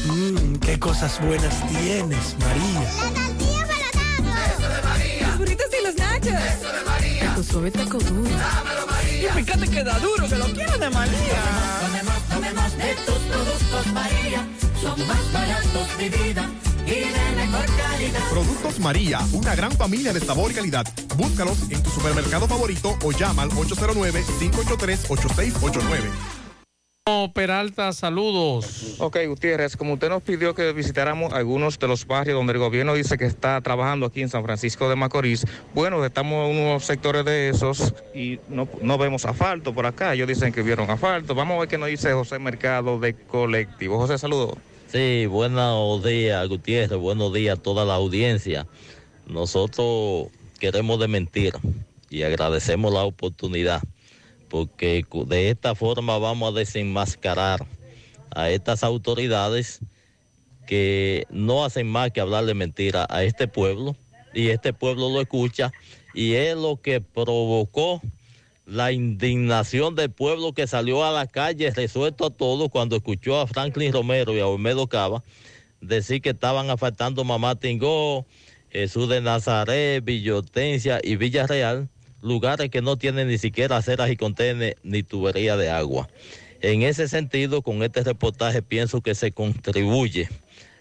Mmm, 0.06 0.56
qué 0.56 0.76
cosas 0.80 1.20
buenas 1.24 1.54
tienes, 1.68 2.34
María. 2.40 2.82
Eso 2.82 4.68
de 4.68 4.82
María. 4.82 5.28
Los 5.28 5.38
burritos 5.38 5.66
y 5.78 5.86
los 5.86 5.94
nachos. 5.94 6.32
Eso 6.32 6.72
de 6.72 6.84
María. 6.84 7.34
Tu 7.36 7.44
suave 7.44 7.70
taco 7.70 7.98
duro. 7.98 8.28
Dámelo, 8.28 8.86
María. 8.90 9.38
Y 9.38 9.44
fíjate 9.44 9.68
que 9.68 9.84
da 9.84 10.00
duro, 10.00 10.28
que 10.28 10.34
lo 10.36 10.46
quiero 10.46 10.78
de 10.78 10.90
María. 10.90 11.42
Tomemos, 11.80 12.22
tomemos 12.28 12.76
de 12.76 12.94
tus 13.06 13.18
productos, 13.30 13.86
María. 13.92 14.48
Son 14.82 15.06
más 15.06 15.32
baratos 15.32 15.96
de 15.96 16.08
vida 16.08 16.50
y 16.86 16.90
de 16.90 17.36
mejor 17.36 17.66
calidad. 17.76 18.20
Productos 18.30 18.78
María, 18.78 19.20
una 19.32 19.54
gran 19.54 19.72
familia 19.72 20.12
de 20.12 20.20
sabor 20.20 20.50
y 20.50 20.54
calidad. 20.54 20.86
Búscalos 21.16 21.70
en 21.70 21.82
tu 21.82 21.90
supermercado 21.90 22.46
favorito 22.48 22.96
o 23.02 23.12
llama 23.12 23.42
al 23.42 23.50
809-583-8689. 23.50 26.10
Peralta, 27.34 27.92
saludos. 27.92 28.94
Ok, 29.00 29.16
Gutiérrez, 29.26 29.76
como 29.76 29.94
usted 29.94 30.08
nos 30.08 30.22
pidió 30.22 30.54
que 30.54 30.72
visitáramos 30.72 31.32
algunos 31.32 31.76
de 31.78 31.88
los 31.88 32.06
barrios 32.06 32.36
donde 32.36 32.52
el 32.52 32.60
gobierno 32.60 32.94
dice 32.94 33.18
que 33.18 33.24
está 33.24 33.60
trabajando 33.60 34.06
aquí 34.06 34.22
en 34.22 34.28
San 34.28 34.44
Francisco 34.44 34.88
de 34.88 34.94
Macorís, 34.94 35.44
bueno, 35.74 36.04
estamos 36.04 36.48
en 36.48 36.56
unos 36.56 36.84
sectores 36.84 37.24
de 37.24 37.48
esos 37.48 37.92
y 38.14 38.38
no, 38.48 38.68
no 38.82 38.98
vemos 38.98 39.24
asfalto 39.24 39.74
por 39.74 39.86
acá. 39.86 40.14
Ellos 40.14 40.28
dicen 40.28 40.52
que 40.52 40.62
vieron 40.62 40.88
asfalto. 40.90 41.34
Vamos 41.34 41.56
a 41.56 41.60
ver 41.60 41.68
qué 41.68 41.78
nos 41.78 41.88
dice 41.88 42.12
José 42.12 42.38
Mercado 42.38 43.00
de 43.00 43.14
Colectivo. 43.14 43.98
José, 43.98 44.16
saludos. 44.16 44.56
Sí, 44.92 45.24
buenos 45.24 46.04
días, 46.04 46.46
Gutiérrez, 46.48 46.98
buenos 46.98 47.32
días 47.32 47.58
a 47.58 47.62
toda 47.62 47.86
la 47.86 47.94
audiencia. 47.94 48.66
Nosotros 49.26 50.26
queremos 50.60 51.00
de 51.00 51.08
mentir 51.08 51.54
y 52.10 52.24
agradecemos 52.24 52.92
la 52.92 53.02
oportunidad, 53.04 53.80
porque 54.50 55.06
de 55.24 55.48
esta 55.48 55.74
forma 55.74 56.18
vamos 56.18 56.52
a 56.52 56.58
desenmascarar 56.58 57.64
a 58.32 58.50
estas 58.50 58.84
autoridades 58.84 59.80
que 60.66 61.26
no 61.30 61.64
hacen 61.64 61.86
más 61.86 62.10
que 62.10 62.20
hablar 62.20 62.44
de 62.44 62.52
mentira 62.52 63.06
a 63.08 63.24
este 63.24 63.48
pueblo, 63.48 63.96
y 64.34 64.48
este 64.48 64.74
pueblo 64.74 65.08
lo 65.08 65.22
escucha, 65.22 65.72
y 66.12 66.34
es 66.34 66.54
lo 66.54 66.82
que 66.82 67.00
provocó 67.00 68.02
la 68.66 68.92
indignación 68.92 69.94
del 69.94 70.10
pueblo 70.10 70.52
que 70.52 70.66
salió 70.66 71.04
a 71.04 71.10
la 71.10 71.26
calle 71.26 71.70
resuelto 71.70 72.26
a 72.26 72.30
todo 72.30 72.68
cuando 72.68 72.96
escuchó 72.96 73.40
a 73.40 73.46
Franklin 73.46 73.92
Romero 73.92 74.34
y 74.34 74.40
a 74.40 74.46
Olmedo 74.46 74.86
Cava 74.86 75.22
decir 75.80 76.22
que 76.22 76.30
estaban 76.30 76.70
afectando 76.70 77.24
Mamá 77.24 77.56
Tingó, 77.56 78.24
Jesús 78.70 79.08
de 79.08 79.20
Nazaret, 79.20 80.04
Villa 80.04 80.36
Hortensia 80.36 81.00
y 81.02 81.16
Villarreal 81.16 81.88
lugares 82.22 82.70
que 82.70 82.80
no 82.80 82.96
tienen 82.96 83.28
ni 83.28 83.36
siquiera 83.36 83.76
aceras 83.76 84.10
y 84.10 84.16
contenes 84.16 84.76
ni 84.82 85.02
tubería 85.02 85.56
de 85.56 85.68
agua. 85.70 86.08
En 86.60 86.82
ese 86.82 87.08
sentido, 87.08 87.60
con 87.62 87.82
este 87.82 88.04
reportaje 88.04 88.62
pienso 88.62 89.00
que 89.00 89.16
se 89.16 89.32
contribuye 89.32 90.28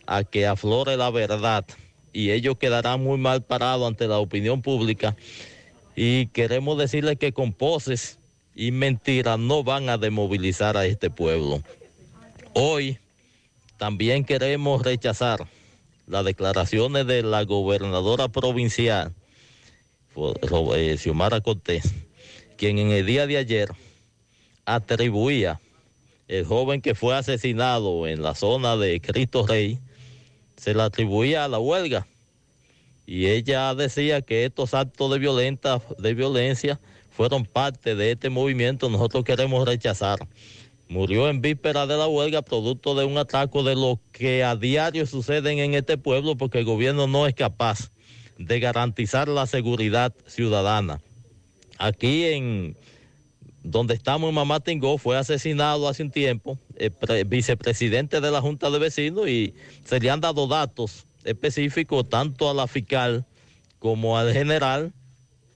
a 0.06 0.24
que 0.24 0.46
aflore 0.46 0.96
la 0.96 1.10
verdad 1.10 1.66
y 2.14 2.30
ellos 2.32 2.58
quedarán 2.58 3.02
muy 3.02 3.18
mal 3.18 3.42
parados 3.42 3.88
ante 3.88 4.08
la 4.08 4.20
opinión 4.20 4.62
pública 4.62 5.16
y 5.96 6.28
queremos 6.28 6.78
decirles 6.78 7.18
que 7.18 7.34
con 7.34 7.54
poses 7.54 8.18
y 8.56 8.72
mentiras 8.72 9.40
no 9.40 9.64
van 9.64 9.90
a 9.90 9.98
demovilizar 9.98 10.78
a 10.78 10.86
este 10.86 11.10
pueblo. 11.10 11.62
Hoy 12.54 12.98
también 13.78 14.26
queremos 14.26 14.84
rechazar 14.84 15.48
las 16.08 16.26
declaraciones 16.26 17.08
de 17.08 17.24
la 17.24 17.44
gobernadora 17.44 18.28
provincial, 18.28 19.14
eh, 20.76 20.98
Xiomara 20.98 21.42
Cortés, 21.42 21.94
quien 22.58 22.78
en 22.78 22.92
el 22.92 23.06
día 23.06 23.28
de 23.28 23.38
ayer 23.38 23.70
atribuía 24.66 25.60
el 26.28 26.46
joven 26.46 26.82
que 26.82 26.96
fue 26.96 27.16
asesinado 27.16 28.08
en 28.08 28.22
la 28.22 28.36
zona 28.36 28.78
de 28.78 29.02
Cristo 29.02 29.46
Rey, 29.46 29.80
se 30.56 30.74
le 30.74 30.82
atribuía 30.82 31.44
a 31.44 31.48
la 31.48 31.60
huelga. 31.60 32.08
Y 33.06 33.28
ella 33.28 33.74
decía 33.76 34.22
que 34.22 34.46
estos 34.46 34.74
actos 34.74 35.12
de, 35.12 35.20
violenta, 35.20 35.82
de 35.98 36.14
violencia 36.14 36.80
fueron 37.10 37.46
parte 37.46 37.96
de 37.96 38.12
este 38.12 38.30
movimiento, 38.30 38.90
nosotros 38.90 39.24
queremos 39.24 39.68
rechazar. 39.68 40.20
Murió 40.88 41.30
en 41.30 41.42
víspera 41.42 41.88
de 41.88 41.98
la 41.98 42.08
huelga 42.08 42.42
producto 42.42 42.96
de 42.96 43.06
un 43.06 43.18
ataque 43.18 43.64
de 43.64 43.76
lo 43.76 44.00
que 44.12 44.44
a 44.44 44.56
diario 44.56 45.06
suceden 45.06 45.60
en 45.60 45.74
este 45.74 45.98
pueblo 45.98 46.36
porque 46.36 46.60
el 46.60 46.66
gobierno 46.66 47.08
no 47.08 47.28
es 47.28 47.34
capaz 47.34 47.92
de 48.38 48.60
garantizar 48.60 49.28
la 49.28 49.46
seguridad 49.46 50.14
ciudadana. 50.26 51.02
Aquí 51.78 52.26
en 52.26 52.76
donde 53.64 53.94
estamos 53.94 54.30
en 54.30 54.36
Mamá 54.36 54.60
Tingó 54.60 54.98
fue 54.98 55.18
asesinado 55.18 55.88
hace 55.88 56.04
un 56.04 56.12
tiempo 56.12 56.58
el 56.78 57.26
vicepresidente 57.26 58.20
de 58.20 58.32
la 58.32 58.42
Junta 58.42 58.70
de 58.70 58.80
Vecinos 58.80 59.28
y 59.30 59.54
se 59.86 60.00
le 60.00 60.10
han 60.10 60.20
dado 60.20 60.48
datos 60.48 61.06
específicos 61.24 62.08
tanto 62.10 62.50
a 62.50 62.54
la 62.54 62.68
fiscal 62.68 63.26
como 63.80 64.18
al 64.18 64.34
general 64.34 64.94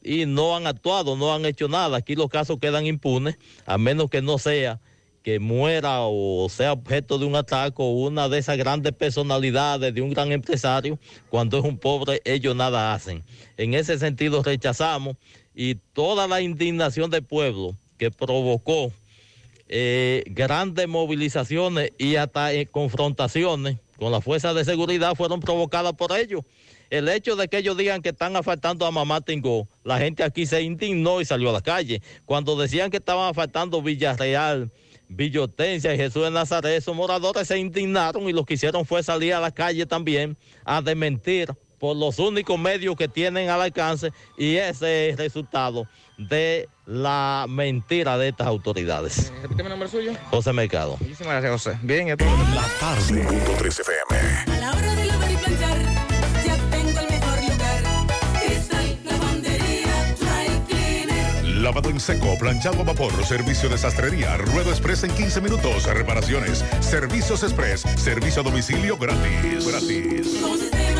y 0.03 0.25
no 0.25 0.55
han 0.55 0.67
actuado, 0.67 1.15
no 1.15 1.33
han 1.33 1.45
hecho 1.45 1.67
nada. 1.67 1.97
Aquí 1.97 2.15
los 2.15 2.29
casos 2.29 2.59
quedan 2.59 2.85
impunes, 2.85 3.37
a 3.65 3.77
menos 3.77 4.09
que 4.09 4.21
no 4.21 4.37
sea 4.37 4.79
que 5.25 5.39
muera 5.39 6.01
o 6.01 6.47
sea 6.49 6.73
objeto 6.73 7.17
de 7.17 7.25
un 7.25 7.35
ataque 7.35 7.81
una 7.81 8.29
de 8.29 8.37
esas 8.37 8.57
grandes 8.59 8.93
personalidades 8.93 9.91
de 9.91 10.01
un 10.01 10.11
gran 10.11 10.31
empresario, 10.31 10.99
cuando 11.31 11.57
es 11.57 11.63
un 11.63 11.79
pobre, 11.79 12.21
ellos 12.25 12.55
nada 12.55 12.93
hacen. 12.93 13.23
En 13.57 13.73
ese 13.73 13.97
sentido 13.97 14.43
rechazamos 14.43 15.17
y 15.55 15.75
toda 15.93 16.27
la 16.27 16.41
indignación 16.41 17.09
del 17.09 17.23
pueblo 17.23 17.75
que 17.97 18.11
provocó 18.11 18.91
eh, 19.67 20.23
grandes 20.27 20.87
movilizaciones 20.87 21.91
y 21.97 22.17
hasta 22.17 22.53
eh, 22.53 22.67
confrontaciones 22.67 23.77
con 23.97 24.11
las 24.11 24.23
fuerzas 24.23 24.55
de 24.55 24.65
seguridad 24.65 25.15
fueron 25.15 25.39
provocadas 25.39 25.93
por 25.93 26.17
ellos. 26.17 26.41
El 26.89 27.09
hecho 27.09 27.35
de 27.35 27.47
que 27.47 27.57
ellos 27.57 27.77
digan 27.77 28.01
que 28.01 28.09
están 28.09 28.35
afectando 28.35 28.85
a 28.85 28.91
Mamá 28.91 29.21
Tingó, 29.21 29.67
la 29.83 29.97
gente 29.97 30.23
aquí 30.23 30.45
se 30.45 30.61
indignó 30.61 31.19
y 31.19 31.25
salió 31.25 31.49
a 31.49 31.53
la 31.53 31.61
calle. 31.61 32.01
Cuando 32.25 32.55
decían 32.55 32.91
que 32.91 32.97
estaban 32.97 33.27
afectando 33.27 33.81
Villarreal, 33.81 34.71
Villotencia 35.07 35.93
y 35.93 35.97
Jesús 35.97 36.23
de 36.23 36.31
Nazaret, 36.31 36.77
esos 36.77 36.95
moradores 36.95 37.47
se 37.47 37.57
indignaron 37.57 38.27
y 38.29 38.33
lo 38.33 38.45
que 38.45 38.55
hicieron 38.55 38.85
fue 38.85 39.03
salir 39.03 39.33
a 39.33 39.39
la 39.39 39.51
calle 39.51 39.85
también 39.85 40.37
a 40.63 40.81
desmentir 40.81 41.53
por 41.79 41.95
los 41.95 42.19
únicos 42.19 42.57
medios 42.57 42.95
que 42.95 43.07
tienen 43.07 43.49
al 43.49 43.61
alcance 43.61 44.11
y 44.37 44.55
ese 44.55 45.09
es 45.09 45.11
el 45.13 45.17
resultado 45.17 45.87
de 46.17 46.69
la 46.85 47.45
mentira 47.49 48.17
de 48.17 48.29
estas 48.29 48.47
autoridades. 48.47 49.31
Repíteme 49.41 49.63
el 49.63 49.69
nombre 49.71 49.89
suyo. 49.89 50.13
José 50.29 50.53
Mercado. 50.53 50.97
Muchísimas 50.99 51.33
gracias, 51.41 51.51
José. 51.51 51.79
Bien, 51.81 52.07
La 52.09 52.15
tarde. 52.79 53.23
Punto 53.25 53.51
3 53.57 53.79
FM. 53.79 54.55
A 54.57 54.59
la 54.59 54.71
hora 54.71 54.95
de 54.95 55.05
lavar 55.05 55.31
y 55.31 55.35
planchar, 55.37 55.77
ya 56.45 56.55
tengo 56.69 56.99
el 56.99 57.09
mejor 57.09 57.39
lugar. 57.41 57.83
Cristal 58.45 58.99
Lavandería 59.05 60.15
Dry 60.19 60.59
Cleaner. 60.67 61.45
Lavado 61.61 61.89
en 61.89 61.99
seco, 61.99 62.37
planchado 62.37 62.81
a 62.81 62.83
vapor, 62.83 63.11
servicio 63.25 63.69
de 63.69 63.77
sastrería, 63.77 64.37
ruedo 64.37 64.69
express 64.69 65.03
en 65.03 65.11
15 65.11 65.41
minutos, 65.41 65.85
reparaciones, 65.85 66.63
servicios 66.81 67.43
express, 67.43 67.81
servicio 67.97 68.41
a 68.41 68.45
domicilio 68.45 68.97
gratis. 68.97 69.67
Gratis. 69.67 70.94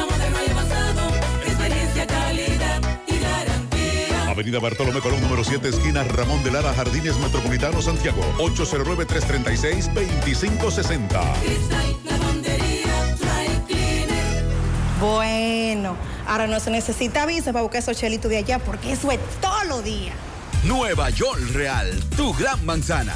Avenida 4.36 4.60
Bartolomé 4.60 5.00
Colón, 5.00 5.22
número 5.22 5.46
7, 5.46 5.70
esquina 5.70 6.04
Ramón 6.04 6.44
de 6.44 6.52
Lara, 6.52 6.74
Jardines 6.74 7.18
Metropolitano, 7.20 7.82
Santiago. 7.82 8.22
809-336-2560. 8.40 11.40
Cristal 11.40 11.98
Lavandería 12.04 13.16
Dry 13.16 13.48
Cleaner. 13.66 14.44
Bueno, 15.00 15.96
ahora 16.28 16.48
no 16.48 16.60
se 16.60 16.70
necesita 16.70 17.26
visa 17.26 17.54
para 17.54 17.64
buscar 17.64 17.80
esos 17.80 17.98
chelitos 17.98 18.30
de 18.30 18.36
allá 18.36 18.60
porque 18.60 18.92
eso 18.92 19.10
es 19.10 19.22
todo 19.40 19.64
lo 19.70 19.82
día. 19.82 20.12
Nueva 20.66 21.10
York 21.12 21.40
Real, 21.54 21.98
tu 22.18 22.34
gran 22.34 22.66
manzana. 22.66 23.16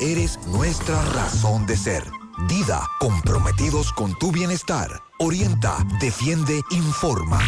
eres 0.00 0.38
nuestra 0.46 1.02
razón 1.12 1.66
de 1.66 1.76
ser. 1.76 2.04
Dida, 2.48 2.88
comprometidos 2.98 3.92
con 3.92 4.18
tu 4.18 4.32
bienestar. 4.32 4.88
Orienta, 5.18 5.76
defiende, 6.00 6.60
informa. 6.70 7.38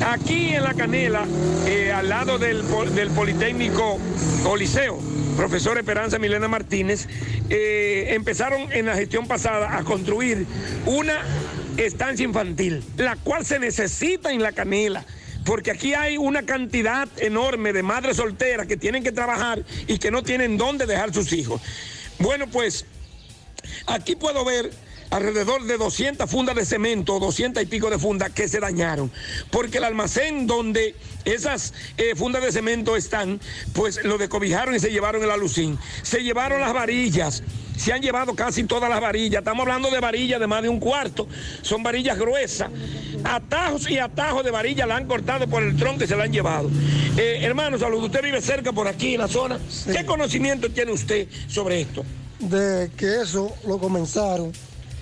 Aquí 0.00 0.54
en 0.54 0.62
la 0.64 0.72
Canela, 0.72 1.26
eh, 1.66 1.92
al 1.92 2.08
lado 2.08 2.38
del, 2.38 2.64
del 2.94 3.10
Politécnico 3.10 3.98
Coliseo, 4.42 4.98
profesor 5.36 5.76
Esperanza 5.76 6.18
Milena 6.18 6.48
Martínez, 6.48 7.06
eh, 7.50 8.14
empezaron 8.14 8.72
en 8.72 8.86
la 8.86 8.94
gestión 8.94 9.28
pasada 9.28 9.76
a 9.76 9.84
construir 9.84 10.46
una 10.86 11.20
estancia 11.76 12.24
infantil, 12.24 12.82
la 12.96 13.16
cual 13.16 13.44
se 13.44 13.58
necesita 13.58 14.32
en 14.32 14.42
la 14.42 14.52
Canela 14.52 15.04
porque 15.44 15.70
aquí 15.70 15.94
hay 15.94 16.16
una 16.16 16.44
cantidad 16.44 17.08
enorme 17.18 17.72
de 17.72 17.82
madres 17.82 18.18
solteras 18.18 18.66
que 18.66 18.76
tienen 18.76 19.02
que 19.02 19.12
trabajar 19.12 19.64
y 19.86 19.98
que 19.98 20.10
no 20.10 20.22
tienen 20.22 20.56
dónde 20.56 20.86
dejar 20.86 21.12
sus 21.12 21.32
hijos. 21.32 21.60
Bueno, 22.20 22.46
pues 22.48 22.84
aquí 23.86 24.14
puedo 24.14 24.44
ver 24.44 24.70
alrededor 25.10 25.64
de 25.64 25.76
200 25.76 26.30
fundas 26.30 26.54
de 26.54 26.64
cemento, 26.64 27.18
200 27.18 27.62
y 27.62 27.66
pico 27.66 27.90
de 27.90 27.98
fundas 27.98 28.30
que 28.30 28.48
se 28.48 28.60
dañaron, 28.60 29.10
porque 29.50 29.78
el 29.78 29.84
almacén 29.84 30.46
donde 30.46 30.94
esas 31.24 31.74
eh, 31.98 32.14
fundas 32.14 32.42
de 32.42 32.52
cemento 32.52 32.96
están, 32.96 33.40
pues 33.72 34.02
lo 34.04 34.18
decobijaron 34.18 34.74
y 34.74 34.80
se 34.80 34.90
llevaron 34.90 35.22
el 35.22 35.30
alucín. 35.30 35.78
Se 36.02 36.22
llevaron 36.22 36.60
las 36.60 36.72
varillas, 36.72 37.42
se 37.76 37.92
han 37.92 38.02
llevado 38.02 38.34
casi 38.34 38.64
todas 38.64 38.88
las 38.88 39.00
varillas. 39.00 39.40
Estamos 39.40 39.62
hablando 39.62 39.90
de 39.90 40.00
varillas 40.00 40.40
de 40.40 40.46
más 40.46 40.62
de 40.62 40.68
un 40.68 40.80
cuarto. 40.80 41.26
Son 41.62 41.82
varillas 41.82 42.18
gruesas. 42.18 42.70
Atajos 43.24 43.90
y 43.90 43.98
atajos 43.98 44.44
de 44.44 44.50
varillas 44.50 44.86
la 44.86 44.96
han 44.96 45.06
cortado 45.06 45.46
por 45.48 45.62
el 45.62 45.76
tronco 45.76 46.04
y 46.04 46.06
se 46.06 46.16
la 46.16 46.24
han 46.24 46.32
llevado. 46.32 46.70
Eh, 47.16 47.40
hermano, 47.42 47.78
saludos. 47.78 48.06
Usted 48.06 48.22
vive 48.22 48.40
cerca 48.40 48.72
por 48.72 48.86
aquí 48.86 49.14
en 49.14 49.20
la 49.20 49.28
zona. 49.28 49.58
¿Qué 49.90 50.04
conocimiento 50.04 50.70
tiene 50.70 50.92
usted 50.92 51.26
sobre 51.48 51.80
esto? 51.80 52.04
de 52.40 52.90
que 52.96 53.20
eso 53.20 53.52
lo 53.66 53.78
comenzaron 53.78 54.52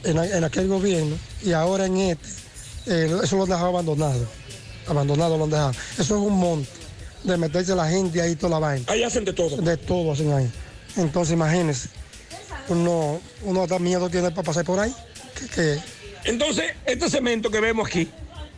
en, 0.04 0.18
en 0.18 0.44
aquel 0.44 0.68
gobierno 0.68 1.16
y 1.42 1.52
ahora 1.52 1.86
en 1.86 1.96
este, 1.98 2.28
eh, 2.86 3.10
eso 3.22 3.36
lo 3.36 3.42
han 3.44 3.48
dejado 3.50 3.68
abandonado. 3.68 4.26
Abandonado 4.86 5.36
lo 5.36 5.44
han 5.44 5.50
dejado. 5.50 5.70
Eso 5.92 6.02
es 6.02 6.10
un 6.10 6.38
monte 6.38 6.68
de 7.24 7.36
meterse 7.36 7.74
la 7.74 7.88
gente 7.88 8.22
ahí 8.22 8.36
toda 8.36 8.50
la 8.52 8.58
vaina. 8.60 8.84
Ahí 8.88 9.02
hacen 9.02 9.24
de 9.24 9.32
todo. 9.32 9.56
De 9.56 9.76
todo 9.76 10.12
hacen 10.12 10.32
ahí. 10.32 10.50
Entonces 10.96 11.34
imagínense, 11.34 11.88
uno, 12.68 13.20
uno 13.42 13.62
hasta 13.62 13.78
miedo 13.78 14.08
tiene 14.08 14.30
para 14.30 14.42
pasar 14.44 14.64
por 14.64 14.80
ahí. 14.80 14.94
Que, 15.38 15.46
que- 15.48 15.78
Entonces, 16.24 16.64
este 16.86 17.10
cemento 17.10 17.50
que 17.50 17.60
vemos 17.60 17.86
aquí, 17.88 18.08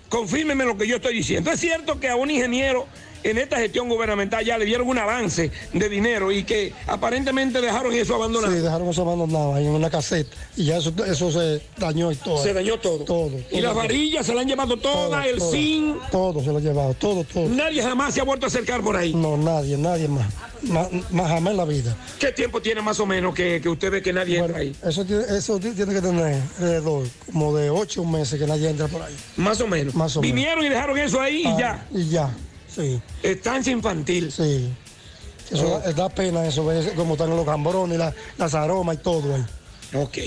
confírmeme 0.09 0.65
lo 0.65 0.77
que 0.77 0.87
yo 0.87 0.97
estoy 0.97 1.15
diciendo. 1.15 1.51
Es 1.51 1.61
cierto 1.61 1.99
que 2.01 2.09
a 2.09 2.17
un 2.17 2.31
ingeniero 2.31 2.87
en 3.23 3.39
esta 3.39 3.57
gestión 3.59 3.89
gubernamental 3.89 4.45
ya 4.45 4.57
le 4.59 4.65
dieron 4.65 4.89
un 4.89 4.99
avance 4.99 5.51
de 5.73 5.89
dinero 5.89 6.31
y 6.33 6.45
que 6.45 6.73
aparentemente 6.87 7.61
dejaron 7.61 7.93
eso 7.93 8.15
abandonado. 8.15 8.53
Sí, 8.55 8.61
dejaron 8.61 8.89
eso 8.89 9.03
abandonado 9.03 9.55
ahí 9.55 9.67
en 9.67 9.73
una 9.73 9.91
caseta 9.91 10.37
y 10.57 10.65
ya 10.67 10.79
eso, 10.79 10.93
eso 11.07 11.31
se 11.31 11.63
dañó 11.79 12.11
y 12.13 12.17
todo. 12.17 12.43
Se 12.43 12.53
dañó 12.53 12.79
todo. 12.79 13.05
Todo. 13.05 13.31
Y 13.51 13.61
las 13.61 13.75
varillas 13.75 14.27
se 14.27 14.35
la 14.35 14.41
han 14.43 14.49
llevado 14.49 14.77
todas, 14.77 15.27
el 15.27 15.39
todo, 15.39 15.51
zinc. 15.53 16.11
Todo 16.11 16.41
se 16.43 16.51
lo 16.53 16.59
ha 16.59 16.61
llevado, 16.61 16.95
todo, 16.95 17.25
todo. 17.25 17.49
Nadie 17.49 17.83
jamás 17.83 18.15
se 18.15 18.21
ha 18.21 18.25
vuelto 18.25 18.47
a 18.47 18.49
acercar 18.49 18.83
por 18.83 18.97
ahí. 18.97 19.15
No, 19.15 19.37
nadie, 19.37 19.77
nadie 19.77 20.09
más. 20.09 20.27
Más, 20.63 20.89
más 21.11 21.29
jamás 21.29 21.53
en 21.53 21.57
la 21.57 21.65
vida. 21.65 21.97
¿Qué 22.19 22.33
tiempo 22.33 22.61
tiene 22.61 22.83
más 22.83 23.01
o 23.01 23.07
menos 23.07 23.35
que, 23.35 23.61
que 23.63 23.69
usted 23.71 23.91
ve 23.91 24.03
que 24.03 24.13
nadie 24.13 24.39
entra 24.39 24.59
ahí? 24.59 24.77
Eso, 24.85 25.05
tiene- 25.07 25.25
eso 25.31 25.59
ti- 25.59 25.71
tiene 25.71 25.95
que 25.95 26.03
tener 26.03 26.37
alrededor 26.59 27.07
como 27.33 27.57
de 27.57 27.71
ocho 27.71 28.05
meses 28.05 28.39
que 28.39 28.47
nadie 28.47 28.69
entra 28.69 28.87
por 28.87 29.01
ahí. 29.01 29.17
Más 29.39 29.59
o 29.63 29.67
menos. 29.67 29.95
Más 29.95 30.15
o 30.17 30.21
menos. 30.21 30.35
Vinieron 30.35 30.63
y 30.65 30.69
dejaron 30.69 30.99
eso 30.99 31.19
ahí 31.19 31.43
y 31.45 31.47
Ah, 31.47 31.57
ya. 31.59 31.87
Y 31.99 32.09
ya, 32.11 32.31
sí. 32.75 33.01
Estancia 33.23 33.73
infantil. 33.73 34.31
Sí. 34.33 34.73
Eso 35.51 35.67
Oh. 35.75 35.81
da, 35.81 35.93
da 35.93 36.09
pena 36.09 36.47
eso, 36.47 36.65
ver 36.65 36.93
cómo 36.95 37.15
están 37.15 37.31
los 37.31 37.45
cambrones, 37.45 37.99
la- 37.99 38.15
las 38.39 38.55
aromas 38.55 38.97
y 38.97 38.99
todo 39.01 39.35
ahí. 39.35 39.45
Ok. 39.95 40.19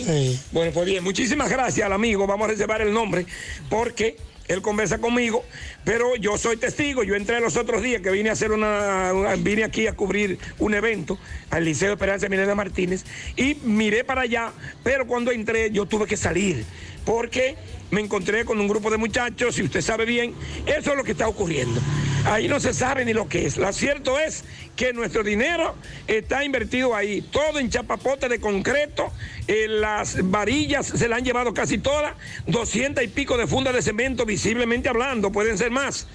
Bueno, 0.51 0.71
pues 0.73 0.85
bien, 0.85 1.03
muchísimas 1.03 1.49
gracias 1.49 1.85
al 1.85 1.93
amigo. 1.93 2.27
Vamos 2.27 2.45
a 2.45 2.51
reservar 2.51 2.81
el 2.81 2.91
nombre 2.93 3.25
porque 3.69 4.17
él 4.49 4.61
conversa 4.61 4.97
conmigo, 4.97 5.45
pero 5.85 6.17
yo 6.17 6.37
soy 6.37 6.57
testigo. 6.57 7.03
Yo 7.03 7.15
entré 7.15 7.39
los 7.39 7.55
otros 7.55 7.81
días 7.81 8.01
que 8.01 8.11
vine 8.11 8.29
a 8.29 8.33
hacer 8.33 8.51
una, 8.51 9.13
una- 9.13 9.35
vine 9.37 9.63
aquí 9.63 9.87
a 9.87 9.93
cubrir 9.95 10.37
un 10.59 10.73
evento 10.73 11.17
al 11.49 11.63
Liceo 11.63 11.93
Esperanza 11.93 12.27
Milena 12.27 12.53
Martínez 12.55 13.05
y 13.37 13.55
miré 13.63 14.03
para 14.03 14.23
allá, 14.23 14.51
pero 14.83 15.07
cuando 15.07 15.31
entré 15.31 15.71
yo 15.71 15.85
tuve 15.85 16.05
que 16.07 16.17
salir 16.17 16.65
porque 17.05 17.55
me 17.93 18.01
encontré 18.01 18.43
con 18.43 18.59
un 18.59 18.67
grupo 18.67 18.89
de 18.89 18.97
muchachos 18.97 19.59
y 19.59 19.63
usted 19.63 19.81
sabe 19.81 20.05
bien, 20.05 20.33
eso 20.65 20.91
es 20.91 20.97
lo 20.97 21.03
que 21.03 21.11
está 21.11 21.27
ocurriendo. 21.27 21.79
Ahí 22.25 22.47
no 22.47 22.59
se 22.59 22.73
sabe 22.73 23.05
ni 23.05 23.13
lo 23.13 23.29
que 23.29 23.45
es. 23.45 23.57
Lo 23.57 23.71
cierto 23.71 24.19
es 24.19 24.43
que 24.75 24.93
nuestro 24.93 25.23
dinero 25.23 25.75
está 26.07 26.43
invertido 26.43 26.95
ahí, 26.95 27.21
todo 27.21 27.59
en 27.59 27.69
chapapote 27.69 28.29
de 28.29 28.39
concreto, 28.39 29.11
las 29.47 30.29
varillas 30.29 30.87
se 30.87 31.07
la 31.07 31.17
han 31.17 31.23
llevado 31.23 31.53
casi 31.53 31.77
todas, 31.77 32.15
200 32.47 33.03
y 33.03 33.07
pico 33.07 33.37
de 33.37 33.45
fundas 33.45 33.75
de 33.75 33.81
cemento 33.83 34.25
visiblemente 34.25 34.89
hablando, 34.89 35.31
pueden 35.31 35.57
ser 35.57 35.69
más, 35.69 36.07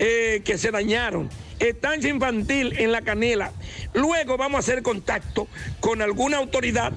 eh, 0.00 0.42
que 0.44 0.58
se 0.58 0.72
dañaron. 0.72 1.30
Estancia 1.60 2.10
infantil 2.10 2.74
en 2.78 2.90
la 2.90 3.02
canela. 3.02 3.52
Luego 3.92 4.36
vamos 4.36 4.56
a 4.56 4.60
hacer 4.60 4.82
contacto 4.82 5.46
con 5.78 6.02
alguna 6.02 6.38
autoridad 6.38 6.92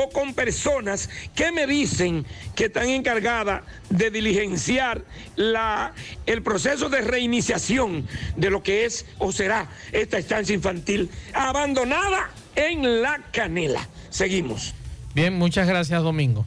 o 0.00 0.10
con 0.10 0.32
personas 0.32 1.10
que 1.34 1.50
me 1.50 1.66
dicen 1.66 2.24
que 2.54 2.66
están 2.66 2.88
encargadas 2.88 3.62
de 3.90 4.12
diligenciar 4.12 5.04
la, 5.34 5.92
el 6.24 6.40
proceso 6.42 6.88
de 6.88 7.00
reiniciación 7.00 8.06
de 8.36 8.50
lo 8.50 8.62
que 8.62 8.84
es 8.84 9.06
o 9.18 9.32
será 9.32 9.68
esta 9.90 10.18
estancia 10.18 10.54
infantil 10.54 11.10
abandonada 11.34 12.30
en 12.54 13.02
la 13.02 13.18
canela. 13.32 13.88
Seguimos. 14.10 14.72
Bien, 15.16 15.34
muchas 15.34 15.66
gracias, 15.66 16.00
Domingo. 16.00 16.46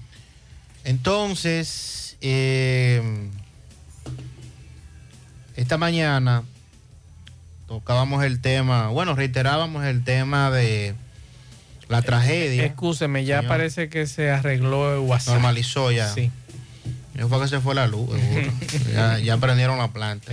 Entonces, 0.86 2.16
eh, 2.22 3.02
esta 5.58 5.78
mañana 5.78 6.44
tocábamos 7.68 8.24
el 8.24 8.40
tema, 8.40 8.88
bueno, 8.88 9.14
reiterábamos 9.14 9.84
el 9.84 10.06
tema 10.06 10.52
de 10.52 10.96
la 11.92 12.02
tragedia. 12.02 12.66
Excúseme, 12.66 13.26
ya 13.26 13.38
Señor. 13.38 13.50
parece 13.50 13.90
que 13.90 14.08
se 14.08 14.32
arregló 14.32 14.94
el 14.94 15.00
WhatsApp. 15.00 15.36
Normalizó 15.36 15.92
ya. 15.92 16.12
Sí. 16.12 16.32
Eso 17.16 17.28
fue 17.28 17.42
que 17.42 17.48
se 17.50 17.60
fue 17.60 17.76
la 17.76 17.88
luz, 17.88 18.10
ya, 18.94 19.20
ya 19.20 19.38
prendieron 19.38 19.78
la 19.78 19.90
planta. 19.90 20.32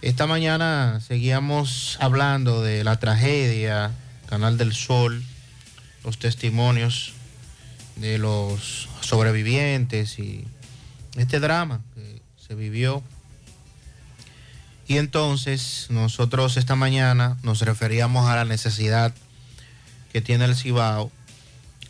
Esta 0.00 0.26
mañana 0.26 1.00
seguíamos 1.06 1.98
hablando 2.00 2.62
de 2.62 2.84
la 2.84 2.98
tragedia, 3.00 3.90
Canal 4.26 4.56
del 4.56 4.72
Sol, 4.72 5.22
los 6.04 6.18
testimonios 6.18 7.12
de 7.96 8.18
los 8.18 8.88
sobrevivientes 9.00 10.18
y 10.18 10.44
este 11.16 11.40
drama 11.40 11.80
que 11.94 12.22
se 12.36 12.54
vivió. 12.54 13.02
Y 14.86 14.98
entonces 14.98 15.86
nosotros 15.90 16.56
esta 16.58 16.76
mañana 16.76 17.36
nos 17.42 17.62
referíamos 17.62 18.28
a 18.28 18.36
la 18.36 18.44
necesidad 18.44 19.14
que 20.14 20.20
tiene 20.20 20.44
el 20.44 20.54
Cibao 20.54 21.10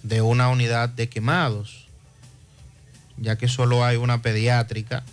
de 0.02 0.22
una 0.22 0.48
unidad 0.48 0.88
de 0.88 1.10
quemados, 1.10 1.88
ya 3.18 3.36
que 3.36 3.48
solo 3.48 3.84
hay 3.84 3.98
una 3.98 4.22
pediátrica 4.22 5.04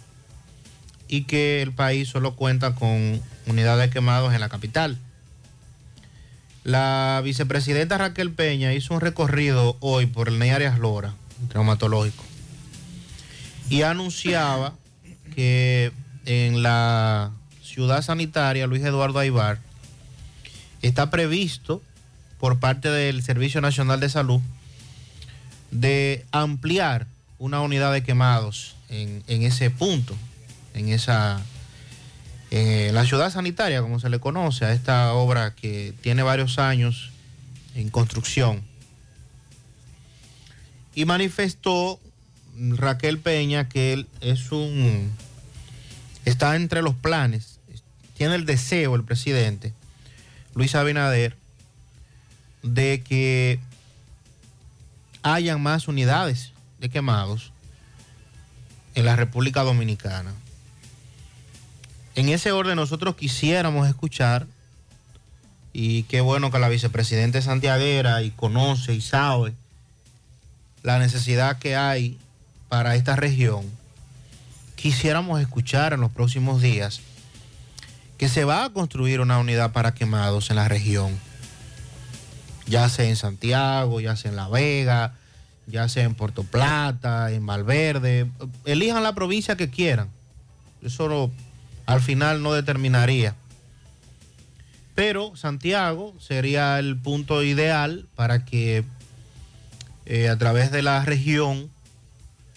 y 1.09 1.23
que 1.25 1.61
el 1.61 1.73
país 1.73 2.07
solo 2.07 2.37
cuenta 2.37 2.73
con 2.73 3.21
unidad 3.47 3.77
de 3.77 3.89
quemados 3.89 4.33
en 4.33 4.39
la 4.39 4.47
capital. 4.47 4.97
La 6.63 7.19
vicepresidenta 7.21 7.97
Raquel 7.97 8.31
Peña 8.31 8.71
hizo 8.71 8.93
un 8.93 9.01
recorrido 9.01 9.75
hoy 9.81 10.05
por 10.05 10.29
el 10.29 10.39
Ney 10.39 10.51
Arias 10.51 10.79
Lora, 10.79 11.13
traumatológico, 11.49 12.23
y 13.69 13.81
anunciaba 13.81 14.75
que 15.35 15.91
en 16.23 16.63
la 16.63 17.31
ciudad 17.61 18.03
sanitaria 18.03 18.67
Luis 18.67 18.85
Eduardo 18.85 19.19
Aibar 19.19 19.59
está 20.81 21.09
previsto 21.09 21.81
por 22.41 22.59
parte 22.59 22.89
del 22.89 23.21
Servicio 23.21 23.61
Nacional 23.61 23.99
de 23.99 24.09
Salud 24.09 24.41
de 25.69 26.25
ampliar 26.31 27.05
una 27.37 27.61
unidad 27.61 27.93
de 27.93 28.01
quemados 28.01 28.75
en, 28.89 29.23
ese 29.27 29.69
punto, 29.69 30.17
en 30.73 30.89
esa 30.89 31.39
en 32.49 32.95
la 32.95 33.05
ciudad 33.05 33.31
sanitaria, 33.31 33.81
como 33.83 33.99
se 33.99 34.09
le 34.09 34.19
conoce 34.19 34.65
a 34.65 34.73
esta 34.73 35.13
obra 35.13 35.53
que 35.53 35.93
tiene 36.01 36.23
varios 36.23 36.57
años 36.57 37.11
en 37.75 37.89
construcción. 37.91 38.61
Y 40.95 41.05
manifestó 41.05 41.99
Raquel 42.57 43.19
Peña 43.19 43.69
que 43.69 43.93
él 43.93 44.07
es 44.19 44.51
un 44.51 45.11
está 46.25 46.55
entre 46.55 46.81
los 46.81 46.95
planes, 46.95 47.59
tiene 48.17 48.33
el 48.33 48.47
deseo 48.47 48.95
el 48.95 49.03
presidente 49.03 49.73
Luis 50.55 50.73
Abinader 50.75 51.37
de 52.63 53.01
que 53.01 53.59
hayan 55.23 55.61
más 55.61 55.87
unidades 55.87 56.51
de 56.79 56.89
quemados 56.89 57.51
en 58.95 59.05
la 59.05 59.15
República 59.15 59.63
Dominicana. 59.63 60.33
En 62.15 62.29
ese 62.29 62.51
orden 62.51 62.75
nosotros 62.75 63.15
quisiéramos 63.15 63.87
escuchar, 63.87 64.47
y 65.73 66.03
qué 66.03 66.19
bueno 66.19 66.51
que 66.51 66.59
la 66.59 66.67
vicepresidenta 66.67 67.37
es 67.37 67.45
santiaguera 67.45 68.21
y 68.23 68.31
conoce 68.31 68.93
y 68.93 69.01
sabe 69.01 69.53
la 70.83 70.99
necesidad 70.99 71.59
que 71.59 71.75
hay 71.75 72.17
para 72.67 72.95
esta 72.95 73.15
región, 73.15 73.63
quisiéramos 74.75 75.39
escuchar 75.39 75.93
en 75.93 76.01
los 76.01 76.11
próximos 76.11 76.61
días 76.61 77.01
que 78.17 78.29
se 78.29 78.43
va 78.43 78.65
a 78.65 78.69
construir 78.69 79.21
una 79.21 79.39
unidad 79.39 79.71
para 79.71 79.93
quemados 79.93 80.49
en 80.49 80.55
la 80.57 80.67
región, 80.67 81.17
ya 82.67 82.89
sea 82.89 83.05
en 83.05 83.15
Santiago, 83.15 83.99
ya 83.99 84.15
sea 84.15 84.31
en 84.31 84.37
La 84.37 84.47
Vega, 84.47 85.13
ya 85.67 85.87
sea 85.89 86.03
en 86.03 86.15
Puerto 86.15 86.43
Plata, 86.43 87.31
en 87.31 87.45
Valverde, 87.45 88.27
elijan 88.65 89.03
la 89.03 89.13
provincia 89.13 89.55
que 89.55 89.69
quieran. 89.69 90.09
Eso 90.81 91.31
al 91.85 92.01
final 92.01 92.41
no 92.41 92.53
determinaría. 92.53 93.35
Pero 94.95 95.35
Santiago 95.35 96.13
sería 96.19 96.77
el 96.79 96.97
punto 96.97 97.43
ideal 97.43 98.07
para 98.15 98.45
que 98.45 98.83
eh, 100.05 100.29
a 100.29 100.37
través 100.37 100.71
de 100.71 100.81
la 100.81 101.03
región 101.05 101.69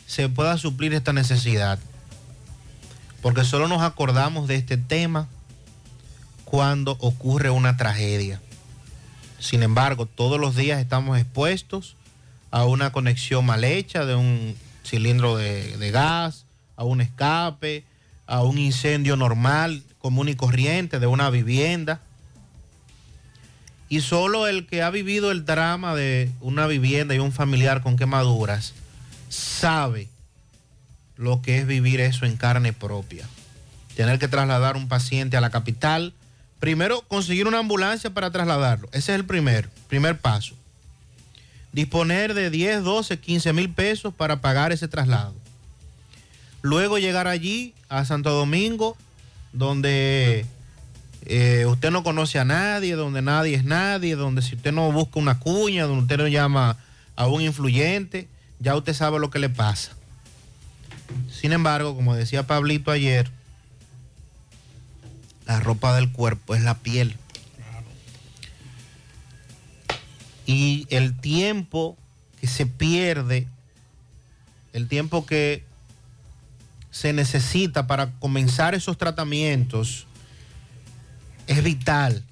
se 0.07 0.29
pueda 0.29 0.59
suplir 0.59 0.95
esta 0.95 1.13
necesidad. 1.13 1.79
Porque 3.23 3.45
solo 3.45 3.69
nos 3.69 3.83
acordamos 3.83 4.49
de 4.49 4.57
este 4.57 4.77
tema 4.77 5.29
cuando 6.45 6.97
ocurre 7.01 7.51
una 7.51 7.77
tragedia. 7.77 8.41
Sin 9.39 9.63
embargo, 9.63 10.07
todos 10.07 10.41
los 10.41 10.57
días 10.57 10.81
estamos 10.81 11.19
expuestos 11.19 11.97
a 12.51 12.65
una 12.65 12.93
conexión 12.93 13.45
mal 13.45 13.65
hecha 13.65 14.07
de 14.07 14.15
un 14.15 14.57
cilindro 14.85 15.37
de, 15.37 15.91
gas, 15.91 16.47
a 16.77 16.85
un 16.85 17.01
escape, 17.01 17.85
a 18.27 18.43
un 18.43 18.59
incendio 18.59 19.17
normal, 19.17 19.83
común 19.99 20.29
y 20.29 20.37
corriente 20.37 20.99
de 21.01 21.07
una 21.07 21.31
vivienda. 21.31 22.01
Y 23.89 24.01
solo 24.01 24.47
el 24.47 24.67
que 24.67 24.83
ha 24.83 24.91
vivido 24.91 25.31
el 25.31 25.45
drama 25.45 25.95
de 25.95 26.31
una 26.41 26.67
vivienda 26.67 27.15
y 27.15 27.19
un 27.19 27.33
familiar 27.33 27.83
con 27.83 27.97
quemaduras 27.97 28.75
sabe 29.29 30.09
lo 31.17 31.43
que 31.43 31.59
es 31.59 31.67
vivir 31.67 32.01
eso 32.01 32.27
en 32.27 32.37
carne 32.37 32.73
propia. 32.73 33.29
Tener 33.97 34.19
que 34.19 34.29
trasladar 34.29 34.77
un 34.77 34.89
paciente 34.89 35.37
a 35.37 35.41
la 35.41 35.51
capital. 35.51 36.13
Primero, 36.65 37.03
conseguir 37.03 37.47
una 37.47 37.59
ambulancia 37.59 38.09
para 38.09 38.31
trasladarlo. 38.31 38.89
Ese 38.93 39.13
es 39.13 39.17
el 39.19 39.27
primer, 39.27 39.69
primer 39.87 40.19
paso. 40.19 40.55
Disponer 41.75 42.33
de 42.33 42.49
10, 42.49 42.83
12, 42.85 43.19
15 43.19 43.53
mil 43.53 43.69
pesos 43.69 44.15
para 44.15 44.41
pagar 44.41 44.73
ese 44.73 44.89
traslado. 44.89 45.35
Luego 46.63 46.97
llegar 46.97 47.29
allí 47.29 47.75
a 47.91 48.07
Santo 48.07 48.31
Domingo, 48.31 48.97
donde 49.53 50.47
eh, 51.27 51.67
usted 51.69 51.91
no 51.91 52.03
conoce 52.03 52.39
a 52.39 52.47
nadie, 52.47 52.95
donde 52.95 53.21
nadie 53.21 53.57
es 53.57 53.65
nadie, 53.67 54.17
donde 54.17 54.41
si 54.41 54.55
usted 54.55 54.73
no 54.73 54.91
busca 54.91 55.21
una 55.21 55.39
cuña, 55.39 55.85
donde 55.85 56.05
usted 56.05 56.17
no 56.17 56.29
llama 56.29 56.79
a 57.15 57.27
un 57.27 57.43
influyente, 57.43 58.27
ya 58.59 58.75
usted 58.75 58.95
sabe 58.95 59.19
lo 59.19 59.29
que 59.29 59.39
le 59.39 59.51
pasa. 59.51 59.93
Sin 61.31 61.53
embargo, 61.53 61.95
como 61.95 62.15
decía 62.15 62.47
Pablito 62.47 62.91
ayer, 62.91 63.31
la 65.47 65.61
ropa 65.61 65.95
del 65.95 66.11
cuerpo 66.11 66.55
es 66.55 66.63
la 66.63 66.75
piel. 66.75 67.17
Y 70.47 70.87
el 70.91 71.19
tiempo 71.19 71.97
que 72.41 72.47
se 72.47 72.67
pierde, 72.67 73.49
el 74.73 74.89
tiempo 74.89 75.25
que 75.25 75.65
se 76.91 77.13
necesita 77.13 77.87
para 77.87 78.13
comenzar 78.21 78.75
esos 78.75 78.99
tratamientos, 78.99 80.07
es 81.47 81.63
vital 81.63 82.23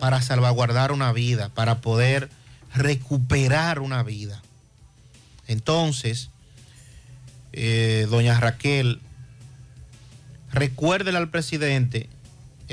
para 0.00 0.20
salvaguardar 0.22 0.92
una 0.92 1.12
vida, 1.12 1.48
para 1.48 1.80
poder 1.80 2.28
recuperar 2.74 3.80
una 3.80 4.02
vida. 4.02 4.42
Entonces, 5.46 6.30
eh, 7.52 8.06
doña 8.10 8.38
Raquel, 8.40 9.00
recuérdele 10.52 11.18
al 11.18 11.30
presidente, 11.30 12.08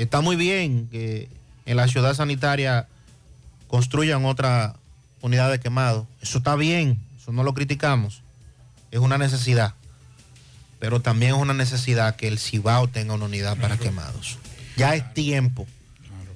está 0.02 0.20
muy 0.20 0.36
bien 0.36 0.88
que 0.90 1.28
en 1.66 1.76
la 1.76 1.88
ciudad 1.88 2.14
sanitaria 2.14 2.86
construyan 3.68 4.24
otra 4.24 4.74
unidad 5.20 5.50
de 5.50 5.60
quemado. 5.60 6.06
Eso 6.20 6.38
está 6.38 6.56
bien, 6.56 6.98
eso 7.20 7.32
no 7.32 7.42
lo 7.42 7.54
criticamos. 7.54 8.22
Es 8.90 9.00
una 9.00 9.18
necesidad. 9.18 9.74
Pero 10.78 11.00
también 11.00 11.34
es 11.34 11.40
una 11.40 11.54
necesidad 11.54 12.16
que 12.16 12.26
el 12.26 12.38
Cibao 12.38 12.88
tenga 12.88 13.14
una 13.14 13.26
unidad 13.26 13.56
para 13.58 13.76
quemados. 13.76 14.38
Ya 14.76 14.94
es 14.94 15.12
tiempo 15.12 15.66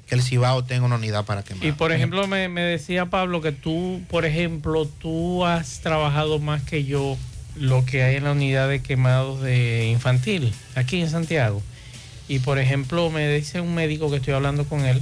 que 0.06 0.14
el 0.14 0.22
Cibao 0.22 0.64
tenga 0.64 0.84
una 0.84 0.96
unidad 0.96 1.24
para 1.24 1.42
quemados. 1.42 1.66
Y 1.66 1.72
por 1.72 1.92
ejemplo, 1.92 2.26
me, 2.26 2.48
me 2.48 2.60
decía 2.60 3.06
Pablo 3.06 3.40
que 3.40 3.52
tú, 3.52 4.02
por 4.10 4.26
ejemplo, 4.26 4.86
tú 4.86 5.46
has 5.46 5.80
trabajado 5.80 6.38
más 6.38 6.62
que 6.62 6.84
yo 6.84 7.16
lo 7.56 7.84
que 7.86 8.02
hay 8.02 8.16
en 8.16 8.24
la 8.24 8.32
unidad 8.32 8.68
de 8.68 8.82
quemados 8.82 9.40
de 9.40 9.86
infantil, 9.86 10.52
aquí 10.74 11.00
en 11.00 11.08
Santiago. 11.08 11.62
Y 12.28 12.38
por 12.38 12.58
ejemplo, 12.58 13.10
me 13.10 13.32
dice 13.34 13.60
un 13.60 13.74
médico 13.74 14.10
que 14.10 14.16
estoy 14.16 14.34
hablando 14.34 14.64
con 14.64 14.84
él, 14.84 15.00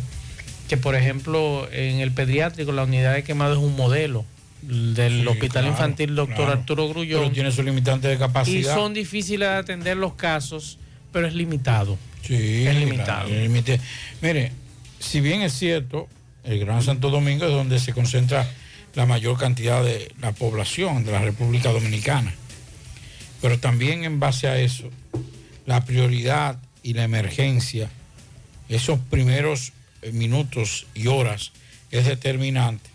que 0.69 0.77
por 0.77 0.95
ejemplo, 0.95 1.69
en 1.73 2.01
el 2.01 2.13
pediátrico 2.13 2.73
la 2.73 2.85
unidad 2.85 3.15
de 3.15 3.23
quemados 3.23 3.59
es 3.59 3.65
un 3.65 3.77
modelo 3.77 4.25
del 4.63 5.23
Sí, 5.23 5.27
Hospital 5.27 5.51
claro, 5.51 5.69
Infantil 5.69 6.15
Doctor 6.15 6.37
claro. 6.37 6.53
Arturo 6.53 6.89
Grullón. 6.89 7.21
Pero 7.23 7.33
tiene 7.33 7.53
su 7.53 7.63
limitante 7.63 8.09
de 8.09 8.19
capacidad. 8.19 8.73
Y 8.73 8.75
son 8.75 8.95
difíciles 8.95 9.49
de 9.49 9.55
atender 9.55 9.97
los 9.97 10.15
casos, 10.15 10.79
pero 11.13 11.27
es 11.27 11.35
limitado. 11.35 11.99
Sí, 12.23 12.67
es 12.67 12.77
limitado. 12.77 13.29
Mire, 14.21 14.53
si 15.01 15.21
bien 15.21 15.43
es 15.43 15.53
cierto, 15.53 16.09
el 16.45 16.61
Gran 16.61 16.83
Santo 16.83 17.11
Domingo 17.11 17.45
es 17.45 17.51
donde 17.51 17.79
se 17.79 17.93
concentra 17.93 18.49
la 18.95 19.07
mayor 19.07 19.39
cantidad 19.39 19.83
de 19.83 20.13
la 20.21 20.33
población 20.33 21.05
de 21.05 21.13
la 21.13 21.21
República 21.21 21.71
Dominicana, 21.71 22.33
pero 23.41 23.59
también 23.59 24.05
en 24.05 24.21
base 24.21 24.49
a 24.49 24.59
eso, 24.59 24.91
la 25.67 25.85
prioridad 25.85 26.59
y 26.83 26.95
la 26.95 27.05
emergencia, 27.05 27.91
esos 28.69 28.99
primeros 28.99 29.73
eh, 30.03 30.13
minutos 30.13 30.87
y 30.95 31.07
horas 31.07 31.53
es 31.91 32.07
determinante. 32.07 32.91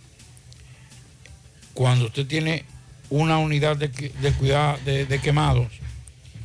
Cuando 1.74 2.06
usted 2.06 2.26
tiene 2.26 2.66
una 3.10 3.38
unidad 3.38 3.78
de, 3.78 3.88
de 3.88 4.32
cuidado 4.34 4.78
de, 4.84 5.06
de 5.06 5.20
quemados 5.20 5.68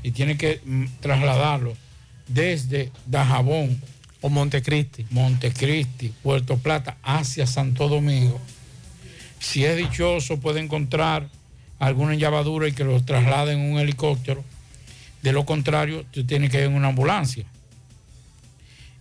y 0.03 0.11
tiene 0.13 0.37
que 0.37 0.61
mm, 0.65 0.85
trasladarlo 1.01 1.75
desde 2.29 2.93
Dajabón 3.07 3.81
o 4.21 4.29
Montecristi, 4.29 5.07
Montecristi, 5.11 6.13
Puerto 6.23 6.57
Plata 6.59 6.97
hacia 7.03 7.47
Santo 7.47 7.89
Domingo. 7.89 8.41
Si 9.41 9.65
es 9.65 9.77
dichoso 9.77 10.39
puede 10.39 10.61
encontrar 10.61 11.29
alguna 11.79 12.15
llavadura 12.15 12.69
y 12.69 12.73
que 12.73 12.85
lo 12.85 13.03
trasladen 13.03 13.59
en 13.59 13.73
un 13.73 13.81
helicóptero. 13.81 14.45
De 15.23 15.33
lo 15.33 15.45
contrario, 15.45 16.01
usted 16.01 16.27
tiene 16.27 16.49
que 16.49 16.59
ir 16.59 16.65
en 16.65 16.75
una 16.75 16.89
ambulancia. 16.89 17.45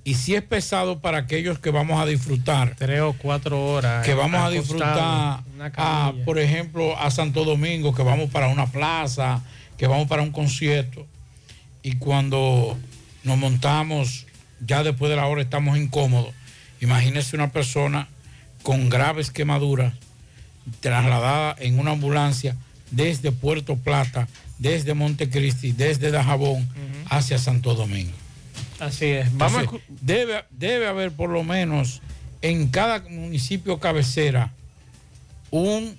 Y 0.03 0.15
si 0.15 0.33
es 0.33 0.41
pesado 0.41 0.99
para 0.99 1.19
aquellos 1.19 1.59
que 1.59 1.69
vamos 1.69 2.01
a 2.01 2.05
disfrutar. 2.05 2.75
Tres 2.77 3.01
o 3.01 3.13
cuatro 3.13 3.63
horas. 3.63 4.05
Que 4.05 4.13
vamos 4.13 4.41
a 4.41 4.49
disfrutar, 4.49 5.43
a, 5.77 6.13
por 6.25 6.39
ejemplo, 6.39 6.97
a 6.97 7.11
Santo 7.11 7.45
Domingo, 7.45 7.93
que 7.93 8.01
vamos 8.01 8.31
para 8.31 8.47
una 8.47 8.65
plaza, 8.65 9.43
que 9.77 9.85
vamos 9.85 10.07
para 10.07 10.23
un 10.23 10.31
concierto. 10.31 11.05
Y 11.83 11.97
cuando 11.97 12.77
nos 13.23 13.37
montamos, 13.37 14.25
ya 14.59 14.83
después 14.83 15.09
de 15.09 15.17
la 15.17 15.27
hora 15.27 15.41
estamos 15.41 15.77
incómodos. 15.77 16.33
Imagínese 16.79 17.35
una 17.35 17.51
persona 17.51 18.07
con 18.63 18.89
graves 18.89 19.29
quemaduras 19.29 19.93
trasladada 20.79 21.55
en 21.59 21.79
una 21.79 21.91
ambulancia 21.91 22.55
desde 22.91 23.31
Puerto 23.31 23.75
Plata, 23.75 24.27
desde 24.59 24.93
Montecristi, 24.93 25.71
desde 25.71 26.11
Dajabón 26.11 26.67
hacia 27.09 27.37
Santo 27.37 27.73
Domingo. 27.73 28.11
Así 28.79 29.05
es. 29.05 29.35
Vamos 29.37 29.59
a 29.59 29.61
Entonces, 29.61 29.87
debe, 30.01 30.43
debe 30.51 30.87
haber 30.87 31.11
por 31.11 31.29
lo 31.29 31.43
menos 31.43 32.01
en 32.41 32.69
cada 32.69 32.99
municipio 32.99 33.79
cabecera 33.79 34.51
un, 35.51 35.97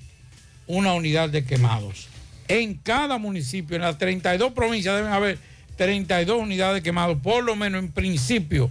una 0.67 0.93
unidad 0.95 1.29
de 1.29 1.45
quemados. 1.45 2.09
En 2.49 2.75
cada 2.75 3.19
municipio, 3.19 3.77
en 3.77 3.83
las 3.83 3.99
32 3.99 4.53
provincias 4.53 4.97
deben 4.97 5.13
haber 5.13 5.39
32 5.77 6.41
unidades 6.41 6.77
de 6.77 6.83
quemados, 6.83 7.19
por 7.23 7.45
lo 7.45 7.57
menos 7.57 7.83
en 7.83 7.93
principio 7.93 8.69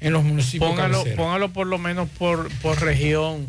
en 0.00 0.12
los 0.12 0.24
municipios 0.24 0.68
Póngalo, 0.68 1.04
póngalo 1.16 1.52
por 1.52 1.66
lo 1.66 1.78
menos 1.78 2.08
por, 2.18 2.50
por 2.58 2.80
región. 2.80 3.46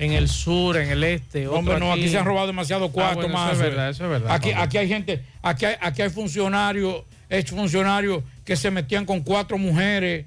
En 0.00 0.12
el 0.12 0.28
sur, 0.28 0.76
en 0.78 0.88
el 0.90 1.04
este. 1.04 1.46
otro 1.46 1.58
Hombre, 1.58 1.78
no, 1.78 1.92
aquí 1.92 2.08
se 2.08 2.16
han 2.18 2.24
robado 2.24 2.46
demasiado 2.46 2.86
Ah, 2.86 2.90
cuarto 2.90 3.16
bueno, 3.20 3.34
más. 3.34 3.52
Eso 3.52 3.62
es 3.64 3.68
verdad, 3.70 3.90
eso 3.90 4.04
es 4.04 4.10
verdad. 4.10 4.32
Aquí, 4.32 4.50
aquí 4.56 4.78
hay 4.78 4.88
gente, 4.88 5.22
aquí 5.42 5.66
hay, 5.66 5.74
aquí 5.80 6.00
hay 6.02 6.08
funcionarios, 6.10 7.02
ex 7.28 7.50
funcionarios 7.50 8.22
que 8.44 8.56
se 8.56 8.70
metían 8.70 9.04
con 9.04 9.20
cuatro 9.20 9.58
mujeres 9.58 10.24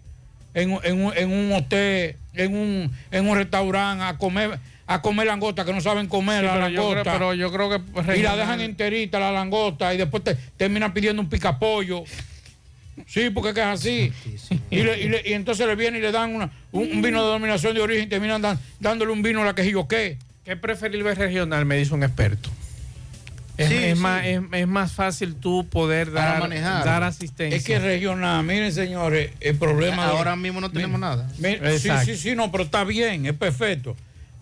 en, 0.54 0.72
un- 0.74 0.80
en 0.86 1.04
un, 1.06 1.18
en 1.18 1.32
un 1.32 1.52
hotel, 1.54 2.16
en 2.36 2.56
un, 2.56 2.92
en 3.12 3.28
un 3.28 3.36
restaurante 3.36 4.04
a 4.06 4.18
comer 4.18 4.60
a 4.86 5.02
comer 5.02 5.26
langosta 5.26 5.64
que 5.64 5.72
no 5.74 5.80
saben 5.82 6.08
comer 6.08 6.42
Sí, 6.42 6.46
la 6.46 6.54
pero 6.54 6.68
yo 6.70 6.76
langosta. 6.82 7.02
creo- 7.02 7.14
pero 7.14 7.34
yo 7.34 7.52
creo 7.52 7.70
que 8.06 8.20
y 8.20 8.22
la 8.22 8.36
dejan 8.36 8.60
enterita 8.62 9.18
la 9.18 9.32
langosta 9.32 9.94
y 9.94 9.98
después 9.98 10.24
te, 10.24 10.36
terminan 10.36 10.94
pidiendo 10.94 11.22
un 11.22 11.30
picapollo. 11.30 12.04
Sí, 13.08 13.30
porque 13.30 13.50
es 13.50 13.56
que 13.56 13.62
es 13.62 13.68
así. 13.68 14.12
Y, 14.70 14.84
le- 14.84 15.00
y 15.02 15.10
le- 15.10 15.22
y 15.26 15.34
entonces 15.34 15.66
le 15.68 15.76
vienen 15.76 16.00
y 16.00 16.04
le 16.04 16.12
dan 16.12 16.34
una- 16.36 16.52
un, 16.72 16.92
un 16.92 17.02
vino 17.02 17.24
de 17.24 17.30
dominación 17.32 17.74
de 17.74 17.82
origen 17.82 18.04
y 18.06 18.08
terminan 18.08 18.42
dan- 18.42 18.60
dándole 18.80 19.12
un 19.12 19.22
vino 19.24 19.42
a 19.42 19.46
la 19.46 19.56
quejillo 19.56 19.88
qué. 19.88 20.18
¿Qué 20.46 20.56
preferible 20.58 21.16
regional? 21.16 21.66
Me 21.66 21.78
dice 21.78 21.94
un 21.94 22.04
experto. 22.04 22.50
Es, 23.58 23.70
Sí, 23.70 23.76
es 23.76 23.98
sí. 23.98 24.02
Más, 24.04 24.26
es, 24.26 24.42
es 24.52 24.68
más 24.68 24.92
fácil 24.94 25.36
tú 25.36 25.68
poder 25.70 26.12
dar, 26.12 26.40
manejar. 26.40 26.84
dar 26.84 27.04
asistencia. 27.04 27.56
Es 27.56 27.64
que 27.64 27.78
regional, 27.80 28.44
miren 28.44 28.72
señores, 28.74 29.30
el 29.40 29.56
problema... 29.58 30.06
Ahora 30.08 30.32
de- 30.32 30.38
mismo 30.38 30.60
no 30.60 30.72
tenemos 30.72 31.00
nada. 31.00 31.30
Sí, 31.80 31.90
sí, 32.06 32.18
sí, 32.18 32.36
no, 32.36 32.52
pero 32.52 32.64
está 32.64 32.84
bien, 32.84 33.26
es 33.26 33.34
perfecto. 33.34 33.96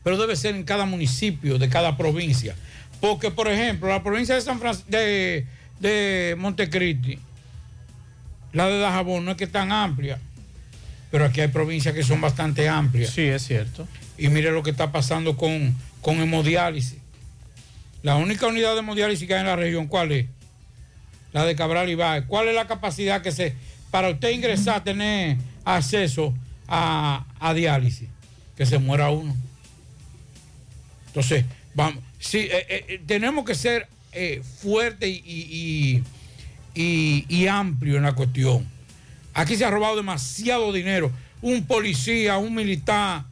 Pero 0.03 0.17
debe 0.17 0.35
ser 0.35 0.55
en 0.55 0.63
cada 0.63 0.85
municipio 0.85 1.57
de 1.59 1.69
cada 1.69 1.97
provincia. 1.97 2.55
Porque, 3.01 3.31
por 3.31 3.47
ejemplo, 3.47 3.89
la 3.89 4.01
provincia 4.01 4.33
de 4.35 4.41
San 4.41 4.59
Francisco, 4.59 4.89
de, 4.89 5.45
de 5.79 6.35
Montecristi, 6.37 7.19
La 8.53 8.67
de 8.67 8.79
Dajabón 8.79 9.25
no 9.25 9.31
es 9.31 9.37
que 9.37 9.45
es 9.45 9.51
tan 9.51 9.71
amplia, 9.71 10.19
pero 11.09 11.25
aquí 11.25 11.41
hay 11.41 11.47
provincias 11.47 11.93
que 11.95 12.03
son 12.03 12.19
bastante 12.21 12.67
amplias. 12.69 13.11
Sí, 13.11 13.21
es 13.23 13.43
cierto. 13.47 13.87
Y 14.17 14.27
mire 14.29 14.51
lo 14.51 14.61
que 14.63 14.71
está 14.71 14.91
pasando 14.91 15.37
con, 15.37 15.75
con 16.01 16.19
hemodiálisis. 16.21 16.97
La 18.03 18.15
única 18.15 18.47
unidad 18.47 18.73
de 18.73 18.79
hemodiálisis 18.79 19.27
que 19.27 19.33
hay 19.35 19.41
en 19.41 19.45
la 19.47 19.55
región, 19.55 19.87
¿cuál 19.87 20.11
es? 20.11 20.25
La 21.33 21.45
de 21.45 21.55
Cabral 21.55 21.89
Ibáez. 21.89 22.25
¿Cuál 22.27 22.47
es 22.49 22.55
la 22.55 22.67
capacidad 22.67 23.21
que 23.21 23.31
se, 23.31 23.55
para 23.89 24.09
usted 24.09 24.31
ingresar, 24.31 24.83
tener 24.83 25.37
acceso 25.63 26.33
a, 26.67 27.25
a 27.39 27.53
diálisis? 27.53 28.09
Que 28.57 28.65
se 28.65 28.79
muera 28.79 29.09
uno. 29.11 29.35
Entonces, 31.07 31.45
vamos, 31.73 32.03
sí, 32.19 32.39
eh, 32.51 32.65
eh, 32.87 33.01
tenemos 33.05 33.45
que 33.45 33.55
ser 33.55 33.87
eh, 34.13 34.41
fuertes 34.61 35.09
y, 35.09 35.21
y- 35.25 35.47
y- 35.97 36.03
y 36.75 37.47
amplio 37.47 37.97
en 37.97 38.03
la 38.03 38.13
cuestión. 38.13 38.65
Aquí 39.33 39.55
se 39.55 39.65
ha 39.65 39.69
robado 39.71 39.95
demasiado 39.95 40.71
dinero. 40.73 41.11
Un 41.41 41.65
policía, 41.65 42.37
un 42.37 42.53
militar, 42.53 43.23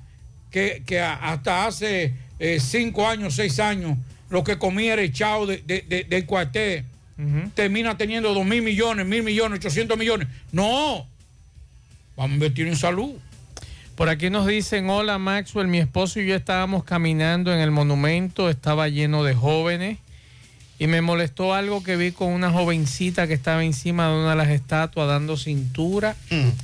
que, 0.52 0.82
que 0.86 1.00
hasta 1.00 1.68
hace 1.68 2.14
eh, 2.40 2.60
cinco 2.60 3.08
años, 3.08 3.36
seis 3.36 3.60
años, 3.60 3.98
lo 4.30 4.44
que 4.44 4.58
comía 4.58 4.94
era 4.94 5.02
echado 5.02 5.46
de, 5.46 5.58
de- 5.66 5.86
de- 5.88 6.04
del 6.06 6.26
cuartel, 6.26 6.86
termina 7.54 7.98
teniendo 7.98 8.34
dos 8.34 8.46
mil 8.46 8.62
millones, 8.62 9.06
mil 9.06 9.24
millones, 9.24 9.60
ochocientos 9.60 9.98
millones. 9.98 10.28
No, 10.52 11.06
vamos 12.16 12.32
a 12.32 12.34
invertir 12.34 12.68
en 12.68 12.76
salud. 12.78 13.12
Por 13.96 14.08
aquí 14.08 14.30
nos 14.30 14.48
dicen, 14.48 14.90
hola 14.90 15.18
Maxwell, 15.18 15.68
mi 15.68 15.80
esposo 15.80 16.22
y 16.22 16.26
yo 16.28 16.36
estábamos 16.36 16.86
caminando 16.86 17.54
en 17.54 17.60
el 17.60 17.72
monumento, 17.72 18.50
estaba 18.50 18.88
lleno 18.88 19.24
de 19.26 19.34
jóvenes 19.36 19.98
y 20.80 20.88
me 20.88 21.02
molestó 21.02 21.54
algo 21.54 21.84
que 21.84 21.98
vi 21.98 22.14
con 22.14 22.30
una 22.30 22.52
jovencita 22.52 23.28
que 23.28 23.34
estaba 23.34 23.66
encima 23.66 24.08
de 24.08 24.16
una 24.16 24.30
de 24.30 24.36
las 24.38 24.48
estatuas 24.48 25.10
dando 25.10 25.36
cintura 25.36 26.16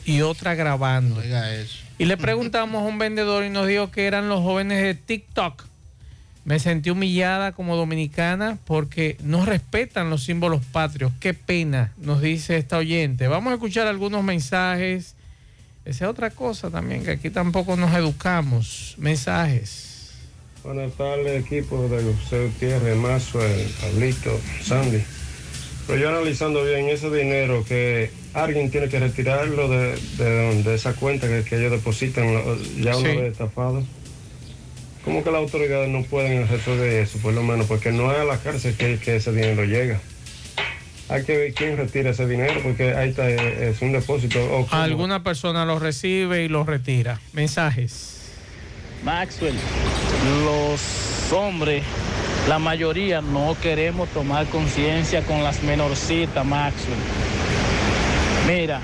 y 0.06 0.22
otra 0.22 0.56
grabando. 0.56 1.22
Y 1.98 2.06
le 2.06 2.16
preguntamos 2.16 2.82
a 2.82 2.86
un 2.86 2.98
vendedor 2.98 3.44
y 3.44 3.50
nos 3.50 3.68
dijo 3.68 3.92
que 3.92 4.08
eran 4.08 4.30
los 4.30 4.42
jóvenes 4.42 4.82
de 4.82 4.96
TikTok. 4.96 5.66
Me 6.46 6.60
sentí 6.60 6.92
humillada 6.92 7.52
como 7.52 7.76
dominicana 7.76 8.58
porque 8.66 9.18
no 9.22 9.46
respetan 9.46 10.10
los 10.10 10.24
símbolos 10.24 10.62
patrios. 10.72 11.12
Qué 11.20 11.34
pena, 11.34 11.92
nos 11.98 12.22
dice 12.22 12.56
esta 12.56 12.78
oyente. 12.78 13.28
Vamos 13.28 13.52
a 13.52 13.56
escuchar 13.56 13.88
algunos 13.88 14.24
mensajes. 14.24 15.16
Esa 15.84 16.06
es 16.06 16.10
otra 16.10 16.30
cosa 16.30 16.70
también, 16.70 17.04
que 17.04 17.12
aquí 17.12 17.30
tampoco 17.30 17.76
nos 17.76 17.94
educamos. 17.94 18.96
Mensajes. 18.98 19.85
Buenas 20.66 20.94
tardes, 20.94 21.46
equipo 21.46 21.88
de 21.88 22.02
José 22.02 22.46
Gutiérrez, 22.46 22.96
Mazo, 22.98 23.40
el 23.46 23.68
Pablito, 23.80 24.40
Sandy. 24.64 25.00
Pero 25.86 26.00
yo 26.00 26.10
analizando 26.10 26.64
bien 26.64 26.90
ese 26.90 27.12
dinero 27.12 27.64
que 27.68 28.10
alguien 28.34 28.72
tiene 28.72 28.90
que 28.90 29.00
retirarlo 29.00 29.68
de, 29.70 29.96
de, 30.18 30.64
de 30.64 30.74
esa 30.74 30.94
cuenta 30.94 31.28
que, 31.28 31.44
que 31.44 31.58
ellos 31.58 31.72
depositan 31.72 32.26
ya 32.82 32.98
una 32.98 33.10
Sí. 33.12 33.16
vez 33.16 33.32
estafados. 33.34 33.86
¿Cómo 35.04 35.24
que 35.24 35.30
las 35.30 35.42
autoridades 35.42 35.88
no 35.90 36.02
pueden 36.04 36.48
resolver 36.48 36.92
eso, 36.94 37.20
por 37.20 37.34
lo 37.34 37.44
menos? 37.44 37.68
Porque 37.68 37.92
no 37.92 38.12
es 38.12 38.18
a 38.18 38.24
la 38.24 38.40
cárcel 38.40 38.76
que, 38.76 38.98
que 38.98 39.18
ese 39.18 39.32
dinero 39.32 39.64
llega. 39.66 40.00
Hay 41.10 41.24
que 41.26 41.38
ver 41.38 41.54
quién 41.54 41.78
retira 41.78 42.10
ese 42.10 42.26
dinero, 42.26 42.60
porque 42.64 42.96
ahí 42.96 43.10
está, 43.12 43.30
es 43.30 43.80
un 43.84 43.92
depósito. 43.92 44.40
o. 44.44 44.68
Alguna 44.72 45.22
persona 45.22 45.64
lo 45.64 45.78
recibe 45.78 46.44
y 46.44 46.48
lo 46.48 46.64
retira. 46.64 47.20
Mensajes. 47.34 48.15
Maxwell, 49.06 49.54
los 50.44 51.32
hombres, 51.32 51.84
la 52.50 52.58
mayoría 52.58 53.22
no 53.22 53.56
queremos 53.62 54.10
tomar 54.10 54.48
conciencia 54.48 55.22
con 55.22 55.44
las 55.44 55.62
menorcitas, 55.62 56.44
Maxwell. 56.44 56.98
Mira, 58.48 58.80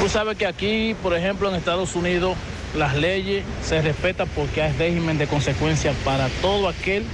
tú 0.00 0.08
sabes 0.08 0.36
que 0.38 0.46
aquí, 0.46 0.94
por 1.02 1.12
ejemplo, 1.12 1.48
en 1.48 1.56
Estados 1.56 1.96
Unidos, 1.96 2.36
las 2.76 2.94
leyes 2.94 3.44
se 3.64 3.82
respetan 3.82 4.28
porque 4.28 4.62
hay 4.62 4.72
régimen 4.78 5.18
de 5.18 5.26
consecuencias 5.26 5.96
para 6.04 6.28
todo 6.40 6.68
aquel 6.68 7.04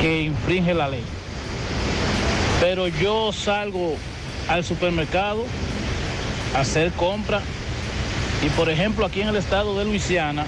que 0.00 0.22
infringe 0.22 0.72
la 0.72 0.88
ley. 0.88 1.04
Pero 2.60 2.88
yo 2.88 3.30
salgo 3.32 3.94
al 4.48 4.64
supermercado 4.64 5.44
a 6.56 6.60
hacer 6.60 6.92
compras 6.92 7.42
y 8.44 8.48
por 8.50 8.70
ejemplo, 8.70 9.06
aquí 9.06 9.20
en 9.20 9.28
el 9.28 9.36
estado 9.36 9.78
de 9.78 9.84
Luisiana, 9.84 10.46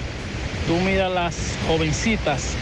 tú 0.67 0.75
miras 0.77 1.11
las 1.11 1.35
jovencitas, 1.67 2.53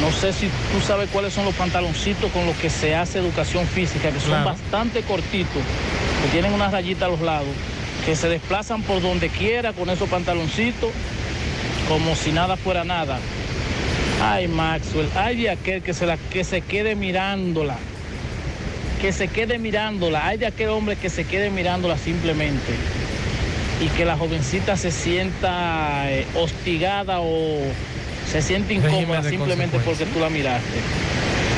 no 0.00 0.10
sé 0.12 0.32
si 0.32 0.46
tú 0.46 0.80
sabes 0.86 1.08
cuáles 1.10 1.32
son 1.34 1.44
los 1.44 1.54
pantaloncitos 1.54 2.30
con 2.32 2.46
los 2.46 2.56
que 2.56 2.70
se 2.70 2.94
hace 2.94 3.18
educación 3.18 3.66
física, 3.66 4.10
que 4.10 4.20
son 4.20 4.30
Claro. 4.30 4.44
bastante 4.46 5.02
cortitos, 5.02 5.62
que 6.22 6.28
tienen 6.32 6.52
una 6.52 6.70
rayita 6.70 7.06
a 7.06 7.08
los 7.08 7.20
lados, 7.20 7.48
que 8.04 8.14
se 8.16 8.28
desplazan 8.28 8.82
por 8.82 9.02
donde 9.02 9.28
quiera 9.28 9.72
con 9.72 9.90
esos 9.90 10.08
pantaloncitos, 10.08 10.90
como 11.88 12.14
si 12.14 12.32
nada 12.32 12.56
fuera 12.56 12.84
nada. 12.84 13.18
Ay, 14.22 14.48
Maxwell, 14.48 15.08
hay 15.14 15.36
de 15.42 15.50
aquel 15.50 15.82
que 15.82 15.92
se, 15.92 16.06
la, 16.06 16.16
que 16.16 16.44
se 16.44 16.62
quede 16.62 16.94
mirándola, 16.94 17.76
que 19.00 19.12
se 19.12 19.28
quede 19.28 19.58
mirándola, 19.58 20.26
hay 20.26 20.38
de 20.38 20.46
aquel 20.46 20.70
hombre 20.70 20.96
que 20.96 21.10
se 21.10 21.24
quede 21.24 21.50
mirándola 21.50 21.98
simplemente 21.98 22.72
y 23.80 23.88
que 23.88 24.04
la 24.04 24.16
jovencita 24.16 24.76
se 24.76 24.90
sienta 24.90 26.10
eh, 26.10 26.26
hostigada 26.34 27.20
o 27.20 27.60
se 28.30 28.42
siente 28.42 28.74
incómoda 28.74 29.22
simplemente 29.22 29.78
porque 29.80 30.06
tú 30.06 30.18
la 30.20 30.30
miraste. 30.30 30.78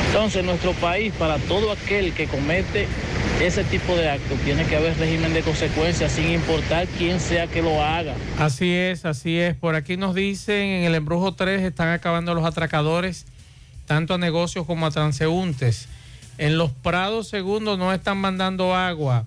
Entonces, 0.07 0.39
en 0.39 0.47
nuestro 0.47 0.73
país, 0.73 1.13
para 1.17 1.37
todo 1.37 1.71
aquel 1.71 2.13
que 2.13 2.27
comete 2.27 2.87
ese 3.39 3.63
tipo 3.63 3.95
de 3.95 4.09
actos, 4.09 4.39
tiene 4.39 4.65
que 4.65 4.75
haber 4.75 4.97
régimen 4.97 5.33
de 5.33 5.41
consecuencias 5.41 6.11
sin 6.11 6.31
importar 6.31 6.87
quién 6.97 7.19
sea 7.19 7.47
que 7.47 7.61
lo 7.61 7.81
haga. 7.83 8.15
Así 8.39 8.73
es, 8.73 9.05
así 9.05 9.37
es. 9.37 9.55
Por 9.55 9.75
aquí 9.75 9.97
nos 9.97 10.15
dicen, 10.15 10.55
en 10.55 10.85
el 10.85 10.95
embrujo 10.95 11.35
3 11.35 11.61
están 11.61 11.89
acabando 11.89 12.33
los 12.33 12.43
atracadores, 12.43 13.27
tanto 13.85 14.15
a 14.15 14.17
negocios 14.17 14.65
como 14.65 14.87
a 14.87 14.91
transeúntes. 14.91 15.87
En 16.39 16.57
los 16.57 16.71
prados 16.71 17.27
segundos 17.27 17.77
no 17.77 17.93
están 17.93 18.17
mandando 18.17 18.75
agua. 18.75 19.25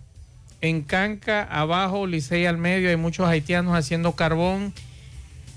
En 0.63 0.83
Canca, 0.83 1.43
abajo, 1.43 2.07
Licey 2.07 2.47
al 2.47 2.57
medio, 2.57 2.89
hay 2.89 2.95
muchos 2.97 3.27
haitianos 3.27 3.77
haciendo 3.77 4.13
carbón 4.13 4.73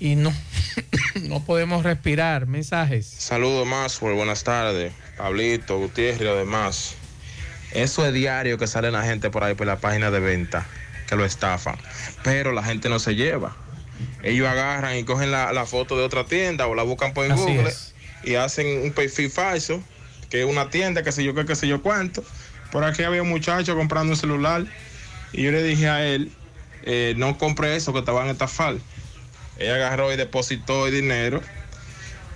y 0.00 0.16
no, 0.16 0.34
no 1.22 1.44
podemos 1.44 1.84
respirar. 1.84 2.46
Mensajes. 2.46 3.06
Saludos, 3.06 3.68
Maxwell. 3.68 4.16
Buenas 4.16 4.42
tardes. 4.42 4.92
Pablito, 5.16 5.78
Gutiérrez 5.78 6.20
y 6.20 6.24
los 6.24 6.36
demás. 6.36 6.96
Eso 7.70 8.04
es 8.04 8.12
diario 8.12 8.58
que 8.58 8.66
sale 8.66 8.90
la 8.90 9.04
gente 9.04 9.30
por 9.30 9.44
ahí 9.44 9.54
por 9.54 9.68
la 9.68 9.76
página 9.78 10.10
de 10.10 10.18
venta, 10.18 10.66
que 11.08 11.14
lo 11.14 11.24
estafan. 11.24 11.76
Pero 12.24 12.50
la 12.50 12.64
gente 12.64 12.88
no 12.88 12.98
se 12.98 13.14
lleva. 13.14 13.56
Ellos 14.24 14.48
agarran 14.48 14.96
y 14.96 15.04
cogen 15.04 15.30
la, 15.30 15.52
la 15.52 15.66
foto 15.66 15.96
de 15.96 16.02
otra 16.02 16.24
tienda 16.24 16.66
o 16.66 16.74
la 16.74 16.82
buscan 16.82 17.14
por 17.14 17.30
Así 17.30 17.42
Google 17.42 17.68
es. 17.68 17.94
y 18.24 18.34
hacen 18.34 18.82
un 18.82 18.92
perfil 18.92 19.30
falso, 19.30 19.80
que 20.30 20.40
es 20.42 20.46
una 20.46 20.68
tienda, 20.68 21.04
que 21.04 21.12
sé 21.12 21.22
yo 21.22 21.32
qué, 21.32 21.46
que 21.46 21.54
sé 21.54 21.68
yo 21.68 21.80
cuánto. 21.80 22.24
Por 22.72 22.82
aquí 22.82 23.04
había 23.04 23.22
un 23.22 23.28
muchacho 23.28 23.76
comprando 23.76 24.12
un 24.12 24.16
celular 24.18 24.66
y 25.32 25.42
yo 25.42 25.52
le 25.52 25.62
dije 25.62 25.88
a 25.88 26.06
él, 26.06 26.30
eh, 26.84 27.14
no 27.16 27.36
compre 27.38 27.76
eso 27.76 27.92
que 27.92 28.02
te 28.02 28.10
van 28.10 28.28
a 28.28 28.32
estafar. 28.32 28.76
Ella 29.58 29.76
agarró 29.76 30.12
y 30.12 30.16
depositó 30.16 30.86
el 30.86 30.94
dinero. 30.94 31.40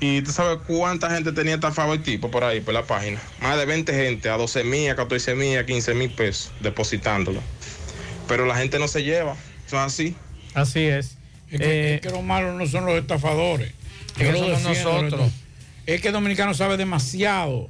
Y 0.01 0.23
tú 0.23 0.33
sabes 0.33 0.59
cuánta 0.67 1.11
gente 1.11 1.33
tenía 1.33 1.55
estafado 1.55 1.93
el 1.93 2.03
tipo 2.03 2.31
por 2.31 2.43
ahí, 2.43 2.61
por 2.61 2.73
la 2.73 2.85
página. 2.85 3.21
Más 3.43 3.59
de 3.59 3.67
20 3.67 3.93
gente, 3.93 4.31
a 4.31 4.39
12 4.39 4.65
mil, 4.65 4.91
a 4.91 4.97
14 4.97 5.35
mil, 5.35 5.59
a 5.59 5.67
15 5.67 5.95
mil 5.95 6.11
pesos, 6.11 6.51
depositándolo. 6.61 7.41
Pero 8.27 8.47
la 8.47 8.57
gente 8.57 8.79
no 8.79 8.89
se 8.89 9.03
lleva. 9.03 9.37
Eso 9.67 9.77
es 9.77 9.83
así. 9.83 10.17
Así 10.55 10.87
es. 10.87 11.19
Es 11.51 11.61
que, 11.61 11.95
es 11.97 12.01
que 12.01 12.11
lo 12.11 12.23
malo 12.23 12.55
no 12.55 12.67
son 12.67 12.87
los 12.87 12.95
estafadores. 12.95 13.73
Es 14.17 14.27
que 14.27 14.33
lo 14.33 14.39
somos 14.39 14.63
defiendo, 14.65 15.03
nosotros. 15.03 15.33
Es 15.87 16.01
que 16.01 16.09
el 16.09 16.15
dominicano 16.15 16.55
sabe 16.55 16.77
demasiado. 16.77 17.69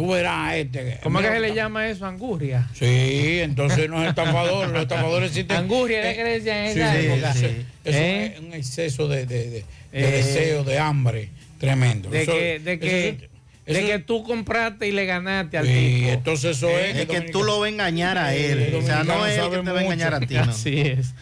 Tú 0.00 0.08
verás 0.08 0.54
este. 0.54 0.98
¿Cómo 1.02 1.20
es 1.20 1.26
que 1.26 1.32
se 1.34 1.40
le 1.40 1.54
llama 1.54 1.86
eso? 1.86 2.06
Angurria. 2.06 2.66
Sí, 2.72 3.40
entonces 3.42 3.86
no 3.90 4.02
es 4.02 4.08
estafador. 4.08 4.68
Los 4.70 4.80
estafadores 4.84 5.28
existen. 5.28 5.58
Angurria, 5.58 5.98
¿era 6.00 6.14
que 6.14 6.24
le 6.24 6.30
decían 6.40 6.56
en 6.64 6.72
Sí, 6.72 6.80
esa 6.80 6.92
sí, 6.94 7.06
época? 7.06 7.32
sí. 7.34 7.46
Eso 7.84 7.98
¿Eh? 7.98 8.32
es 8.34 8.40
un 8.40 8.54
exceso 8.54 9.08
de, 9.08 9.26
de- 9.26 9.50
de- 9.50 9.50
de 9.50 9.64
Eh. 9.92 10.10
deseo, 10.10 10.64
de 10.64 10.78
hambre 10.78 11.28
tremendo. 11.58 12.08
De 12.08 12.22
Eso- 12.22 12.32
que, 12.32 12.60
de 12.60 12.78
que, 12.78 13.08
eso- 13.10 13.18
de 13.66 13.84
que 13.86 13.98
tú 13.98 14.22
compraste 14.24 14.88
y 14.88 14.92
le 14.92 15.04
ganaste 15.04 15.58
al 15.58 15.66
Sí, 15.66 15.72
tipo. 15.98 16.08
entonces 16.12 16.56
eso 16.56 16.70
es. 16.70 16.96
Es 16.96 17.04
que 17.06 17.20
tú 17.20 17.42
lo 17.44 17.60
vas 17.60 17.66
a 17.66 17.68
engañar 17.68 18.16
a 18.16 18.34
él. 18.34 18.74
O 18.76 18.80
sea, 18.80 19.04
no 19.04 19.26
es 19.26 19.36
él 19.36 19.50
que 19.50 19.58
te 19.58 19.70
va 19.70 19.80
a 19.80 19.82
engañar 19.84 20.14
a 20.14 20.20
ti. 20.20 20.32
¿no? 20.32 20.40
Así 20.50 20.80
es. 20.80 21.12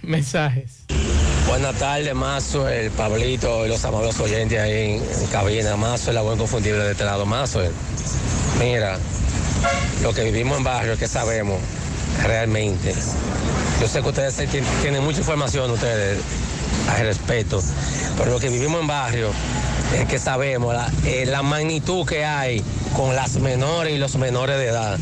Mensajes. 0.00 0.84
Buenas 1.48 1.76
tardes, 1.76 2.14
Mazo, 2.14 2.68
el 2.68 2.90
Pablito 2.90 3.64
y 3.64 3.68
los 3.68 3.84
amables 3.84 4.18
oyentes 4.20 4.58
ahí 4.60 5.00
en, 5.20 5.26
cabina. 5.32 5.76
Mazo, 5.76 6.12
la 6.12 6.20
buen 6.22 6.38
confundible 6.38 6.84
de 6.84 6.92
este 6.92 7.04
lado. 7.04 7.24
Mazo, 7.26 7.60
mira, 8.60 8.98
lo 10.02 10.12
que 10.12 10.24
vivimos 10.24 10.58
en 10.58 10.64
barrio, 10.64 10.96
que 10.96 11.08
sabemos 11.08 11.58
realmente. 12.22 12.94
Yo 13.80 13.88
sé 13.88 14.02
que 14.02 14.08
ustedes 14.08 14.36
tien- 14.38 14.64
tienen 14.82 15.02
mucha 15.02 15.18
información, 15.20 15.70
ustedes, 15.70 16.18
al 16.88 17.00
respeto. 17.06 17.62
Pero 18.16 18.30
lo 18.32 18.38
que 18.40 18.48
vivimos 18.48 18.80
en 18.80 18.86
barrio 18.86 19.30
es 19.98 20.06
que 20.06 20.18
sabemos 20.18 20.74
la, 20.74 20.90
eh, 21.04 21.24
la 21.26 21.42
magnitud 21.42 22.06
que 22.06 22.24
hay 22.24 22.62
con 22.96 23.14
las 23.14 23.36
menores 23.36 23.94
y 23.94 23.98
los 23.98 24.16
menores 24.16 24.58
de 24.58 24.66
edad. 24.68 24.98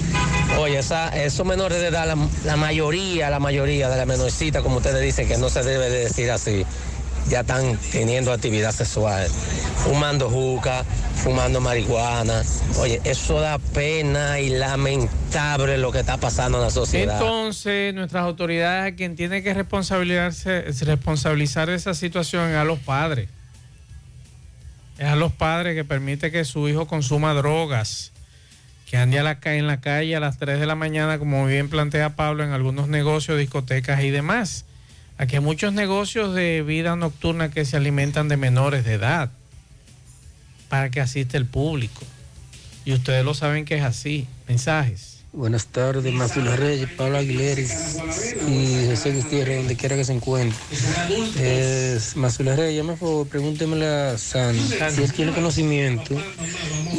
Oye, 0.58 0.78
esa- 0.78 1.08
esos 1.08 1.44
menores 1.46 1.80
de 1.80 1.88
edad, 1.88 2.06
la, 2.44 2.56
mayoría, 2.56 3.30
la 3.30 3.38
mayoría 3.40 3.88
de 3.88 3.96
las 3.96 4.06
menorcitas, 4.06 4.62
como 4.62 4.76
ustedes 4.76 5.02
dicen, 5.02 5.28
que 5.28 5.36
no 5.38 5.48
se 5.48 5.62
debe 5.62 5.90
de 5.90 6.04
decir 6.04 6.30
así, 6.30 6.64
ya 7.28 7.40
están 7.40 7.76
teniendo 7.92 8.32
actividad 8.32 8.72
sexual, 8.72 9.28
fumando 9.76 10.30
juca, 10.30 10.84
fumando 11.14 11.60
marihuana. 11.60 12.42
Oye, 12.78 13.00
eso 13.04 13.40
da 13.40 13.58
pena 13.58 14.38
y 14.38 14.50
lamentable 14.50 15.78
lo 15.78 15.90
que 15.90 16.00
está 16.00 16.18
pasando 16.18 16.58
en 16.58 16.64
la 16.64 16.70
sociedad. 16.70 17.20
Entonces, 17.20 17.94
nuestras 17.94 18.24
autoridades, 18.24 18.94
quien 18.94 19.16
tiene 19.16 19.42
que 19.42 19.54
responsabilizarse, 19.54 20.62
responsabilizar 20.84 21.70
esa 21.70 21.94
situación 21.94 22.50
es 22.50 22.56
a 22.56 22.64
los 22.64 22.78
padres. 22.78 23.28
Es 24.98 25.06
a 25.06 25.16
los 25.16 25.32
padres 25.32 25.74
que 25.74 25.84
permite 25.84 26.30
que 26.30 26.44
su 26.44 26.68
hijo 26.68 26.86
consuma 26.86 27.34
drogas, 27.34 28.12
que 28.88 28.96
ande 28.96 29.18
a 29.18 29.22
la, 29.22 29.38
en 29.42 29.66
la 29.66 29.80
calle 29.80 30.14
a 30.14 30.20
las 30.20 30.38
3 30.38 30.60
de 30.60 30.66
la 30.66 30.74
mañana, 30.74 31.18
como 31.18 31.44
bien 31.46 31.68
plantea 31.68 32.10
Pablo, 32.10 32.44
en 32.44 32.52
algunos 32.52 32.88
negocios, 32.88 33.36
discotecas 33.38 34.02
y 34.04 34.10
demás. 34.10 34.65
Aquí 35.18 35.36
hay 35.36 35.42
muchos 35.42 35.72
negocios 35.72 36.34
de 36.34 36.62
vida 36.62 36.94
nocturna 36.96 37.50
que 37.50 37.64
se 37.64 37.76
alimentan 37.76 38.28
de 38.28 38.36
menores 38.36 38.84
de 38.84 38.94
edad 38.94 39.30
para 40.68 40.90
que 40.90 41.00
asiste 41.00 41.36
el 41.36 41.46
público. 41.46 42.02
Y 42.84 42.92
ustedes 42.92 43.24
lo 43.24 43.34
saben 43.34 43.64
que 43.64 43.76
es 43.76 43.82
así. 43.82 44.26
Mensajes. 44.46 45.15
Buenas 45.36 45.66
tardes, 45.66 46.14
Mazula 46.14 46.56
Reyes, 46.56 46.88
Pablo 46.96 47.18
Aguilera 47.18 47.60
y 47.60 48.86
José 48.88 49.12
Gutiérrez, 49.12 49.58
donde 49.58 49.76
quiera 49.76 49.94
que 49.94 50.02
se 50.02 50.14
encuentre. 50.14 50.58
Es 51.38 52.16
Reyes, 52.16 52.82
me 52.82 52.96
favor, 52.96 53.28
pregúntemele 53.28 53.86
a 53.86 54.16
Sandy 54.16 54.62
si 54.94 55.02
él 55.02 55.12
tiene 55.12 55.32
conocimiento 55.32 56.14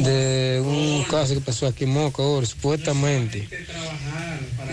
de 0.03 0.61
un 0.63 1.03
caso 1.05 1.33
que 1.33 1.41
pasó 1.41 1.65
aquí 1.65 1.85
en 1.85 1.89
Moca 1.89 2.21
ahora, 2.21 2.45
supuestamente. 2.45 3.49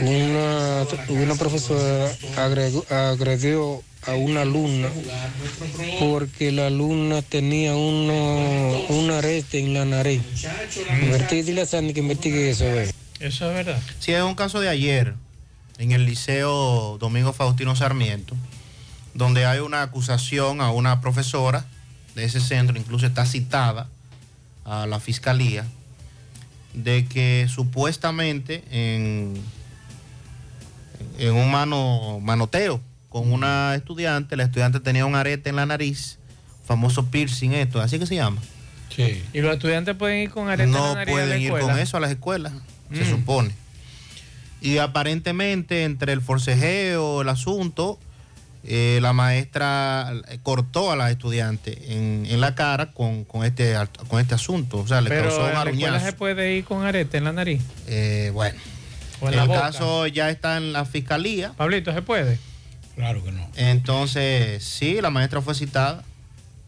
Una, 0.02 0.86
una 1.08 1.34
profesora 1.36 2.12
agredió 2.36 3.82
a 4.02 4.14
una 4.14 4.42
alumna 4.42 4.88
porque 6.00 6.52
la 6.52 6.66
alumna 6.66 7.22
tenía 7.22 7.74
uno, 7.74 8.82
un 8.90 9.10
arete 9.10 9.58
en 9.58 9.72
la 9.72 9.86
nariz. 9.86 10.20
Investigue, 11.02 11.44
dile 11.44 11.62
a 11.62 11.66
Sandy 11.66 11.94
que 11.94 12.00
investigue 12.00 12.50
eso, 12.50 12.66
eh. 12.66 12.90
Eso 13.20 13.48
es 13.48 13.54
verdad. 13.54 13.80
Sí, 13.98 14.12
es 14.12 14.22
un 14.22 14.34
caso 14.34 14.60
de 14.60 14.68
ayer 14.68 15.14
en 15.78 15.92
el 15.92 16.06
Liceo 16.06 16.98
Domingo 16.98 17.32
Faustino 17.32 17.74
Sarmiento, 17.76 18.36
donde 19.14 19.46
hay 19.46 19.60
una 19.60 19.82
acusación 19.82 20.60
a 20.60 20.70
una 20.70 21.00
profesora 21.00 21.64
de 22.14 22.24
ese 22.24 22.40
centro, 22.40 22.76
incluso 22.76 23.06
está 23.06 23.26
citada 23.26 23.88
a 24.64 24.86
la 24.86 25.00
fiscalía, 25.00 25.64
de 26.72 27.06
que 27.06 27.46
supuestamente 27.48 28.64
en, 28.70 29.34
en 31.18 31.34
un 31.34 31.50
mano, 31.50 32.18
manoteo 32.20 32.80
con 33.08 33.32
una 33.32 33.76
estudiante, 33.76 34.36
la 34.36 34.44
estudiante 34.44 34.80
tenía 34.80 35.06
un 35.06 35.14
arete 35.14 35.50
en 35.50 35.56
la 35.56 35.66
nariz, 35.66 36.18
famoso 36.64 37.06
piercing 37.06 37.52
esto, 37.52 37.80
así 37.80 37.98
que 37.98 38.06
se 38.06 38.16
llama. 38.16 38.40
Sí. 38.94 39.22
¿Y 39.32 39.40
los 39.40 39.54
estudiantes 39.54 39.94
pueden 39.96 40.18
ir 40.18 40.30
con 40.30 40.48
arete 40.48 40.64
en 40.64 40.72
la 40.72 40.78
No 40.78 40.94
nariz 40.94 41.14
a 41.14 41.18
la 41.18 41.24
pueden 41.26 41.42
ir 41.42 41.50
con 41.50 41.78
eso 41.78 41.96
a 41.96 42.00
las 42.00 42.10
escuelas, 42.10 42.52
se 42.92 43.04
Mm. 43.04 43.10
supone. 43.10 43.50
Y 44.60 44.78
aparentemente 44.78 45.84
entre 45.84 46.12
el 46.12 46.20
forcejeo, 46.22 47.20
el 47.22 47.28
asunto, 47.28 47.98
eh, 48.66 48.98
la 49.02 49.12
maestra 49.12 50.10
cortó 50.42 50.90
a 50.90 50.96
la 50.96 51.10
estudiante 51.10 51.92
en, 51.94 52.24
en 52.26 52.40
la 52.40 52.54
cara 52.54 52.92
con, 52.92 53.24
con 53.24 53.44
este, 53.44 53.74
con 54.08 54.20
este 54.20 54.34
asunto. 54.34 54.78
O 54.78 54.86
sea, 54.88 55.02
le 55.02 55.10
Pero 55.10 55.28
causó 55.28 55.44
un 55.44 55.56
aruñazo. 55.56 56.04
se 56.06 56.12
puede 56.14 56.56
ir 56.56 56.64
con 56.64 56.82
arete 56.82 57.18
en 57.18 57.24
la 57.24 57.32
nariz. 57.32 57.62
Eh, 57.86 58.30
bueno, 58.32 58.58
O 59.20 59.28
en 59.28 59.36
la 59.36 59.42
el 59.42 59.48
boca. 59.48 59.60
caso 59.60 60.06
ya 60.06 60.30
está 60.30 60.56
en 60.56 60.72
la 60.72 60.86
fiscalía. 60.86 61.52
Pablito, 61.52 61.92
¿se 61.92 62.00
puede? 62.00 62.38
Claro 62.94 63.22
que 63.22 63.32
no. 63.32 63.46
Entonces, 63.56 64.64
sí, 64.64 64.98
la 65.02 65.10
maestra 65.10 65.42
fue 65.42 65.54
citada 65.54 66.04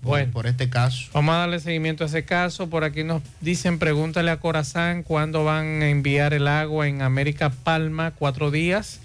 Bueno. 0.02 0.32
por 0.32 0.46
este 0.46 0.70
caso. 0.70 1.08
Vamos 1.12 1.34
a 1.34 1.38
darle 1.38 1.60
seguimiento 1.60 2.04
a 2.04 2.06
ese 2.06 2.24
caso. 2.24 2.70
Por 2.70 2.84
aquí 2.84 3.04
nos 3.04 3.22
dicen, 3.40 3.78
pregúntale 3.78 4.30
a 4.30 4.38
Corazán 4.38 5.02
cuándo 5.02 5.44
van 5.44 5.82
a 5.82 5.88
enviar 5.88 6.32
el 6.32 6.48
agua 6.48 6.86
en 6.86 7.02
América 7.02 7.50
Palma, 7.50 8.12
cuatro 8.12 8.50
días. 8.50 9.00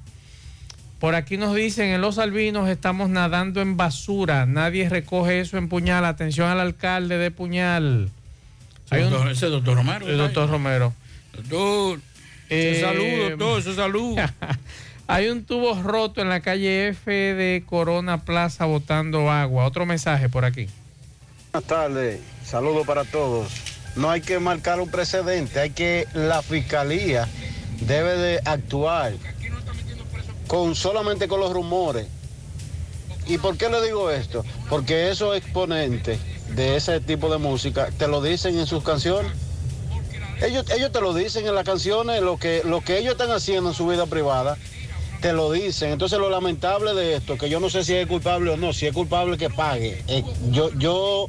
Por 1.01 1.14
aquí 1.14 1.36
nos 1.36 1.55
dicen, 1.55 1.90
en 1.90 2.01
Los 2.01 2.18
Albinos 2.18 2.68
estamos 2.68 3.10
nadando 3.10 3.60
en 3.60 3.77
basura, 3.77 4.47
nadie 4.47 4.89
recoge 4.89 5.40
eso 5.40 5.59
en 5.59 5.68
Puñal. 5.68 6.05
Atención 6.06 6.48
al 6.48 6.60
alcalde 6.60 7.18
de 7.18 7.31
Puñal. 7.31 8.10
Ese 8.90 9.01
doctor- 9.02 9.31
ese 9.31 9.47
doctor 9.47 9.77
Romero, 9.77 10.06
El 10.09 10.16
doctor 10.18 10.48
Romero. 10.48 10.94
Doctor, 11.35 12.01
Eh, 12.48 12.78
salud, 12.81 13.31
doctor, 13.31 13.60
ese 13.60 13.74
salud. 13.74 14.16
Hay 15.09 15.28
un 15.28 15.44
tubo 15.44 15.81
roto 15.82 16.20
en 16.23 16.28
la 16.28 16.40
calle 16.40 16.89
F 16.89 17.10
de 17.10 17.62
Corona 17.66 18.23
Plaza 18.24 18.64
botando 18.64 19.31
agua. 19.31 19.64
Otro 19.66 19.85
mensaje 19.86 20.28
por 20.28 20.44
aquí. 20.44 20.68
Buenas 21.52 21.68
tardes, 21.68 22.20
saludos 22.44 22.86
para 22.86 23.05
todos. 23.05 23.52
No 23.97 24.10
hay 24.10 24.20
que 24.20 24.39
marcar 24.39 24.78
un 24.81 24.90
precedente, 24.90 25.59
hay 25.60 25.70
que 25.70 26.06
la 26.12 26.43
fiscalía 26.43 27.28
debe 27.81 28.16
de 28.16 28.40
actuar 28.44 29.12
con 30.47 30.74
solamente 30.74 31.28
con 31.28 31.40
los 31.40 31.52
rumores. 31.52 32.06
¿Y 33.27 33.39
por 33.39 33.56
qué 33.56 33.68
le 33.68 33.82
digo 33.82 34.10
esto? 34.10 34.44
Porque 34.68 35.10
esos 35.10 35.36
exponentes 35.36 36.18
de 36.55 36.77
ese 36.77 37.01
tipo 37.01 37.31
de 37.31 37.39
música 37.39 37.90
te 37.98 38.06
lo 38.06 38.23
dicen 38.23 38.59
en 38.59 38.66
sus 38.66 38.85
canciones. 38.85 39.32
Ellos, 40.40 40.66
ellos 40.70 40.93
te 40.93 41.01
lo 41.01 41.14
dicen 41.14 41.47
en 41.47 41.55
las 41.55 41.64
canciones, 41.64 42.20
lo 42.20 42.39
que, 42.39 42.62
lo 42.64 42.82
que 42.82 42.98
ellos 42.98 43.12
están 43.12 43.31
haciendo 43.31 43.70
en 43.70 43.74
su 43.74 43.86
vida 43.86 44.06
privada, 44.06 44.59
te 45.20 45.32
lo 45.32 45.51
dicen. 45.51 45.90
Entonces 45.90 46.18
lo 46.18 46.31
lamentable 46.31 46.94
de 46.94 47.16
esto, 47.16 47.36
que 47.36 47.48
yo 47.48 47.59
no 47.59 47.70
sé 47.70 47.85
si 47.85 47.94
es 47.94 48.06
culpable 48.06 48.52
o 48.52 48.56
no, 48.56 48.73
si 48.73 48.86
es 48.86 48.93
culpable 48.93 49.39
que 49.39 49.51
pague. 49.51 50.05
Eh, 50.06 50.23
yo, 50.51 50.70
yo, 50.78 51.27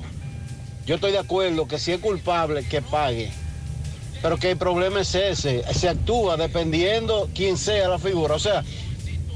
yo 0.86 0.96
estoy 0.96 1.14
de 1.14 1.20
acuerdo 1.20 1.68
que 1.68 1.80
si 1.80 1.94
es 1.94 2.00
culpable 2.00 2.64
que 2.68 2.82
pague. 2.82 3.32
Pero 4.22 4.38
que 4.38 4.52
el 4.52 4.58
problema 4.58 5.02
es 5.02 5.16
ese, 5.16 5.64
se 5.74 5.90
actúa 5.90 6.38
dependiendo 6.38 7.30
quién 7.34 7.58
sea 7.58 7.88
la 7.88 8.00
figura. 8.00 8.36
O 8.36 8.40
sea, 8.40 8.64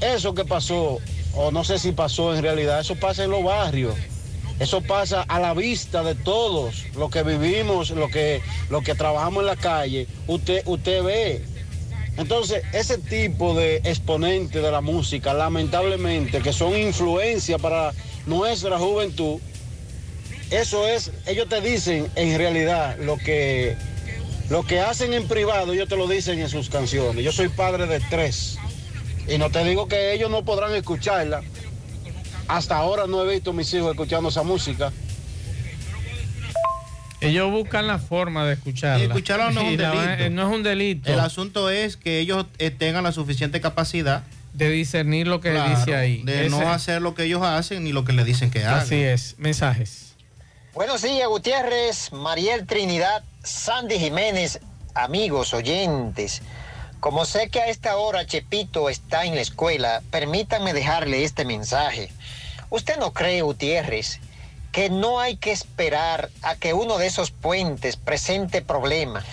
eso 0.02 0.34
que 0.34 0.44
pasó, 0.44 0.98
o 1.34 1.50
no 1.50 1.64
sé 1.64 1.78
si 1.78 1.92
pasó 1.92 2.34
en 2.34 2.42
realidad, 2.42 2.80
eso 2.80 2.96
pasa 2.96 3.24
en 3.24 3.30
los 3.30 3.42
barrios. 3.42 3.94
Eso 4.58 4.80
pasa 4.80 5.22
a 5.22 5.40
la 5.40 5.54
vista 5.54 6.02
de 6.02 6.14
todos, 6.14 6.84
lo 6.96 7.08
que 7.08 7.22
vivimos, 7.22 7.90
lo 7.90 8.08
que, 8.08 8.42
que 8.84 8.94
trabajamos 8.94 9.40
en 9.40 9.46
la 9.46 9.56
calle, 9.56 10.06
usted, 10.26 10.62
usted 10.66 11.02
ve. 11.02 11.44
Entonces, 12.16 12.62
ese 12.72 12.98
tipo 12.98 13.54
de 13.54 13.76
exponentes 13.78 14.62
de 14.62 14.70
la 14.70 14.80
música, 14.80 15.32
lamentablemente, 15.32 16.42
que 16.42 16.52
son 16.52 16.76
influencia 16.76 17.58
para 17.58 17.92
nuestra 18.26 18.78
juventud, 18.78 19.40
eso 20.50 20.86
es, 20.86 21.10
ellos 21.26 21.48
te 21.48 21.60
dicen 21.62 22.08
en 22.14 22.36
realidad 22.36 22.98
lo 23.00 23.16
que, 23.16 23.74
lo 24.50 24.64
que 24.64 24.80
hacen 24.80 25.14
en 25.14 25.26
privado, 25.26 25.72
ellos 25.72 25.88
te 25.88 25.96
lo 25.96 26.06
dicen 26.06 26.38
en 26.38 26.50
sus 26.50 26.68
canciones. 26.68 27.24
Yo 27.24 27.32
soy 27.32 27.48
padre 27.48 27.86
de 27.86 28.00
tres. 28.10 28.58
Y 29.28 29.38
no 29.38 29.50
te 29.50 29.64
digo 29.64 29.88
que 29.88 30.12
ellos 30.14 30.30
no 30.30 30.44
podrán 30.44 30.74
escucharla. 30.74 31.42
Hasta 32.48 32.76
ahora 32.76 33.06
no 33.06 33.22
he 33.24 33.34
visto 33.34 33.50
a 33.50 33.52
mis 33.54 33.72
hijos 33.72 33.90
escuchando 33.92 34.28
esa 34.28 34.42
música. 34.42 34.92
Ellos 37.20 37.50
buscan 37.52 37.86
la 37.86 37.98
forma 37.98 38.44
de 38.44 38.54
escucharla. 38.54 39.04
Y 39.04 39.06
escucharlo 39.06 39.50
no 39.52 39.60
es 39.60 39.66
un 39.70 39.76
delito. 39.76 40.30
no 40.30 40.48
es 40.48 40.54
un 40.56 40.62
delito. 40.64 41.12
El 41.12 41.20
asunto 41.20 41.70
es 41.70 41.96
que 41.96 42.18
ellos 42.18 42.46
eh, 42.58 42.70
tengan 42.70 43.04
la 43.04 43.12
suficiente 43.12 43.60
capacidad 43.60 44.24
de 44.54 44.68
discernir 44.70 45.28
lo 45.28 45.40
que 45.40 45.52
Claro, 45.52 45.76
dice 45.78 45.94
ahí. 45.94 46.22
De 46.24 46.46
Ese- 46.46 46.50
no 46.50 46.70
hacer 46.72 47.00
lo 47.00 47.14
que 47.14 47.24
ellos 47.24 47.42
hacen 47.42 47.84
ni 47.84 47.92
lo 47.92 48.04
que 48.04 48.12
le 48.12 48.24
dicen 48.24 48.50
que 48.50 48.64
hagan. 48.64 48.80
Así 48.80 48.96
es. 48.96 49.36
Mensajes. 49.38 50.14
Buenos 50.74 51.02
días, 51.02 51.28
Gutiérrez, 51.28 52.12
Mariel 52.12 52.66
Trinidad, 52.66 53.22
Sandy 53.44 53.98
Jiménez, 53.98 54.58
amigos 54.94 55.54
oyentes. 55.54 56.42
Como 57.02 57.24
sé 57.24 57.48
que 57.48 57.60
a 57.60 57.66
esta 57.66 57.96
hora 57.96 58.26
Chepito 58.26 58.88
está 58.88 59.24
en 59.24 59.34
la 59.34 59.40
escuela, 59.40 60.04
permítanme 60.12 60.72
dejarle 60.72 61.24
este 61.24 61.44
mensaje. 61.44 62.12
¿Usted 62.70 62.96
no 62.98 63.12
cree, 63.12 63.42
Gutiérrez, 63.42 64.20
que 64.70 64.88
no 64.88 65.18
hay 65.18 65.36
que 65.36 65.50
esperar 65.50 66.30
a 66.42 66.54
que 66.54 66.74
uno 66.74 66.98
de 66.98 67.08
esos 67.08 67.32
puentes 67.32 67.96
presente 67.96 68.62
problemas? 68.62 69.24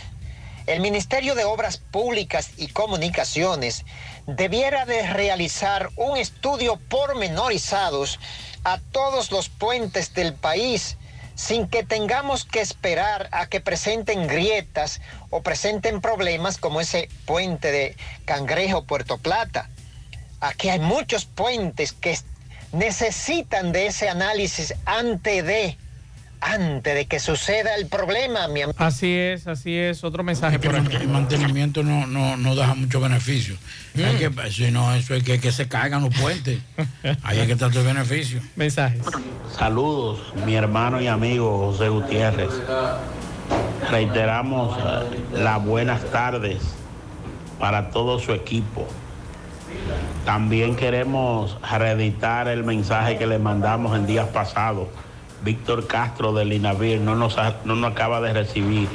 El 0.65 0.79
Ministerio 0.79 1.35
de 1.35 1.45
Obras 1.45 1.77
Públicas 1.77 2.53
y 2.57 2.69
Comunicaciones 2.69 3.85
debiera 4.25 4.87
de 4.87 5.05
realizar 5.05 5.91
un 5.95 6.17
estudio 6.17 6.79
pormenorizados 6.89 8.19
a 8.63 8.79
todos 8.79 9.31
los 9.31 9.47
puentes 9.49 10.15
del 10.15 10.33
país 10.33 10.97
sin 11.39 11.69
que 11.69 11.85
tengamos 11.85 12.43
que 12.43 12.59
esperar 12.59 13.29
a 13.31 13.47
que 13.47 13.61
presenten 13.61 14.27
grietas 14.27 14.99
o 15.29 15.41
presenten 15.41 16.01
problemas 16.01 16.57
como 16.57 16.81
ese 16.81 17.07
puente 17.25 17.71
de 17.71 17.95
Cangrejo 18.25 18.83
Puerto 18.83 19.17
Plata. 19.17 19.69
Aquí 20.41 20.67
hay 20.67 20.79
muchos 20.79 21.23
puentes 21.23 21.93
que 21.93 22.19
necesitan 22.73 23.71
de 23.71 23.87
ese 23.87 24.09
análisis 24.09 24.75
antes 24.85 25.45
de 25.45 25.77
antes 26.41 26.95
de 26.95 27.05
que 27.05 27.19
suceda 27.19 27.75
el 27.75 27.87
problema, 27.87 28.47
mi 28.47 28.61
amigo. 28.61 28.77
Así 28.77 29.13
es, 29.13 29.47
así 29.47 29.75
es. 29.75 30.03
Otro 30.03 30.23
mensaje 30.23 30.59
por 30.59 30.75
aquí. 30.75 30.95
El 30.95 31.09
mantenimiento 31.09 31.83
no, 31.83 32.07
no, 32.07 32.37
no 32.37 32.55
da 32.55 32.73
mucho 32.75 32.99
beneficio. 32.99 33.55
Hay 33.95 34.15
que, 34.15 34.51
si 34.51 34.71
no, 34.71 34.93
eso 34.93 35.15
es 35.15 35.23
que, 35.23 35.39
que 35.39 35.51
se 35.51 35.67
caigan 35.67 36.03
los 36.03 36.15
puentes. 36.15 36.59
Ahí 37.23 37.39
hay 37.39 37.47
que 37.47 37.53
estar 37.53 37.71
el 37.75 37.83
beneficio. 37.83 38.41
Mensajes. 38.55 39.01
Saludos, 39.57 40.33
mi 40.45 40.55
hermano 40.55 41.01
y 41.01 41.07
amigo 41.07 41.71
José 41.71 41.89
Gutiérrez. 41.89 42.51
Reiteramos 43.89 44.77
eh, 44.77 45.19
las 45.33 45.63
buenas 45.63 46.03
tardes 46.11 46.59
para 47.59 47.89
todo 47.89 48.19
su 48.19 48.31
equipo. 48.31 48.87
También 50.25 50.75
queremos 50.75 51.57
reeditar 51.61 52.47
el 52.47 52.63
mensaje 52.63 53.17
que 53.17 53.27
le 53.27 53.39
mandamos 53.39 53.97
en 53.97 54.05
días 54.05 54.27
pasados. 54.29 54.87
Víctor 55.43 55.87
Castro 55.87 56.33
del 56.33 56.53
INAVIR 56.53 56.99
no 56.99 57.15
nos, 57.15 57.37
no 57.63 57.87
acaba 57.87 58.21
de 58.21 58.33
recibir. 58.33 58.89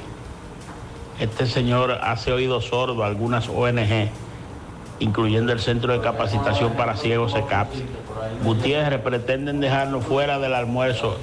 Este 1.19 1.47
señor 1.47 1.93
hace 2.03 2.33
oído 2.33 2.61
sordo 2.61 3.05
a 3.05 3.07
algunas 3.07 3.49
ONG, 3.49 4.11
incluyendo 4.99 5.53
el 5.53 5.61
Centro 5.61 5.93
de 5.93 6.01
Capacitación 6.01 6.73
para 6.73 6.97
Ciegos 6.97 7.35
ECAPS. 7.35 7.79
Gutiérrez 8.43 9.01
pretenden 9.01 9.61
dejarnos 9.61 10.05
fuera 10.05 10.39
del 10.39 10.55
almuerzo 10.55 11.17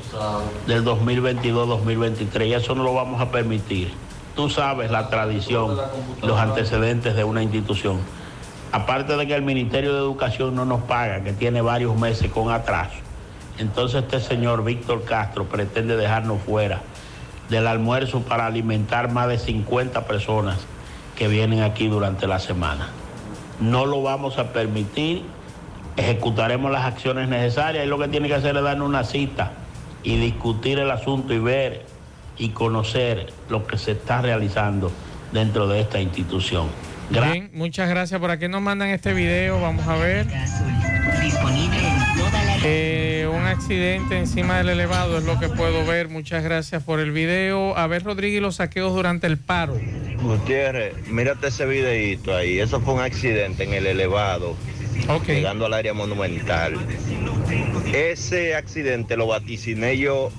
del 0.65 0.83
2022-2023 0.85 2.47
y 2.47 2.53
eso 2.53 2.73
no 2.73 2.83
lo 2.83 2.93
vamos 2.93 3.21
a 3.21 3.31
permitir. 3.31 3.91
Tú 4.35 4.49
sabes 4.49 4.91
la 4.91 5.09
tradición, 5.09 5.77
los 6.21 6.39
antecedentes 6.39 7.15
de 7.15 7.23
una 7.23 7.43
institución. 7.43 7.99
Aparte 8.71 9.17
de 9.17 9.27
que 9.27 9.35
el 9.35 9.41
Ministerio 9.41 9.93
de 9.93 9.99
Educación 9.99 10.55
no 10.55 10.63
nos 10.63 10.81
paga, 10.83 11.21
que 11.21 11.33
tiene 11.33 11.61
varios 11.61 11.95
meses 11.97 12.31
con 12.31 12.49
atraso. 12.49 12.95
Entonces 13.61 14.03
este 14.03 14.19
señor 14.19 14.63
Víctor 14.63 15.05
Castro 15.05 15.45
pretende 15.45 15.95
dejarnos 15.95 16.41
fuera 16.41 16.81
del 17.47 17.67
almuerzo 17.67 18.21
para 18.21 18.47
alimentar 18.47 19.11
más 19.11 19.27
de 19.27 19.37
50 19.37 20.07
personas 20.07 20.57
que 21.15 21.27
vienen 21.27 21.61
aquí 21.61 21.87
durante 21.87 22.25
la 22.25 22.39
semana. 22.39 22.89
No 23.59 23.85
lo 23.85 24.01
vamos 24.01 24.39
a 24.39 24.51
permitir, 24.51 25.23
ejecutaremos 25.95 26.71
las 26.71 26.85
acciones 26.85 27.29
necesarias 27.29 27.85
y 27.85 27.87
lo 27.87 27.99
que 27.99 28.07
tiene 28.07 28.27
que 28.27 28.33
hacer 28.33 28.57
es 28.57 28.63
darnos 28.63 28.89
una 28.89 29.03
cita 29.03 29.51
y 30.01 30.17
discutir 30.17 30.79
el 30.79 30.89
asunto 30.89 31.31
y 31.31 31.39
ver 31.39 31.85
y 32.39 32.49
conocer 32.49 33.31
lo 33.49 33.67
que 33.67 33.77
se 33.77 33.91
está 33.91 34.23
realizando 34.23 34.91
dentro 35.31 35.67
de 35.67 35.81
esta 35.81 36.01
institución. 36.01 36.67
Bien, 37.11 37.51
muchas 37.53 37.89
gracias. 37.89 38.19
Por 38.19 38.31
aquí 38.31 38.47
nos 38.47 38.61
mandan 38.61 38.89
este 38.89 39.13
video. 39.13 39.61
Vamos 39.61 39.85
a 39.85 39.97
ver. 39.97 40.27
Eh, 42.63 43.00
un 43.00 43.00
accidente 43.51 44.17
encima 44.17 44.57
del 44.57 44.69
elevado 44.69 45.17
es 45.17 45.23
lo 45.23 45.39
que 45.39 45.49
puedo 45.49 45.85
ver. 45.85 46.09
Muchas 46.09 46.43
gracias 46.43 46.83
por 46.83 46.99
el 46.99 47.11
video. 47.11 47.77
A 47.77 47.87
ver, 47.87 48.03
Rodríguez, 48.03 48.41
los 48.41 48.55
saqueos 48.55 48.93
durante 48.93 49.27
el 49.27 49.37
paro. 49.37 49.79
Gutiérrez, 50.21 51.07
mírate 51.07 51.47
ese 51.47 51.65
videito 51.65 52.35
ahí. 52.35 52.59
Eso 52.59 52.79
fue 52.81 52.95
un 52.95 53.01
accidente 53.01 53.63
en 53.63 53.73
el 53.73 53.85
elevado, 53.85 54.55
llegando 55.27 55.65
al 55.65 55.73
área 55.73 55.93
monumental. 55.93 56.75
Ese 57.93 58.55
accidente 58.55 59.17
lo 59.17 59.27
vaticiné 59.27 59.97
yo 59.97 60.31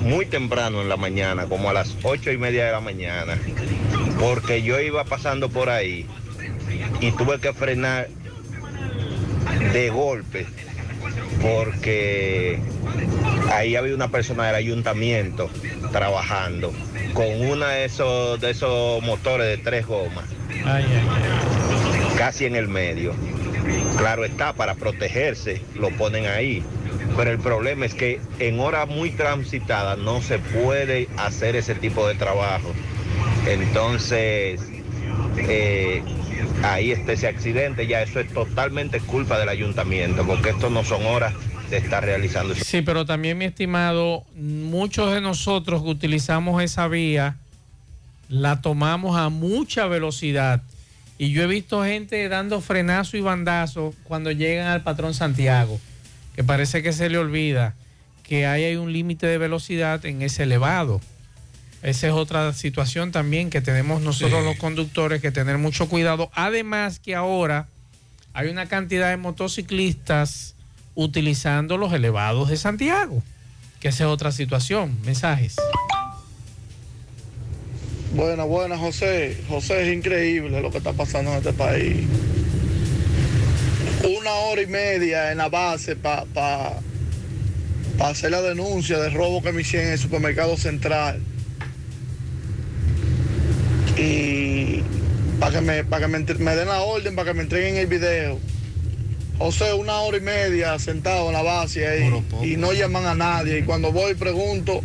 muy 0.00 0.26
temprano 0.26 0.80
en 0.80 0.88
la 0.88 0.96
mañana, 0.96 1.46
como 1.46 1.70
a 1.70 1.72
las 1.72 1.96
ocho 2.02 2.32
y 2.32 2.38
media 2.38 2.64
de 2.64 2.72
la 2.72 2.80
mañana, 2.80 3.38
porque 4.18 4.62
yo 4.62 4.80
iba 4.80 5.04
pasando 5.04 5.48
por 5.48 5.68
ahí 5.68 6.06
y 7.00 7.12
tuve 7.12 7.38
que 7.38 7.52
frenar 7.52 8.08
de 9.72 9.90
golpe, 9.90 10.46
porque 11.40 12.58
ahí 13.52 13.76
había 13.76 13.94
una 13.94 14.08
persona 14.08 14.46
del 14.46 14.54
ayuntamiento 14.54 15.50
trabajando 15.92 16.72
con 17.12 17.26
uno 17.40 17.66
de 17.66 17.84
esos, 17.84 18.40
de 18.40 18.50
esos 18.50 19.02
motores 19.02 19.46
de 19.46 19.58
tres 19.58 19.86
gomas, 19.86 20.24
casi 22.16 22.46
en 22.46 22.56
el 22.56 22.68
medio. 22.68 23.14
Claro 23.96 24.24
está, 24.24 24.52
para 24.52 24.74
protegerse 24.74 25.62
lo 25.74 25.90
ponen 25.90 26.26
ahí. 26.26 26.62
Pero 27.16 27.30
el 27.30 27.38
problema 27.38 27.86
es 27.86 27.94
que 27.94 28.20
en 28.40 28.58
horas 28.58 28.88
muy 28.88 29.10
transitadas 29.10 29.98
no 29.98 30.20
se 30.20 30.38
puede 30.38 31.08
hacer 31.16 31.54
ese 31.54 31.74
tipo 31.74 32.06
de 32.08 32.14
trabajo. 32.14 32.72
Entonces, 33.46 34.60
eh, 35.36 36.02
ahí 36.62 36.92
está 36.92 37.12
ese 37.12 37.28
accidente, 37.28 37.86
ya 37.86 38.02
eso 38.02 38.20
es 38.20 38.32
totalmente 38.32 39.00
culpa 39.00 39.38
del 39.38 39.48
ayuntamiento, 39.48 40.26
porque 40.26 40.50
esto 40.50 40.70
no 40.70 40.84
son 40.84 41.04
horas 41.06 41.34
de 41.70 41.78
estar 41.78 42.04
realizando. 42.04 42.54
Sí, 42.54 42.82
pero 42.82 43.04
también, 43.04 43.38
mi 43.38 43.46
estimado, 43.46 44.24
muchos 44.36 45.12
de 45.12 45.20
nosotros 45.20 45.82
que 45.82 45.88
utilizamos 45.88 46.62
esa 46.62 46.88
vía 46.88 47.36
la 48.28 48.60
tomamos 48.60 49.16
a 49.16 49.28
mucha 49.28 49.86
velocidad. 49.86 50.62
Y 51.18 51.30
yo 51.30 51.42
he 51.42 51.46
visto 51.46 51.84
gente 51.84 52.28
dando 52.28 52.60
frenazo 52.60 53.16
y 53.16 53.20
bandazo 53.20 53.94
cuando 54.04 54.32
llegan 54.32 54.66
al 54.68 54.82
patrón 54.82 55.14
Santiago, 55.14 55.80
que 56.34 56.42
parece 56.42 56.82
que 56.82 56.92
se 56.92 57.08
le 57.08 57.18
olvida 57.18 57.74
que 58.24 58.46
ahí 58.46 58.64
hay 58.64 58.76
un 58.76 58.92
límite 58.92 59.26
de 59.26 59.38
velocidad 59.38 60.04
en 60.06 60.22
ese 60.22 60.44
elevado. 60.44 61.00
Esa 61.84 62.06
es 62.06 62.12
otra 62.14 62.50
situación 62.54 63.12
también 63.12 63.50
que 63.50 63.60
tenemos 63.60 64.00
nosotros 64.00 64.40
Sí. 64.40 64.46
los 64.46 64.56
conductores 64.56 65.20
que 65.20 65.30
tener 65.30 65.58
mucho 65.58 65.86
cuidado. 65.86 66.30
Además 66.34 66.98
que 66.98 67.14
ahora 67.14 67.68
hay 68.32 68.48
una 68.48 68.66
cantidad 68.66 69.10
de 69.10 69.18
motociclistas 69.18 70.54
utilizando 70.94 71.76
los 71.76 71.92
elevados 71.92 72.48
de 72.48 72.56
Santiago, 72.56 73.22
que 73.80 73.88
esa 73.88 74.04
es 74.04 74.08
otra 74.10 74.32
situación. 74.32 74.96
Mensajes. 75.04 75.56
Buena, 78.14 78.44
buena, 78.44 78.78
José. 78.78 79.36
José, 79.48 79.86
es 79.86 79.94
increíble 79.94 80.62
lo 80.62 80.70
que 80.70 80.78
está 80.78 80.94
pasando 80.94 81.32
en 81.32 81.36
este 81.38 81.52
país. 81.52 82.06
Una 84.18 84.32
hora 84.32 84.62
y 84.62 84.66
media 84.66 85.32
en 85.32 85.38
la 85.38 85.50
base 85.50 85.96
para 85.96 86.78
hacer 88.00 88.30
la 88.30 88.40
denuncia 88.40 88.98
de 89.00 89.10
robo 89.10 89.42
que 89.42 89.52
me 89.52 89.60
hicieron 89.60 89.88
en 89.88 89.92
el 89.94 89.98
supermercado 89.98 90.56
central. 90.56 91.20
Y 93.96 94.82
para 95.38 95.52
que, 95.52 95.60
me, 95.60 95.84
para 95.84 96.06
que 96.06 96.08
me, 96.08 96.56
den 96.56 96.68
la 96.68 96.80
orden, 96.80 97.14
para 97.14 97.30
que 97.30 97.34
me 97.34 97.42
entreguen 97.42 97.76
el 97.76 97.86
video. 97.86 98.38
José, 99.38 99.72
una 99.74 99.98
hora 99.98 100.16
y 100.16 100.20
media 100.20 100.78
sentado 100.78 101.26
en 101.26 101.32
la 101.32 101.42
base 101.42 101.86
ahí 101.86 102.10
y 102.42 102.56
no 102.56 102.72
llaman 102.72 103.06
a 103.06 103.14
nadie. 103.14 103.58
Y 103.58 103.62
cuando 103.62 103.92
voy 103.92 104.12
y 104.12 104.14
pregunto, 104.14 104.80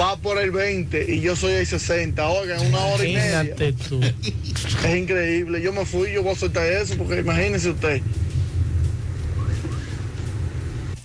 va 0.00 0.16
por 0.16 0.38
el 0.38 0.50
20 0.50 1.14
y 1.14 1.20
yo 1.20 1.36
soy 1.36 1.52
el 1.52 1.66
60. 1.66 2.28
Oigan, 2.28 2.66
una 2.66 2.80
hora 2.86 3.04
y 3.06 3.14
media. 3.14 3.54
Tú. 3.88 4.00
Es 4.02 4.96
increíble. 4.96 5.62
Yo 5.62 5.72
me 5.72 5.84
fui, 5.84 6.12
yo 6.12 6.22
voy 6.22 6.32
a 6.32 6.36
soltar 6.36 6.66
eso 6.66 6.96
porque 6.96 7.20
imagínese 7.20 7.70
usted. 7.70 8.02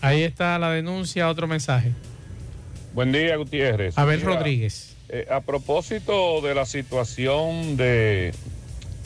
Ahí 0.02 0.24
está 0.24 0.58
la 0.60 0.72
denuncia, 0.72 1.30
otro 1.30 1.46
mensaje. 1.48 1.91
Buen 2.94 3.12
día, 3.12 3.36
Gutiérrez. 3.36 3.98
Abel 3.98 4.22
Rodríguez. 4.22 4.89
Eh, 5.10 5.26
a 5.30 5.41
propósito 5.41 6.41
de 6.41 6.56
la 6.56 6.65
situación 6.65 7.77
de, 7.77 8.34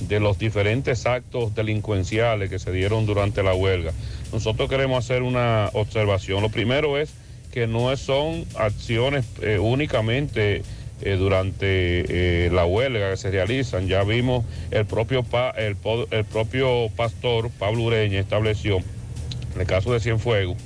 de 0.01 0.19
los 0.19 0.37
diferentes 0.37 1.05
actos 1.05 1.55
delincuenciales 1.55 2.49
que 2.49 2.59
se 2.59 2.71
dieron 2.71 3.05
durante 3.05 3.41
la 3.43 3.53
huelga, 3.53 3.91
nosotros 4.31 4.69
queremos 4.69 5.03
hacer 5.03 5.23
una 5.23 5.69
observación. 5.73 6.41
Lo 6.41 6.49
primero 6.49 6.97
es 6.97 7.13
que 7.51 7.67
no 7.67 7.95
son 7.97 8.45
acciones 8.55 9.25
eh, 9.41 9.59
únicamente 9.59 10.63
eh, 11.01 11.15
durante 11.17 12.49
la 12.49 12.65
huelga 12.65 13.11
que 13.11 13.17
se 13.17 13.29
realizan. 13.31 13.87
Ya 13.87 14.03
vimos 14.03 14.45
el 14.71 14.85
propio, 14.85 15.25
el, 15.57 15.75
el 16.11 16.25
propio 16.25 16.89
pastor 16.95 17.49
Pablo 17.59 17.83
Ureña 17.83 18.19
estableció, 18.19 18.77
en 19.55 19.61
el 19.61 19.67
caso 19.67 19.93
de 19.93 19.99
Cienfuegos, 19.99 20.57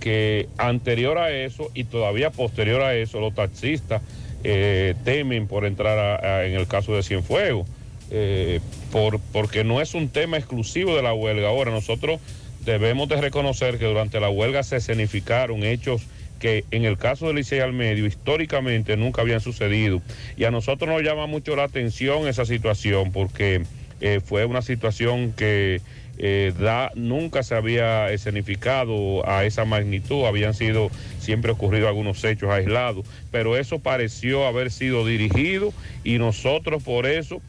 que 0.00 0.48
anterior 0.58 1.16
a 1.16 1.30
eso 1.30 1.70
y 1.72 1.84
todavía 1.84 2.30
posterior 2.30 2.82
a 2.82 2.94
eso, 2.94 3.20
los 3.20 3.34
taxistas 3.34 4.02
eh, 4.44 4.94
temen 5.04 5.46
por 5.48 5.64
entrar 5.64 5.98
a- 5.98 6.46
en 6.46 6.54
el 6.54 6.66
caso 6.66 6.94
de 6.94 7.02
Cienfuegos, 7.02 7.66
eh, 8.10 8.60
por, 8.92 9.18
porque 9.32 9.64
no 9.64 9.80
es 9.80 9.94
un 9.94 10.08
tema 10.08 10.36
exclusivo 10.36 10.94
de 10.94 11.02
la 11.02 11.14
huelga. 11.14 11.48
Ahora, 11.48 11.70
nosotros 11.70 12.20
debemos 12.64 13.08
de 13.08 13.20
reconocer 13.20 13.78
que 13.78 13.86
durante 13.86 14.20
la 14.20 14.28
huelga 14.30 14.62
se 14.62 14.76
escenificaron 14.76 15.64
hechos 15.64 16.02
que 16.38 16.64
en 16.72 16.84
el 16.84 16.98
caso 16.98 17.26
del 17.28 17.36
Licey 17.36 17.60
al 17.60 17.72
medio 17.72 18.06
históricamente 18.06 18.96
nunca 18.96 19.22
habían 19.22 19.40
sucedido. 19.40 20.02
Y 20.36 20.44
a 20.44 20.50
nosotros 20.50 20.90
nos 20.90 21.02
llama 21.02 21.26
mucho 21.26 21.56
la 21.56 21.64
atención 21.64 22.28
esa 22.28 22.44
situación 22.44 23.12
porque 23.12 23.62
eh, 24.00 24.20
fue 24.22 24.44
una 24.44 24.60
situación 24.60 25.32
que 25.32 25.80
eh, 26.18 26.52
da, 26.58 26.90
nunca 26.94 27.42
se 27.42 27.54
había 27.54 28.10
escenificado 28.10 29.28
a 29.28 29.44
esa 29.44 29.64
magnitud, 29.64 30.26
habían 30.26 30.54
sido 30.54 30.90
siempre 31.18 31.52
ocurrido 31.52 31.88
algunos 31.88 32.22
hechos 32.24 32.50
aislados, 32.50 33.06
pero 33.30 33.56
eso 33.56 33.78
pareció 33.78 34.46
haber 34.46 34.70
sido 34.70 35.06
dirigido 35.06 35.72
y 36.04 36.18
nosotros 36.18 36.82
por 36.82 37.06
eso 37.06 37.40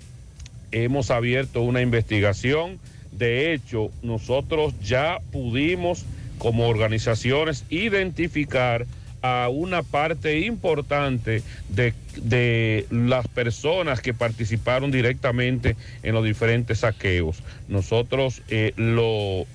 hemos 0.71 1.11
abierto 1.11 1.61
una 1.61 1.81
investigación. 1.81 2.79
De 3.11 3.53
hecho, 3.53 3.91
nosotros 4.01 4.73
ya 4.81 5.19
pudimos 5.31 6.05
como 6.37 6.67
organizaciones 6.67 7.63
identificar 7.69 8.85
a 9.25 9.49
una 9.49 9.81
parte 9.81 10.41
importante 10.41 11.41
de, 11.69 11.95
de, 12.17 12.85
las 12.91 13.27
personas 13.27 13.99
que 13.99 14.13
participaron 14.13 14.91
directamente 14.91 15.75
en 16.03 16.13
los 16.13 16.23
diferentes 16.23 16.79
saqueos. 16.79 17.41
Nosotros 17.67 18.43
eh, 18.49 18.73
lo, 18.75 19.47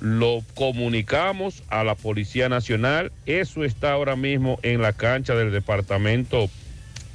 lo 0.00 0.42
comunicamos 0.54 1.62
a 1.68 1.84
la 1.84 1.96
Policía 1.96 2.48
Nacional, 2.48 3.12
eso 3.26 3.62
está 3.62 3.92
ahora 3.92 4.16
mismo 4.16 4.58
en 4.62 4.80
la 4.80 4.94
cancha 4.94 5.34
del 5.34 5.52
Departamento 5.52 6.48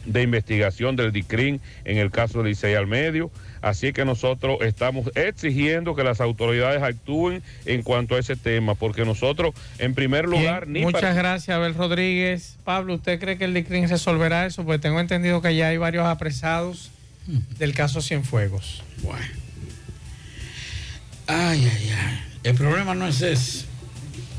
de 0.06 0.22
Investigación 0.22 0.96
del 0.96 1.12
DICRIN 1.12 1.60
en 1.86 1.98
el 1.98 2.12
caso 2.12 2.44
de 2.44 2.50
Licey 2.50 2.76
al 2.76 2.86
Medio. 2.86 3.32
Así 3.66 3.94
que 3.94 4.06
nosotros 4.06 4.60
estamos 4.62 5.10
exigiendo 5.16 5.96
que 5.96 6.04
las 6.04 6.22
autoridades 6.22 6.84
actúen 6.84 7.42
en 7.66 7.82
cuanto 7.82 8.14
a 8.14 8.20
ese 8.20 8.36
tema, 8.36 8.76
porque 8.76 9.06
nosotros, 9.06 9.56
en 9.80 9.96
primer 9.96 10.26
lugar, 10.26 10.68
Bien, 10.68 10.86
Muchas 10.86 11.16
gracias, 11.16 11.50
Abel 11.58 11.74
Rodríguez. 11.74 12.58
Pablo, 12.64 12.94
¿usted 12.94 13.20
cree 13.20 13.40
que 13.40 13.46
el 13.46 13.56
DICRIN 13.56 13.90
resolverá 13.90 14.46
eso? 14.46 14.64
Porque 14.64 14.78
tengo 14.78 15.00
entendido 15.00 15.42
que 15.42 15.56
ya 15.56 15.70
hay 15.70 15.78
varios 15.78 16.06
apresados 16.06 16.92
del 17.58 17.74
caso 17.74 18.04
Cienfuegos. 18.04 18.84
Bueno. 19.02 19.26
Ay, 21.26 21.68
ay, 21.68 21.90
ay. 21.90 22.20
El 22.44 22.54
problema 22.54 22.94
no 22.94 23.08
es 23.08 23.24
ese. 23.24 23.66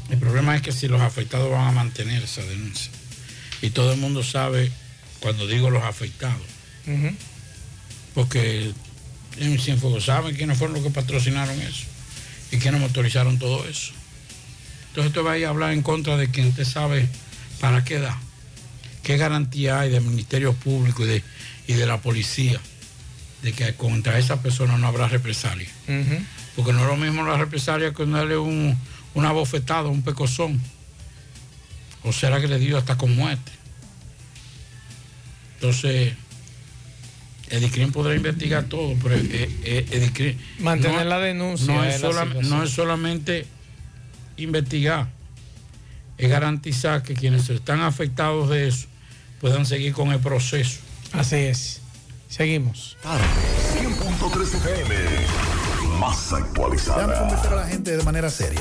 El 0.09 0.19
problema 0.19 0.55
es 0.55 0.63
que 0.63 0.71
si 0.71 0.87
los 0.87 1.01
afectados 1.01 1.51
van 1.51 1.67
a 1.67 1.73
mantener 1.73 2.23
esa 2.23 2.45
denuncia. 2.45 2.93
Y 3.61 3.71
todo 3.71 3.93
el 3.93 3.99
mundo 3.99 4.23
sabe 4.23 4.71
cuando 5.19 5.49
digo 5.49 5.69
los 5.71 5.83
afectados. 5.83 6.47
Uh 6.87 6.91
-huh. 6.91 7.15
Porque 8.15 8.73
en 9.39 9.59
Cienfuegos 9.59 10.05
saben 10.05 10.35
quiénes 10.35 10.59
fueron 10.59 10.75
los 10.75 10.85
que 10.85 10.91
patrocinaron 10.91 11.61
eso 11.61 11.85
y 12.51 12.59
quiénes 12.59 12.81
motorizaron 12.81 13.39
todo 13.39 13.67
eso. 13.69 13.93
Entonces 14.89 15.09
usted 15.11 15.25
va 15.25 15.33
a 15.33 15.39
ir 15.39 15.47
a 15.47 15.51
hablar 15.51 15.73
en 15.73 15.83
contra 15.83 16.17
de 16.17 16.31
quien 16.31 16.49
usted 16.49 16.65
sabe 16.65 17.09
para 17.61 17.85
qué 17.85 17.99
da. 17.99 18.19
¿Qué 19.03 19.17
garantía 19.17 19.81
hay 19.81 19.91
del 19.91 20.03
Ministerio 20.03 20.53
Público 20.55 21.05
y 21.05 21.09
de, 21.09 21.23
y 21.67 21.75
de 21.75 21.87
la 21.87 22.01
policía 22.01 22.61
de 23.43 23.53
que 23.53 23.75
contra 23.75 24.19
esa 24.19 24.43
persona 24.43 24.79
no 24.79 24.87
habrá 24.87 25.07
represalia? 25.09 25.69
Uh 25.87 25.93
-huh. 25.93 26.25
Porque 26.57 26.73
no 26.73 26.81
es 26.81 26.87
lo 26.87 26.97
mismo 26.97 27.23
la 27.25 27.37
represalia 27.37 27.93
que 27.93 28.07
darle 28.07 28.39
un, 28.39 28.77
una 29.15 29.33
bofetada, 29.33 29.89
un 29.89 30.03
pecozón. 30.03 30.61
O 32.03 32.13
le 32.13 32.59
dio 32.59 32.79
hasta 32.79 32.97
con 32.97 33.15
muerte. 33.17 33.53
Entonces, 35.55 36.15
Edicrim 37.51 37.93
podrá 37.93 38.15
investigar 38.15 38.65
todo, 38.65 38.95
pero 39.03 39.15
Edicrim, 39.15 40.37
mantener 40.59 41.05
no, 41.05 41.11
la 41.11 41.19
denuncia. 41.19 41.75
No 41.75 41.85
es, 41.85 42.01
sola, 42.01 42.25
no 42.25 42.63
es, 42.63 42.71
solamente 42.71 43.47
investigar, 44.37 45.09
es 46.19 46.29
garantizar 46.29 47.03
que 47.03 47.15
quienes 47.15 47.49
están 47.51 47.81
afectados 47.81 48.51
de 48.51 48.69
eso 48.69 48.87
puedan 49.41 49.67
seguir 49.67 49.93
con 49.93 50.13
el 50.13 50.19
proceso. 50.19 50.81
Así 51.13 51.37
es. 51.37 51.81
Seguimos. 52.29 52.97
100.3 53.05 54.43
FM 54.43 54.95
más 55.99 56.33
actualizada. 56.33 57.07
Déjame 57.07 57.19
convencer 57.19 57.53
a 57.53 57.57
la 57.57 57.67
gente 57.67 57.97
de 57.97 58.03
manera 58.03 58.31
seria. 58.31 58.61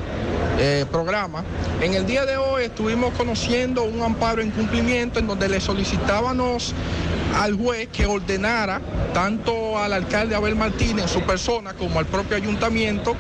eh, 0.59 0.86
programa. 0.91 1.45
En 1.81 1.95
el 1.95 2.07
día 2.07 2.24
de 2.24 2.36
hoy 2.36 2.65
estuvimos 2.65 3.12
conociendo 3.15 3.85
un 3.85 4.03
amparo 4.03 4.41
en 4.41 4.51
cumplimiento 4.51 5.19
en 5.19 5.27
donde 5.27 5.49
le 5.49 5.61
solicitábamos 5.61 6.74
al 7.40 7.56
juez 7.56 7.89
que 7.89 8.06
ordenara 8.06 8.81
tanto 9.12 9.78
al 9.78 9.93
alcalde 9.93 10.35
Abel 10.35 10.56
Martínez, 10.56 11.11
su 11.11 11.20
persona, 11.23 11.74
como 11.74 11.98
al 11.98 12.06
propio 12.06 12.36
ayuntamiento, 12.36 13.15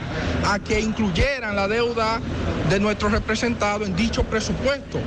a 0.46 0.58
que 0.58 0.80
incluyeran 0.80 1.54
la 1.56 1.68
deuda 1.68 2.20
de 2.68 2.80
nuestro 2.80 3.08
representado 3.08 3.84
en 3.84 3.94
dicho 3.94 4.24
presupuesto, 4.24 4.98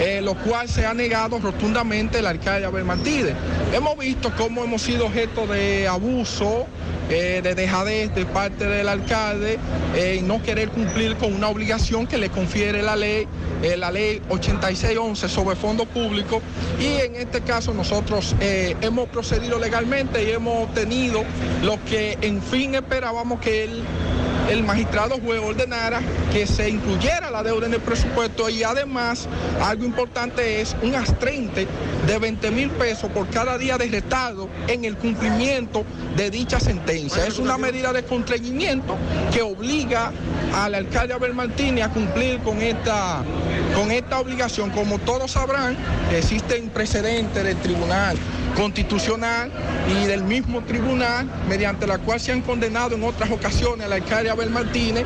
eh, 0.00 0.20
lo 0.22 0.34
cual 0.34 0.68
se 0.68 0.86
ha 0.86 0.94
negado 0.94 1.38
rotundamente 1.38 2.18
el 2.18 2.26
alcalde 2.26 2.66
Abel 2.66 2.84
Martínez. 2.84 3.34
Hemos 3.72 3.96
visto 3.96 4.32
cómo 4.36 4.64
hemos 4.64 4.82
sido 4.82 5.06
objeto 5.06 5.46
de 5.46 5.88
abuso, 5.88 6.66
eh, 7.10 7.42
de 7.42 7.54
dejadez 7.54 8.14
de 8.14 8.24
parte 8.24 8.64
del 8.64 8.88
alcalde 8.88 9.58
eh, 9.94 10.16
y 10.18 10.22
no 10.22 10.42
querer 10.42 10.70
cumplir 10.70 11.16
con 11.16 11.34
una 11.34 11.48
obligación 11.48 12.06
que 12.06 12.16
le 12.16 12.30
confiere 12.30 12.80
la 12.80 12.96
ley, 12.96 13.26
eh, 13.62 13.76
la 13.76 13.90
ley 13.90 14.22
8611 14.30 15.28
sobre 15.28 15.54
fondos 15.56 15.88
públicos 15.88 16.42
y 16.80 16.86
en 17.02 17.16
este 17.16 17.42
caso 17.42 17.74
nosotros 17.74 18.34
hemos 18.40 19.08
procedido 19.10 19.58
legalmente 19.58 20.24
y 20.24 20.30
hemos 20.30 20.68
obtenido 20.68 21.24
lo 21.62 21.84
que 21.84 22.16
en 22.22 22.40
fin 22.40 22.76
esperábamos 22.76 23.40
que 23.40 23.64
él 23.64 23.82
el 24.48 24.64
magistrado 24.64 25.18
juez 25.20 25.40
ordenara 25.40 26.00
que 26.32 26.46
se 26.46 26.68
incluyera 26.68 27.30
la 27.30 27.42
deuda 27.42 27.66
en 27.66 27.74
el 27.74 27.80
presupuesto 27.80 28.48
y 28.48 28.62
además 28.62 29.28
algo 29.62 29.84
importante 29.84 30.60
es 30.60 30.76
un 30.82 30.94
astrente 30.94 31.66
de 32.06 32.18
20 32.18 32.50
mil 32.50 32.70
pesos 32.70 33.10
por 33.10 33.28
cada 33.28 33.58
día 33.58 33.78
de 33.78 33.86
retardo 33.86 34.48
en 34.68 34.84
el 34.84 34.96
cumplimiento 34.96 35.84
de 36.16 36.30
dicha 36.30 36.60
sentencia. 36.60 37.26
Es 37.26 37.38
una 37.38 37.58
medida 37.58 37.92
de 37.92 38.02
contrañimiento 38.04 38.96
que 39.32 39.42
obliga 39.42 40.12
al 40.54 40.74
alcalde 40.74 41.14
Abel 41.14 41.34
Martínez 41.34 41.84
a 41.84 41.88
cumplir 41.90 42.38
con 42.40 42.60
esta, 42.60 43.22
con 43.74 43.90
esta 43.90 44.20
obligación. 44.20 44.70
Como 44.70 44.98
todos 44.98 45.32
sabrán, 45.32 45.76
existen 46.12 46.68
precedentes 46.70 47.44
del 47.44 47.56
tribunal 47.58 48.16
constitucional 48.56 49.50
y 49.88 50.06
del 50.06 50.22
mismo 50.24 50.62
tribunal, 50.62 51.28
mediante 51.48 51.86
la 51.86 51.98
cual 51.98 52.20
se 52.20 52.32
han 52.32 52.42
condenado 52.42 52.94
en 52.94 53.02
otras 53.04 53.30
ocasiones 53.30 53.86
al 53.86 53.92
alcalde 53.92 54.30
Abel 54.30 54.50
Martínez, 54.50 55.04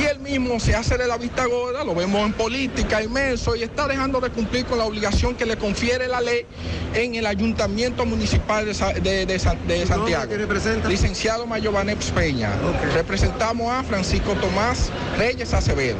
y 0.00 0.04
él 0.04 0.18
mismo 0.20 0.60
se 0.60 0.74
hace 0.74 0.96
de 0.96 1.06
la 1.06 1.16
vista 1.16 1.46
gorda, 1.46 1.84
lo 1.84 1.94
vemos 1.94 2.24
en 2.24 2.32
política, 2.32 3.02
inmenso, 3.02 3.56
y 3.56 3.62
está 3.62 3.86
dejando 3.86 4.20
de 4.20 4.30
cumplir 4.30 4.64
con 4.66 4.78
la 4.78 4.84
obligación 4.84 5.34
que 5.34 5.46
le 5.46 5.56
confiere 5.56 6.08
la 6.08 6.20
ley 6.20 6.46
en 6.94 7.14
el 7.14 7.26
ayuntamiento 7.26 8.04
municipal 8.04 8.66
de, 8.66 9.38
Santiago. 9.38 10.32
Licenciado 10.88 11.46
Mayor 11.46 11.74
Vanex 11.74 12.10
Peña. 12.10 12.50
Representamos 12.94 13.72
a 13.72 13.82
Francisco 13.82 14.34
Tomás 14.34 14.90
Reyes 15.16 15.52
Acevedo. 15.54 15.98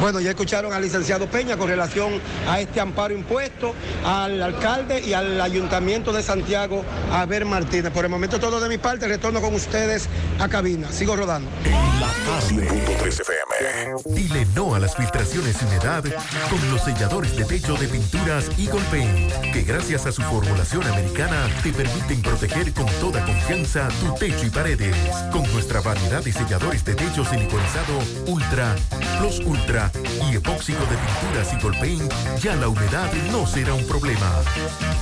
Bueno, 0.00 0.20
ya 0.20 0.30
escucharon 0.30 0.72
al 0.72 0.82
licenciado 0.82 1.26
Peña 1.26 1.56
con 1.56 1.68
relación 1.68 2.20
a 2.48 2.60
este 2.60 2.80
amparo 2.80 3.14
impuesto 3.14 3.74
al 4.04 4.42
alcalde 4.42 5.00
y 5.00 5.12
al 5.12 5.40
ayuntamiento 5.40 6.12
de 6.14 6.22
Santiago, 6.22 6.84
a 7.12 7.26
ver 7.26 7.44
Martínez. 7.44 7.92
Por 7.92 8.04
el 8.04 8.10
momento 8.10 8.38
todo 8.40 8.60
de 8.60 8.68
mi 8.68 8.78
parte, 8.78 9.06
retorno 9.06 9.40
con 9.40 9.54
ustedes 9.54 10.08
a 10.38 10.48
cabina. 10.48 10.90
Sigo 10.90 11.16
rodando. 11.16 11.50
En 11.64 12.00
la 12.00 12.08
tarde. 12.26 12.84
FM. 13.06 14.14
Dile 14.14 14.46
no 14.54 14.74
a 14.74 14.80
las 14.80 14.96
filtraciones 14.96 15.56
y 15.60 15.64
humedad 15.66 16.02
con 16.50 16.70
los 16.70 16.82
selladores 16.82 17.36
de 17.36 17.44
techo 17.44 17.74
de 17.74 17.86
pinturas 17.86 18.50
Eagle 18.58 18.80
Paint, 18.90 19.52
que 19.52 19.62
gracias 19.62 20.06
a 20.06 20.12
su 20.12 20.22
formulación 20.22 20.82
americana 20.84 21.48
te 21.62 21.72
permiten 21.72 22.22
proteger 22.22 22.72
con 22.72 22.86
toda 23.00 23.24
confianza 23.24 23.88
tu 24.00 24.14
techo 24.14 24.46
y 24.46 24.50
paredes. 24.50 24.96
Con 25.30 25.42
nuestra 25.52 25.80
variedad 25.80 26.22
de 26.22 26.32
selladores 26.32 26.84
de 26.84 26.94
techo 26.94 27.24
siliconizado 27.24 27.98
Ultra, 28.26 28.74
Plus 29.18 29.40
Ultra 29.40 29.90
y 30.30 30.36
epóxico 30.36 30.80
de 30.86 30.96
pinturas 30.96 31.52
Eagle 31.52 31.78
Paint, 31.78 32.12
ya 32.40 32.56
la 32.56 32.68
humedad 32.68 33.12
no 33.30 33.46
será 33.46 33.74
un 33.74 33.86
problema. 33.86 34.30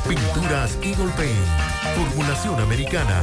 Pinturas 0.09 0.77
Eagle 0.83 1.02
Formulación 1.97 2.61
americana. 2.61 3.23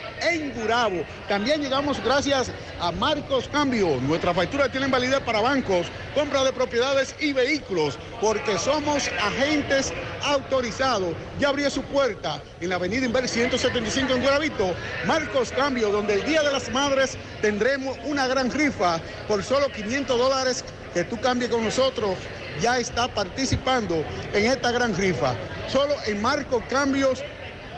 en 0.21 0.53
Gurabo. 0.53 1.03
También 1.27 1.61
llegamos 1.61 2.01
gracias 2.03 2.51
a 2.79 2.91
Marcos 2.91 3.47
Cambio. 3.51 3.99
Nuestra 4.01 4.33
factura 4.33 4.69
tiene 4.69 4.87
validez 4.87 5.19
para 5.21 5.41
bancos, 5.41 5.87
compra 6.13 6.43
de 6.43 6.53
propiedades 6.53 7.15
y 7.19 7.33
vehículos, 7.33 7.97
porque 8.19 8.57
somos 8.57 9.09
agentes 9.21 9.93
autorizados. 10.23 11.13
Ya 11.39 11.49
abrió 11.49 11.69
su 11.69 11.83
puerta 11.83 12.41
en 12.59 12.69
la 12.69 12.75
avenida 12.75 13.05
Inver 13.05 13.27
175 13.27 14.13
en 14.13 14.21
Guravito. 14.21 14.73
Marcos 15.05 15.51
Cambio, 15.51 15.91
donde 15.91 16.15
el 16.15 16.25
Día 16.25 16.43
de 16.43 16.51
las 16.51 16.69
Madres 16.71 17.17
tendremos 17.41 17.97
una 18.03 18.27
gran 18.27 18.51
rifa 18.51 18.99
por 19.27 19.43
solo 19.43 19.67
500 19.71 20.17
dólares 20.17 20.65
que 20.93 21.03
tú 21.03 21.19
cambies 21.21 21.49
con 21.49 21.63
nosotros 21.63 22.17
ya 22.59 22.79
está 22.79 23.07
participando 23.07 24.03
en 24.33 24.45
esta 24.45 24.71
gran 24.71 24.95
rifa. 24.95 25.35
Solo 25.67 25.95
en 26.05 26.21
Marcos 26.21 26.63
Cambios 26.69 27.23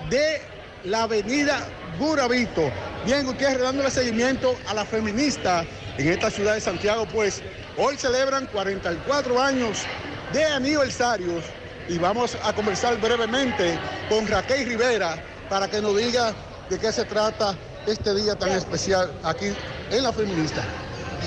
de 0.10 0.42
la 0.84 1.04
avenida 1.04 1.68
Guravito. 2.00 2.72
Bien, 3.06 3.26
Gutiérrez, 3.26 3.62
dándole 3.62 3.92
seguimiento 3.92 4.56
a 4.68 4.74
la 4.74 4.86
feminista 4.86 5.66
en 5.98 6.10
esta 6.10 6.30
ciudad 6.30 6.56
de 6.56 6.62
Santiago, 6.62 7.06
pues 7.12 7.42
hoy 7.78 7.98
celebran 7.98 8.48
44 8.48 9.42
años 9.42 9.84
de 10.32 10.44
aniversarios 10.46 11.44
y 11.88 11.98
vamos 11.98 12.38
a 12.44 12.54
conversar 12.54 13.00
brevemente 13.00 13.78
con 14.10 14.28
Raquel 14.28 14.68
Rivera 14.68 15.22
para 15.50 15.68
que 15.68 15.82
nos 15.82 15.98
diga 15.98 16.34
de 16.70 16.80
qué 16.80 16.92
se 16.92 17.06
trata 17.06 17.56
este 17.86 18.16
día 18.16 18.36
tan 18.36 18.52
especial 18.52 19.12
aquí 19.24 19.48
en 19.92 20.04
la 20.04 20.14
feminista. 20.14 20.64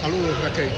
Saludos, 0.01 0.43
Raquel. 0.43 0.71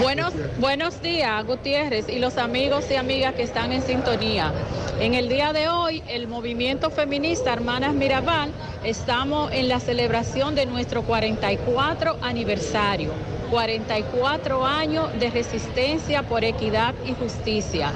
Buenos, 0.00 0.32
buenos 0.58 1.00
días, 1.00 1.44
Gutiérrez, 1.44 2.08
y 2.08 2.18
los 2.18 2.36
amigos 2.36 2.86
y 2.90 2.96
amigas 2.96 3.34
que 3.34 3.42
están 3.42 3.72
en 3.72 3.82
sintonía. 3.82 4.52
En 5.00 5.14
el 5.14 5.28
día 5.28 5.52
de 5.52 5.68
hoy, 5.68 6.02
el 6.08 6.26
movimiento 6.26 6.90
feminista 6.90 7.52
Hermanas 7.52 7.94
Mirabal, 7.94 8.50
estamos 8.82 9.52
en 9.52 9.68
la 9.68 9.78
celebración 9.78 10.56
de 10.56 10.66
nuestro 10.66 11.02
44 11.02 12.16
aniversario. 12.20 13.12
44 13.48 14.66
años 14.66 15.08
de 15.20 15.30
resistencia 15.30 16.24
por 16.24 16.42
equidad 16.42 16.96
y 17.06 17.14
justicia. 17.14 17.92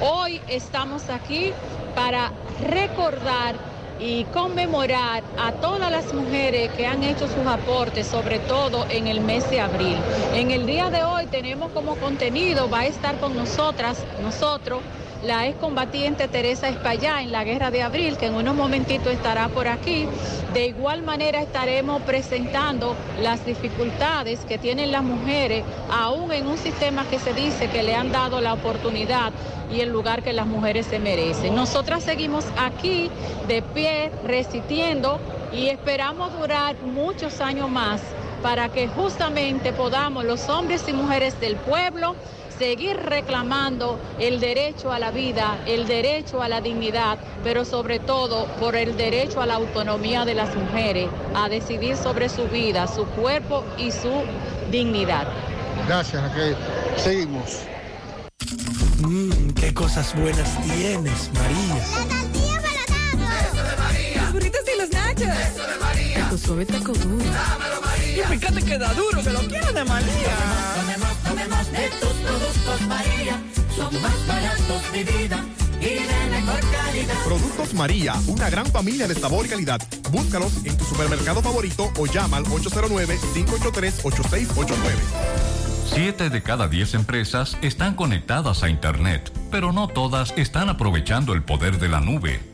Hoy 0.00 0.40
estamos 0.46 1.10
aquí 1.10 1.52
para 1.96 2.30
recordar 2.68 3.56
y 3.98 4.22
conmemorar 4.26 5.24
a 5.36 5.50
todas 5.54 5.90
las 5.90 6.14
mujeres 6.14 6.70
que 6.76 6.86
han 6.86 7.02
hecho 7.02 7.26
sus 7.26 7.46
aportes, 7.48 8.06
sobre 8.06 8.38
todo 8.38 8.86
en 8.90 9.08
el 9.08 9.20
mes 9.20 9.50
de 9.50 9.60
abril. 9.60 9.96
En 10.34 10.52
el 10.52 10.66
día 10.66 10.88
de 10.88 11.02
hoy 11.02 11.26
tenemos 11.26 11.72
como 11.72 11.96
contenido, 11.96 12.70
va 12.70 12.80
a 12.80 12.86
estar 12.86 13.18
con 13.18 13.36
nosotras, 13.36 14.04
nosotros, 14.22 14.80
la 15.24 15.46
excombatiente 15.46 16.28
Teresa 16.28 16.68
Espallá 16.68 17.22
en 17.22 17.32
la 17.32 17.44
guerra 17.44 17.70
de 17.70 17.82
abril, 17.82 18.16
que 18.18 18.26
en 18.26 18.34
unos 18.34 18.54
momentitos 18.54 19.12
estará 19.12 19.48
por 19.48 19.68
aquí. 19.68 20.06
De 20.52 20.66
igual 20.66 21.02
manera 21.02 21.40
estaremos 21.40 22.02
presentando 22.02 22.94
las 23.20 23.44
dificultades 23.46 24.40
que 24.44 24.58
tienen 24.58 24.92
las 24.92 25.02
mujeres, 25.02 25.64
aún 25.90 26.30
en 26.32 26.46
un 26.46 26.58
sistema 26.58 27.04
que 27.08 27.18
se 27.18 27.32
dice 27.32 27.68
que 27.68 27.82
le 27.82 27.94
han 27.94 28.12
dado 28.12 28.40
la 28.40 28.52
oportunidad 28.52 29.32
y 29.72 29.80
el 29.80 29.88
lugar 29.88 30.22
que 30.22 30.32
las 30.32 30.46
mujeres 30.46 30.86
se 30.86 30.98
merecen. 30.98 31.54
Nosotras 31.54 32.02
seguimos 32.02 32.44
aquí 32.58 33.10
de 33.48 33.62
pie, 33.62 34.10
resistiendo 34.24 35.18
y 35.52 35.68
esperamos 35.68 36.38
durar 36.38 36.76
muchos 36.82 37.40
años 37.40 37.70
más 37.70 38.02
para 38.42 38.68
que 38.68 38.88
justamente 38.88 39.72
podamos 39.72 40.22
los 40.24 40.50
hombres 40.50 40.84
y 40.86 40.92
mujeres 40.92 41.40
del 41.40 41.56
pueblo 41.56 42.14
seguir 42.58 42.96
reclamando 42.96 43.98
el 44.18 44.40
derecho 44.40 44.92
a 44.92 44.98
la 44.98 45.10
vida, 45.10 45.58
el 45.66 45.86
derecho 45.86 46.42
a 46.42 46.48
la 46.48 46.60
dignidad, 46.60 47.18
pero 47.42 47.64
sobre 47.64 47.98
todo 47.98 48.46
por 48.60 48.76
el 48.76 48.96
derecho 48.96 49.40
a 49.40 49.46
la 49.46 49.54
autonomía 49.54 50.24
de 50.24 50.34
las 50.34 50.54
mujeres, 50.54 51.08
a 51.34 51.48
decidir 51.48 51.96
sobre 51.96 52.28
su 52.28 52.46
vida, 52.48 52.86
su 52.86 53.04
cuerpo 53.06 53.64
y 53.78 53.90
su 53.90 54.22
dignidad. 54.70 55.26
Gracias, 55.86 56.22
Raquel. 56.22 56.56
Seguimos. 56.96 57.62
Mmm, 59.00 59.50
qué 59.50 59.74
cosas 59.74 60.14
buenas 60.18 60.60
tienes, 60.62 61.30
María. 61.34 61.74
La 61.98 62.20
tortilla 62.22 62.62
para 62.62 63.48
Eso 63.48 63.62
de 63.62 63.76
María. 63.76 64.22
Los 64.22 64.32
burritos 64.32 64.60
y 64.74 64.80
los 64.80 64.90
nachos. 64.90 65.22
Eso 65.22 65.66
de 65.66 65.78
María. 65.78 65.93
Suave 66.36 66.66
taco 66.66 66.92
duro. 66.92 67.24
Dámelo, 67.24 67.80
María. 67.80 68.24
Y 68.24 68.26
fíjate 68.38 68.62
que 68.62 68.76
da 68.76 68.92
duro, 68.92 69.22
que 69.22 69.30
lo 69.30 69.38
quiero 69.40 69.72
de 69.72 69.84
María. 69.84 70.36
Tomemos, 70.74 71.16
tomemos, 71.22 71.70
de 71.70 71.88
tus 72.00 72.08
productos, 72.08 72.80
María. 72.88 73.40
Son 73.76 74.02
más 74.02 74.26
baratos, 74.26 74.92
de 74.92 75.04
vida. 75.04 75.44
Y 75.80 75.84
de 75.84 76.26
mejor 76.30 76.58
calidad. 76.72 77.14
Productos 77.24 77.72
María, 77.74 78.14
una 78.26 78.50
gran 78.50 78.66
familia 78.66 79.06
de 79.06 79.14
sabor 79.14 79.46
y 79.46 79.48
calidad. 79.48 79.80
Búscalos 80.10 80.52
en 80.64 80.76
tu 80.76 80.84
supermercado 80.84 81.40
favorito 81.40 81.92
o 81.98 82.06
llama 82.06 82.38
al 82.38 82.46
809-583-8689. 82.46 84.74
Siete 85.86 86.30
de 86.30 86.42
cada 86.42 86.66
diez 86.66 86.94
empresas 86.94 87.56
están 87.62 87.94
conectadas 87.94 88.64
a 88.64 88.70
Internet, 88.70 89.30
pero 89.52 89.70
no 89.72 89.86
todas 89.86 90.34
están 90.36 90.68
aprovechando 90.68 91.32
el 91.32 91.44
poder 91.44 91.78
de 91.78 91.88
la 91.88 92.00
nube. 92.00 92.53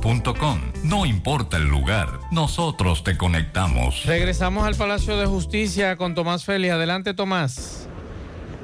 No 0.83 1.05
importa 1.05 1.57
el 1.57 1.67
lugar, 1.67 2.07
nosotros 2.31 3.03
te 3.03 3.17
conectamos. 3.17 4.03
Regresamos 4.05 4.65
al 4.65 4.75
Palacio 4.75 5.15
de 5.15 5.27
Justicia 5.27 5.95
con 5.95 6.15
Tomás 6.15 6.43
Feli. 6.43 6.69
Adelante, 6.69 7.13
Tomás. 7.13 7.87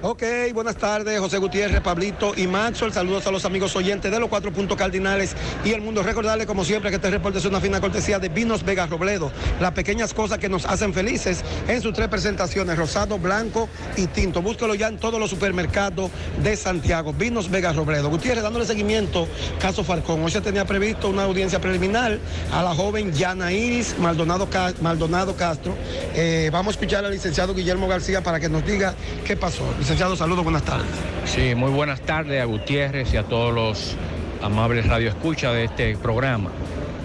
Ok, 0.03 0.21
buenas 0.53 0.75
tardes, 0.75 1.19
José 1.19 1.39
Gutiérrez, 1.39 1.81
Pablito 1.81 2.33
y 2.37 2.45
Maxwell. 2.45 2.93
Saludos 2.93 3.25
a 3.25 3.31
los 3.31 3.45
amigos 3.45 3.75
oyentes 3.75 4.11
de 4.11 4.19
los 4.19 4.29
cuatro 4.29 4.53
puntos 4.53 4.77
cardinales 4.77 5.35
y 5.65 5.71
el 5.71 5.81
mundo. 5.81 6.03
Recordarle, 6.03 6.45
como 6.45 6.63
siempre, 6.63 6.91
que 6.91 6.97
este 6.97 7.09
reporte 7.09 7.39
es 7.39 7.45
una 7.45 7.59
fina 7.59 7.81
cortesía 7.81 8.19
de 8.19 8.29
Vinos 8.29 8.63
Vega 8.63 8.85
Robledo. 8.85 9.31
Las 9.59 9.71
pequeñas 9.71 10.13
cosas 10.13 10.37
que 10.37 10.49
nos 10.49 10.67
hacen 10.67 10.93
felices 10.93 11.43
en 11.67 11.81
sus 11.81 11.93
tres 11.93 12.09
presentaciones, 12.09 12.77
rosado, 12.77 13.17
blanco 13.17 13.69
y 13.95 14.05
tinto. 14.05 14.43
Búsquelo 14.43 14.75
ya 14.75 14.87
en 14.87 14.99
todos 14.99 15.19
los 15.19 15.31
supermercados 15.31 16.11
de 16.43 16.55
Santiago. 16.55 17.11
Vinos 17.11 17.49
Vega 17.49 17.73
Robledo. 17.73 18.11
Gutiérrez, 18.11 18.43
dándole 18.43 18.67
seguimiento, 18.67 19.27
caso 19.59 19.83
Falcón. 19.83 20.23
Hoy 20.23 20.29
se 20.29 20.41
tenía 20.41 20.65
previsto 20.65 21.09
una 21.09 21.23
audiencia 21.23 21.59
preliminar 21.59 22.19
a 22.53 22.61
la 22.61 22.75
joven 22.75 23.13
Yana 23.13 23.51
Iris 23.51 23.97
Maldonado, 23.97 24.47
Maldonado 24.79 25.35
Castro. 25.35 25.75
Eh, 26.13 26.51
vamos 26.53 26.75
a 26.75 26.79
escuchar 26.79 27.03
al 27.03 27.11
licenciado 27.11 27.55
Guillermo 27.55 27.87
García 27.87 28.21
para 28.21 28.39
que 28.39 28.47
nos 28.47 28.63
diga 28.63 28.93
qué 29.25 29.35
pasó. 29.35 29.63
Licenciado, 29.87 30.17
saludos, 30.17 30.43
buenas 30.43 30.63
tardes. 30.63 30.89
Sí, 31.23 31.55
muy 31.55 31.71
buenas 31.71 32.01
tardes 32.01 32.41
a 32.41 32.43
Gutiérrez 32.43 33.13
y 33.13 33.15
a 33.15 33.23
todos 33.23 33.55
los 33.55 33.95
amables 34.41 34.85
radioescuchas 34.85 35.53
de 35.53 35.63
este 35.63 35.95
programa. 35.95 36.49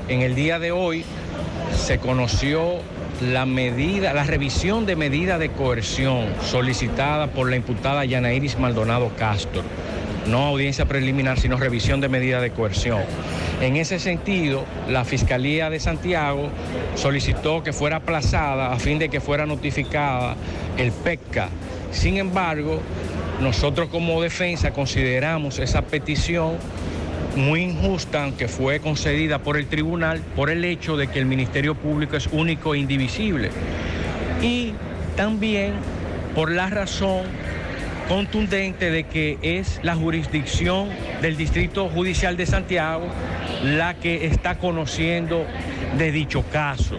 En 0.08 0.20
el 0.20 0.34
día 0.34 0.58
de 0.58 0.72
hoy 0.72 1.04
se 1.76 2.00
conoció 2.00 2.80
la 3.20 3.46
medida, 3.46 4.12
la 4.14 4.24
revisión 4.24 4.84
de 4.84 4.96
medida 4.96 5.38
de 5.38 5.50
coerción 5.50 6.26
solicitada 6.44 7.28
por 7.28 7.48
la 7.48 7.54
imputada 7.54 8.04
Yanairis 8.04 8.58
Maldonado 8.58 9.12
Castro. 9.16 9.62
No 10.26 10.46
audiencia 10.46 10.84
preliminar, 10.84 11.38
sino 11.38 11.58
revisión 11.58 12.00
de 12.00 12.08
medida 12.08 12.40
de 12.40 12.50
coerción. 12.50 13.02
En 13.60 13.76
ese 13.76 14.00
sentido, 14.00 14.64
la 14.88 15.04
Fiscalía 15.04 15.70
de 15.70 15.78
Santiago 15.78 16.48
solicitó 16.96 17.62
que 17.62 17.72
fuera 17.72 17.98
aplazada 17.98 18.72
a 18.72 18.78
fin 18.80 18.98
de 18.98 19.08
que 19.08 19.20
fuera 19.20 19.46
notificada 19.46 20.34
el 20.76 20.90
PECA 20.90 21.48
sin 21.92 22.16
embargo, 22.16 22.80
nosotros 23.40 23.88
como 23.88 24.20
defensa 24.20 24.72
consideramos 24.72 25.58
esa 25.58 25.82
petición 25.82 26.56
muy 27.36 27.62
injusta, 27.62 28.24
aunque 28.24 28.48
fue 28.48 28.80
concedida 28.80 29.38
por 29.38 29.56
el 29.56 29.66
tribunal, 29.66 30.20
por 30.36 30.50
el 30.50 30.64
hecho 30.64 30.96
de 30.96 31.06
que 31.06 31.18
el 31.18 31.26
Ministerio 31.26 31.74
Público 31.74 32.16
es 32.16 32.28
único 32.32 32.74
e 32.74 32.78
indivisible. 32.78 33.50
Y 34.42 34.72
también 35.16 35.74
por 36.34 36.50
la 36.50 36.68
razón 36.68 37.22
contundente 38.08 38.90
de 38.90 39.04
que 39.04 39.38
es 39.42 39.80
la 39.82 39.94
jurisdicción 39.94 40.88
del 41.20 41.36
Distrito 41.36 41.88
Judicial 41.88 42.36
de 42.36 42.46
Santiago 42.46 43.06
la 43.62 43.94
que 43.94 44.26
está 44.26 44.58
conociendo 44.58 45.46
de 45.96 46.12
dicho 46.12 46.44
caso. 46.52 46.98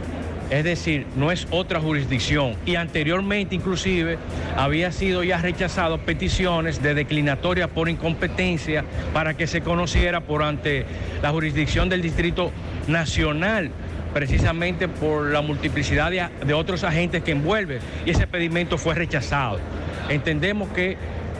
Es 0.50 0.64
decir, 0.64 1.08
no 1.16 1.32
es 1.32 1.48
otra 1.52 1.80
jurisdicción. 1.80 2.56
Y 2.66 2.76
anteriormente 2.76 3.56
inclusive 3.56 4.18
había 4.56 4.92
sido 4.92 5.24
ya 5.24 5.38
rechazado 5.38 6.00
peticiones 6.00 6.82
de 6.82 6.94
declinatoria 6.94 7.68
por 7.68 7.90
incompetencia 7.90 8.84
para 9.14 9.36
que 9.36 9.48
se 9.48 9.62
conociera 9.62 10.22
por 10.22 10.44
ante 10.44 10.86
la 11.22 11.32
jurisdicción 11.32 11.90
del 11.90 12.02
Distrito 12.02 12.52
Nacional 12.88 13.72
precisamente 14.14 14.88
por 14.88 15.32
la 15.32 15.42
multiplicidad 15.42 16.12
de, 16.12 16.54
otros 16.54 16.84
agentes 16.84 17.24
que 17.24 17.32
envuelve 17.32 17.80
y 18.06 18.12
ese 18.12 18.28
pedimento 18.28 18.78
fue 18.78 18.94
rechazado. 18.94 19.60
Entendemos 20.08 20.70
que 20.70 20.98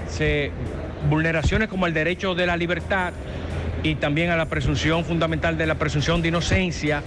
se, 0.10 0.52
vulneraciones 1.10 1.70
como 1.70 1.86
el 1.86 1.94
derecho 1.94 2.34
de 2.34 2.48
la 2.48 2.58
libertad 2.58 3.14
y 3.84 3.96
también 3.96 4.32
a 4.32 4.38
la 4.38 4.48
presunción 4.48 5.06
fundamental 5.06 5.58
de 5.58 5.68
la 5.68 5.76
presunción 5.76 6.22
de 6.22 6.30
inocencia 6.30 7.04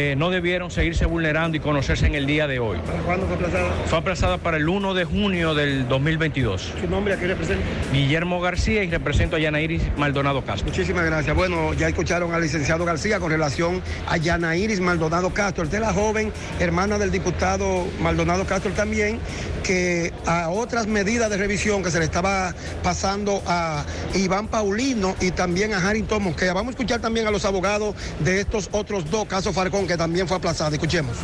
eh, 0.00 0.14
no 0.14 0.30
debieron 0.30 0.70
seguirse 0.70 1.06
vulnerando 1.06 1.56
y 1.56 1.60
conocerse 1.60 2.06
en 2.06 2.14
el 2.14 2.24
día 2.24 2.46
de 2.46 2.60
hoy. 2.60 2.78
¿Para 2.86 3.00
cuándo 3.00 3.26
fue 3.26 3.34
aplazada? 3.34 3.68
Fue 3.86 3.98
aplazada 3.98 4.38
para 4.38 4.56
el 4.56 4.68
1 4.68 4.94
de 4.94 5.04
junio 5.04 5.56
del 5.56 5.88
2022. 5.88 6.74
¿Su 6.80 6.88
nombre 6.88 7.14
a 7.14 7.16
qué 7.18 7.26
representa? 7.26 7.64
Guillermo 7.92 8.40
García 8.40 8.84
y 8.84 8.90
represento 8.90 9.34
a 9.34 9.40
Yana 9.40 9.60
Iris 9.60 9.82
Maldonado 9.96 10.44
Castro. 10.44 10.68
Muchísimas 10.68 11.04
gracias. 11.04 11.34
Bueno, 11.34 11.74
ya 11.74 11.88
escucharon 11.88 12.32
al 12.32 12.42
licenciado 12.42 12.84
García 12.84 13.18
con 13.18 13.32
relación 13.32 13.82
a 14.06 14.18
Yana 14.18 14.54
Iris 14.54 14.78
Maldonado 14.78 15.30
Castro. 15.34 15.64
Esta 15.64 15.78
es 15.78 15.82
la 15.82 15.92
joven 15.92 16.32
hermana 16.60 16.96
del 16.96 17.10
diputado 17.10 17.84
Maldonado 18.00 18.44
Castro 18.44 18.70
también, 18.70 19.18
que 19.64 20.12
a 20.26 20.50
otras 20.50 20.86
medidas 20.86 21.28
de 21.28 21.38
revisión 21.38 21.82
que 21.82 21.90
se 21.90 21.98
le 21.98 22.04
estaba 22.04 22.54
pasando 22.84 23.42
a 23.48 23.84
Iván 24.14 24.46
Paulino 24.46 25.16
y 25.20 25.32
también 25.32 25.74
a 25.74 25.84
Harrington 25.84 26.22
Mosquea. 26.22 26.52
Vamos 26.52 26.68
a 26.68 26.70
escuchar 26.70 27.00
también 27.00 27.26
a 27.26 27.32
los 27.32 27.44
abogados 27.44 27.96
de 28.20 28.40
estos 28.40 28.68
otros 28.70 29.10
dos 29.10 29.26
casos 29.26 29.52
Farcón 29.56 29.87
que 29.88 29.96
también 29.96 30.28
fue 30.28 30.36
aplazado. 30.36 30.74
Escuchemos. 30.74 31.16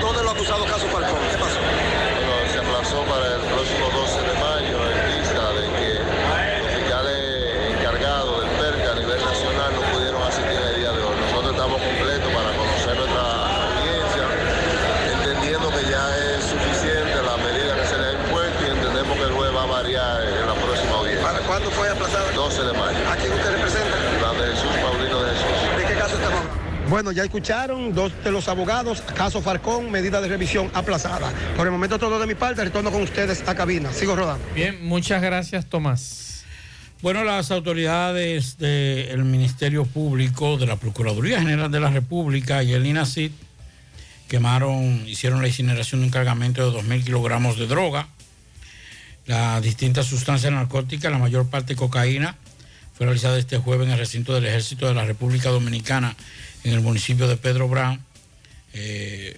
¿Dónde 0.00 0.22
lo 0.22 0.30
acusado 0.30 0.64
caso 0.66 0.86
Falcón? 0.86 1.18
¿Qué 1.32 1.38
pasó? 1.38 1.58
Bueno, 1.58 2.52
se 2.52 2.58
aplazó 2.58 3.02
para 3.08 3.26
el 3.34 3.40
próximo 3.48 3.88
12 3.90 4.20
de 4.20 4.34
mayo 4.38 4.78
en 4.92 5.00
vista 5.16 5.42
de 5.56 5.64
que 5.72 5.90
los 6.60 6.70
fiscales 6.76 7.72
encargados 7.72 8.44
del 8.44 8.50
PERCA 8.60 8.92
a 8.92 8.94
nivel 9.00 9.20
nacional 9.24 9.70
no 9.72 9.82
pudieron 9.96 10.22
asistir 10.22 10.60
el 10.60 10.76
día 10.76 10.92
de 10.92 11.02
hoy. 11.02 11.16
Nosotros 11.24 11.52
estamos 11.56 11.80
completos 11.80 12.30
para 12.36 12.50
conocer 12.52 12.94
nuestra 13.00 13.24
audiencia, 13.72 14.24
entendiendo 15.08 15.66
que 15.72 15.82
ya 15.88 16.04
es 16.36 16.44
suficiente 16.44 17.16
la 17.16 17.36
medida 17.40 17.72
que 17.80 17.86
se 17.88 17.96
le 17.96 18.04
ha 18.04 18.12
impuesto 18.12 18.60
y 18.60 18.70
entendemos 18.76 19.16
que 19.16 19.24
el 19.24 19.32
juez 19.32 19.50
va 19.56 19.62
a 19.62 19.70
variar 19.80 20.20
en 20.20 20.46
la 20.46 20.54
próxima 20.54 20.92
audiencia. 21.00 21.24
¿Para 21.24 21.40
cuándo 21.48 21.70
fue 21.70 21.88
aplazado? 21.88 22.28
12 22.36 22.60
de 22.60 22.72
mayo. 22.76 23.00
¿A 23.08 23.16
quién 23.16 23.32
usted 23.32 23.50
representa? 23.56 23.96
La 24.20 24.30
de 24.36 24.52
Jesús 24.52 24.74
Paulino 24.82 25.22
de 25.22 25.30
Jesús. 25.32 25.58
¿De 25.78 25.84
qué 25.86 25.94
caso 25.94 26.14
estamos 26.16 26.42
bueno, 27.02 27.16
ya 27.16 27.24
escucharon 27.24 27.92
dos 27.92 28.12
de 28.22 28.30
los 28.30 28.46
abogados, 28.46 29.00
caso 29.00 29.42
Farcón, 29.42 29.90
medida 29.90 30.20
de 30.20 30.28
revisión 30.28 30.70
aplazada. 30.72 31.32
Por 31.56 31.66
el 31.66 31.72
momento 31.72 31.98
todo 31.98 32.16
de 32.20 32.28
mi 32.28 32.36
parte, 32.36 32.62
retorno 32.62 32.92
con 32.92 33.02
ustedes 33.02 33.42
a 33.48 33.56
cabina. 33.56 33.92
Sigo 33.92 34.14
rodando. 34.14 34.46
Bien, 34.54 34.86
muchas 34.86 35.20
gracias 35.20 35.66
Tomás. 35.66 36.44
Bueno, 37.00 37.24
las 37.24 37.50
autoridades 37.50 38.56
del 38.56 39.24
Ministerio 39.24 39.84
Público, 39.84 40.56
de 40.58 40.66
la 40.66 40.76
Procuraduría 40.76 41.40
General 41.40 41.72
de 41.72 41.80
la 41.80 41.90
República 41.90 42.62
y 42.62 42.72
el 42.72 42.86
INACID 42.86 43.32
quemaron, 44.28 45.02
hicieron 45.08 45.42
la 45.42 45.48
incineración 45.48 46.02
de 46.02 46.06
un 46.06 46.12
cargamento 46.12 46.70
de 46.70 46.78
2.000 46.78 47.02
kilogramos 47.02 47.58
de 47.58 47.66
droga, 47.66 48.06
las 49.26 49.60
distintas 49.60 50.06
sustancias 50.06 50.52
narcóticas, 50.52 51.10
la 51.10 51.18
mayor 51.18 51.50
parte 51.50 51.74
cocaína, 51.74 52.36
fue 52.94 53.06
realizada 53.06 53.40
este 53.40 53.58
jueves 53.58 53.88
en 53.88 53.94
el 53.94 53.98
recinto 53.98 54.34
del 54.34 54.46
Ejército 54.46 54.86
de 54.86 54.94
la 54.94 55.04
República 55.04 55.48
Dominicana 55.48 56.14
en 56.64 56.72
el 56.72 56.80
municipio 56.80 57.28
de 57.28 57.36
Pedro 57.36 57.68
Brown, 57.68 58.00
eh, 58.72 59.36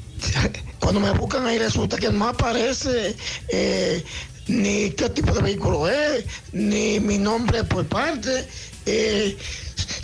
cuando 0.80 0.98
me 0.98 1.10
buscan 1.10 1.44
ahí 1.44 1.58
resulta 1.58 1.98
que 1.98 2.08
no 2.08 2.28
aparece 2.28 3.14
eh, 3.48 4.02
ni 4.46 4.90
qué 4.92 5.10
tipo 5.10 5.34
de 5.34 5.42
vehículo 5.42 5.86
es, 5.86 6.24
ni 6.52 6.98
mi 6.98 7.18
nombre 7.18 7.62
por 7.64 7.84
parte, 7.88 8.48
eh, 8.86 9.36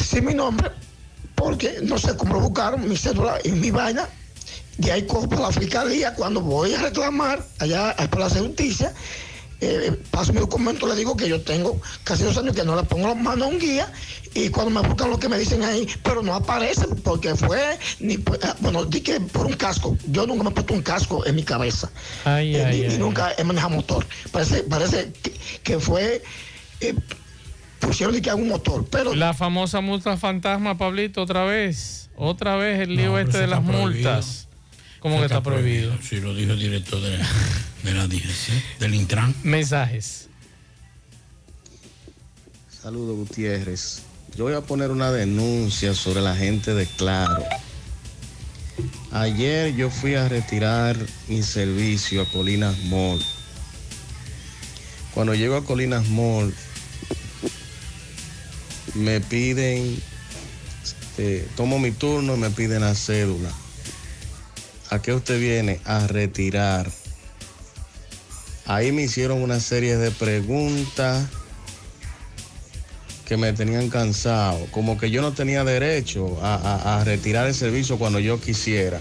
sí 0.05 0.21
mi 0.21 0.35
nombre, 0.35 0.71
porque 1.35 1.79
no 1.83 1.99
sé 1.99 2.17
cómo 2.17 2.35
lo 2.35 2.41
buscaron, 2.41 2.89
mi 2.89 2.97
cédula 2.97 3.39
y 3.45 3.51
mi 3.51 3.71
vaina, 3.71 4.09
de 4.79 4.93
ahí 4.93 5.03
cojo 5.07 5.29
para 5.29 5.43
la 5.43 5.53
fiscalía, 5.53 6.15
cuando 6.15 6.41
voy 6.41 6.75
a 6.75 6.83
reclamar 6.83 7.45
allá 7.59 7.91
al 7.91 8.09
Palacio 8.11 8.43
de 8.43 8.49
Justicia, 8.49 8.93
eh, 9.61 9.93
paso 10.11 10.33
mi 10.33 10.41
documento, 10.41 10.87
le 10.87 10.95
digo 10.97 11.17
que 11.17 11.29
yo 11.29 11.41
tengo 11.41 11.81
casi 12.03 12.25
dos 12.25 12.37
años 12.37 12.55
que 12.55 12.65
no 12.65 12.77
le 12.77 12.83
pongo 12.83 13.09
las 13.09 13.17
manos 13.17 13.47
a 13.47 13.51
un 13.51 13.59
guía 13.59 13.91
y 14.35 14.49
cuando 14.51 14.71
me 14.83 14.87
buscan 14.87 15.09
lo 15.11 15.19
que 15.19 15.29
me 15.29 15.39
dicen 15.39 15.63
ahí, 15.63 15.87
pero 16.03 16.23
no 16.23 16.35
aparece 16.35 16.87
porque 17.03 17.35
fue, 17.37 17.79
ni, 18.01 18.19
ah, 18.43 18.57
bueno, 18.61 18.85
di 18.85 19.01
que 19.01 19.21
por 19.21 19.47
un 19.47 19.55
casco. 19.55 19.97
Yo 20.09 20.27
nunca 20.27 20.43
me 20.43 20.51
he 20.51 20.53
puesto 20.53 20.75
un 20.75 20.83
casco 20.83 21.25
en 21.25 21.37
mi 21.37 21.45
cabeza. 21.45 21.89
Ay, 22.25 22.57
Eh, 22.57 22.65
ay, 22.65 22.81
ni, 22.81 22.87
ay. 22.87 22.99
nunca 22.99 23.33
he 23.39 23.45
manejado 23.45 23.77
motor. 23.77 24.05
Parece, 24.33 24.65
parece 24.65 25.13
que, 25.23 25.33
que 25.63 25.79
fue, 25.79 26.23
eh, 26.81 26.95
pusieron 27.87 28.15
de 28.15 28.23
que 28.23 28.31
a 28.31 28.35
un 28.35 28.49
motor, 28.49 28.87
pero 28.91 29.15
La 29.15 29.35
famosa 29.35 29.81
multa 29.81 30.17
fantasma, 30.17 30.77
Pablito, 30.79 31.23
otra 31.23 31.45
vez. 31.45 32.11
Otra 32.17 32.57
vez 32.57 32.81
el 32.81 32.95
lío 32.97 33.13
No, 33.13 33.19
este 33.19 33.39
de 33.39 33.47
las 33.47 33.61
prohibido. 33.61 33.83
multas. 34.13 34.49
¿Cómo 35.01 35.19
que 35.19 35.27
está 35.27 35.43
prohibido? 35.43 35.93
Sí, 36.03 36.21
lo 36.21 36.35
dijo 36.35 36.53
el 36.53 36.59
director 36.61 37.01
de, 37.01 37.19
de 37.83 37.93
la 37.95 38.07
DGC, 38.07 38.79
del 38.81 38.95
Intran. 38.95 39.35
Mensajes. 39.43 40.29
Saludos, 42.83 43.17
Gutiérrez. 43.17 44.03
Yo 44.37 44.45
voy 44.45 44.55
a 44.55 44.61
poner 44.63 44.91
una 44.91 45.11
denuncia 45.13 45.95
sobre 45.95 46.21
la 46.21 46.35
gente 46.35 46.75
de 46.75 46.87
Claro. 46.87 47.43
Ayer 49.13 49.75
yo 49.77 49.91
fui 49.91 50.15
a 50.17 50.29
retirar 50.29 50.97
mi 51.29 51.43
servicio 51.43 52.23
a 52.23 52.27
Colinas 52.27 52.77
Mall. 52.85 53.21
Cuando 55.15 55.35
llego 55.35 55.57
a 55.57 55.65
Colinas 55.65 56.09
Mall, 56.09 56.53
me 58.95 59.21
piden, 59.21 60.01
este, 60.83 61.49
tomo 61.57 61.79
mi 61.79 61.91
turno 61.91 62.35
y 62.35 62.39
me 62.39 62.51
piden 62.51 62.83
la 62.83 62.95
cédula. 62.95 63.51
¿A 64.91 65.01
qué 65.01 65.13
usted 65.13 65.41
viene? 65.41 65.81
A 65.85 66.07
retirar. 66.07 66.91
Ahí 68.67 68.93
me 68.93 69.03
hicieron 69.03 69.43
una 69.43 69.61
serie 69.61 69.97
de 69.97 70.11
preguntas 70.11 71.27
que 73.27 73.37
me 73.37 73.53
tenían 73.53 73.89
cansado, 73.89 74.67
como 74.71 74.99
que 74.99 75.11
yo 75.11 75.23
no 75.23 75.33
tenía 75.33 75.65
derecho 75.65 76.39
a, 76.43 77.03
retirar 77.05 77.47
el 77.47 77.55
servicio 77.55 77.99
cuando 77.99 78.19
yo 78.21 78.41
quisiera. 78.41 79.01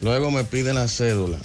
Luego 0.00 0.30
me 0.30 0.44
piden 0.44 0.76
la 0.76 0.88
cédula. 0.88 1.38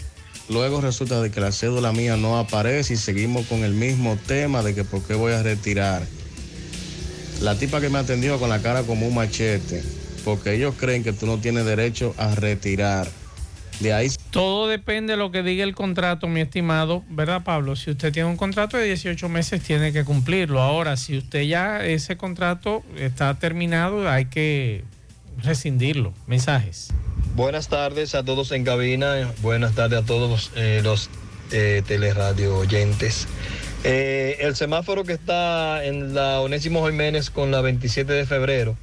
Luego 0.50 0.80
resulta 0.80 1.22
de 1.22 1.32
que 1.32 1.42
la 1.42 1.52
cédula 1.52 1.92
mía 1.92 2.18
no 2.18 2.38
aparece 2.38 2.94
y 2.94 2.98
seguimos 2.98 3.48
con 3.48 3.64
el 3.64 3.74
mismo 3.74 4.18
tema 4.28 4.62
de 4.62 4.76
que 4.76 4.84
por 4.84 5.02
qué 5.04 5.16
voy 5.16 5.34
a 5.34 5.42
retirar. 5.42 6.04
La 7.42 7.58
tipa 7.58 7.82
que 7.82 7.90
me 7.90 8.00
atendió 8.00 8.40
con 8.40 8.50
la 8.50 8.62
cara 8.62 8.84
como 8.84 9.08
un 9.08 9.16
machete, 9.16 9.84
porque 10.24 10.54
ellos 10.54 10.76
creen 10.78 11.04
que 11.04 11.14
tú 11.14 11.26
no 11.26 11.40
tienes 11.40 11.66
derecho 11.66 12.14
a 12.18 12.34
retirar. 12.36 13.08
De 13.80 13.92
ahí 13.92 14.08
Todo 14.30 14.68
depende 14.70 15.14
de 15.14 15.18
lo 15.18 15.32
que 15.32 15.44
diga 15.44 15.64
el 15.66 15.76
contrato, 15.76 16.28
mi 16.28 16.40
estimado, 16.40 17.04
¿verdad, 17.10 17.44
Pablo? 17.44 17.76
Si 17.76 17.92
usted 17.92 18.14
tiene 18.14 18.30
un 18.30 18.38
contrato 18.38 18.78
de 18.78 18.86
18 18.86 19.28
meses, 19.28 19.62
tiene 19.62 19.92
que 19.92 20.06
cumplirlo. 20.06 20.62
Ahora, 20.62 20.96
si 20.96 21.18
usted 21.18 21.42
ya 21.42 21.86
ese 21.86 22.16
contrato 22.16 22.84
está 22.98 23.34
terminado, 23.38 24.10
hay 24.10 24.26
que 24.26 24.86
rescindirlo. 25.44 26.14
Mensajes. 26.26 26.94
Buenas 27.36 27.68
tardes 27.68 28.16
a 28.16 28.24
todos 28.24 28.54
en 28.54 28.64
cabina, 28.64 29.30
buenas 29.42 29.76
tardes 29.76 30.00
a 30.00 30.06
todos 30.06 30.54
eh, 30.56 30.80
los 30.82 31.10
eh, 31.52 31.84
teleradio 31.86 32.58
oyentes. 32.58 33.28
Eh, 33.84 34.38
el 34.40 34.56
semáforo 34.56 35.04
que 35.04 35.12
está 35.12 35.84
en 35.84 36.16
la 36.16 36.40
Onésimo 36.40 36.88
Jiménez 36.88 37.30
con 37.30 37.52
la 37.52 37.60
27 37.60 38.14
de 38.14 38.26
febrero, 38.26 38.78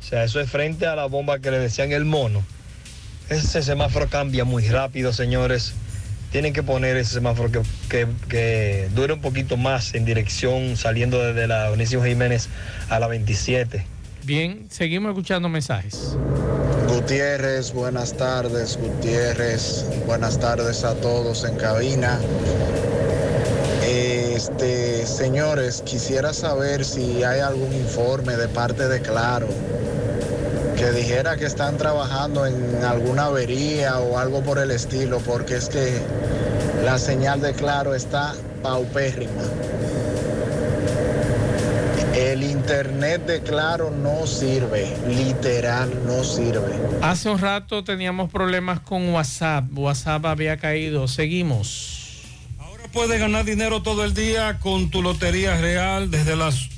o 0.00 0.04
sea, 0.04 0.22
eso 0.22 0.38
es 0.38 0.48
frente 0.48 0.86
a 0.86 0.94
la 0.94 1.06
bomba 1.06 1.40
que 1.40 1.50
le 1.50 1.58
decían 1.58 1.90
el 1.90 2.04
mono. 2.04 2.44
Ese 3.28 3.60
semáforo 3.60 4.06
cambia 4.06 4.44
muy 4.44 4.68
rápido, 4.68 5.12
señores. 5.12 5.74
Tienen 6.30 6.52
que 6.52 6.62
poner 6.62 6.96
ese 6.96 7.14
semáforo 7.14 7.50
que, 7.50 7.62
que, 7.88 8.06
que 8.28 8.88
dure 8.94 9.14
un 9.14 9.20
poquito 9.20 9.56
más 9.56 9.94
en 9.94 10.04
dirección 10.04 10.76
saliendo 10.76 11.20
desde 11.20 11.48
la 11.48 11.72
Onésimo 11.72 12.04
Jiménez 12.04 12.50
a 12.88 13.00
la 13.00 13.08
27. 13.08 13.95
Bien, 14.26 14.66
seguimos 14.72 15.10
escuchando 15.10 15.48
mensajes. 15.48 16.16
Gutiérrez, 16.88 17.72
buenas 17.72 18.12
tardes, 18.16 18.76
Gutiérrez, 18.76 19.84
buenas 20.04 20.40
tardes 20.40 20.82
a 20.82 20.96
todos 20.96 21.44
en 21.44 21.54
cabina. 21.54 22.18
Este, 23.86 25.06
señores, 25.06 25.80
quisiera 25.82 26.32
saber 26.32 26.84
si 26.84 27.22
hay 27.22 27.38
algún 27.38 27.72
informe 27.72 28.36
de 28.36 28.48
parte 28.48 28.88
de 28.88 29.00
Claro 29.00 29.46
que 30.76 30.90
dijera 30.90 31.36
que 31.36 31.46
están 31.46 31.76
trabajando 31.76 32.46
en 32.46 32.82
alguna 32.82 33.26
avería 33.26 34.00
o 34.00 34.18
algo 34.18 34.42
por 34.42 34.58
el 34.58 34.72
estilo, 34.72 35.20
porque 35.20 35.54
es 35.54 35.68
que 35.68 36.00
la 36.84 36.98
señal 36.98 37.40
de 37.40 37.52
Claro 37.52 37.94
está 37.94 38.34
paupérrima. 38.60 39.42
El 42.36 42.42
internet 42.42 43.24
de 43.24 43.42
Claro 43.42 43.90
no 43.90 44.26
sirve, 44.26 44.94
literal 45.08 45.90
no 46.04 46.22
sirve. 46.22 46.78
Hace 47.00 47.30
un 47.30 47.38
rato 47.38 47.82
teníamos 47.82 48.30
problemas 48.30 48.78
con 48.80 49.08
WhatsApp. 49.08 49.64
WhatsApp 49.72 50.26
había 50.26 50.58
caído. 50.58 51.08
Seguimos. 51.08 52.20
Puedes 52.92 53.18
ganar 53.18 53.46
dinero 53.46 53.80
todo 53.80 54.04
el 54.04 54.12
día 54.12 54.58
con 54.58 54.90
tu 54.90 55.00
Lotería 55.00 55.58
Real 55.58 56.10
desde 56.10 56.36
las 56.36 56.68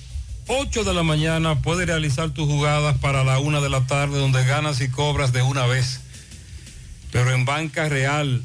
8 0.47 0.85
de 0.85 0.95
la 0.95 1.03
mañana. 1.03 1.61
Puedes 1.61 1.89
realizar 1.89 2.31
tus 2.31 2.47
jugadas 2.47 2.97
para 2.99 3.25
la 3.25 3.41
1 3.41 3.61
de 3.61 3.69
la 3.69 3.85
tarde 3.85 4.17
donde 4.17 4.45
ganas 4.45 4.81
y 4.81 4.89
cobras 4.89 5.33
de 5.33 5.43
una 5.43 5.67
vez. 5.67 6.03
Pero 7.11 7.33
en 7.33 7.45
Banca 7.45 7.89
Real, 7.89 8.45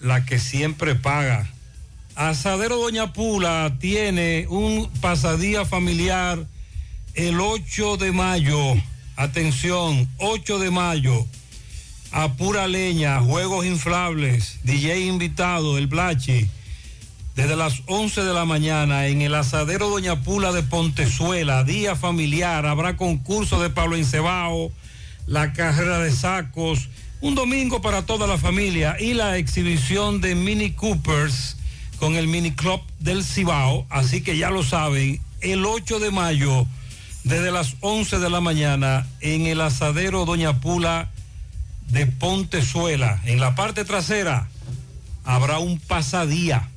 la 0.00 0.24
que 0.24 0.38
siempre 0.38 0.94
paga. 0.94 1.46
Asadero 2.14 2.78
Doña 2.78 3.12
Pula 3.12 3.76
tiene 3.78 4.46
un 4.48 4.90
pasadía 5.02 5.66
familiar 5.66 6.46
el 7.14 7.40
8 7.40 7.96
de 7.96 8.12
mayo. 8.12 8.74
Atención, 9.16 10.08
8 10.18 10.58
de 10.58 10.70
mayo. 10.70 11.26
A 12.12 12.34
pura 12.34 12.66
leña, 12.68 13.20
juegos 13.20 13.66
inflables, 13.66 14.58
DJ 14.62 15.06
invitado, 15.06 15.78
el 15.78 15.86
Blachi 15.86 16.48
desde 17.34 17.56
las 17.56 17.82
11 17.86 18.22
de 18.22 18.32
la 18.32 18.44
mañana 18.44 19.08
en 19.08 19.20
el 19.20 19.34
asadero 19.34 19.88
Doña 19.88 20.22
Pula 20.22 20.52
de 20.52 20.62
Pontezuela, 20.62 21.64
día 21.64 21.96
familiar, 21.96 22.64
habrá 22.64 22.96
concurso 22.96 23.60
de 23.60 23.70
Pablo 23.70 23.96
Encebao, 23.96 24.70
la 25.26 25.52
carrera 25.52 25.98
de 25.98 26.12
sacos, 26.12 26.88
un 27.20 27.34
domingo 27.34 27.82
para 27.82 28.06
toda 28.06 28.28
la 28.28 28.38
familia 28.38 28.96
y 29.00 29.14
la 29.14 29.36
exhibición 29.36 30.20
de 30.20 30.36
Mini 30.36 30.70
Coopers 30.72 31.56
con 31.98 32.14
el 32.14 32.28
Mini 32.28 32.52
Club 32.52 32.80
del 33.00 33.24
Cibao. 33.24 33.84
Así 33.90 34.20
que 34.20 34.36
ya 34.36 34.50
lo 34.50 34.62
saben, 34.62 35.20
el 35.40 35.66
8 35.66 35.98
de 35.98 36.12
mayo, 36.12 36.66
desde 37.24 37.50
las 37.50 37.76
11 37.80 38.18
de 38.18 38.30
la 38.30 38.40
mañana, 38.40 39.06
en 39.20 39.46
el 39.46 39.60
asadero 39.62 40.26
Doña 40.26 40.60
Pula 40.60 41.10
de 41.88 42.06
Pontezuela, 42.06 43.20
en 43.24 43.40
la 43.40 43.54
parte 43.54 43.84
trasera, 43.84 44.48
habrá 45.24 45.58
un 45.58 45.80
pasadía. 45.80 46.68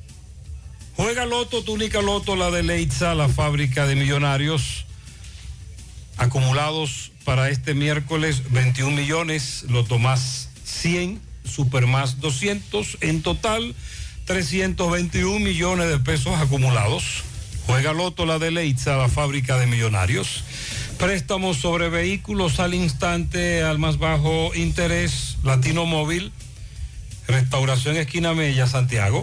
Juega 0.96 1.26
Loto, 1.26 1.62
túnica 1.62 2.00
Loto, 2.00 2.34
la 2.34 2.50
de 2.50 2.62
Leitza, 2.62 3.14
la 3.14 3.28
fábrica 3.28 3.86
de 3.86 3.94
millonarios. 3.94 4.86
Acumulados 6.16 7.12
para 7.24 7.50
este 7.50 7.74
miércoles 7.74 8.50
21 8.50 8.96
millones, 8.96 9.64
Loto 9.68 9.98
más 9.98 10.48
100, 10.64 11.20
Super 11.44 11.86
más 11.86 12.20
200, 12.20 12.98
en 13.00 13.22
total 13.22 13.74
321 14.24 15.38
millones 15.38 15.88
de 15.88 15.98
pesos 15.98 16.34
acumulados. 16.38 17.22
Juega 17.68 17.92
Loto, 17.92 18.24
la 18.24 18.38
de 18.38 18.50
Leitza, 18.50 18.96
la 18.96 19.10
fábrica 19.10 19.58
de 19.58 19.66
millonarios. 19.66 20.42
Préstamos 20.98 21.58
sobre 21.58 21.90
vehículos 21.90 22.60
al 22.60 22.72
instante, 22.72 23.62
al 23.62 23.78
más 23.78 23.98
bajo 23.98 24.54
interés, 24.54 25.36
Latino 25.44 25.84
Móvil, 25.84 26.32
Restauración 27.26 27.96
Esquina 27.96 28.32
Mella, 28.32 28.66
Santiago. 28.66 29.22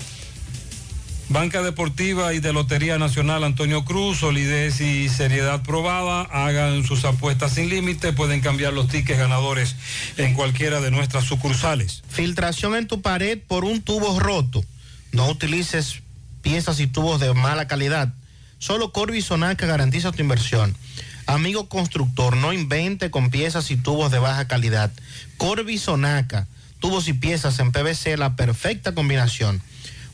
Banca 1.27 1.63
Deportiva 1.63 2.35
y 2.35 2.39
de 2.39 2.53
Lotería 2.53 2.99
Nacional 2.99 3.43
Antonio 3.43 3.83
Cruz, 3.83 4.19
solidez 4.19 4.79
y 4.79 5.09
seriedad 5.09 5.63
probada. 5.63 6.21
Hagan 6.21 6.85
sus 6.85 7.03
apuestas 7.03 7.53
sin 7.53 7.69
límite. 7.69 8.13
Pueden 8.13 8.41
cambiar 8.41 8.73
los 8.73 8.89
tickets 8.89 9.17
ganadores 9.17 9.75
en 10.17 10.35
cualquiera 10.35 10.81
de 10.81 10.91
nuestras 10.91 11.23
sucursales. 11.23 12.03
Filtración 12.09 12.75
en 12.75 12.85
tu 12.85 13.01
pared 13.01 13.39
por 13.39 13.65
un 13.65 13.81
tubo 13.81 14.19
roto. 14.19 14.63
No 15.13 15.27
utilices 15.29 16.03
piezas 16.43 16.79
y 16.79 16.85
tubos 16.85 17.19
de 17.19 17.33
mala 17.33 17.67
calidad. 17.67 18.13
Solo 18.59 18.91
Corby 18.91 19.21
Sonaca 19.21 19.65
garantiza 19.65 20.11
tu 20.11 20.21
inversión. 20.21 20.75
Amigo 21.27 21.67
constructor, 21.67 22.37
no 22.37 22.53
invente 22.53 23.09
con 23.09 23.29
piezas 23.29 23.71
y 23.71 23.77
tubos 23.77 24.11
de 24.11 24.19
baja 24.19 24.47
calidad. 24.47 24.91
Corby 25.37 25.77
Sonaca, 25.77 26.47
tubos 26.79 27.07
y 27.07 27.13
piezas 27.13 27.59
en 27.59 27.71
PVC, 27.71 28.17
la 28.17 28.35
perfecta 28.35 28.93
combinación. 28.93 29.61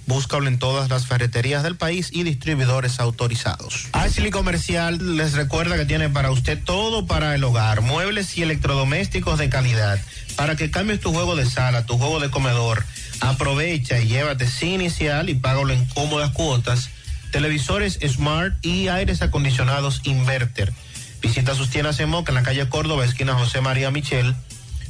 Búscalo 0.07 0.47
en 0.47 0.57
todas 0.57 0.89
las 0.89 1.05
ferreterías 1.05 1.63
del 1.63 1.75
país 1.75 2.09
y 2.11 2.23
distribuidores 2.23 2.99
autorizados. 2.99 3.87
Ashley 3.91 4.31
Comercial 4.31 5.15
les 5.15 5.33
recuerda 5.33 5.77
que 5.77 5.85
tiene 5.85 6.09
para 6.09 6.31
usted 6.31 6.61
todo 6.63 7.05
para 7.05 7.35
el 7.35 7.43
hogar, 7.43 7.81
muebles 7.81 8.37
y 8.37 8.41
electrodomésticos 8.41 9.37
de 9.37 9.49
calidad. 9.49 9.99
Para 10.35 10.55
que 10.55 10.71
cambies 10.71 11.01
tu 11.01 11.13
juego 11.13 11.35
de 11.35 11.45
sala, 11.45 11.85
tu 11.85 11.97
juego 11.97 12.19
de 12.19 12.31
comedor, 12.31 12.83
aprovecha 13.19 13.99
y 13.99 14.07
llévate 14.07 14.47
sin 14.47 14.81
inicial 14.81 15.29
y 15.29 15.35
págalo 15.35 15.71
en 15.71 15.85
cómodas 15.85 16.31
cuotas. 16.31 16.89
Televisores 17.31 17.97
Smart 18.05 18.53
y 18.63 18.89
aires 18.89 19.21
acondicionados 19.21 20.01
Inverter. 20.03 20.73
Visita 21.21 21.55
sus 21.55 21.69
tiendas 21.69 21.99
en 21.99 22.09
Moca 22.09 22.31
en 22.31 22.35
la 22.35 22.43
calle 22.43 22.67
Córdoba, 22.67 23.05
esquina 23.05 23.33
José 23.33 23.61
María 23.61 23.91
Michel. 23.91 24.35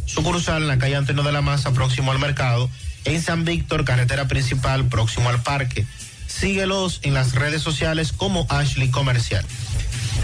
Sucursal 0.06 0.64
en 0.64 0.68
la 0.68 0.78
calle 0.78 0.96
Antonio 0.96 1.24
de 1.24 1.32
la 1.32 1.42
Maza, 1.42 1.72
próximo 1.72 2.12
al 2.12 2.20
mercado 2.20 2.70
en 3.06 3.22
San 3.22 3.46
Víctor, 3.46 3.86
carretera 3.86 4.28
principal, 4.28 4.88
próximo 4.88 5.30
al 5.30 5.42
parque. 5.42 5.86
Síguelos 6.28 7.00
en 7.04 7.14
las 7.14 7.36
redes 7.36 7.62
sociales 7.62 8.12
como 8.12 8.46
Ashley 8.50 8.90
Comercial. 8.90 9.46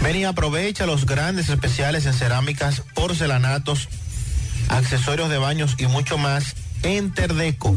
Ven 0.02 0.16
y 0.16 0.24
aprovecha 0.24 0.86
los 0.86 1.06
grandes 1.06 1.48
especiales 1.48 2.06
en 2.06 2.14
cerámicas, 2.14 2.82
porcelanatos, 2.94 3.88
accesorios 4.68 5.28
de 5.28 5.38
baños 5.38 5.74
y 5.78 5.86
mucho 5.86 6.18
más 6.18 6.54
en 6.82 7.12
Terdeco. 7.12 7.76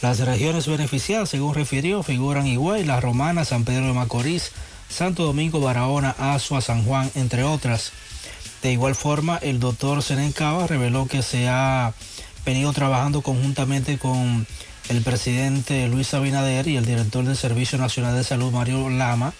Las 0.00 0.20
regiones 0.20 0.68
beneficiadas, 0.68 1.28
según 1.28 1.54
refirió, 1.54 2.04
figuran 2.04 2.46
Higüey, 2.46 2.84
La 2.84 3.00
Romana, 3.00 3.44
San 3.44 3.64
Pedro 3.64 3.86
de 3.86 3.94
Macorís, 3.94 4.52
Santo 4.88 5.24
Domingo, 5.24 5.60
Barahona, 5.60 6.14
Azua, 6.18 6.60
San 6.60 6.84
Juan, 6.84 7.10
entre 7.16 7.42
otras. 7.42 7.90
De 8.62 8.72
igual 8.72 8.94
forma, 8.94 9.38
el 9.38 9.58
doctor 9.58 10.02
Senencaba 10.02 10.66
reveló 10.66 11.06
que 11.06 11.22
se 11.22 11.48
ha 11.48 11.94
venido 12.44 12.72
trabajando 12.72 13.22
conjuntamente 13.22 13.98
con 13.98 14.46
el 14.88 15.02
presidente 15.02 15.88
Luis 15.88 16.12
Abinader 16.14 16.66
y 16.66 16.76
el 16.76 16.84
director 16.84 17.24
del 17.24 17.36
Servicio 17.36 17.78
Nacional 17.78 18.14
de 18.14 18.24
Salud 18.24 18.52
Mario 18.52 18.88
Lama 18.90 19.32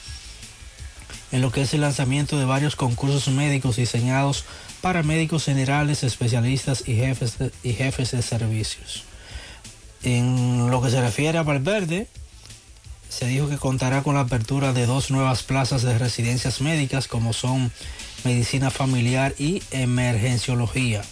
en 1.32 1.40
lo 1.42 1.52
que 1.52 1.62
es 1.62 1.74
el 1.74 1.82
lanzamiento 1.82 2.38
de 2.38 2.44
varios 2.44 2.76
concursos 2.76 3.28
médicos 3.28 3.76
diseñados 3.76 4.44
para 4.80 5.02
médicos 5.02 5.44
generales, 5.44 6.02
especialistas 6.02 6.84
y 6.86 6.96
jefes 6.96 7.38
de, 7.38 7.52
y 7.62 7.72
jefes 7.72 8.10
de 8.12 8.22
servicios. 8.22 9.04
En 10.02 10.70
lo 10.70 10.80
que 10.82 10.90
se 10.90 11.00
refiere 11.00 11.38
a 11.38 11.42
Valverde, 11.42 12.08
se 13.10 13.26
dijo 13.26 13.48
que 13.48 13.58
contará 13.58 14.02
con 14.02 14.14
la 14.14 14.22
apertura 14.22 14.72
de 14.72 14.86
dos 14.86 15.10
nuevas 15.10 15.42
plazas 15.42 15.82
de 15.82 15.98
residencias 15.98 16.60
médicas 16.60 17.08
como 17.08 17.32
son 17.32 17.70
medicina 18.24 18.70
familiar 18.70 19.34
y 19.36 19.62
emergenciología. 19.72 21.02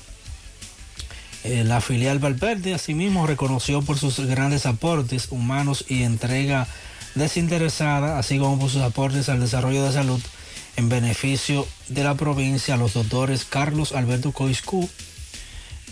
Eh, 1.44 1.64
la 1.64 1.80
filial 1.80 2.18
Valverde 2.20 2.74
asimismo 2.74 3.26
reconoció 3.26 3.82
por 3.82 3.98
sus 3.98 4.18
grandes 4.20 4.64
aportes 4.64 5.28
humanos 5.30 5.84
y 5.88 6.04
entrega 6.04 6.66
desinteresada, 7.14 8.18
así 8.18 8.38
como 8.38 8.58
por 8.58 8.70
sus 8.70 8.82
aportes 8.82 9.28
al 9.28 9.40
desarrollo 9.40 9.84
de 9.84 9.92
salud 9.92 10.20
en 10.76 10.88
beneficio 10.88 11.66
de 11.88 12.04
la 12.04 12.14
provincia, 12.14 12.76
los 12.76 12.94
doctores 12.94 13.44
Carlos 13.44 13.92
Alberto 13.92 14.30
Coiscú, 14.30 14.88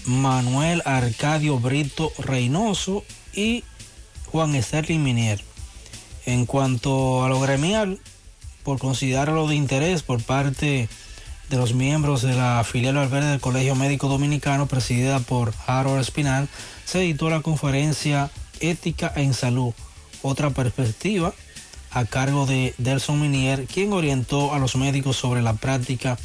Manuel 0.05 0.83
Arcadio 0.85 1.59
Brito 1.59 2.13
Reynoso 2.19 3.05
y 3.35 3.65
Juan 4.27 4.61
Sterling 4.63 5.03
Minier. 5.03 5.46
En 6.27 6.45
cuanto 6.45 7.25
a 7.25 7.29
lo 7.29 7.41
gremial, 7.41 8.01
por 8.65 8.79
considerarlo 8.79 9.47
de 9.47 9.55
interés 9.55 10.03
por 10.03 10.23
parte 10.23 10.89
de 11.49 11.57
los 11.57 11.73
miembros 11.73 12.23
de 12.23 12.35
la 12.35 12.65
filial 12.65 12.97
Valverde 12.97 13.31
del 13.31 13.41
Colegio 13.41 13.77
Médico 13.77 14.09
Dominicano, 14.09 14.67
presidida 14.67 15.21
por 15.21 15.55
Harold 15.67 16.01
Espinal, 16.01 16.49
se 16.85 16.99
editó 16.99 17.31
la 17.31 17.43
conferencia 17.43 18.31
Ética 18.59 19.13
en 19.15 19.35
Salud, 19.35 19.73
otra 20.23 20.51
perspectiva, 20.51 21.33
a 21.93 22.05
cargo 22.05 22.45
de 22.45 22.75
Delson 22.79 23.21
Minier, 23.21 23.67
quien 23.67 23.93
orientó 23.93 24.53
a 24.53 24.59
los 24.59 24.75
médicos 24.75 25.17
sobre 25.17 25.43
la 25.43 25.55
práctica 25.55 26.19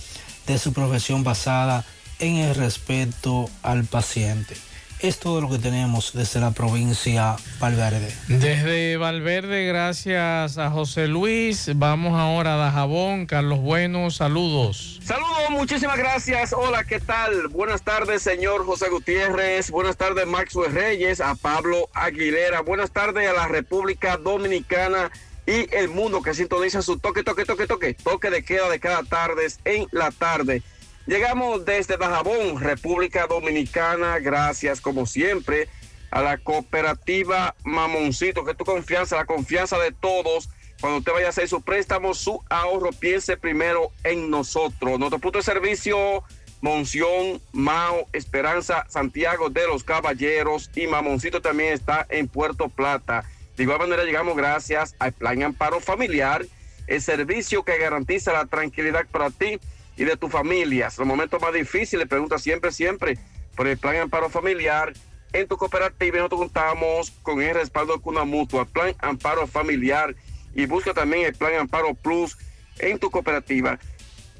de 0.47 0.57
su 0.57 0.73
profesión 0.73 1.23
basada 1.23 1.85
en 2.17 2.37
el 2.37 2.55
respeto 2.55 3.49
al 3.61 3.85
paciente. 3.85 4.55
Es 5.01 5.17
todo 5.17 5.41
lo 5.41 5.49
que 5.49 5.57
tenemos 5.57 6.13
desde 6.13 6.39
la 6.39 6.51
provincia 6.51 7.35
Valverde. 7.59 8.13
Desde 8.27 8.97
Valverde, 8.97 9.65
gracias 9.65 10.59
a 10.59 10.69
José 10.69 11.07
Luis. 11.07 11.71
Vamos 11.73 12.13
ahora 12.13 12.53
a 12.53 12.57
Dajabón. 12.57 13.25
Carlos 13.25 13.61
Bueno, 13.61 14.11
saludos. 14.11 14.99
Saludos, 15.03 15.49
muchísimas 15.49 15.97
gracias. 15.97 16.53
Hola, 16.53 16.83
¿qué 16.83 16.99
tal? 16.99 17.47
Buenas 17.47 17.81
tardes, 17.81 18.21
señor 18.21 18.63
José 18.63 18.89
Gutiérrez. 18.89 19.71
Buenas 19.71 19.97
tardes, 19.97 20.27
Maxwell 20.27 20.71
Reyes, 20.71 21.19
a 21.19 21.33
Pablo 21.33 21.89
Aguilera. 21.95 22.61
Buenas 22.61 22.91
tardes 22.91 23.27
a 23.27 23.33
la 23.33 23.47
República 23.47 24.17
Dominicana 24.17 25.11
y 25.47 25.73
el 25.75 25.89
mundo 25.89 26.21
que 26.21 26.35
sintoniza 26.35 26.83
su 26.83 26.99
toque, 26.99 27.23
toque, 27.23 27.45
toque, 27.45 27.65
toque, 27.65 27.95
toque 27.95 28.29
de 28.29 28.43
queda 28.43 28.69
de 28.69 28.79
cada 28.79 29.01
tarde 29.01 29.47
en 29.65 29.87
la 29.91 30.11
tarde. 30.11 30.61
Llegamos 31.07 31.65
desde 31.65 31.97
Dajabón, 31.97 32.59
República 32.59 33.25
Dominicana, 33.25 34.19
gracias 34.19 34.79
como 34.79 35.07
siempre 35.07 35.67
a 36.11 36.21
la 36.21 36.37
cooperativa 36.37 37.55
Mamoncito, 37.63 38.45
que 38.45 38.53
tu 38.53 38.65
confianza, 38.65 39.15
la 39.15 39.25
confianza 39.25 39.79
de 39.79 39.91
todos. 39.91 40.49
Cuando 40.79 40.99
usted 40.99 41.11
vaya 41.11 41.27
a 41.27 41.29
hacer 41.29 41.47
su 41.47 41.61
préstamo, 41.61 42.13
su 42.13 42.43
ahorro, 42.49 42.91
piense 42.91 43.35
primero 43.35 43.91
en 44.03 44.29
nosotros. 44.29 44.99
Nuestro 44.99 45.17
punto 45.17 45.39
de 45.39 45.43
servicio, 45.43 46.23
Monción, 46.61 47.41
Mao, 47.51 48.05
Esperanza, 48.13 48.85
Santiago 48.87 49.49
de 49.49 49.65
los 49.67 49.83
Caballeros 49.83 50.69
y 50.75 50.85
Mamoncito 50.85 51.41
también 51.41 51.73
está 51.73 52.05
en 52.09 52.27
Puerto 52.27 52.69
Plata. 52.69 53.23
De 53.57 53.63
igual 53.63 53.79
manera 53.79 54.03
llegamos 54.03 54.37
gracias 54.37 54.95
al 54.99 55.13
Plan 55.13 55.41
Amparo 55.41 55.79
Familiar, 55.79 56.45
el 56.85 57.01
servicio 57.01 57.63
que 57.63 57.79
garantiza 57.79 58.33
la 58.33 58.45
tranquilidad 58.45 59.07
para 59.11 59.31
ti 59.31 59.59
y 60.01 60.03
de 60.03 60.17
tu 60.17 60.29
familia. 60.29 60.89
Los 60.97 61.05
momentos 61.05 61.39
más 61.39 61.53
difíciles, 61.53 62.07
pregunta 62.07 62.39
siempre, 62.39 62.71
siempre 62.71 63.19
por 63.55 63.67
el 63.67 63.77
Plan 63.77 63.97
Amparo 63.97 64.29
Familiar. 64.29 64.93
En 65.31 65.47
tu 65.47 65.57
cooperativa 65.57 66.17
nosotros 66.17 66.41
contamos 66.41 67.11
con 67.21 67.39
el 67.39 67.53
respaldo 67.53 67.93
de 67.93 68.01
Cuna 68.01 68.23
Mutua, 68.23 68.65
Plan 68.65 68.95
Amparo 68.97 69.45
Familiar 69.45 70.15
y 70.55 70.65
busca 70.65 70.95
también 70.95 71.27
el 71.27 71.35
Plan 71.35 71.53
Amparo 71.53 71.93
Plus 71.93 72.35
en 72.79 72.97
tu 72.97 73.11
cooperativa. 73.11 73.77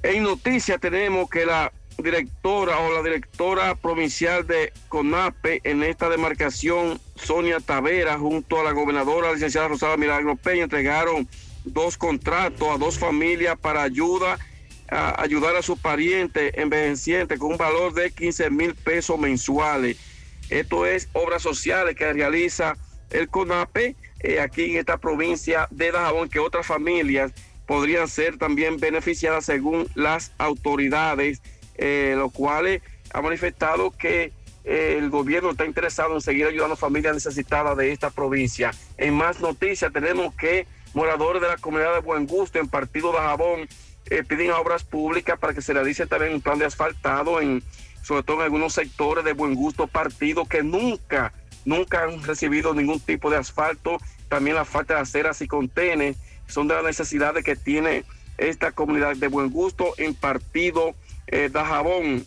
En 0.01 0.23
noticias 0.23 0.79
tenemos 0.81 1.29
que 1.29 1.45
la 1.45 1.71
directora 1.99 2.79
o 2.79 2.91
la 2.91 3.03
directora 3.03 3.75
provincial 3.75 4.47
de 4.47 4.73
CONAPE 4.89 5.61
en 5.63 5.83
esta 5.83 6.09
demarcación, 6.09 6.99
Sonia 7.13 7.59
Tavera, 7.59 8.17
junto 8.17 8.59
a 8.59 8.63
la 8.63 8.71
gobernadora 8.71 9.31
licenciada 9.31 9.67
Rosada 9.67 9.95
Milagro 9.95 10.35
Peña, 10.37 10.63
entregaron 10.63 11.29
dos 11.65 11.99
contratos 11.99 12.67
a 12.67 12.79
dos 12.79 12.97
familias 12.97 13.59
para 13.59 13.83
ayuda 13.83 14.39
ayudar 14.91 15.55
a 15.55 15.61
sus 15.61 15.79
parientes 15.79 16.51
envejecientes 16.55 17.39
con 17.39 17.53
un 17.53 17.57
valor 17.57 17.93
de 17.93 18.11
15 18.11 18.49
mil 18.49 18.75
pesos 18.75 19.17
mensuales. 19.17 19.97
Esto 20.49 20.85
es 20.85 21.07
obras 21.13 21.41
sociales 21.41 21.95
que 21.95 22.11
realiza 22.11 22.75
el 23.09 23.29
CONAPE 23.29 23.95
eh, 24.19 24.39
aquí 24.39 24.71
en 24.71 24.77
esta 24.77 24.97
provincia 24.97 25.67
de 25.71 25.91
Dajabón, 25.91 26.29
que 26.29 26.39
otras 26.39 26.67
familias 26.67 27.31
podrían 27.65 28.07
ser 28.07 28.37
también 28.37 28.77
beneficiadas 28.77 29.45
según 29.45 29.87
las 29.95 30.33
autoridades, 30.37 31.41
eh, 31.75 32.15
los 32.17 32.31
cuales 32.33 32.81
ha 33.13 33.21
manifestado 33.21 33.91
que 33.91 34.33
eh, 34.63 34.97
el 34.97 35.09
gobierno 35.09 35.51
está 35.51 35.65
interesado 35.65 36.15
en 36.15 36.21
seguir 36.21 36.45
ayudando 36.45 36.73
a 36.73 36.77
familias 36.77 37.15
necesitadas 37.15 37.77
de 37.77 37.91
esta 37.91 38.09
provincia. 38.09 38.71
En 38.97 39.13
más 39.13 39.39
noticias 39.39 39.91
tenemos 39.91 40.35
que 40.35 40.67
moradores 40.93 41.41
de 41.41 41.47
la 41.47 41.57
comunidad 41.57 41.93
de 41.93 42.01
Buen 42.01 42.27
Gusto 42.27 42.59
en 42.59 42.67
Partido 42.67 43.13
Dajabón 43.13 43.67
eh, 44.11 44.23
piden 44.23 44.51
obras 44.51 44.83
públicas 44.83 45.39
para 45.39 45.53
que 45.53 45.61
se 45.61 45.73
realice 45.73 46.05
también 46.05 46.33
un 46.33 46.41
plan 46.41 46.59
de 46.59 46.65
asfaltado 46.65 47.41
en 47.41 47.63
sobre 48.01 48.23
todo 48.23 48.37
en 48.37 48.43
algunos 48.43 48.73
sectores 48.73 49.23
de 49.23 49.33
buen 49.33 49.55
gusto 49.55 49.87
partido 49.87 50.45
que 50.45 50.63
nunca, 50.63 51.33
nunca 51.65 52.03
han 52.03 52.21
recibido 52.23 52.73
ningún 52.73 52.99
tipo 52.99 53.29
de 53.29 53.37
asfalto. 53.37 53.99
También 54.27 54.55
la 54.55 54.65
falta 54.65 54.95
de 54.95 55.01
aceras 55.01 55.41
y 55.41 55.47
contenes 55.47 56.17
son 56.47 56.67
de 56.67 56.75
las 56.75 56.83
necesidades 56.83 57.43
que 57.43 57.55
tiene 57.55 58.03
esta 58.37 58.71
comunidad 58.71 59.15
de 59.15 59.27
buen 59.27 59.49
gusto 59.49 59.93
en 59.97 60.15
partido 60.15 60.93
eh, 61.27 61.49
Dajabón. 61.51 62.25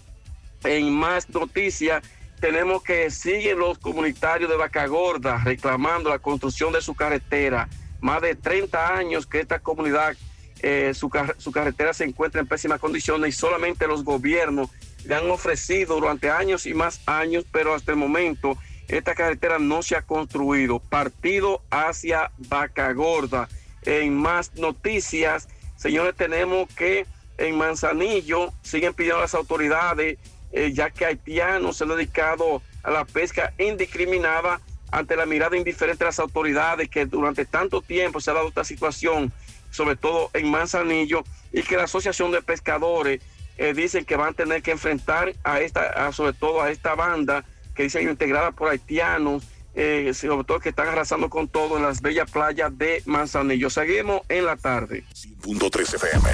En 0.63 0.93
más 0.93 1.29
noticias, 1.29 2.03
tenemos 2.41 2.83
que 2.83 3.11
siguen 3.11 3.59
los 3.59 3.79
comunitarios 3.79 4.49
de 4.49 4.57
Vaca 4.57 4.87
Gorda 4.87 5.43
reclamando 5.45 6.09
la 6.09 6.19
construcción 6.19 6.73
de 6.73 6.81
su 6.81 6.95
carretera. 6.95 7.69
Más 8.01 8.23
de 8.23 8.35
30 8.35 8.97
años 8.97 9.27
que 9.27 9.41
esta 9.41 9.59
comunidad, 9.59 10.15
eh, 10.61 10.93
su, 10.95 11.11
su 11.39 11.53
carretera 11.53 11.93
se 11.93 12.05
encuentra 12.05 12.41
en 12.41 12.47
pésimas 12.47 12.81
condiciones 12.81 13.29
y 13.29 13.33
solamente 13.39 13.87
los 13.87 14.05
gobiernos 14.05 14.71
le 15.05 15.15
han 15.15 15.31
ofrecido 15.31 15.97
durante 15.97 16.31
años 16.31 16.67
y 16.67 16.75
más 16.75 17.01
años, 17.07 17.45
pero 17.53 17.75
hasta 17.75 17.93
el 17.93 17.99
momento 17.99 18.57
esta 18.89 19.15
carretera 19.15 19.59
no 19.59 19.83
se 19.83 19.97
ha 19.97 20.03
construido. 20.03 20.79
Partido 20.79 21.63
hacia 21.71 22.31
Vaca 22.49 22.93
Gorda. 22.93 23.49
En 23.83 24.15
más 24.15 24.55
noticias, 24.55 25.49
señores, 25.77 26.15
tenemos 26.17 26.69
que 26.75 27.07
en 27.37 27.57
Manzanillo 27.57 28.53
siguen 28.63 28.95
pidiendo 28.95 29.19
a 29.19 29.23
las 29.23 29.35
autoridades, 29.35 30.19
eh, 30.53 30.73
ya 30.73 30.91
que 30.91 31.05
haitianos 31.05 31.77
se 31.77 31.85
han 31.85 31.91
dedicado 31.91 32.63
a 32.83 32.91
la 32.91 33.05
pesca 33.05 33.53
indiscriminada 33.59 34.61
ante 34.91 35.17
la 35.17 35.27
mirada 35.27 35.57
indiferente 35.57 36.05
de 36.05 36.09
las 36.09 36.21
autoridades 36.21 36.89
que 36.89 37.05
durante 37.07 37.45
tanto 37.45 37.83
tiempo 37.83 38.21
se 38.21 38.31
ha 38.31 38.35
dado 38.35 38.49
esta 38.49 38.65
situación, 38.65 39.33
sobre 39.75 39.97
todo 39.97 40.31
en 40.35 40.51
Manzanillo, 40.51 41.25
y 41.53 41.63
que 41.63 41.77
la 41.77 41.85
Asociación 41.85 42.31
de 42.31 42.41
Pescadores 42.43 43.21
eh, 43.59 43.75
dicen 43.75 44.05
que 44.05 44.17
van 44.17 44.31
a 44.31 44.33
tener 44.33 44.63
que 44.63 44.71
enfrentar 44.71 45.35
a 45.43 45.61
esta, 45.61 46.07
a- 46.07 46.13
sobre 46.13 46.33
todo 46.33 46.63
a 46.63 46.71
esta 46.71 46.95
banda 46.95 47.45
que 47.75 47.83
dicen 47.85 48.09
integrada 48.09 48.53
por 48.53 48.69
haitianos, 48.71 49.43
eh, 49.75 50.13
sobre 50.15 50.45
todo 50.45 50.61
que 50.61 50.69
están 50.69 50.87
arrasando 50.89 51.29
con 51.29 51.49
todo 51.49 51.77
en 51.77 51.83
las 51.83 52.01
bellas 52.01 52.31
playas 52.31 52.77
de 52.79 53.03
Manzanillo. 53.07 53.69
Seguimos 53.71 54.23
en 54.29 54.45
la 54.47 54.57
tarde. 54.57 55.03
Punto 55.43 55.69
3 55.71 55.95
FM. 55.95 56.29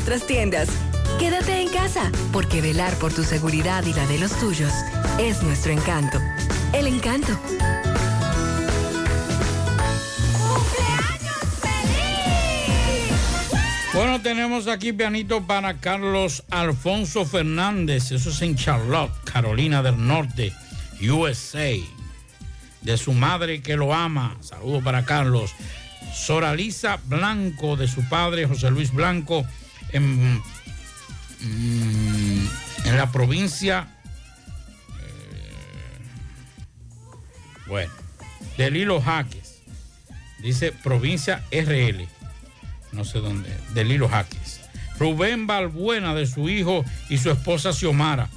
nuestras 0.00 0.26
tiendas. 0.26 0.70
Quédate 1.18 1.60
en 1.60 1.68
casa, 1.68 2.10
porque 2.32 2.62
velar 2.62 2.94
por 2.94 3.12
tu 3.12 3.22
seguridad 3.22 3.84
y 3.84 3.92
la 3.92 4.06
de 4.06 4.18
los 4.18 4.32
tuyos 4.40 4.72
es 5.18 5.42
nuestro 5.42 5.72
encanto. 5.72 6.18
El 6.72 6.86
encanto. 6.86 7.38
Bueno, 13.92 14.22
tenemos 14.22 14.68
aquí 14.68 14.94
pianito 14.94 15.46
para 15.46 15.76
Carlos 15.76 16.44
Alfonso 16.48 17.26
Fernández, 17.26 18.10
eso 18.10 18.30
es 18.30 18.40
en 18.40 18.56
Charlotte, 18.56 19.12
Carolina 19.30 19.82
del 19.82 20.06
Norte, 20.06 20.54
USA. 21.02 21.74
De 22.80 22.96
su 22.96 23.12
madre 23.12 23.60
que 23.60 23.76
lo 23.76 23.92
ama. 23.92 24.38
Saludo 24.40 24.80
para 24.80 25.04
Carlos. 25.04 25.54
Soralisa 26.14 26.98
Blanco, 27.04 27.76
de 27.76 27.86
su 27.86 28.08
padre 28.08 28.46
José 28.46 28.70
Luis 28.70 28.94
Blanco, 28.94 29.44
en, 29.92 30.38
mm, 31.40 32.48
en 32.84 32.96
la 32.96 33.10
provincia, 33.12 33.88
eh, 35.00 35.98
bueno, 37.66 37.92
de 38.56 38.70
Lilo 38.70 39.00
Jaques. 39.00 39.62
Dice 40.42 40.72
provincia 40.72 41.44
RL, 41.50 42.08
no 42.92 43.04
sé 43.04 43.20
dónde, 43.20 43.54
de 43.74 43.84
Lilo 43.84 44.08
Jaques. 44.08 44.60
Rubén 44.98 45.46
Balbuena, 45.46 46.14
de 46.14 46.26
su 46.26 46.48
hijo 46.48 46.84
y 47.08 47.18
su 47.18 47.30
esposa 47.30 47.72
Xiomara. 47.72 48.28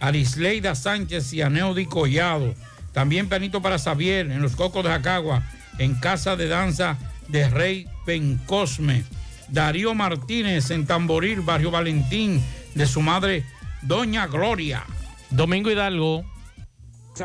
Arisleida 0.00 0.74
Sánchez 0.74 1.32
y 1.32 1.42
Aneudi 1.42 1.86
Collado. 1.86 2.54
También 2.92 3.28
pianito 3.28 3.60
para 3.60 3.78
Xavier 3.78 4.30
en 4.30 4.40
los 4.40 4.56
Cocos 4.56 4.84
de 4.84 4.90
Jacagua, 4.90 5.42
en 5.78 5.94
Casa 5.94 6.36
de 6.36 6.48
Danza 6.48 6.96
de 7.28 7.48
Rey 7.48 7.86
Pencosme. 8.04 9.04
Darío 9.48 9.94
Martínez 9.94 10.70
en 10.70 10.86
Tamboril, 10.86 11.40
Barrio 11.40 11.70
Valentín, 11.70 12.42
de 12.74 12.86
su 12.86 13.00
madre 13.00 13.44
Doña 13.82 14.26
Gloria. 14.26 14.84
Domingo 15.30 15.70
Hidalgo. 15.70 16.24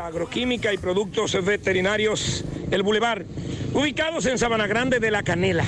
Agroquímica 0.00 0.72
y 0.72 0.78
productos 0.78 1.36
veterinarios 1.44 2.44
El 2.70 2.82
Boulevard, 2.82 3.24
ubicados 3.74 4.24
en 4.24 4.38
Sabana 4.38 4.66
Grande 4.66 5.00
de 5.00 5.10
la 5.10 5.22
Canela. 5.22 5.64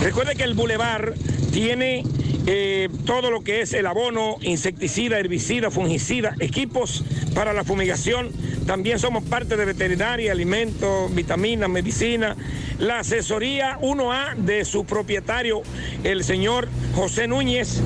Recuerde 0.00 0.36
que 0.36 0.44
el 0.44 0.54
Boulevard 0.54 1.14
tiene 1.52 2.04
eh, 2.46 2.88
todo 3.06 3.30
lo 3.30 3.42
que 3.42 3.62
es 3.62 3.72
el 3.72 3.86
abono, 3.86 4.36
insecticida, 4.42 5.18
herbicida, 5.18 5.70
fungicida, 5.70 6.36
equipos 6.40 7.04
para 7.34 7.52
la 7.52 7.64
fumigación. 7.64 8.30
También 8.66 8.98
somos 8.98 9.24
parte 9.24 9.56
de 9.56 9.64
veterinaria, 9.66 10.32
alimentos, 10.32 11.14
vitaminas, 11.14 11.68
medicina. 11.68 12.34
La 12.78 13.00
asesoría 13.00 13.78
1A 13.80 14.36
de 14.36 14.64
su 14.64 14.86
propietario, 14.86 15.60
el 16.02 16.24
señor 16.24 16.68
José 16.94 17.28
Núñez, 17.28 17.82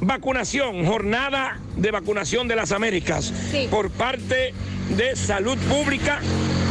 vacunación, 0.00 0.84
jornada 0.86 1.58
de 1.76 1.90
vacunación 1.90 2.48
de 2.48 2.56
las 2.56 2.72
Américas 2.72 3.32
por 3.70 3.90
parte 3.90 4.52
de 4.90 5.16
Salud 5.16 5.56
Pública. 5.68 6.20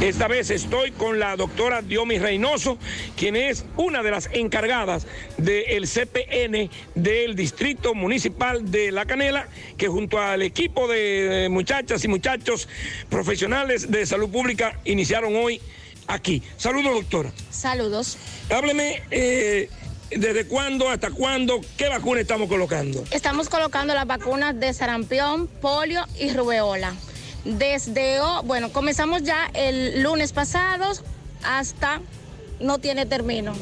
Esta 0.02 0.28
vez 0.28 0.50
estoy 0.50 0.92
con 0.92 1.18
la 1.20 1.36
doctora 1.38 1.82
Diomi 1.82 2.20
Reynoso, 2.20 2.78
quien 3.16 3.36
es 3.36 3.64
una 3.78 4.04
de 4.04 4.12
las 4.12 4.30
encargadas 4.34 5.08
del 5.38 5.88
CPN 5.88 6.70
del 6.96 7.36
Distrito 7.36 7.94
Municipal 7.96 8.70
de 8.70 8.92
La 8.92 9.06
Canela, 9.06 9.48
que 9.78 9.88
junto 9.88 10.20
al 10.20 10.42
equipo 10.42 10.88
de 10.88 11.48
muchachas 11.50 12.04
y 12.04 12.08
muchachos 12.10 12.68
profesionales 13.10 13.90
de 13.92 14.06
salud 14.06 14.30
pública 14.30 14.78
iniciaron 14.84 15.36
hoy 15.38 15.62
aquí. 16.08 16.44
Saludos, 16.58 16.94
doctora. 16.96 17.32
Saludos. 17.50 18.18
Hábleme. 18.50 19.04
eh, 19.10 19.70
¿Desde 20.18 20.46
cuándo 20.46 20.90
hasta 20.90 21.12
cuándo? 21.12 21.62
¿Qué 21.78 21.90
vacuna 21.90 22.22
estamos 22.22 22.48
colocando? 22.48 23.04
Estamos 23.12 23.50
colocando 23.50 23.94
las 23.94 24.06
vacunas 24.06 24.60
de 24.60 24.74
sarampión, 24.74 25.48
polio 25.48 26.06
y 26.20 26.32
rubeola. 26.34 26.94
Desde, 27.46 28.20
bueno, 28.44 28.72
comenzamos 28.72 29.24
ya 29.24 29.50
el 29.54 30.02
lunes 30.02 30.32
pasado 30.32 30.86
hasta 31.44 32.02
no 32.60 32.80
tiene 32.80 33.06
término. 33.06 33.54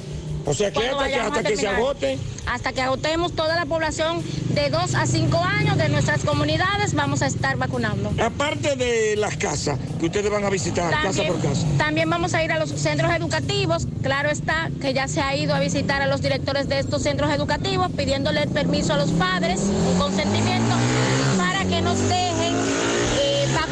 O 0.45 0.53
sea 0.53 0.71
que 0.71 0.87
hasta 0.87 1.07
que, 1.07 1.15
hasta 1.15 1.55
se 1.55 1.67
agote. 1.67 2.17
Hasta 2.47 2.73
que 2.73 2.81
agotemos 2.81 3.33
toda 3.33 3.55
la 3.55 3.65
población 3.65 4.23
de 4.49 4.69
2 4.69 4.95
a 4.95 5.05
5 5.05 5.37
años 5.37 5.77
de 5.77 5.89
nuestras 5.89 6.23
comunidades, 6.23 6.93
vamos 6.93 7.21
a 7.21 7.27
estar 7.27 7.57
vacunando. 7.57 8.11
Aparte 8.21 8.75
de 8.75 9.15
las 9.15 9.37
casas 9.37 9.79
que 9.99 10.07
ustedes 10.07 10.29
van 10.29 10.43
a 10.43 10.49
visitar, 10.49 10.91
casa 10.91 11.23
por 11.23 11.39
casa. 11.39 11.65
también 11.77 12.09
vamos 12.09 12.33
a 12.33 12.43
ir 12.43 12.51
a 12.51 12.59
los 12.59 12.69
centros 12.71 13.11
educativos. 13.13 13.87
Claro 14.01 14.29
está 14.29 14.69
que 14.81 14.93
ya 14.93 15.07
se 15.07 15.21
ha 15.21 15.35
ido 15.35 15.53
a 15.53 15.59
visitar 15.59 16.01
a 16.01 16.07
los 16.07 16.21
directores 16.21 16.67
de 16.67 16.79
estos 16.79 17.03
centros 17.03 17.31
educativos 17.31 17.91
pidiéndole 17.95 18.47
permiso 18.47 18.93
a 18.93 18.97
los 18.97 19.11
padres, 19.11 19.61
un 19.61 19.97
consentimiento, 19.99 20.75
para 21.37 21.63
que 21.65 21.81
nos 21.81 21.97
dejen 22.09 22.90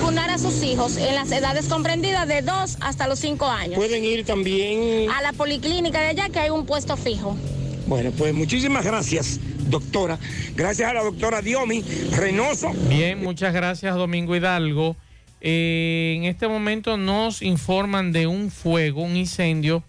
vacunar 0.09 0.31
a 0.31 0.39
sus 0.39 0.63
hijos 0.63 0.97
en 0.97 1.13
las 1.13 1.31
edades 1.31 1.67
comprendidas 1.67 2.27
de 2.27 2.41
2 2.41 2.77
hasta 2.79 3.07
los 3.07 3.19
5 3.19 3.45
años. 3.45 3.75
Pueden 3.75 4.03
ir 4.03 4.25
también. 4.25 5.07
A 5.11 5.21
la 5.21 5.33
policlínica 5.33 6.01
de 6.01 6.07
allá 6.07 6.29
que 6.29 6.39
hay 6.39 6.49
un 6.49 6.65
puesto 6.65 6.97
fijo. 6.97 7.37
Bueno, 7.85 8.09
pues 8.17 8.33
muchísimas 8.33 8.83
gracias, 8.83 9.39
doctora. 9.69 10.17
Gracias 10.55 10.89
a 10.89 10.95
la 10.95 11.03
doctora 11.03 11.43
Diomi 11.43 11.83
Reynoso. 12.15 12.71
Bien, 12.89 13.21
muchas 13.21 13.53
gracias 13.53 13.95
Domingo 13.95 14.35
Hidalgo. 14.35 14.95
Eh, 15.41 16.15
en 16.17 16.23
este 16.23 16.47
momento 16.47 16.97
nos 16.97 17.43
informan 17.43 18.11
de 18.11 18.25
un 18.25 18.49
fuego, 18.49 19.03
un 19.03 19.15
incendio 19.15 19.83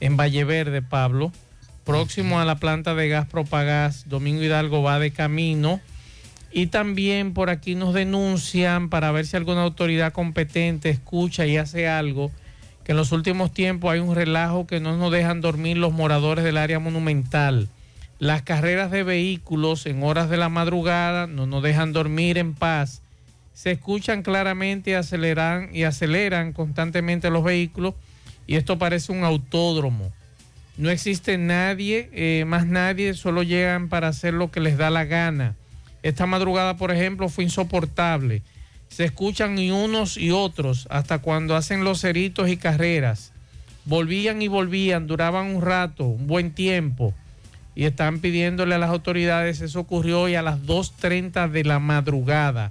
en 0.00 0.16
Valle 0.16 0.44
Verde, 0.44 0.80
Pablo, 0.80 1.32
próximo 1.84 2.40
a 2.40 2.46
la 2.46 2.56
planta 2.56 2.94
de 2.94 3.10
gas 3.10 3.26
Propagás. 3.26 4.08
Domingo 4.08 4.42
Hidalgo 4.42 4.82
va 4.82 4.98
de 4.98 5.10
camino. 5.10 5.82
Y 6.52 6.68
también 6.68 7.34
por 7.34 7.50
aquí 7.50 7.74
nos 7.74 7.92
denuncian 7.92 8.88
para 8.88 9.12
ver 9.12 9.26
si 9.26 9.36
alguna 9.36 9.62
autoridad 9.62 10.12
competente 10.12 10.88
escucha 10.88 11.46
y 11.46 11.56
hace 11.56 11.88
algo, 11.88 12.30
que 12.84 12.92
en 12.92 12.98
los 12.98 13.12
últimos 13.12 13.52
tiempos 13.52 13.92
hay 13.92 14.00
un 14.00 14.14
relajo 14.14 14.66
que 14.66 14.80
no 14.80 14.96
nos 14.96 15.12
dejan 15.12 15.40
dormir 15.40 15.76
los 15.76 15.92
moradores 15.92 16.44
del 16.44 16.56
área 16.56 16.78
monumental. 16.78 17.68
Las 18.18 18.42
carreras 18.42 18.90
de 18.90 19.02
vehículos 19.02 19.84
en 19.84 20.02
horas 20.02 20.30
de 20.30 20.38
la 20.38 20.48
madrugada 20.48 21.26
no 21.26 21.46
nos 21.46 21.62
dejan 21.62 21.92
dormir 21.92 22.38
en 22.38 22.54
paz. 22.54 23.02
Se 23.52 23.72
escuchan 23.72 24.22
claramente 24.22 24.92
y 24.92 24.94
aceleran, 24.94 25.68
y 25.74 25.82
aceleran 25.82 26.52
constantemente 26.52 27.28
los 27.28 27.44
vehículos 27.44 27.94
y 28.46 28.56
esto 28.56 28.78
parece 28.78 29.12
un 29.12 29.24
autódromo. 29.24 30.12
No 30.76 30.90
existe 30.90 31.38
nadie, 31.38 32.10
eh, 32.12 32.44
más 32.46 32.66
nadie, 32.66 33.14
solo 33.14 33.42
llegan 33.42 33.88
para 33.88 34.08
hacer 34.08 34.34
lo 34.34 34.50
que 34.50 34.60
les 34.60 34.76
da 34.76 34.90
la 34.90 35.04
gana. 35.04 35.54
Esta 36.06 36.24
madrugada, 36.24 36.76
por 36.76 36.92
ejemplo, 36.92 37.28
fue 37.28 37.42
insoportable. 37.42 38.42
se 38.88 39.04
escuchan 39.04 39.58
y 39.58 39.72
unos 39.72 40.16
y 40.16 40.30
otros 40.30 40.86
hasta 40.88 41.18
cuando 41.18 41.56
hacen 41.56 41.82
los 41.82 42.00
ceritos 42.00 42.48
y 42.48 42.56
carreras. 42.56 43.32
Volvían 43.86 44.40
y 44.40 44.46
volvían, 44.46 45.08
duraban 45.08 45.56
un 45.56 45.62
rato, 45.62 46.04
un 46.04 46.28
buen 46.28 46.52
tiempo. 46.52 47.12
Y 47.74 47.86
están 47.86 48.20
pidiéndole 48.20 48.76
a 48.76 48.78
las 48.78 48.90
autoridades, 48.90 49.60
eso 49.62 49.80
ocurrió 49.80 50.20
hoy 50.20 50.36
a 50.36 50.42
las 50.42 50.60
2.30 50.60 51.50
de 51.50 51.64
la 51.64 51.80
madrugada. 51.80 52.70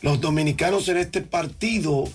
Los 0.02 0.22
dominicanos 0.22 0.88
en 0.88 0.98
este 0.98 1.22
partido, 1.22 2.06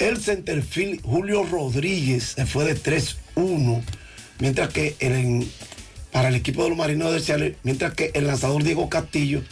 el 0.00 0.18
centerfield 0.18 1.02
Julio 1.04 1.44
Rodríguez 1.44 2.34
se 2.34 2.46
fue 2.46 2.64
de 2.64 2.76
3-1, 2.76 3.80
mientras 4.40 4.70
que 4.70 4.96
el, 4.98 5.48
para 6.10 6.28
el 6.28 6.34
equipo 6.34 6.64
de 6.64 6.70
los 6.70 6.78
marineros 6.78 7.12
de 7.12 7.20
Seattle, 7.20 7.56
mientras 7.62 7.94
que 7.94 8.10
el 8.14 8.26
lanzador 8.26 8.64
Diego 8.64 8.88
Castillo 8.88 9.42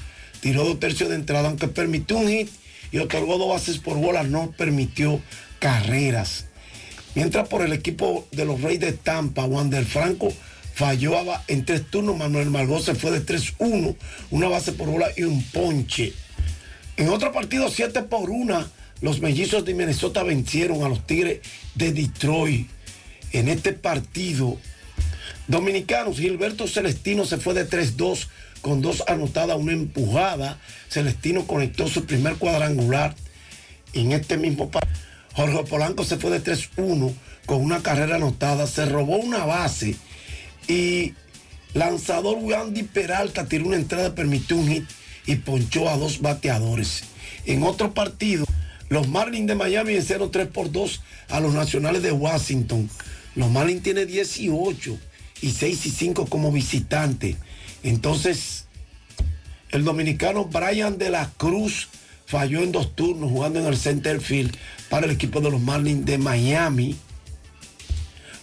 tiró 0.41 0.65
dos 0.65 0.81
tercios 0.81 1.11
de 1.11 1.15
entrada, 1.15 1.49
aunque 1.49 1.69
permitió 1.69 2.17
un 2.17 2.29
hit 2.29 2.51
y 2.91 2.99
otorgó 2.99 3.39
dos 3.39 3.51
bases 3.51 3.79
por 3.79 3.99
bola, 3.99 4.25
no 4.25 4.51
permitió 4.51 5.21
carreras. 5.61 6.47
Mientras 7.15 7.49
por 7.49 7.63
el 7.63 7.73
equipo 7.73 8.27
de 8.31 8.45
los 8.45 8.61
Reyes 8.61 8.81
de 8.81 8.93
Tampa, 8.93 9.45
Wander 9.45 9.85
Franco 9.85 10.33
falló 10.75 11.15
en 11.49 11.65
tres 11.65 11.91
turnos, 11.91 12.17
Manuel 12.17 12.51
Margot 12.51 12.83
se 12.83 12.95
fue 12.95 13.11
de 13.11 13.25
3-1, 13.25 13.97
una 14.31 14.49
base 14.49 14.73
por 14.73 14.89
bola 14.89 15.09
y 15.17 15.25
un 15.25 15.43
ponche. 15.45 16.13
En 16.97 17.09
otro 17.09 17.33
partido, 17.33 17.69
7 17.69 18.03
por 18.03 18.31
1, 18.31 18.67
los 19.01 19.21
mellizos 19.21 19.65
de 19.65 19.75
Minnesota 19.75 20.23
vencieron 20.23 20.85
a 20.85 20.89
los 20.89 21.07
Tigres 21.07 21.41
de 21.75 21.93
Detroit. 21.93 22.69
En 23.33 23.49
este 23.49 23.73
partido, 23.73 24.59
dominicanos, 25.49 26.19
Gilberto 26.19 26.69
Celestino 26.69 27.25
se 27.25 27.39
fue 27.39 27.55
de 27.55 27.69
3-2 27.69 28.29
con 28.61 28.83
dos 28.83 29.03
anotadas, 29.07 29.57
una 29.57 29.73
empujada. 29.73 30.59
Celestino 30.89 31.47
conectó 31.47 31.89
su 31.89 32.05
primer 32.05 32.37
cuadrangular 32.37 33.15
en 33.93 34.13
este 34.13 34.37
mismo 34.37 34.71
partido. 34.71 35.10
Jorge 35.41 35.65
Polanco 35.65 36.05
se 36.05 36.19
fue 36.19 36.31
de 36.31 36.45
3-1 36.45 37.15
con 37.47 37.63
una 37.63 37.83
carrera 37.83 38.17
anotada, 38.17 38.67
se 38.67 38.85
robó 38.85 39.17
una 39.17 39.47
base 39.47 39.97
y 40.69 41.15
lanzador 41.73 42.37
Wandy 42.43 42.83
Peralta 42.83 43.47
tiró 43.47 43.69
una 43.69 43.77
entrada, 43.77 44.15
permitió 44.15 44.59
un 44.59 44.69
hit 44.69 44.85
y 45.25 45.37
ponchó 45.37 45.89
a 45.89 45.97
dos 45.97 46.21
bateadores. 46.21 47.05
En 47.47 47.63
otro 47.63 47.95
partido, 47.95 48.45
los 48.91 49.09
Marlins 49.09 49.47
de 49.47 49.55
Miami 49.55 49.95
vencieron 49.95 50.31
3 50.31 50.49
por 50.49 50.71
2 50.71 51.01
a 51.31 51.41
los 51.41 51.55
Nacionales 51.55 52.03
de 52.03 52.13
Washington. 52.13 52.91
Los 53.35 53.51
Marlins 53.51 53.83
tienen 53.83 54.09
18 54.09 54.99
y 55.41 55.51
6 55.53 55.87
y 55.87 55.91
5 55.91 56.27
como 56.27 56.53
visitante. 56.53 57.39
Entonces, 57.83 58.67
el 59.71 59.85
dominicano 59.85 60.45
Brian 60.45 60.99
de 60.99 61.09
la 61.09 61.31
Cruz 61.39 61.89
falló 62.27 62.63
en 62.63 62.73
dos 62.73 62.95
turnos 62.95 63.31
jugando 63.31 63.59
en 63.59 63.67
el 63.67 63.79
center 63.79 64.21
field 64.21 64.55
para 64.91 65.07
el 65.07 65.13
equipo 65.13 65.41
de 65.41 65.51
los 65.51 65.61
Marlins 65.61 66.05
de 66.05 66.19
Miami. 66.19 66.97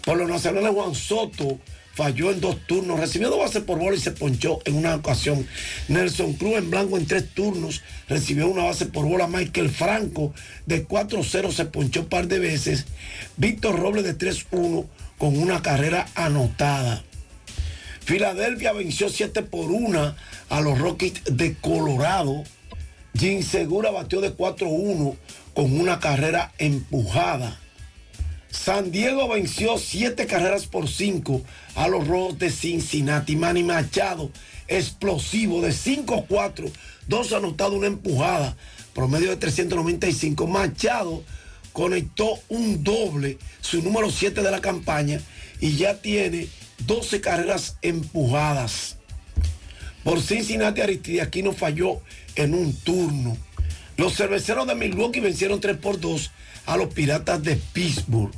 Por 0.03 0.18
los 0.18 0.30
nacionales, 0.30 0.72
Juan 0.74 0.95
Soto 0.95 1.60
falló 1.94 2.32
en 2.32 2.40
dos 2.40 2.57
turnos, 2.65 2.99
recibió 2.99 3.30
dos 3.30 3.40
bases 3.40 3.64
por 3.64 3.78
bola 3.80 3.98
y 3.98 3.99
se 3.99 4.11
ponchó 4.11 4.60
en 4.65 4.76
una 4.76 4.95
ocasión. 4.95 5.45
Nelson 5.90 6.34
Cruz 6.34 6.57
en 6.57 6.72
blanco 6.72 6.98
en 6.98 7.06
tres 7.06 7.30
turnos, 7.34 7.82
recibió 8.07 8.48
una 8.48 8.64
base 8.64 8.86
por 8.86 9.06
bola. 9.06 9.28
Michael 9.28 9.69
Franco 9.69 10.34
de 10.65 10.88
4-0 10.88 11.52
se 11.52 11.65
ponchó 11.65 12.02
un 12.02 12.07
par 12.07 12.28
de 12.28 12.40
veces. 12.40 12.86
Víctor 13.36 13.78
Robles 13.80 14.06
de 14.06 14.18
3-1 14.18 14.86
con 15.18 15.38
una 15.38 15.61
carrera 15.61 16.07
anotada. 16.15 17.03
Filadelfia 18.06 18.72
venció 18.72 19.10
7 19.10 19.41
por 19.41 19.72
1 19.72 20.15
a 20.49 20.61
los 20.61 20.80
Rockies 20.80 21.24
de 21.30 21.56
Colorado. 21.56 22.44
Jim 23.18 23.41
Segura 23.41 23.91
batió 23.91 24.22
de 24.22 24.38
4-1 24.38 25.18
con 25.57 25.79
una 25.79 25.99
carrera 25.99 26.53
empujada. 26.59 27.59
San 28.51 28.91
Diego 28.91 29.27
venció 29.27 29.79
7 29.79 30.27
carreras 30.27 30.67
por 30.67 30.88
5 30.88 31.41
a 31.73 31.88
los 31.88 32.07
Rojos 32.07 32.38
de 32.38 32.51
Cincinnati. 32.51 33.35
Manny 33.35 33.63
Machado, 33.63 34.29
explosivo 34.67 35.61
de 35.61 35.69
5-4, 35.69 36.71
dos 37.07 37.34
anotados, 37.34 37.73
una 37.73 37.88
empujada, 37.88 38.55
promedio 38.93 39.31
de 39.31 39.38
395. 39.38 40.45
Machado 40.45 41.23
conectó 41.73 42.38
un 42.49 42.84
doble, 42.84 43.39
su 43.59 43.81
número 43.81 44.11
7 44.11 44.43
de 44.43 44.51
la 44.51 44.61
campaña, 44.61 45.19
y 45.59 45.75
ya 45.75 45.99
tiene 45.99 46.49
12 46.85 47.19
carreras 47.19 47.77
empujadas. 47.81 48.97
Por 50.03 50.21
Cincinnati, 50.21 50.81
Aristideaquino 50.81 51.51
falló 51.51 51.99
en 52.35 52.53
un 52.53 52.75
turno. 52.75 53.47
Los 53.98 54.15
cerveceros 54.15 54.68
de 54.68 54.76
Milwaukee 54.76 55.19
vencieron 55.19 55.60
3 55.60 55.78
por 55.78 55.99
2 55.99 56.32
a 56.68 56.78
los 56.78 56.94
Piratas 56.94 57.41
de 57.41 57.56
Pittsburgh. 57.56 58.32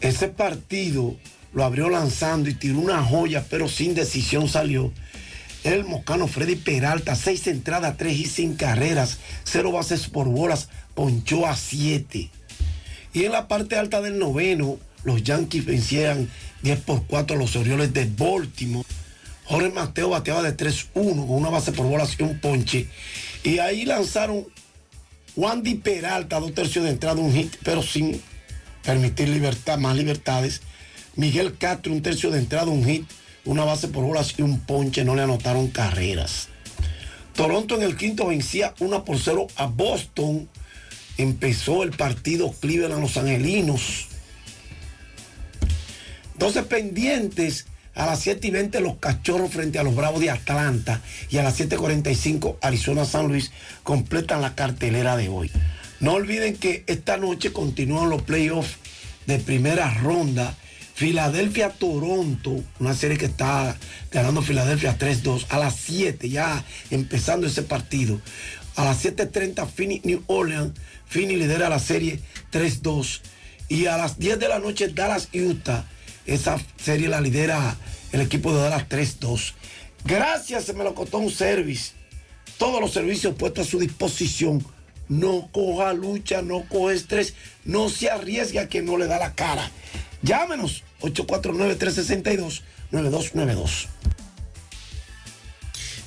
Ese 0.00 0.28
partido 0.28 1.16
lo 1.52 1.62
abrió 1.62 1.90
lanzando 1.90 2.48
y 2.48 2.54
tiró 2.54 2.78
una 2.78 3.04
joya, 3.04 3.44
pero 3.50 3.68
sin 3.68 3.94
decisión 3.94 4.48
salió. 4.48 4.92
El 5.62 5.84
moscano 5.84 6.26
Freddy 6.26 6.56
Peralta, 6.56 7.14
6 7.14 7.48
entradas, 7.48 7.98
3 7.98 8.18
y 8.18 8.24
sin 8.24 8.54
carreras, 8.56 9.18
0 9.44 9.72
bases 9.72 10.08
por 10.08 10.26
bolas, 10.28 10.70
ponchó 10.94 11.46
a 11.46 11.54
7. 11.54 12.30
Y 13.12 13.24
en 13.24 13.32
la 13.32 13.46
parte 13.46 13.76
alta 13.76 14.00
del 14.00 14.18
noveno, 14.18 14.78
los 15.04 15.22
Yankees 15.22 15.66
vencieron 15.66 16.30
10 16.62 16.80
por 16.80 17.04
4 17.06 17.36
a 17.36 17.38
los 17.38 17.56
Orioles 17.56 17.92
de 17.92 18.06
Baltimore. 18.06 18.88
Jorge 19.44 19.68
Mateo 19.70 20.10
bateaba 20.10 20.42
de 20.42 20.56
3-1 20.56 20.92
con 20.94 21.30
una 21.30 21.50
base 21.50 21.72
por 21.72 21.84
bolas 21.84 22.16
y 22.18 22.22
un 22.22 22.38
ponche. 22.38 22.88
Y 23.42 23.58
ahí 23.58 23.84
lanzaron 23.84 24.46
Wandy 25.36 25.76
Peralta, 25.76 26.40
dos 26.40 26.54
tercios 26.54 26.84
de 26.84 26.90
entrada, 26.90 27.20
un 27.20 27.32
hit, 27.32 27.56
pero 27.64 27.82
sin 27.82 28.20
permitir 28.84 29.28
libertad, 29.28 29.78
más 29.78 29.96
libertades. 29.96 30.60
Miguel 31.16 31.56
Castro, 31.56 31.92
un 31.92 32.02
tercio 32.02 32.30
de 32.30 32.38
entrada, 32.38 32.66
un 32.66 32.84
hit, 32.84 33.08
una 33.44 33.64
base 33.64 33.88
por 33.88 34.04
bolas 34.04 34.34
y 34.38 34.42
un 34.42 34.60
ponche, 34.60 35.04
no 35.04 35.14
le 35.14 35.22
anotaron 35.22 35.68
carreras. 35.68 36.48
Toronto 37.34 37.76
en 37.76 37.82
el 37.82 37.96
quinto 37.96 38.26
vencía 38.26 38.74
1 38.80 39.04
por 39.04 39.18
0 39.18 39.46
a 39.56 39.66
Boston 39.66 40.48
empezó 41.16 41.82
el 41.82 41.90
partido 41.90 42.52
Cleveland 42.52 43.00
Los 43.00 43.16
Angelinos. 43.16 44.06
Entonces 46.32 46.64
pendientes 46.64 47.66
a 47.94 48.06
las 48.06 48.20
7 48.20 48.46
y 48.46 48.50
20 48.50 48.80
los 48.80 48.96
cachorros 48.96 49.50
frente 49.50 49.78
a 49.78 49.82
los 49.82 49.94
Bravos 49.94 50.20
de 50.20 50.30
Atlanta 50.30 51.00
y 51.28 51.38
a 51.38 51.42
las 51.42 51.58
7.45 51.60 52.56
Arizona 52.60 53.04
San 53.04 53.28
Luis 53.28 53.50
completan 53.82 54.40
la 54.40 54.54
cartelera 54.54 55.16
de 55.16 55.28
hoy. 55.28 55.50
No 56.00 56.14
olviden 56.14 56.56
que 56.56 56.84
esta 56.86 57.16
noche 57.16 57.52
continúan 57.52 58.08
los 58.08 58.22
playoffs 58.22 58.76
de 59.26 59.38
primera 59.38 59.92
ronda. 59.94 60.56
Filadelfia-Toronto, 60.94 62.62
una 62.78 62.94
serie 62.94 63.16
que 63.16 63.24
está 63.24 63.74
ganando 64.10 64.42
Filadelfia 64.42 64.98
3-2 64.98 65.46
a 65.48 65.58
las 65.58 65.76
7, 65.76 66.28
ya 66.28 66.62
empezando 66.90 67.46
ese 67.46 67.62
partido. 67.62 68.20
A 68.76 68.84
las 68.84 69.02
7.30 69.02 69.66
Phoenix 69.66 70.04
New 70.04 70.22
Orleans, 70.26 70.72
Phoenix 71.06 71.38
lidera 71.38 71.70
la 71.70 71.78
serie 71.78 72.20
3-2. 72.52 73.20
Y 73.68 73.86
a 73.86 73.96
las 73.96 74.18
10 74.18 74.38
de 74.40 74.48
la 74.48 74.58
noche 74.58 74.88
Dallas 74.88 75.28
Utah, 75.32 75.86
esa 76.30 76.58
serie 76.76 77.08
la 77.08 77.20
lidera 77.20 77.76
el 78.12 78.20
equipo 78.20 78.54
de 78.54 78.62
Dallas 78.62 78.88
3-2. 78.88 79.54
Gracias, 80.04 80.64
se 80.64 80.72
me 80.72 80.84
lo 80.84 80.94
costó 80.94 81.18
un 81.18 81.30
service. 81.30 81.92
Todos 82.58 82.80
los 82.80 82.92
servicios 82.92 83.34
puestos 83.34 83.66
a 83.66 83.70
su 83.70 83.78
disposición. 83.78 84.64
No 85.08 85.48
coja 85.52 85.92
lucha, 85.92 86.40
no 86.42 86.62
coja 86.68 86.94
estrés, 86.94 87.34
no 87.64 87.88
se 87.88 88.10
arriesgue 88.10 88.60
a 88.60 88.68
quien 88.68 88.86
no 88.86 88.96
le 88.96 89.08
da 89.08 89.18
la 89.18 89.34
cara. 89.34 89.68
Llámenos 90.22 90.84
849-362-9292. 91.00 93.88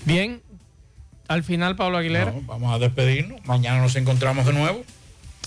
Bien, 0.06 0.42
al 1.28 1.44
final 1.44 1.76
Pablo 1.76 1.98
Aguilera. 1.98 2.32
No, 2.32 2.44
vamos 2.44 2.74
a 2.74 2.80
despedirnos. 2.80 3.46
Mañana 3.46 3.82
nos 3.82 3.98
encontramos 3.98 4.46
de 4.46 4.54
nuevo. 4.54 4.86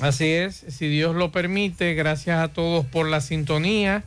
Así 0.00 0.26
es, 0.26 0.66
si 0.68 0.88
Dios 0.88 1.16
lo 1.16 1.32
permite, 1.32 1.94
gracias 1.94 2.40
a 2.40 2.48
todos 2.48 2.84
por 2.84 3.08
la 3.08 3.22
sintonía. 3.22 4.04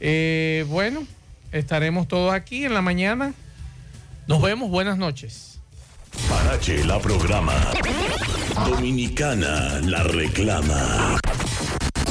Eh, 0.00 0.64
bueno, 0.68 1.06
estaremos 1.52 2.08
todos 2.08 2.32
aquí 2.32 2.64
en 2.64 2.74
la 2.74 2.82
mañana. 2.82 3.34
Nos 4.26 4.42
vemos, 4.42 4.70
buenas 4.70 4.98
noches. 4.98 5.60
Parache 6.28 6.84
la 6.84 6.98
programa. 6.98 7.54
Dominicana 8.66 9.80
la 9.82 10.02
reclama. 10.02 11.18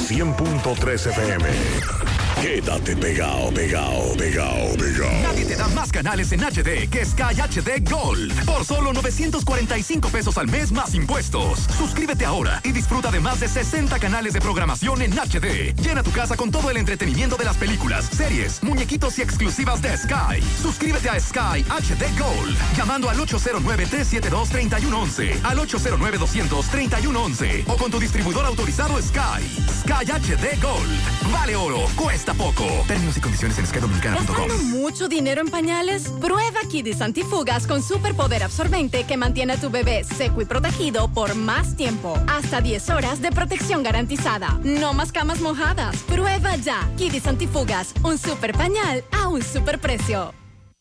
100.3 0.08 1.10
FM. 1.10 2.05
Quédate 2.40 2.96
pegado, 2.96 3.52
pegado, 3.52 4.16
pegado, 4.16 4.74
pegado. 4.76 5.12
Nadie 5.22 5.44
te 5.46 5.56
da 5.56 5.66
más 5.68 5.90
canales 5.90 6.30
en 6.32 6.40
HD 6.40 6.86
que 6.90 7.02
Sky 7.04 7.34
HD 7.34 7.82
Gold. 7.90 8.44
Por 8.44 8.64
solo 8.64 8.92
945 8.92 10.10
pesos 10.10 10.36
al 10.36 10.46
mes 10.46 10.70
más 10.70 10.94
impuestos. 10.94 11.60
Suscríbete 11.78 12.26
ahora 12.26 12.60
y 12.62 12.72
disfruta 12.72 13.10
de 13.10 13.20
más 13.20 13.40
de 13.40 13.48
60 13.48 13.98
canales 13.98 14.34
de 14.34 14.42
programación 14.42 15.00
en 15.00 15.12
HD. 15.12 15.74
Llena 15.82 16.02
tu 16.02 16.10
casa 16.12 16.36
con 16.36 16.50
todo 16.50 16.68
el 16.70 16.76
entretenimiento 16.76 17.36
de 17.36 17.46
las 17.46 17.56
películas, 17.56 18.04
series, 18.04 18.62
muñequitos 18.62 19.18
y 19.18 19.22
exclusivas 19.22 19.80
de 19.80 19.96
Sky. 19.96 20.42
Suscríbete 20.60 21.08
a 21.08 21.18
Sky 21.18 21.62
HD 21.62 22.04
Gold 22.18 22.54
llamando 22.76 23.08
al 23.08 23.16
809-372-3111, 23.18 25.42
al 25.42 25.58
809-200-3111 25.58 27.64
o 27.66 27.78
con 27.78 27.90
tu 27.90 27.98
distribuidor 27.98 28.44
autorizado 28.44 29.00
Sky. 29.00 29.42
Sky 29.80 30.04
HD 30.04 30.60
Gold. 30.60 31.32
Vale 31.32 31.56
oro, 31.56 31.86
cuesta 31.96 32.25
poco. 32.34 32.64
Términos 32.86 33.16
y 33.16 33.20
condiciones 33.20 33.58
en 33.58 33.66
skydominicana.com. 33.66 34.26
¿Gastando 34.26 34.58
mucho 34.64 35.08
dinero 35.08 35.40
en 35.40 35.48
pañales? 35.48 36.08
Prueba 36.20 36.60
Kidis 36.70 37.00
Antifugas 37.00 37.66
con 37.66 37.82
superpoder 37.82 38.42
absorbente 38.42 39.04
que 39.04 39.16
mantiene 39.16 39.54
a 39.54 39.60
tu 39.60 39.70
bebé 39.70 40.04
seco 40.04 40.40
y 40.40 40.44
protegido 40.44 41.08
por 41.08 41.34
más 41.34 41.76
tiempo. 41.76 42.18
Hasta 42.28 42.60
10 42.60 42.90
horas 42.90 43.20
de 43.20 43.30
protección 43.30 43.82
garantizada. 43.82 44.58
No 44.64 44.92
más 44.92 45.12
camas 45.12 45.40
mojadas. 45.40 45.96
Prueba 46.04 46.56
ya. 46.56 46.88
Kidis 46.96 47.26
Antifugas, 47.26 47.94
un 48.02 48.18
super 48.18 48.52
pañal 48.52 49.04
a 49.12 49.28
un 49.28 49.42
super 49.42 49.78
precio. 49.78 50.45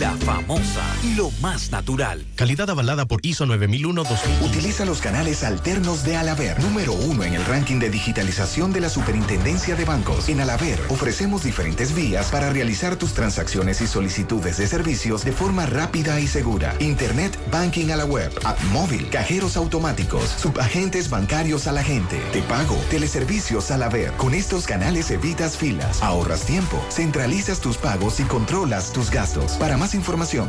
La 0.00 0.16
famosa, 0.16 0.82
lo 1.14 1.30
más 1.42 1.70
natural. 1.72 2.24
Calidad 2.34 2.70
avalada 2.70 3.04
por 3.04 3.20
ISO 3.22 3.44
9001-2000. 3.44 4.46
Utiliza 4.46 4.86
los 4.86 5.02
canales 5.02 5.44
alternos 5.44 6.04
de 6.04 6.16
Alaber, 6.16 6.58
número 6.62 6.94
uno 6.94 7.22
en 7.22 7.34
el 7.34 7.44
ranking 7.44 7.78
de 7.78 7.90
digitalización 7.90 8.72
de 8.72 8.80
la 8.80 8.88
Superintendencia 8.88 9.76
de 9.76 9.84
Bancos. 9.84 10.30
En 10.30 10.40
Alaber 10.40 10.80
ofrecemos 10.88 11.44
diferentes 11.44 11.94
vías 11.94 12.30
para 12.30 12.48
realizar 12.48 12.96
tus 12.96 13.12
transacciones 13.12 13.82
y 13.82 13.86
solicitudes 13.86 14.56
de 14.56 14.68
servicios 14.68 15.22
de 15.22 15.32
forma 15.32 15.66
rápida 15.66 16.18
y 16.18 16.26
segura. 16.26 16.74
Internet 16.78 17.38
Banking 17.52 17.90
a 17.90 17.96
la 17.96 18.06
web, 18.06 18.32
app 18.44 18.58
móvil, 18.72 19.10
cajeros 19.10 19.58
automáticos, 19.58 20.24
subagentes 20.40 21.10
bancarios 21.10 21.66
a 21.66 21.72
la 21.72 21.84
gente, 21.84 22.18
te 22.32 22.40
pago, 22.40 22.76
teleservicios 22.88 23.70
Alaber. 23.70 24.12
Con 24.12 24.32
estos 24.32 24.66
canales 24.66 25.10
evitas 25.10 25.58
filas, 25.58 26.02
ahorras 26.02 26.46
tiempo, 26.46 26.82
centralizas 26.88 27.60
tus 27.60 27.76
pagos 27.76 28.18
y 28.18 28.22
controlas 28.22 28.94
tus 28.94 29.10
gastos. 29.10 29.52
Para 29.58 29.76
información, 29.94 30.48